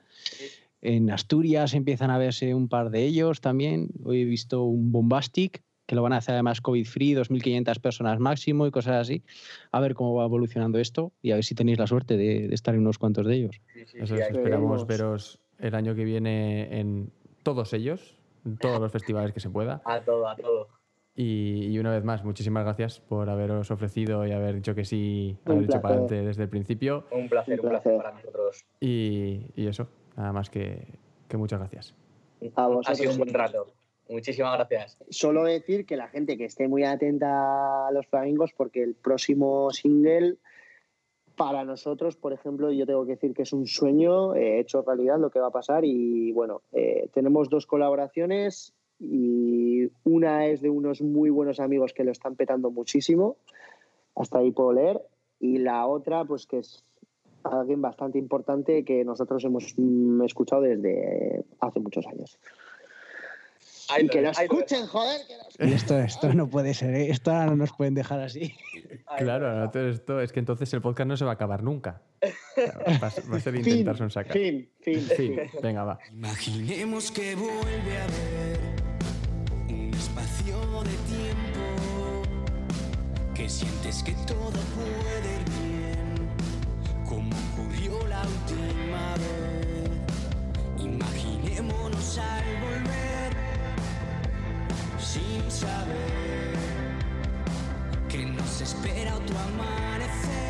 En 0.82 1.10
Asturias 1.10 1.74
empiezan 1.74 2.10
a 2.10 2.18
verse 2.18 2.54
un 2.54 2.68
par 2.68 2.90
de 2.90 3.04
ellos 3.04 3.40
también. 3.40 3.88
Hoy 4.04 4.22
he 4.22 4.24
visto 4.24 4.64
un 4.64 4.92
Bombastic, 4.92 5.62
que 5.86 5.94
lo 5.94 6.02
van 6.02 6.12
a 6.14 6.18
hacer 6.18 6.32
además 6.34 6.60
COVID-free, 6.60 7.12
2.500 7.14 7.78
personas 7.78 8.18
máximo 8.18 8.66
y 8.66 8.70
cosas 8.70 8.96
así. 8.96 9.22
A 9.70 9.80
ver 9.80 9.94
cómo 9.94 10.14
va 10.14 10.24
evolucionando 10.24 10.78
esto 10.78 11.12
y 11.22 11.30
a 11.30 11.36
ver 11.36 11.44
si 11.44 11.54
tenéis 11.54 11.78
la 11.78 11.86
suerte 11.86 12.16
de, 12.16 12.48
de 12.48 12.54
estar 12.54 12.74
en 12.74 12.80
unos 12.80 12.98
cuantos 12.98 13.26
de 13.26 13.34
ellos. 13.34 13.60
Sí, 13.72 13.80
sí, 13.86 13.98
Eso 13.98 14.14
sí, 14.16 14.20
es, 14.20 14.26
hay- 14.28 14.32
esperamos 14.36 14.86
Veremos. 14.86 14.86
veros 14.86 15.40
el 15.58 15.74
año 15.74 15.94
que 15.94 16.04
viene 16.04 16.80
en 16.80 17.10
todos 17.42 17.72
ellos, 17.74 18.16
todos 18.60 18.80
los 18.80 18.92
festivales 18.92 19.32
que 19.32 19.40
se 19.40 19.50
pueda. 19.50 19.80
A 19.84 20.00
todo, 20.00 20.28
a 20.28 20.36
todo. 20.36 20.68
Y, 21.16 21.66
y 21.68 21.78
una 21.78 21.92
vez 21.92 22.02
más, 22.02 22.24
muchísimas 22.24 22.64
gracias 22.64 23.00
por 23.00 23.30
haberos 23.30 23.70
ofrecido 23.70 24.26
y 24.26 24.32
haber 24.32 24.56
dicho 24.56 24.74
que 24.74 24.84
sí, 24.84 25.38
Un 25.44 25.52
haber 25.52 25.62
dicho 25.66 25.80
para 25.80 25.94
placer. 25.94 25.98
adelante 25.98 26.26
desde 26.26 26.42
el 26.42 26.48
principio. 26.48 27.06
Un 27.12 27.28
placer, 27.28 27.60
Un 27.60 27.66
un 27.66 27.70
placer 27.70 27.92
placer. 27.92 27.96
para 28.02 28.16
nosotros. 28.16 28.64
Y, 28.80 29.46
y 29.54 29.66
eso, 29.68 29.88
nada 30.16 30.32
más 30.32 30.50
que, 30.50 30.86
que 31.28 31.36
muchas 31.36 31.60
gracias. 31.60 31.94
A 32.56 32.68
Ha 32.86 32.94
sido 32.94 33.12
un 33.12 33.18
buen 33.18 33.32
rato. 33.32 33.66
Muchísimas 34.08 34.54
gracias. 34.56 34.98
Solo 35.08 35.44
decir 35.44 35.86
que 35.86 35.96
la 35.96 36.08
gente 36.08 36.36
que 36.36 36.44
esté 36.44 36.68
muy 36.68 36.84
atenta 36.84 37.86
a 37.88 37.92
los 37.92 38.06
flamingos 38.08 38.52
porque 38.52 38.82
el 38.82 38.94
próximo 38.94 39.70
single 39.70 40.36
para 41.36 41.64
nosotros, 41.64 42.16
por 42.16 42.32
ejemplo, 42.32 42.70
yo 42.70 42.86
tengo 42.86 43.04
que 43.04 43.12
decir 43.12 43.34
que 43.34 43.42
es 43.42 43.52
un 43.52 43.66
sueño 43.66 44.34
eh, 44.34 44.60
hecho 44.60 44.82
realidad 44.82 45.18
lo 45.18 45.30
que 45.30 45.40
va 45.40 45.48
a 45.48 45.52
pasar 45.52 45.84
y 45.84 46.32
bueno, 46.32 46.62
eh, 46.72 47.08
tenemos 47.12 47.48
dos 47.48 47.66
colaboraciones 47.66 48.72
y 49.00 49.90
una 50.04 50.46
es 50.46 50.60
de 50.60 50.70
unos 50.70 51.02
muy 51.02 51.30
buenos 51.30 51.60
amigos 51.60 51.92
que 51.92 52.04
lo 52.04 52.12
están 52.12 52.36
petando 52.36 52.70
muchísimo, 52.70 53.36
hasta 54.14 54.38
ahí 54.38 54.52
puedo 54.52 54.72
leer, 54.72 55.02
y 55.40 55.58
la 55.58 55.86
otra 55.86 56.24
pues 56.24 56.46
que 56.46 56.58
es 56.58 56.84
alguien 57.42 57.82
bastante 57.82 58.18
importante 58.18 58.84
que 58.84 59.04
nosotros 59.04 59.44
hemos 59.44 59.74
mm, 59.76 60.22
escuchado 60.22 60.62
desde 60.62 61.44
hace 61.60 61.80
muchos 61.80 62.06
años. 62.06 62.38
Ahí 63.90 64.06
y 64.06 64.08
que 64.08 64.22
lo 64.22 64.30
escuchen, 64.30 64.86
joder, 64.86 65.20
que 65.26 65.64
lo 65.64 65.70
Y 65.70 65.72
esto, 65.74 65.98
esto 65.98 66.32
no 66.32 66.48
puede 66.48 66.74
ser, 66.74 66.94
¿eh? 66.94 67.10
Esto 67.10 67.30
ahora 67.30 67.46
no 67.46 67.56
nos 67.56 67.72
pueden 67.72 67.94
dejar 67.94 68.20
así. 68.20 68.54
Claro, 69.18 69.52
lo 69.52 69.60
no, 69.60 69.70
todo 69.70 69.88
esto, 69.88 70.20
es 70.20 70.32
que 70.32 70.40
entonces 70.40 70.72
el 70.72 70.80
podcast 70.80 71.08
no 71.08 71.16
se 71.16 71.24
va 71.24 71.32
a 71.32 71.34
acabar 71.34 71.62
nunca. 71.62 72.02
Va 73.02 73.08
a 73.08 73.10
ser, 73.10 73.30
va 73.30 73.36
a 73.36 73.40
ser 73.40 73.54
intentarse 73.56 74.02
un 74.02 74.10
sacar. 74.10 74.32
Fin, 74.32 74.70
fin, 74.80 75.00
Fin, 75.00 75.40
venga, 75.62 75.84
va. 75.84 75.98
Imaginemos 76.10 77.10
que 77.10 77.34
vuelve 77.34 77.98
a 77.98 78.04
haber 78.04 78.60
un 79.68 79.92
espacio 79.92 80.56
de 80.84 80.96
tiempo 81.12 82.22
que 83.34 83.48
sientes 83.48 84.02
que 84.02 84.12
todo 84.26 84.50
puede 84.50 85.34
ir 85.36 85.44
bien, 85.60 86.28
como 87.06 87.36
ocurrió 87.52 88.06
la 88.08 88.22
última 88.22 89.14
vez. 89.16 89.90
Imaginémonos 90.78 92.18
al 92.18 92.60
volver 92.62 92.93
sin 95.14 95.48
saber 95.48 96.56
que 98.08 98.26
nos 98.26 98.60
espera 98.60 99.14
otro 99.14 99.36
amanecer 99.38 100.43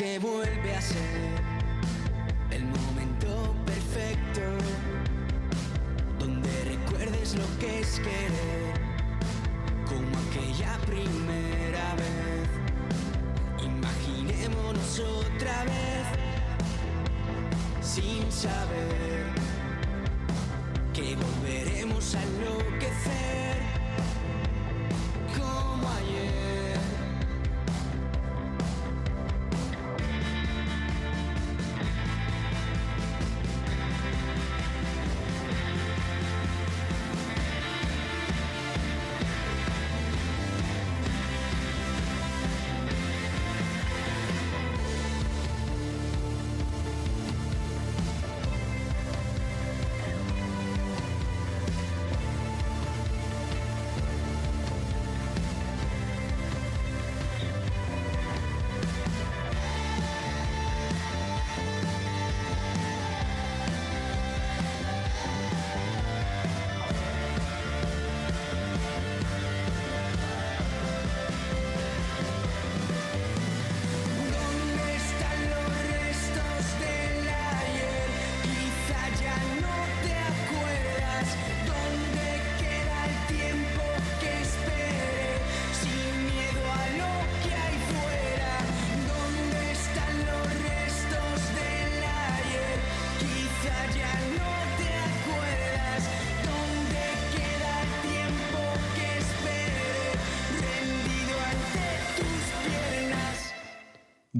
que 0.00 0.18
vuelve 0.18 0.74
a 0.74 0.80
ser 0.80 1.19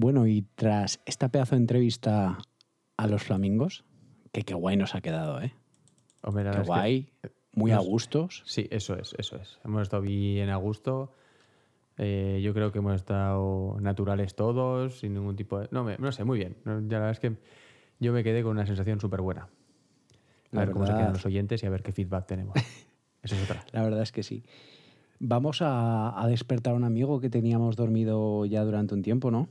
Bueno, 0.00 0.26
y 0.26 0.46
tras 0.54 0.98
esta 1.04 1.28
pedazo 1.28 1.56
de 1.56 1.60
entrevista 1.60 2.38
a 2.96 3.06
los 3.06 3.22
flamingos, 3.22 3.84
que 4.32 4.44
qué 4.44 4.54
guay 4.54 4.78
nos 4.78 4.94
ha 4.94 5.02
quedado, 5.02 5.42
¿eh? 5.42 5.52
Hombre, 6.22 6.42
la 6.44 6.52
Qué 6.52 6.56
que- 6.60 6.64
guay, 6.64 7.12
muy 7.52 7.72
a 7.72 7.78
gustos. 7.80 8.42
Sí, 8.46 8.66
eso 8.70 8.96
es, 8.96 9.14
eso 9.18 9.36
es. 9.36 9.58
Hemos 9.62 9.82
estado 9.82 10.00
bien 10.00 10.48
a 10.48 10.56
gusto. 10.56 11.12
Eh, 11.98 12.40
yo 12.42 12.54
creo 12.54 12.72
que 12.72 12.78
hemos 12.78 12.94
estado 12.94 13.76
naturales 13.82 14.34
todos, 14.34 15.00
sin 15.00 15.12
ningún 15.12 15.36
tipo 15.36 15.58
de... 15.60 15.68
No, 15.70 15.84
me- 15.84 15.98
no 15.98 16.12
sé, 16.12 16.24
muy 16.24 16.38
bien. 16.38 16.56
Ya 16.64 16.72
la 16.72 16.78
verdad 16.80 17.10
es 17.10 17.20
que 17.20 17.36
yo 17.98 18.14
me 18.14 18.24
quedé 18.24 18.42
con 18.42 18.52
una 18.52 18.64
sensación 18.64 19.00
súper 19.00 19.20
buena. 19.20 19.42
A 19.42 19.48
La 20.52 20.60
ver 20.60 20.70
cómo 20.72 20.86
se 20.86 20.94
quedan 20.94 21.12
los 21.12 21.26
oyentes 21.26 21.62
y 21.62 21.66
a 21.66 21.70
ver 21.70 21.82
qué 21.82 21.92
feedback 21.92 22.26
tenemos. 22.26 22.54
Eso 23.22 23.34
es 23.34 23.42
otra. 23.42 23.62
La 23.72 23.82
verdad 23.82 24.00
es 24.00 24.12
que 24.12 24.22
sí. 24.22 24.44
Vamos 25.18 25.60
a, 25.60 26.18
a 26.18 26.26
despertar 26.26 26.72
a 26.72 26.76
un 26.76 26.84
amigo 26.84 27.20
que 27.20 27.28
teníamos 27.28 27.76
dormido 27.76 28.46
ya 28.46 28.64
durante 28.64 28.94
un 28.94 29.02
tiempo, 29.02 29.30
¿no? 29.30 29.48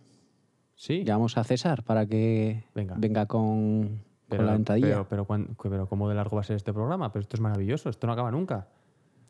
Sí, 0.80 1.04
Llamamos 1.04 1.38
a 1.38 1.44
César 1.44 1.84
para 1.84 2.06
que 2.06 2.64
Venga. 2.74 2.96
con, 3.28 4.02
pero, 4.30 4.40
con 4.40 4.46
la 4.46 4.56
entradilla. 4.56 5.04
Pero, 5.10 5.28
pero, 5.28 5.46
pero 5.62 5.88
¿cómo 5.88 6.08
de 6.08 6.16
largo 6.16 6.38
va 6.38 6.42
a 6.42 6.46
ser 6.46 6.56
este 6.56 6.72
programa? 6.72 7.12
Pero 7.12 7.20
esto 7.22 7.36
es 7.36 7.42
maravilloso, 7.42 7.90
esto 7.90 8.08
no 8.08 8.14
acaba 8.14 8.32
nunca. 8.32 8.70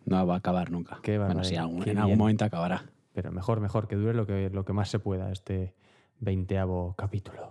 No 0.05 0.27
va 0.27 0.35
a 0.35 0.37
acabar 0.37 0.69
nunca. 0.69 0.99
Qué 1.01 1.17
bueno, 1.17 1.43
sí, 1.43 1.55
algún- 1.55 1.81
qué 1.81 1.89
en 1.89 1.97
algún 1.97 2.09
bien. 2.11 2.19
momento 2.19 2.45
acabará. 2.45 2.85
Pero 3.13 3.31
mejor, 3.31 3.61
mejor, 3.61 3.87
que 3.87 3.95
dure 3.95 4.13
lo 4.13 4.27
que, 4.27 4.51
lo 4.51 4.63
que 4.63 4.73
más 4.73 4.91
se 4.91 4.99
pueda 4.99 5.31
este 5.31 5.73
veinteavo 6.19 6.93
capítulo. 6.95 7.49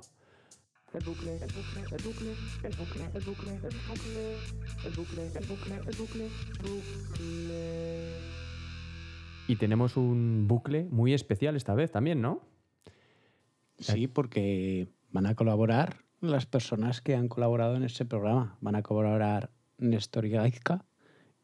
Y 9.49 9.57
tenemos 9.57 9.97
un 9.97 10.45
bucle 10.47 10.87
muy 10.89 11.15
especial 11.15 11.57
esta 11.57 11.75
vez 11.75 11.91
también, 11.91 12.23
¿no? 12.23 12.43
Sí, 13.79 14.09
porque 14.09 14.89
van 15.11 15.27
a 15.27 15.35
colaborar 15.35 16.05
las 16.21 16.47
personas 16.47 17.01
que 17.01 17.15
han 17.15 17.29
colaborado 17.29 17.77
en 17.77 17.85
este 17.85 18.05
programa. 18.05 18.57
Van 18.61 18.75
a 18.75 18.83
colaborar 18.83 19.51
Néstor 19.79 20.29
Gaizka 20.29 20.85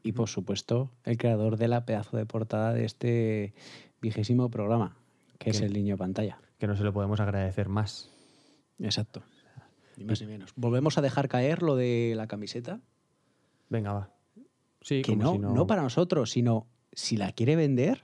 y, 0.03 0.13
por 0.13 0.29
supuesto, 0.29 0.91
el 1.05 1.17
creador 1.17 1.57
de 1.57 1.69
la 1.69 1.87
pedazo 1.87 2.17
de 2.17 2.27
portada 2.27 2.73
de 2.73 2.85
este 2.85 3.55
vigésimo 4.01 4.51
programa, 4.51 4.97
que 5.39 5.51
es 5.51 5.61
el 5.61 5.73
niño 5.73 5.97
pantalla. 5.97 6.39
Que 6.59 6.67
no 6.67 6.77
se 6.77 6.85
lo 6.85 6.93
podemos 6.93 7.21
agradecer 7.21 7.69
más. 7.69 8.11
Exacto. 8.79 9.23
Ni 9.97 10.05
más 10.05 10.21
ni 10.21 10.27
menos. 10.27 10.53
Volvemos 10.57 10.99
a 10.99 11.03
dejar 11.03 11.29
caer 11.29 11.63
lo 11.63 11.77
de 11.77 12.15
la 12.17 12.27
camiseta. 12.27 12.81
Venga, 13.69 13.93
va. 13.93 14.11
Sí, 14.81 15.03
que 15.03 15.17
no, 15.17 15.33
si 15.33 15.39
no... 15.39 15.67
para 15.67 15.83
nosotros, 15.83 16.31
sino 16.31 16.67
si 16.93 17.17
la 17.17 17.33
quiere 17.33 17.57
vender 17.57 18.03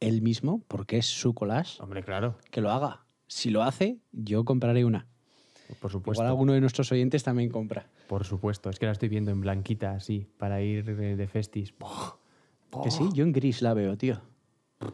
él 0.00 0.22
mismo, 0.22 0.62
porque 0.68 0.98
es 0.98 1.06
su 1.06 1.34
collage, 1.34 1.82
Hombre, 1.82 2.04
claro, 2.04 2.36
que 2.50 2.60
lo 2.60 2.70
haga. 2.70 3.03
Si 3.26 3.50
lo 3.50 3.62
hace, 3.62 3.98
yo 4.12 4.44
compraré 4.44 4.84
una. 4.84 5.06
por 5.80 5.90
supuesto. 5.90 6.22
Igual 6.22 6.28
alguno 6.30 6.52
de 6.52 6.60
nuestros 6.60 6.90
oyentes 6.92 7.22
también 7.22 7.50
compra. 7.50 7.88
Por 8.06 8.24
supuesto, 8.24 8.70
es 8.70 8.78
que 8.78 8.86
la 8.86 8.92
estoy 8.92 9.08
viendo 9.08 9.30
en 9.30 9.40
blanquita 9.40 9.92
así, 9.92 10.26
para 10.38 10.60
ir 10.62 10.84
de, 10.84 11.26
festis. 11.26 11.74
¡Buah! 11.78 12.82
Que 12.82 12.90
sí, 12.90 13.08
yo 13.14 13.24
en 13.24 13.32
gris 13.32 13.62
la 13.62 13.72
veo, 13.74 13.96
tío. 13.96 14.20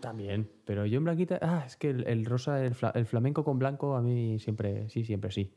También, 0.00 0.48
pero 0.64 0.86
yo 0.86 0.98
en 0.98 1.04
blanquita, 1.04 1.38
ah, 1.42 1.64
es 1.66 1.76
que 1.76 1.90
el, 1.90 2.06
el 2.06 2.24
rosa, 2.24 2.64
el, 2.64 2.74
fla- 2.74 2.92
el 2.94 3.06
flamenco 3.06 3.42
con 3.42 3.58
blanco 3.58 3.96
a 3.96 4.02
mí 4.02 4.38
siempre, 4.38 4.88
sí, 4.88 5.04
siempre 5.04 5.32
sí. 5.32 5.50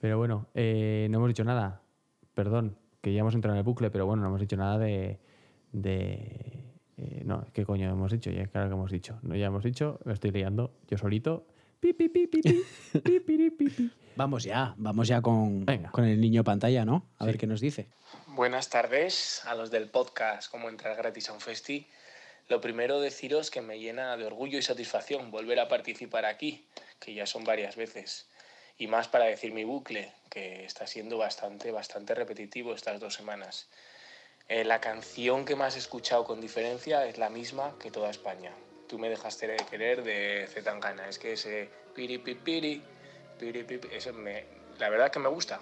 Pero 0.00 0.18
bueno, 0.18 0.46
eh, 0.54 1.08
no 1.10 1.18
hemos 1.18 1.28
dicho 1.28 1.42
nada, 1.44 1.82
perdón, 2.34 2.76
que 3.00 3.12
ya 3.12 3.20
hemos 3.20 3.34
entrado 3.34 3.54
en 3.56 3.58
el 3.58 3.64
bucle, 3.64 3.90
pero 3.90 4.06
bueno, 4.06 4.22
no 4.22 4.28
hemos 4.28 4.40
dicho 4.40 4.56
nada 4.56 4.78
de... 4.78 5.18
de 5.72 6.64
eh, 6.98 7.22
no, 7.24 7.44
¿qué 7.52 7.64
coño 7.64 7.90
hemos 7.90 8.12
dicho? 8.12 8.30
Ya, 8.30 8.46
claro 8.46 8.68
que 8.68 8.74
hemos 8.74 8.90
dicho. 8.92 9.18
No, 9.22 9.34
ya 9.34 9.46
hemos 9.46 9.64
dicho, 9.64 9.98
me 10.04 10.12
estoy 10.12 10.30
liando, 10.30 10.72
yo 10.88 10.96
solito. 10.98 11.46
Pi, 11.80 11.94
pi, 11.94 12.10
pi, 12.10 12.26
pi, 12.26 12.42
pi, 12.42 12.62
pi, 13.00 13.20
piri, 13.20 13.50
pi, 13.50 13.68
pi. 13.70 13.90
Vamos 14.16 14.44
ya, 14.44 14.74
vamos 14.76 15.08
ya 15.08 15.22
con, 15.22 15.64
Venga. 15.64 15.90
con 15.92 16.04
el 16.04 16.20
niño 16.20 16.44
pantalla, 16.44 16.84
¿no? 16.84 17.06
A 17.16 17.24
ver 17.24 17.38
qué 17.38 17.46
nos 17.46 17.60
dice. 17.62 17.88
Buenas 18.26 18.68
tardes 18.68 19.40
a 19.46 19.54
los 19.54 19.70
del 19.70 19.88
podcast 19.88 20.50
Cómo 20.50 20.68
entrar 20.68 20.94
gratis 20.94 21.30
a 21.30 21.32
un 21.32 21.40
festi. 21.40 21.86
Lo 22.48 22.60
primero 22.60 23.00
deciros 23.00 23.50
que 23.50 23.62
me 23.62 23.78
llena 23.78 24.18
de 24.18 24.26
orgullo 24.26 24.58
y 24.58 24.62
satisfacción 24.62 25.30
volver 25.30 25.58
a 25.58 25.68
participar 25.68 26.26
aquí, 26.26 26.66
que 26.98 27.14
ya 27.14 27.24
son 27.24 27.44
varias 27.44 27.76
veces. 27.76 28.28
Y 28.76 28.88
más 28.88 29.08
para 29.08 29.24
decir 29.24 29.52
mi 29.52 29.64
bucle, 29.64 30.12
que 30.28 30.66
está 30.66 30.86
siendo 30.86 31.16
bastante, 31.16 31.70
bastante 31.70 32.14
repetitivo 32.14 32.74
estas 32.74 33.00
dos 33.00 33.14
semanas. 33.14 33.68
Eh, 34.48 34.64
la 34.64 34.82
canción 34.82 35.46
que 35.46 35.56
más 35.56 35.76
he 35.76 35.78
escuchado 35.78 36.24
con 36.24 36.42
diferencia 36.42 37.06
es 37.06 37.16
la 37.16 37.30
misma 37.30 37.74
que 37.78 37.90
toda 37.90 38.10
España. 38.10 38.52
Tú 38.90 38.98
me 38.98 39.08
dejaste 39.08 39.46
de 39.46 39.56
querer 39.56 40.02
de 40.02 40.48
Zetangana. 40.52 41.08
Es 41.08 41.18
que 41.18 41.34
ese 41.34 41.70
piri 41.94 42.18
pipiri, 42.18 42.82
piri 43.38 43.62
pipi, 43.62 43.88
eso 43.92 44.12
me, 44.12 44.44
la 44.78 44.90
verdad 44.90 45.10
que 45.10 45.20
me 45.20 45.28
gusta 45.28 45.60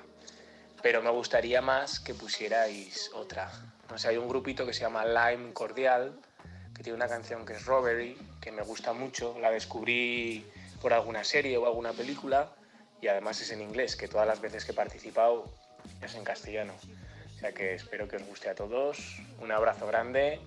pero 0.82 1.02
me 1.02 1.10
gustaría 1.10 1.60
más 1.60 2.00
que 2.00 2.14
pusierais 2.14 3.10
otra. 3.14 3.50
No 3.90 3.98
sé, 3.98 4.08
hay 4.08 4.16
un 4.16 4.28
grupito 4.28 4.66
que 4.66 4.72
se 4.72 4.80
llama 4.80 5.04
Lime 5.04 5.52
Cordial, 5.52 6.20
que 6.74 6.82
tiene 6.82 6.96
una 6.96 7.08
canción 7.08 7.44
que 7.44 7.54
es 7.54 7.64
Robbery, 7.64 8.16
que 8.40 8.52
me 8.52 8.62
gusta 8.62 8.92
mucho, 8.92 9.36
la 9.40 9.50
descubrí 9.50 10.46
por 10.80 10.92
alguna 10.92 11.24
serie 11.24 11.56
o 11.56 11.66
alguna 11.66 11.92
película, 11.92 12.52
y 13.00 13.08
además 13.08 13.40
es 13.40 13.50
en 13.50 13.62
inglés, 13.62 13.96
que 13.96 14.08
todas 14.08 14.26
las 14.26 14.40
veces 14.40 14.64
que 14.64 14.72
he 14.72 14.74
participado 14.74 15.50
es 16.00 16.14
en 16.14 16.24
castellano. 16.24 16.74
O 17.36 17.38
sea 17.38 17.52
que 17.52 17.74
espero 17.74 18.08
que 18.08 18.16
os 18.16 18.24
guste 18.24 18.48
a 18.48 18.54
todos, 18.54 19.20
un 19.40 19.52
abrazo 19.52 19.86
grande 19.86 20.40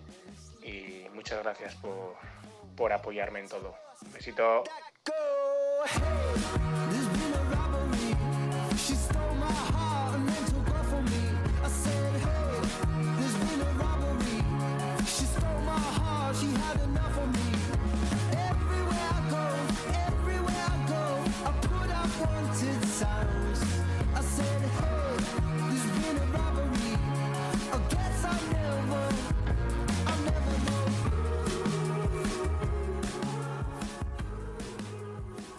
y 0.63 1.07
muchas 1.13 1.41
gracias 1.41 1.75
por, 1.75 2.15
por 2.75 2.93
apoyarme 2.93 3.39
en 3.39 3.47
todo. 3.47 3.75
Un 4.05 4.13
besito. 4.13 4.63
I 24.13 24.23
said, 24.23 24.61
hey, 24.61 25.17
there's 25.69 25.85
been 25.97 26.17
a 26.17 26.25
robbery. 26.37 27.30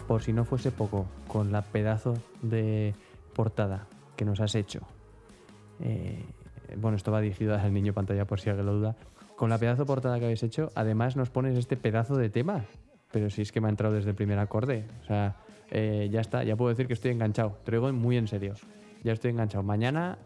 Por 0.07 0.21
si 0.21 0.33
no 0.33 0.45
fuese 0.45 0.71
poco, 0.71 1.05
con 1.27 1.51
la 1.51 1.61
pedazo 1.61 2.13
de 2.41 2.93
portada 3.33 3.87
que 4.15 4.25
nos 4.25 4.39
has 4.41 4.55
hecho. 4.55 4.81
eh, 5.79 6.23
bueno, 6.77 6.97
esto 6.97 7.11
va 7.11 7.21
dirigido 7.21 7.55
al 7.55 7.71
niño 7.73 7.93
pantalla 7.93 8.25
por 8.25 8.39
si 8.39 8.49
alguien 8.49 8.65
lo 8.65 8.73
duda. 8.73 8.95
Con 9.35 9.49
la 9.49 9.57
pedazo 9.57 9.83
de 9.83 9.85
portada 9.87 10.17
que 10.19 10.25
habéis 10.25 10.41
hecho, 10.43 10.69
además 10.75 11.15
nos 11.15 11.29
pones 11.29 11.57
este 11.57 11.77
pedazo 11.77 12.15
de 12.15 12.29
tema. 12.29 12.65
Pero 13.11 13.29
si 13.29 13.43
es 13.43 13.51
que 13.51 13.61
me 13.61 13.67
ha 13.67 13.69
entrado 13.69 13.93
desde 13.93 14.09
el 14.11 14.15
primer 14.15 14.39
acorde. 14.39 14.85
O 15.03 15.05
sea, 15.05 15.35
eh, 15.69 16.09
ya 16.11 16.21
está, 16.21 16.43
ya 16.43 16.55
puedo 16.55 16.69
decir 16.69 16.87
que 16.87 16.93
estoy 16.93 17.11
enganchado. 17.11 17.57
Te 17.63 17.71
lo 17.71 17.77
digo 17.87 17.93
muy 17.93 18.17
en 18.17 18.27
serio. 18.27 18.53
Ya 19.03 19.11
estoy 19.13 19.31
enganchado. 19.31 19.61
Mañana, 19.63 20.17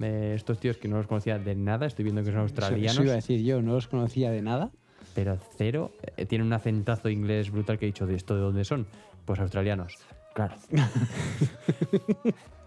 eh, 0.00 0.32
estos 0.36 0.58
tíos 0.60 0.76
que 0.76 0.86
no 0.86 0.96
los 0.98 1.06
conocía 1.08 1.38
de 1.38 1.54
nada, 1.56 1.86
estoy 1.86 2.04
viendo 2.04 2.20
que 2.22 2.26
son 2.26 2.34
Eso, 2.36 2.42
australianos. 2.42 2.92
eso 2.94 3.02
iba 3.02 3.12
a 3.12 3.16
decir 3.16 3.42
yo, 3.42 3.62
no 3.62 3.72
los 3.72 3.88
conocía 3.88 4.30
de 4.30 4.42
nada. 4.42 4.70
pero 5.14 5.38
cero. 5.56 5.90
Eh, 6.16 6.26
tiene 6.26 6.44
un 6.44 6.52
acentazo 6.52 7.08
inglés 7.08 7.50
brutal 7.50 7.78
que 7.78 7.86
he 7.86 7.88
dicho, 7.88 8.06
¿de 8.06 8.14
esto 8.14 8.34
de 8.36 8.42
dónde 8.42 8.64
son? 8.64 8.86
Pues 9.26 9.40
australianos. 9.40 9.98
Claro. 10.34 10.54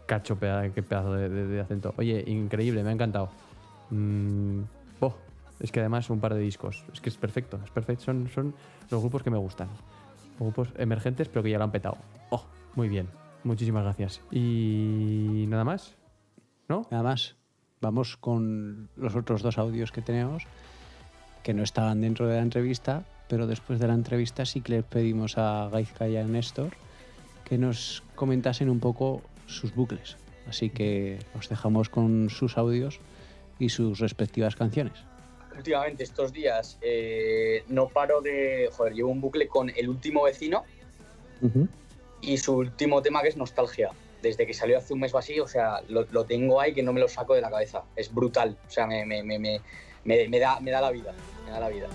Cacho, 0.06 0.36
peda- 0.38 0.70
qué 0.74 0.82
pedazo 0.84 1.14
de, 1.14 1.30
de- 1.30 1.48
de 1.48 1.60
acento. 1.62 1.94
Oye, 1.98 2.24
increíble, 2.28 2.84
me 2.84 2.90
ha 2.90 2.94
encantado. 2.94 3.30
Mm, 3.92 4.62
oh, 5.02 5.14
es 5.60 5.72
que 5.72 5.80
además 5.80 6.10
un 6.10 6.20
par 6.20 6.34
de 6.34 6.40
discos. 6.42 6.84
Es 6.94 7.00
que 7.02 7.10
es 7.10 7.18
perfecto, 7.18 7.60
es 7.64 7.70
perfecto. 7.72 8.06
Son, 8.06 8.30
son 8.34 8.54
los 8.90 9.02
grupos 9.02 9.24
que 9.24 9.30
me 9.30 9.38
gustan. 9.38 9.68
Grupos 10.40 10.70
emergentes, 10.78 11.28
pero 11.28 11.44
que 11.44 11.52
ya 11.52 11.58
lo 11.58 11.66
han 11.66 11.72
petado. 11.72 11.98
Oh, 12.32 12.44
muy 12.76 12.90
bien. 12.90 13.08
Muchísimas 13.44 13.84
gracias. 13.84 14.22
Y 14.32 15.46
nada 15.48 15.64
más. 15.64 15.96
¿No? 16.68 16.86
Nada 16.92 17.04
más, 17.04 17.36
vamos 17.82 18.16
con 18.18 18.90
los 18.96 19.16
otros 19.16 19.42
dos 19.42 19.58
audios 19.58 19.92
que 19.92 20.02
tenemos, 20.04 20.44
que 21.42 21.54
no 21.54 21.64
estaban 21.64 22.02
dentro 22.02 22.28
de 22.28 22.36
la 22.36 22.44
entrevista, 22.44 23.04
pero 23.30 23.48
después 23.48 23.80
de 23.80 23.88
la 23.88 23.94
entrevista 23.94 24.46
sí 24.46 24.60
que 24.60 24.74
les 24.74 24.84
pedimos 24.84 25.38
a 25.38 25.70
Gaizka 25.72 26.10
y 26.10 26.18
a 26.18 26.24
Néstor 26.24 26.72
que 27.46 27.58
nos 27.58 28.04
comentasen 28.16 28.70
un 28.70 28.80
poco 28.82 29.22
sus 29.48 29.74
bucles. 29.74 30.18
Así 30.48 30.70
que 30.70 31.20
os 31.38 31.48
dejamos 31.48 31.90
con 31.90 32.30
sus 32.30 32.58
audios 32.58 33.00
y 33.60 33.70
sus 33.70 34.00
respectivas 34.00 34.56
canciones. 34.56 34.94
Últimamente, 35.56 36.04
estos 36.04 36.32
días, 36.34 36.78
eh, 36.82 37.64
no 37.68 37.88
paro 37.90 38.22
de. 38.22 38.70
Joder, 38.72 38.94
llevo 38.94 39.10
un 39.12 39.20
bucle 39.22 39.48
con 39.48 39.70
El 39.70 39.90
último 39.90 40.24
vecino 40.24 40.64
y 42.22 42.38
su 42.38 42.56
último 42.56 43.02
tema 43.02 43.22
que 43.22 43.28
es 43.30 43.38
Nostalgia. 43.38 43.92
Desde 44.22 44.46
que 44.46 44.54
salió 44.54 44.78
hace 44.78 44.94
un 44.94 45.00
mes 45.02 45.14
o 45.14 45.18
así, 45.18 45.40
o 45.40 45.48
sea, 45.48 45.82
lo, 45.88 46.06
lo 46.12 46.26
tengo 46.26 46.60
ahí 46.60 46.74
que 46.74 46.84
no 46.84 46.94
me 46.94 47.00
lo 47.00 47.08
saco 47.08 47.36
de 47.36 47.42
la 47.42 47.50
cabeza. 47.50 47.84
Es 47.96 48.14
brutal. 48.14 48.58
O 48.68 48.72
sea, 48.72 48.86
me, 48.88 49.06
me, 49.06 49.24
me- 49.24 49.62
me 50.06 50.40
da, 50.40 50.60
me 50.62 50.72
da 50.72 50.82
la 50.82 50.92
vida. 50.92 51.14
Me 51.46 51.52
da 51.52 51.60
la 51.60 51.70
vida. 51.70 51.88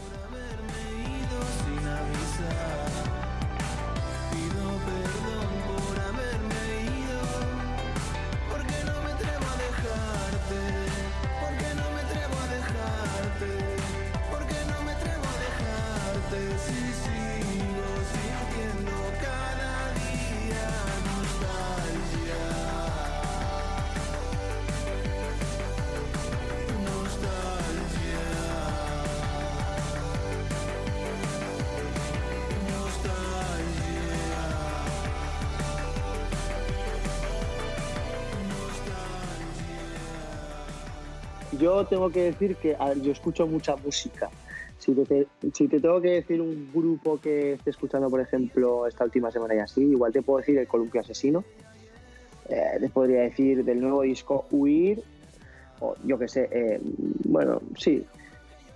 Tengo 41.88 42.10
que 42.10 42.24
decir 42.24 42.56
que 42.56 42.76
yo 43.02 43.12
escucho 43.12 43.46
mucha 43.46 43.76
música. 43.76 44.30
Si 44.78 44.92
te, 44.94 45.26
tengo 45.80 46.00
que 46.00 46.10
decir 46.10 46.40
un 46.40 46.70
grupo 46.72 47.18
que 47.18 47.54
esté 47.54 47.70
escuchando, 47.70 48.10
por 48.10 48.20
ejemplo, 48.20 48.86
esta 48.86 49.04
última 49.04 49.30
semana 49.30 49.54
y 49.54 49.58
así, 49.58 49.82
igual 49.82 50.12
te 50.12 50.22
puedo 50.22 50.40
decir 50.40 50.58
el 50.58 50.66
Columpio 50.66 51.00
Asesino. 51.00 51.44
Eh, 52.48 52.78
te 52.80 52.88
podría 52.90 53.22
decir 53.22 53.64
del 53.64 53.80
nuevo 53.80 54.02
disco 54.02 54.44
Huir. 54.50 55.02
O 55.80 55.94
yo 56.04 56.18
qué 56.18 56.28
sé. 56.28 56.48
eh, 56.52 56.80
bueno, 57.24 57.60
sí. 57.78 58.04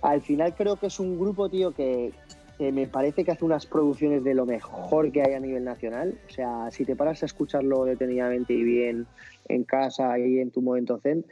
Al 0.01 0.21
final 0.21 0.55
creo 0.55 0.77
que 0.77 0.87
es 0.87 0.99
un 0.99 1.19
grupo, 1.19 1.49
tío, 1.49 1.71
que, 1.71 2.11
que 2.57 2.71
me 2.73 2.87
parece 2.87 3.23
que 3.23 3.31
hace 3.31 3.45
unas 3.45 3.65
producciones 3.65 4.23
de 4.23 4.33
lo 4.33 4.45
mejor 4.45 5.11
que 5.11 5.21
hay 5.21 5.33
a 5.33 5.39
nivel 5.39 5.63
nacional. 5.63 6.17
O 6.27 6.31
sea, 6.31 6.71
si 6.71 6.83
te 6.85 6.95
paras 6.95 7.23
a 7.23 7.25
escucharlo 7.25 7.85
detenidamente 7.85 8.53
y 8.53 8.63
bien 8.63 9.07
en 9.47 9.63
casa 9.63 10.19
y 10.19 10.39
en 10.39 10.51
tu 10.51 10.61
momento 10.61 10.99
zen, 10.99 11.25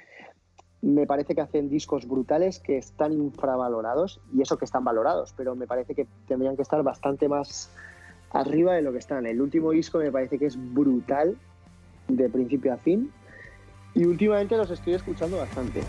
me 0.82 1.06
parece 1.08 1.34
que 1.36 1.42
hacen 1.42 1.70
discos 1.70 2.08
brutales 2.08 2.60
que 2.60 2.78
están 2.78 3.14
infravalorados 3.14 4.22
y 4.34 4.42
eso 4.42 4.58
que 4.58 4.66
están 4.66 4.84
valorados, 4.84 5.34
pero 5.36 5.56
me 5.56 5.68
parece 5.68 5.96
que 5.96 6.08
tendrían 6.28 6.56
que 6.56 6.62
estar 6.62 6.82
bastante 6.84 7.28
más 7.28 7.72
arriba 8.32 8.74
de 8.74 8.82
lo 8.82 8.92
que 8.92 9.00
están. 9.00 9.26
El 9.26 9.42
último 9.42 9.72
disco 9.72 9.98
me 9.98 10.12
parece 10.12 10.38
que 10.38 10.46
es 10.46 10.58
brutal 10.74 11.38
de 12.08 12.30
principio 12.30 12.74
a 12.74 12.78
fin 12.78 13.12
y 13.94 14.06
últimamente 14.06 14.56
los 14.56 14.70
estoy 14.70 14.94
escuchando 14.94 15.38
bastante. 15.38 15.82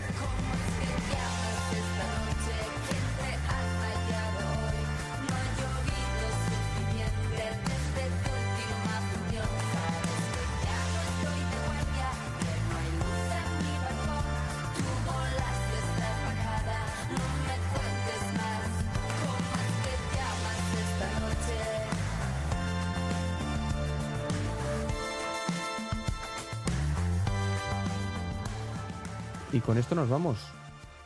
Con 29.69 29.77
esto 29.77 29.93
nos 29.93 30.09
vamos. 30.09 30.39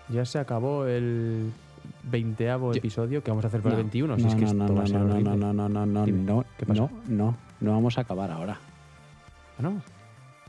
Ya 0.08 0.24
se 0.24 0.40
acabó 0.40 0.86
el 0.86 1.52
veinteavo 2.04 2.74
episodio 2.74 3.22
que 3.22 3.30
vamos 3.30 3.44
a 3.44 3.50
hacer 3.50 3.60
para 3.60 3.76
No, 3.76 3.80
el 3.82 3.84
21. 3.88 4.16
si 4.16 4.22
no, 4.24 4.30
es 4.30 4.36
que 4.36 4.42
no, 4.42 4.48
esto 4.48 4.64
no, 4.64 4.74
va 4.76 4.80
a 4.80 4.84
no, 4.84 4.88
ser 4.88 5.00
no, 5.02 5.36
no, 5.36 5.54
no, 5.54 5.68
no, 5.68 5.86
no, 5.86 6.06
Dime, 6.06 6.22
no, 6.24 6.46
¿qué 6.58 6.66
pasa? 6.66 6.80
no, 6.80 6.90
no, 7.10 7.36
no 7.60 7.72
vamos 7.74 7.98
a 7.98 8.02
acabar 8.02 8.32
ahora. 8.32 8.58
Ah, 9.60 9.64
no. 9.64 9.82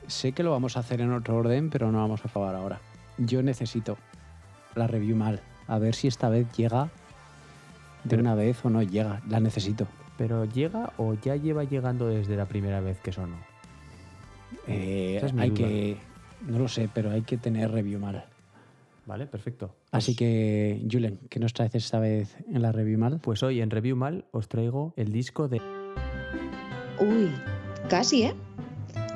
Sé 0.06 0.30
que 0.30 0.44
lo 0.44 0.52
vamos 0.52 0.76
a 0.76 0.80
hacer 0.80 1.00
en 1.00 1.10
otro 1.12 1.34
orden, 1.34 1.70
pero 1.70 1.90
no 1.90 1.98
vamos 1.98 2.24
a 2.24 2.28
acabar 2.28 2.54
ahora. 2.54 2.78
Yo 3.18 3.42
necesito 3.42 3.96
la 4.76 4.86
review 4.86 5.16
mal. 5.16 5.40
A 5.66 5.80
ver 5.80 5.96
si 5.96 6.06
esta 6.06 6.28
vez 6.28 6.46
llega 6.56 6.84
de 8.04 8.10
Pero- 8.10 8.22
una 8.22 8.36
vez 8.36 8.64
o 8.64 8.70
no 8.70 8.80
llega. 8.80 9.22
La 9.28 9.40
necesito. 9.40 9.88
¿Pero 10.16 10.44
llega 10.44 10.92
o 10.98 11.14
ya 11.14 11.34
lleva 11.34 11.64
llegando 11.64 12.06
desde 12.06 12.36
la 12.36 12.44
primera 12.46 12.78
vez 12.78 12.96
que 13.00 13.10
sonó? 13.10 13.34
Eh, 14.68 15.18
es 15.20 15.32
hay 15.36 15.50
duda. 15.50 15.58
que. 15.58 16.13
No 16.48 16.58
lo 16.58 16.68
sé, 16.68 16.88
pero 16.92 17.10
hay 17.10 17.22
que 17.22 17.36
tener 17.38 17.70
review 17.70 17.98
mal. 17.98 18.26
Vale, 19.06 19.26
perfecto. 19.26 19.74
Así 19.90 20.16
que, 20.16 20.86
Julen, 20.90 21.20
¿qué 21.28 21.38
nos 21.38 21.52
traes 21.52 21.74
esta 21.74 21.98
vez 21.98 22.36
en 22.50 22.62
la 22.62 22.72
review 22.72 22.98
mal? 22.98 23.20
Pues 23.20 23.42
hoy 23.42 23.60
en 23.60 23.70
Review 23.70 23.96
Mal 23.96 24.24
os 24.30 24.48
traigo 24.48 24.94
el 24.96 25.12
disco 25.12 25.46
de 25.48 25.60
Uy, 26.98 27.30
casi, 27.88 28.22
¿eh? 28.22 28.34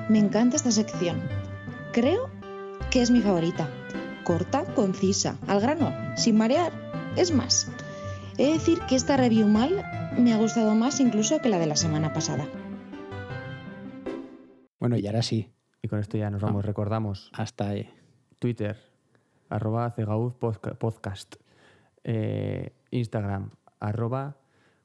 Me 0.08 0.18
encanta 0.18 0.56
esta 0.56 0.70
sección. 0.70 1.20
Creo 1.92 2.28
que 2.90 3.00
es 3.00 3.10
mi 3.10 3.20
favorita. 3.20 3.68
Corta, 4.24 4.64
concisa, 4.74 5.38
al 5.46 5.60
grano, 5.60 5.94
sin 6.16 6.36
marear. 6.36 6.72
Es 7.16 7.32
más, 7.32 7.70
he 8.36 8.46
de 8.46 8.52
decir 8.52 8.80
que 8.88 8.96
esta 8.96 9.16
review 9.16 9.46
mal 9.46 9.84
me 10.18 10.34
ha 10.34 10.36
gustado 10.36 10.74
más 10.74 11.00
incluso 11.00 11.38
que 11.38 11.48
la 11.48 11.58
de 11.58 11.66
la 11.66 11.76
semana 11.76 12.12
pasada. 12.12 12.46
Bueno, 14.78 14.96
y 14.96 15.06
ahora 15.06 15.22
sí, 15.22 15.48
Y 15.82 15.88
con 15.88 15.98
esto 16.00 16.16
ya 16.18 16.30
nos 16.30 16.42
vamos. 16.42 16.64
Ah. 16.64 16.66
Recordamos 16.68 17.30
hasta 17.34 17.68
ahí. 17.68 17.88
Twitter, 18.38 18.76
arroba 19.48 19.90
cegauz 19.90 20.34
podca- 20.34 20.74
podcast. 20.78 21.36
Eh, 22.04 22.72
Instagram, 22.90 23.50
arroba 23.80 24.36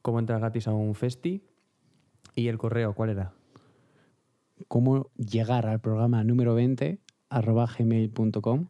cómo 0.01 0.19
entrar 0.19 0.39
gratis 0.39 0.67
a 0.67 0.73
un 0.73 0.95
festi. 0.95 1.43
Y 2.35 2.47
el 2.47 2.57
correo, 2.57 2.93
¿cuál 2.93 3.09
era? 3.11 3.33
¿Cómo 4.67 5.09
llegar 5.17 5.65
al 5.67 5.79
programa 5.81 6.23
número 6.23 6.53
20 6.55 6.99
arroba 7.29 7.67
gmail.com? 7.77 8.67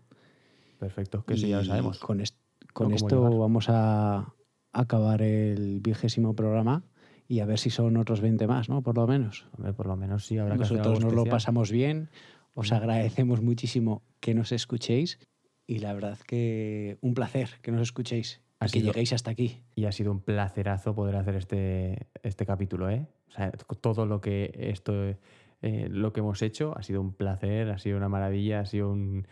Perfecto, 0.79 1.23
que 1.25 1.35
eso 1.35 1.47
ya 1.47 1.57
lo 1.59 1.65
sabemos. 1.65 1.99
Con, 1.99 2.19
est- 2.21 2.37
con 2.73 2.85
cómo 2.85 2.95
esto 2.95 3.23
llegar. 3.23 3.39
vamos 3.39 3.65
a 3.69 4.33
acabar 4.73 5.21
el 5.21 5.79
vigésimo 5.81 6.35
programa 6.35 6.83
y 7.27 7.39
a 7.39 7.45
ver 7.45 7.59
si 7.59 7.69
son 7.69 7.97
otros 7.97 8.21
20 8.21 8.47
más, 8.47 8.69
¿no? 8.69 8.81
Por 8.81 8.97
lo 8.97 9.07
menos. 9.07 9.47
Hombre, 9.57 9.73
por 9.73 9.87
lo 9.87 9.95
menos 9.95 10.25
sí 10.25 10.37
habrá 10.37 10.55
que 10.55 10.63
hacer 10.63 10.77
Nosotros 10.77 10.97
algo 10.99 11.09
nos 11.09 11.25
lo 11.25 11.31
pasamos 11.31 11.71
bien. 11.71 12.09
Os 12.53 12.71
agradecemos 12.71 13.41
muchísimo 13.41 14.03
que 14.19 14.33
nos 14.33 14.51
escuchéis 14.51 15.19
y 15.65 15.79
la 15.79 15.93
verdad 15.93 16.19
que 16.19 16.97
un 17.01 17.13
placer 17.13 17.49
que 17.61 17.71
nos 17.71 17.81
escuchéis 17.81 18.41
y 18.61 18.71
que 18.71 18.81
lleguéis 18.81 19.13
hasta 19.13 19.31
aquí. 19.31 19.63
Y 19.75 19.85
ha 19.85 19.91
sido 19.91 20.11
un 20.11 20.21
placerazo 20.21 20.93
poder 20.95 21.15
hacer 21.15 21.35
este, 21.35 22.07
este 22.21 22.45
capítulo, 22.45 22.89
¿eh? 22.89 23.07
O 23.29 23.31
sea, 23.31 23.51
todo 23.51 24.05
lo 24.05 24.21
que 24.21 24.53
esto, 24.55 24.93
eh, 25.61 25.87
lo 25.89 26.13
que 26.13 26.19
hemos 26.19 26.41
hecho 26.41 26.77
ha 26.77 26.83
sido 26.83 27.01
un 27.01 27.13
placer, 27.13 27.71
ha 27.71 27.79
sido 27.79 27.97
una 27.97 28.09
maravilla, 28.09 28.59
ha 28.59 28.65
sido 28.65 28.91
un 28.91 29.27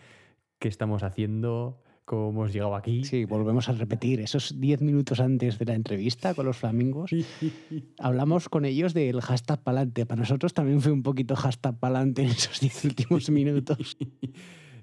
qué 0.59 0.67
estamos 0.67 1.03
haciendo, 1.03 1.81
cómo 2.11 2.29
hemos 2.29 2.51
llegado 2.51 2.75
aquí. 2.75 3.05
Sí, 3.05 3.23
volvemos 3.23 3.69
a 3.69 3.71
repetir. 3.71 4.19
Esos 4.19 4.59
10 4.59 4.81
minutos 4.81 5.21
antes 5.21 5.57
de 5.57 5.63
la 5.63 5.75
entrevista 5.75 6.33
con 6.33 6.45
los 6.45 6.57
flamingos, 6.57 7.09
hablamos 7.99 8.49
con 8.49 8.65
ellos 8.65 8.93
del 8.93 9.21
hashtag 9.21 9.63
pa'lante. 9.63 10.05
Para 10.05 10.19
nosotros 10.19 10.53
también 10.53 10.81
fue 10.81 10.91
un 10.91 11.03
poquito 11.03 11.37
hashtag 11.37 11.79
pa'lante 11.79 12.23
en 12.23 12.27
esos 12.27 12.59
10 12.59 12.85
últimos 12.85 13.29
minutos. 13.29 13.97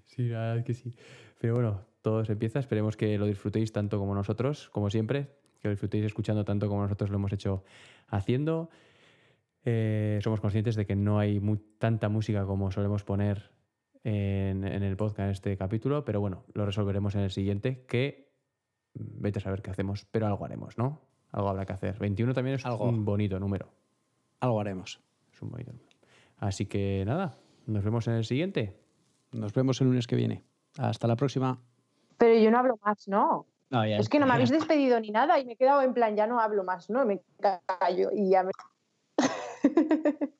Sí, 0.04 0.30
la 0.30 0.38
verdad 0.38 0.58
es 0.58 0.64
que 0.64 0.74
sí. 0.74 0.94
Pero 1.38 1.54
bueno, 1.54 1.82
todo 2.02 2.24
se 2.24 2.32
empieza. 2.32 2.58
Esperemos 2.58 2.96
que 2.96 3.18
lo 3.18 3.26
disfrutéis 3.26 3.70
tanto 3.70 3.98
como 3.98 4.16
nosotros, 4.16 4.68
como 4.70 4.90
siempre. 4.90 5.28
Que 5.60 5.68
lo 5.68 5.72
disfrutéis 5.72 6.06
escuchando 6.06 6.44
tanto 6.44 6.66
como 6.66 6.82
nosotros 6.82 7.10
lo 7.10 7.16
hemos 7.16 7.32
hecho 7.32 7.62
haciendo. 8.08 8.68
Eh, 9.64 10.18
somos 10.24 10.40
conscientes 10.40 10.74
de 10.74 10.86
que 10.86 10.96
no 10.96 11.20
hay 11.20 11.40
tanta 11.78 12.08
música 12.08 12.44
como 12.46 12.72
solemos 12.72 13.04
poner 13.04 13.52
en, 14.04 14.64
en 14.64 14.82
el 14.82 14.96
podcast 14.96 15.20
en 15.20 15.30
este 15.30 15.56
capítulo, 15.56 16.04
pero 16.04 16.20
bueno, 16.20 16.44
lo 16.54 16.66
resolveremos 16.66 17.14
en 17.14 17.22
el 17.22 17.30
siguiente, 17.30 17.84
que 17.86 18.28
vete 18.94 19.38
a 19.38 19.42
saber 19.42 19.62
qué 19.62 19.70
hacemos, 19.70 20.06
pero 20.10 20.26
algo 20.26 20.44
haremos, 20.44 20.76
¿no? 20.78 21.00
Algo 21.32 21.48
habrá 21.48 21.66
que 21.66 21.72
hacer. 21.72 21.98
21 21.98 22.34
también 22.34 22.56
es 22.56 22.66
Algo. 22.66 22.84
un 22.84 23.04
bonito 23.04 23.38
número. 23.38 23.68
Algo 24.40 24.60
haremos. 24.60 25.00
Es 25.32 25.42
un 25.42 25.50
bonito 25.50 25.72
número. 25.72 25.96
Así 26.38 26.66
que 26.66 27.04
nada, 27.06 27.36
nos 27.66 27.84
vemos 27.84 28.06
en 28.08 28.14
el 28.14 28.24
siguiente. 28.24 28.80
Nos 29.32 29.52
vemos 29.52 29.80
el 29.80 29.88
lunes 29.88 30.06
que 30.06 30.16
viene. 30.16 30.44
Hasta 30.78 31.06
la 31.06 31.16
próxima. 31.16 31.60
Pero 32.16 32.40
yo 32.40 32.50
no 32.50 32.58
hablo 32.58 32.78
más, 32.84 33.06
¿no? 33.08 33.46
No, 33.70 33.86
ya 33.86 33.98
Es 33.98 34.08
que 34.08 34.18
no 34.18 34.26
me 34.26 34.32
habéis 34.32 34.50
despedido 34.50 34.98
ni 35.00 35.10
nada 35.10 35.38
y 35.38 35.44
me 35.44 35.52
he 35.52 35.56
quedado 35.56 35.82
en 35.82 35.92
plan, 35.92 36.16
ya 36.16 36.26
no 36.26 36.40
hablo 36.40 36.64
más, 36.64 36.88
¿no? 36.88 37.04
Me 37.04 37.20
callo 37.78 38.10
y 38.14 38.30
ya 38.30 38.42
me... 38.42 38.52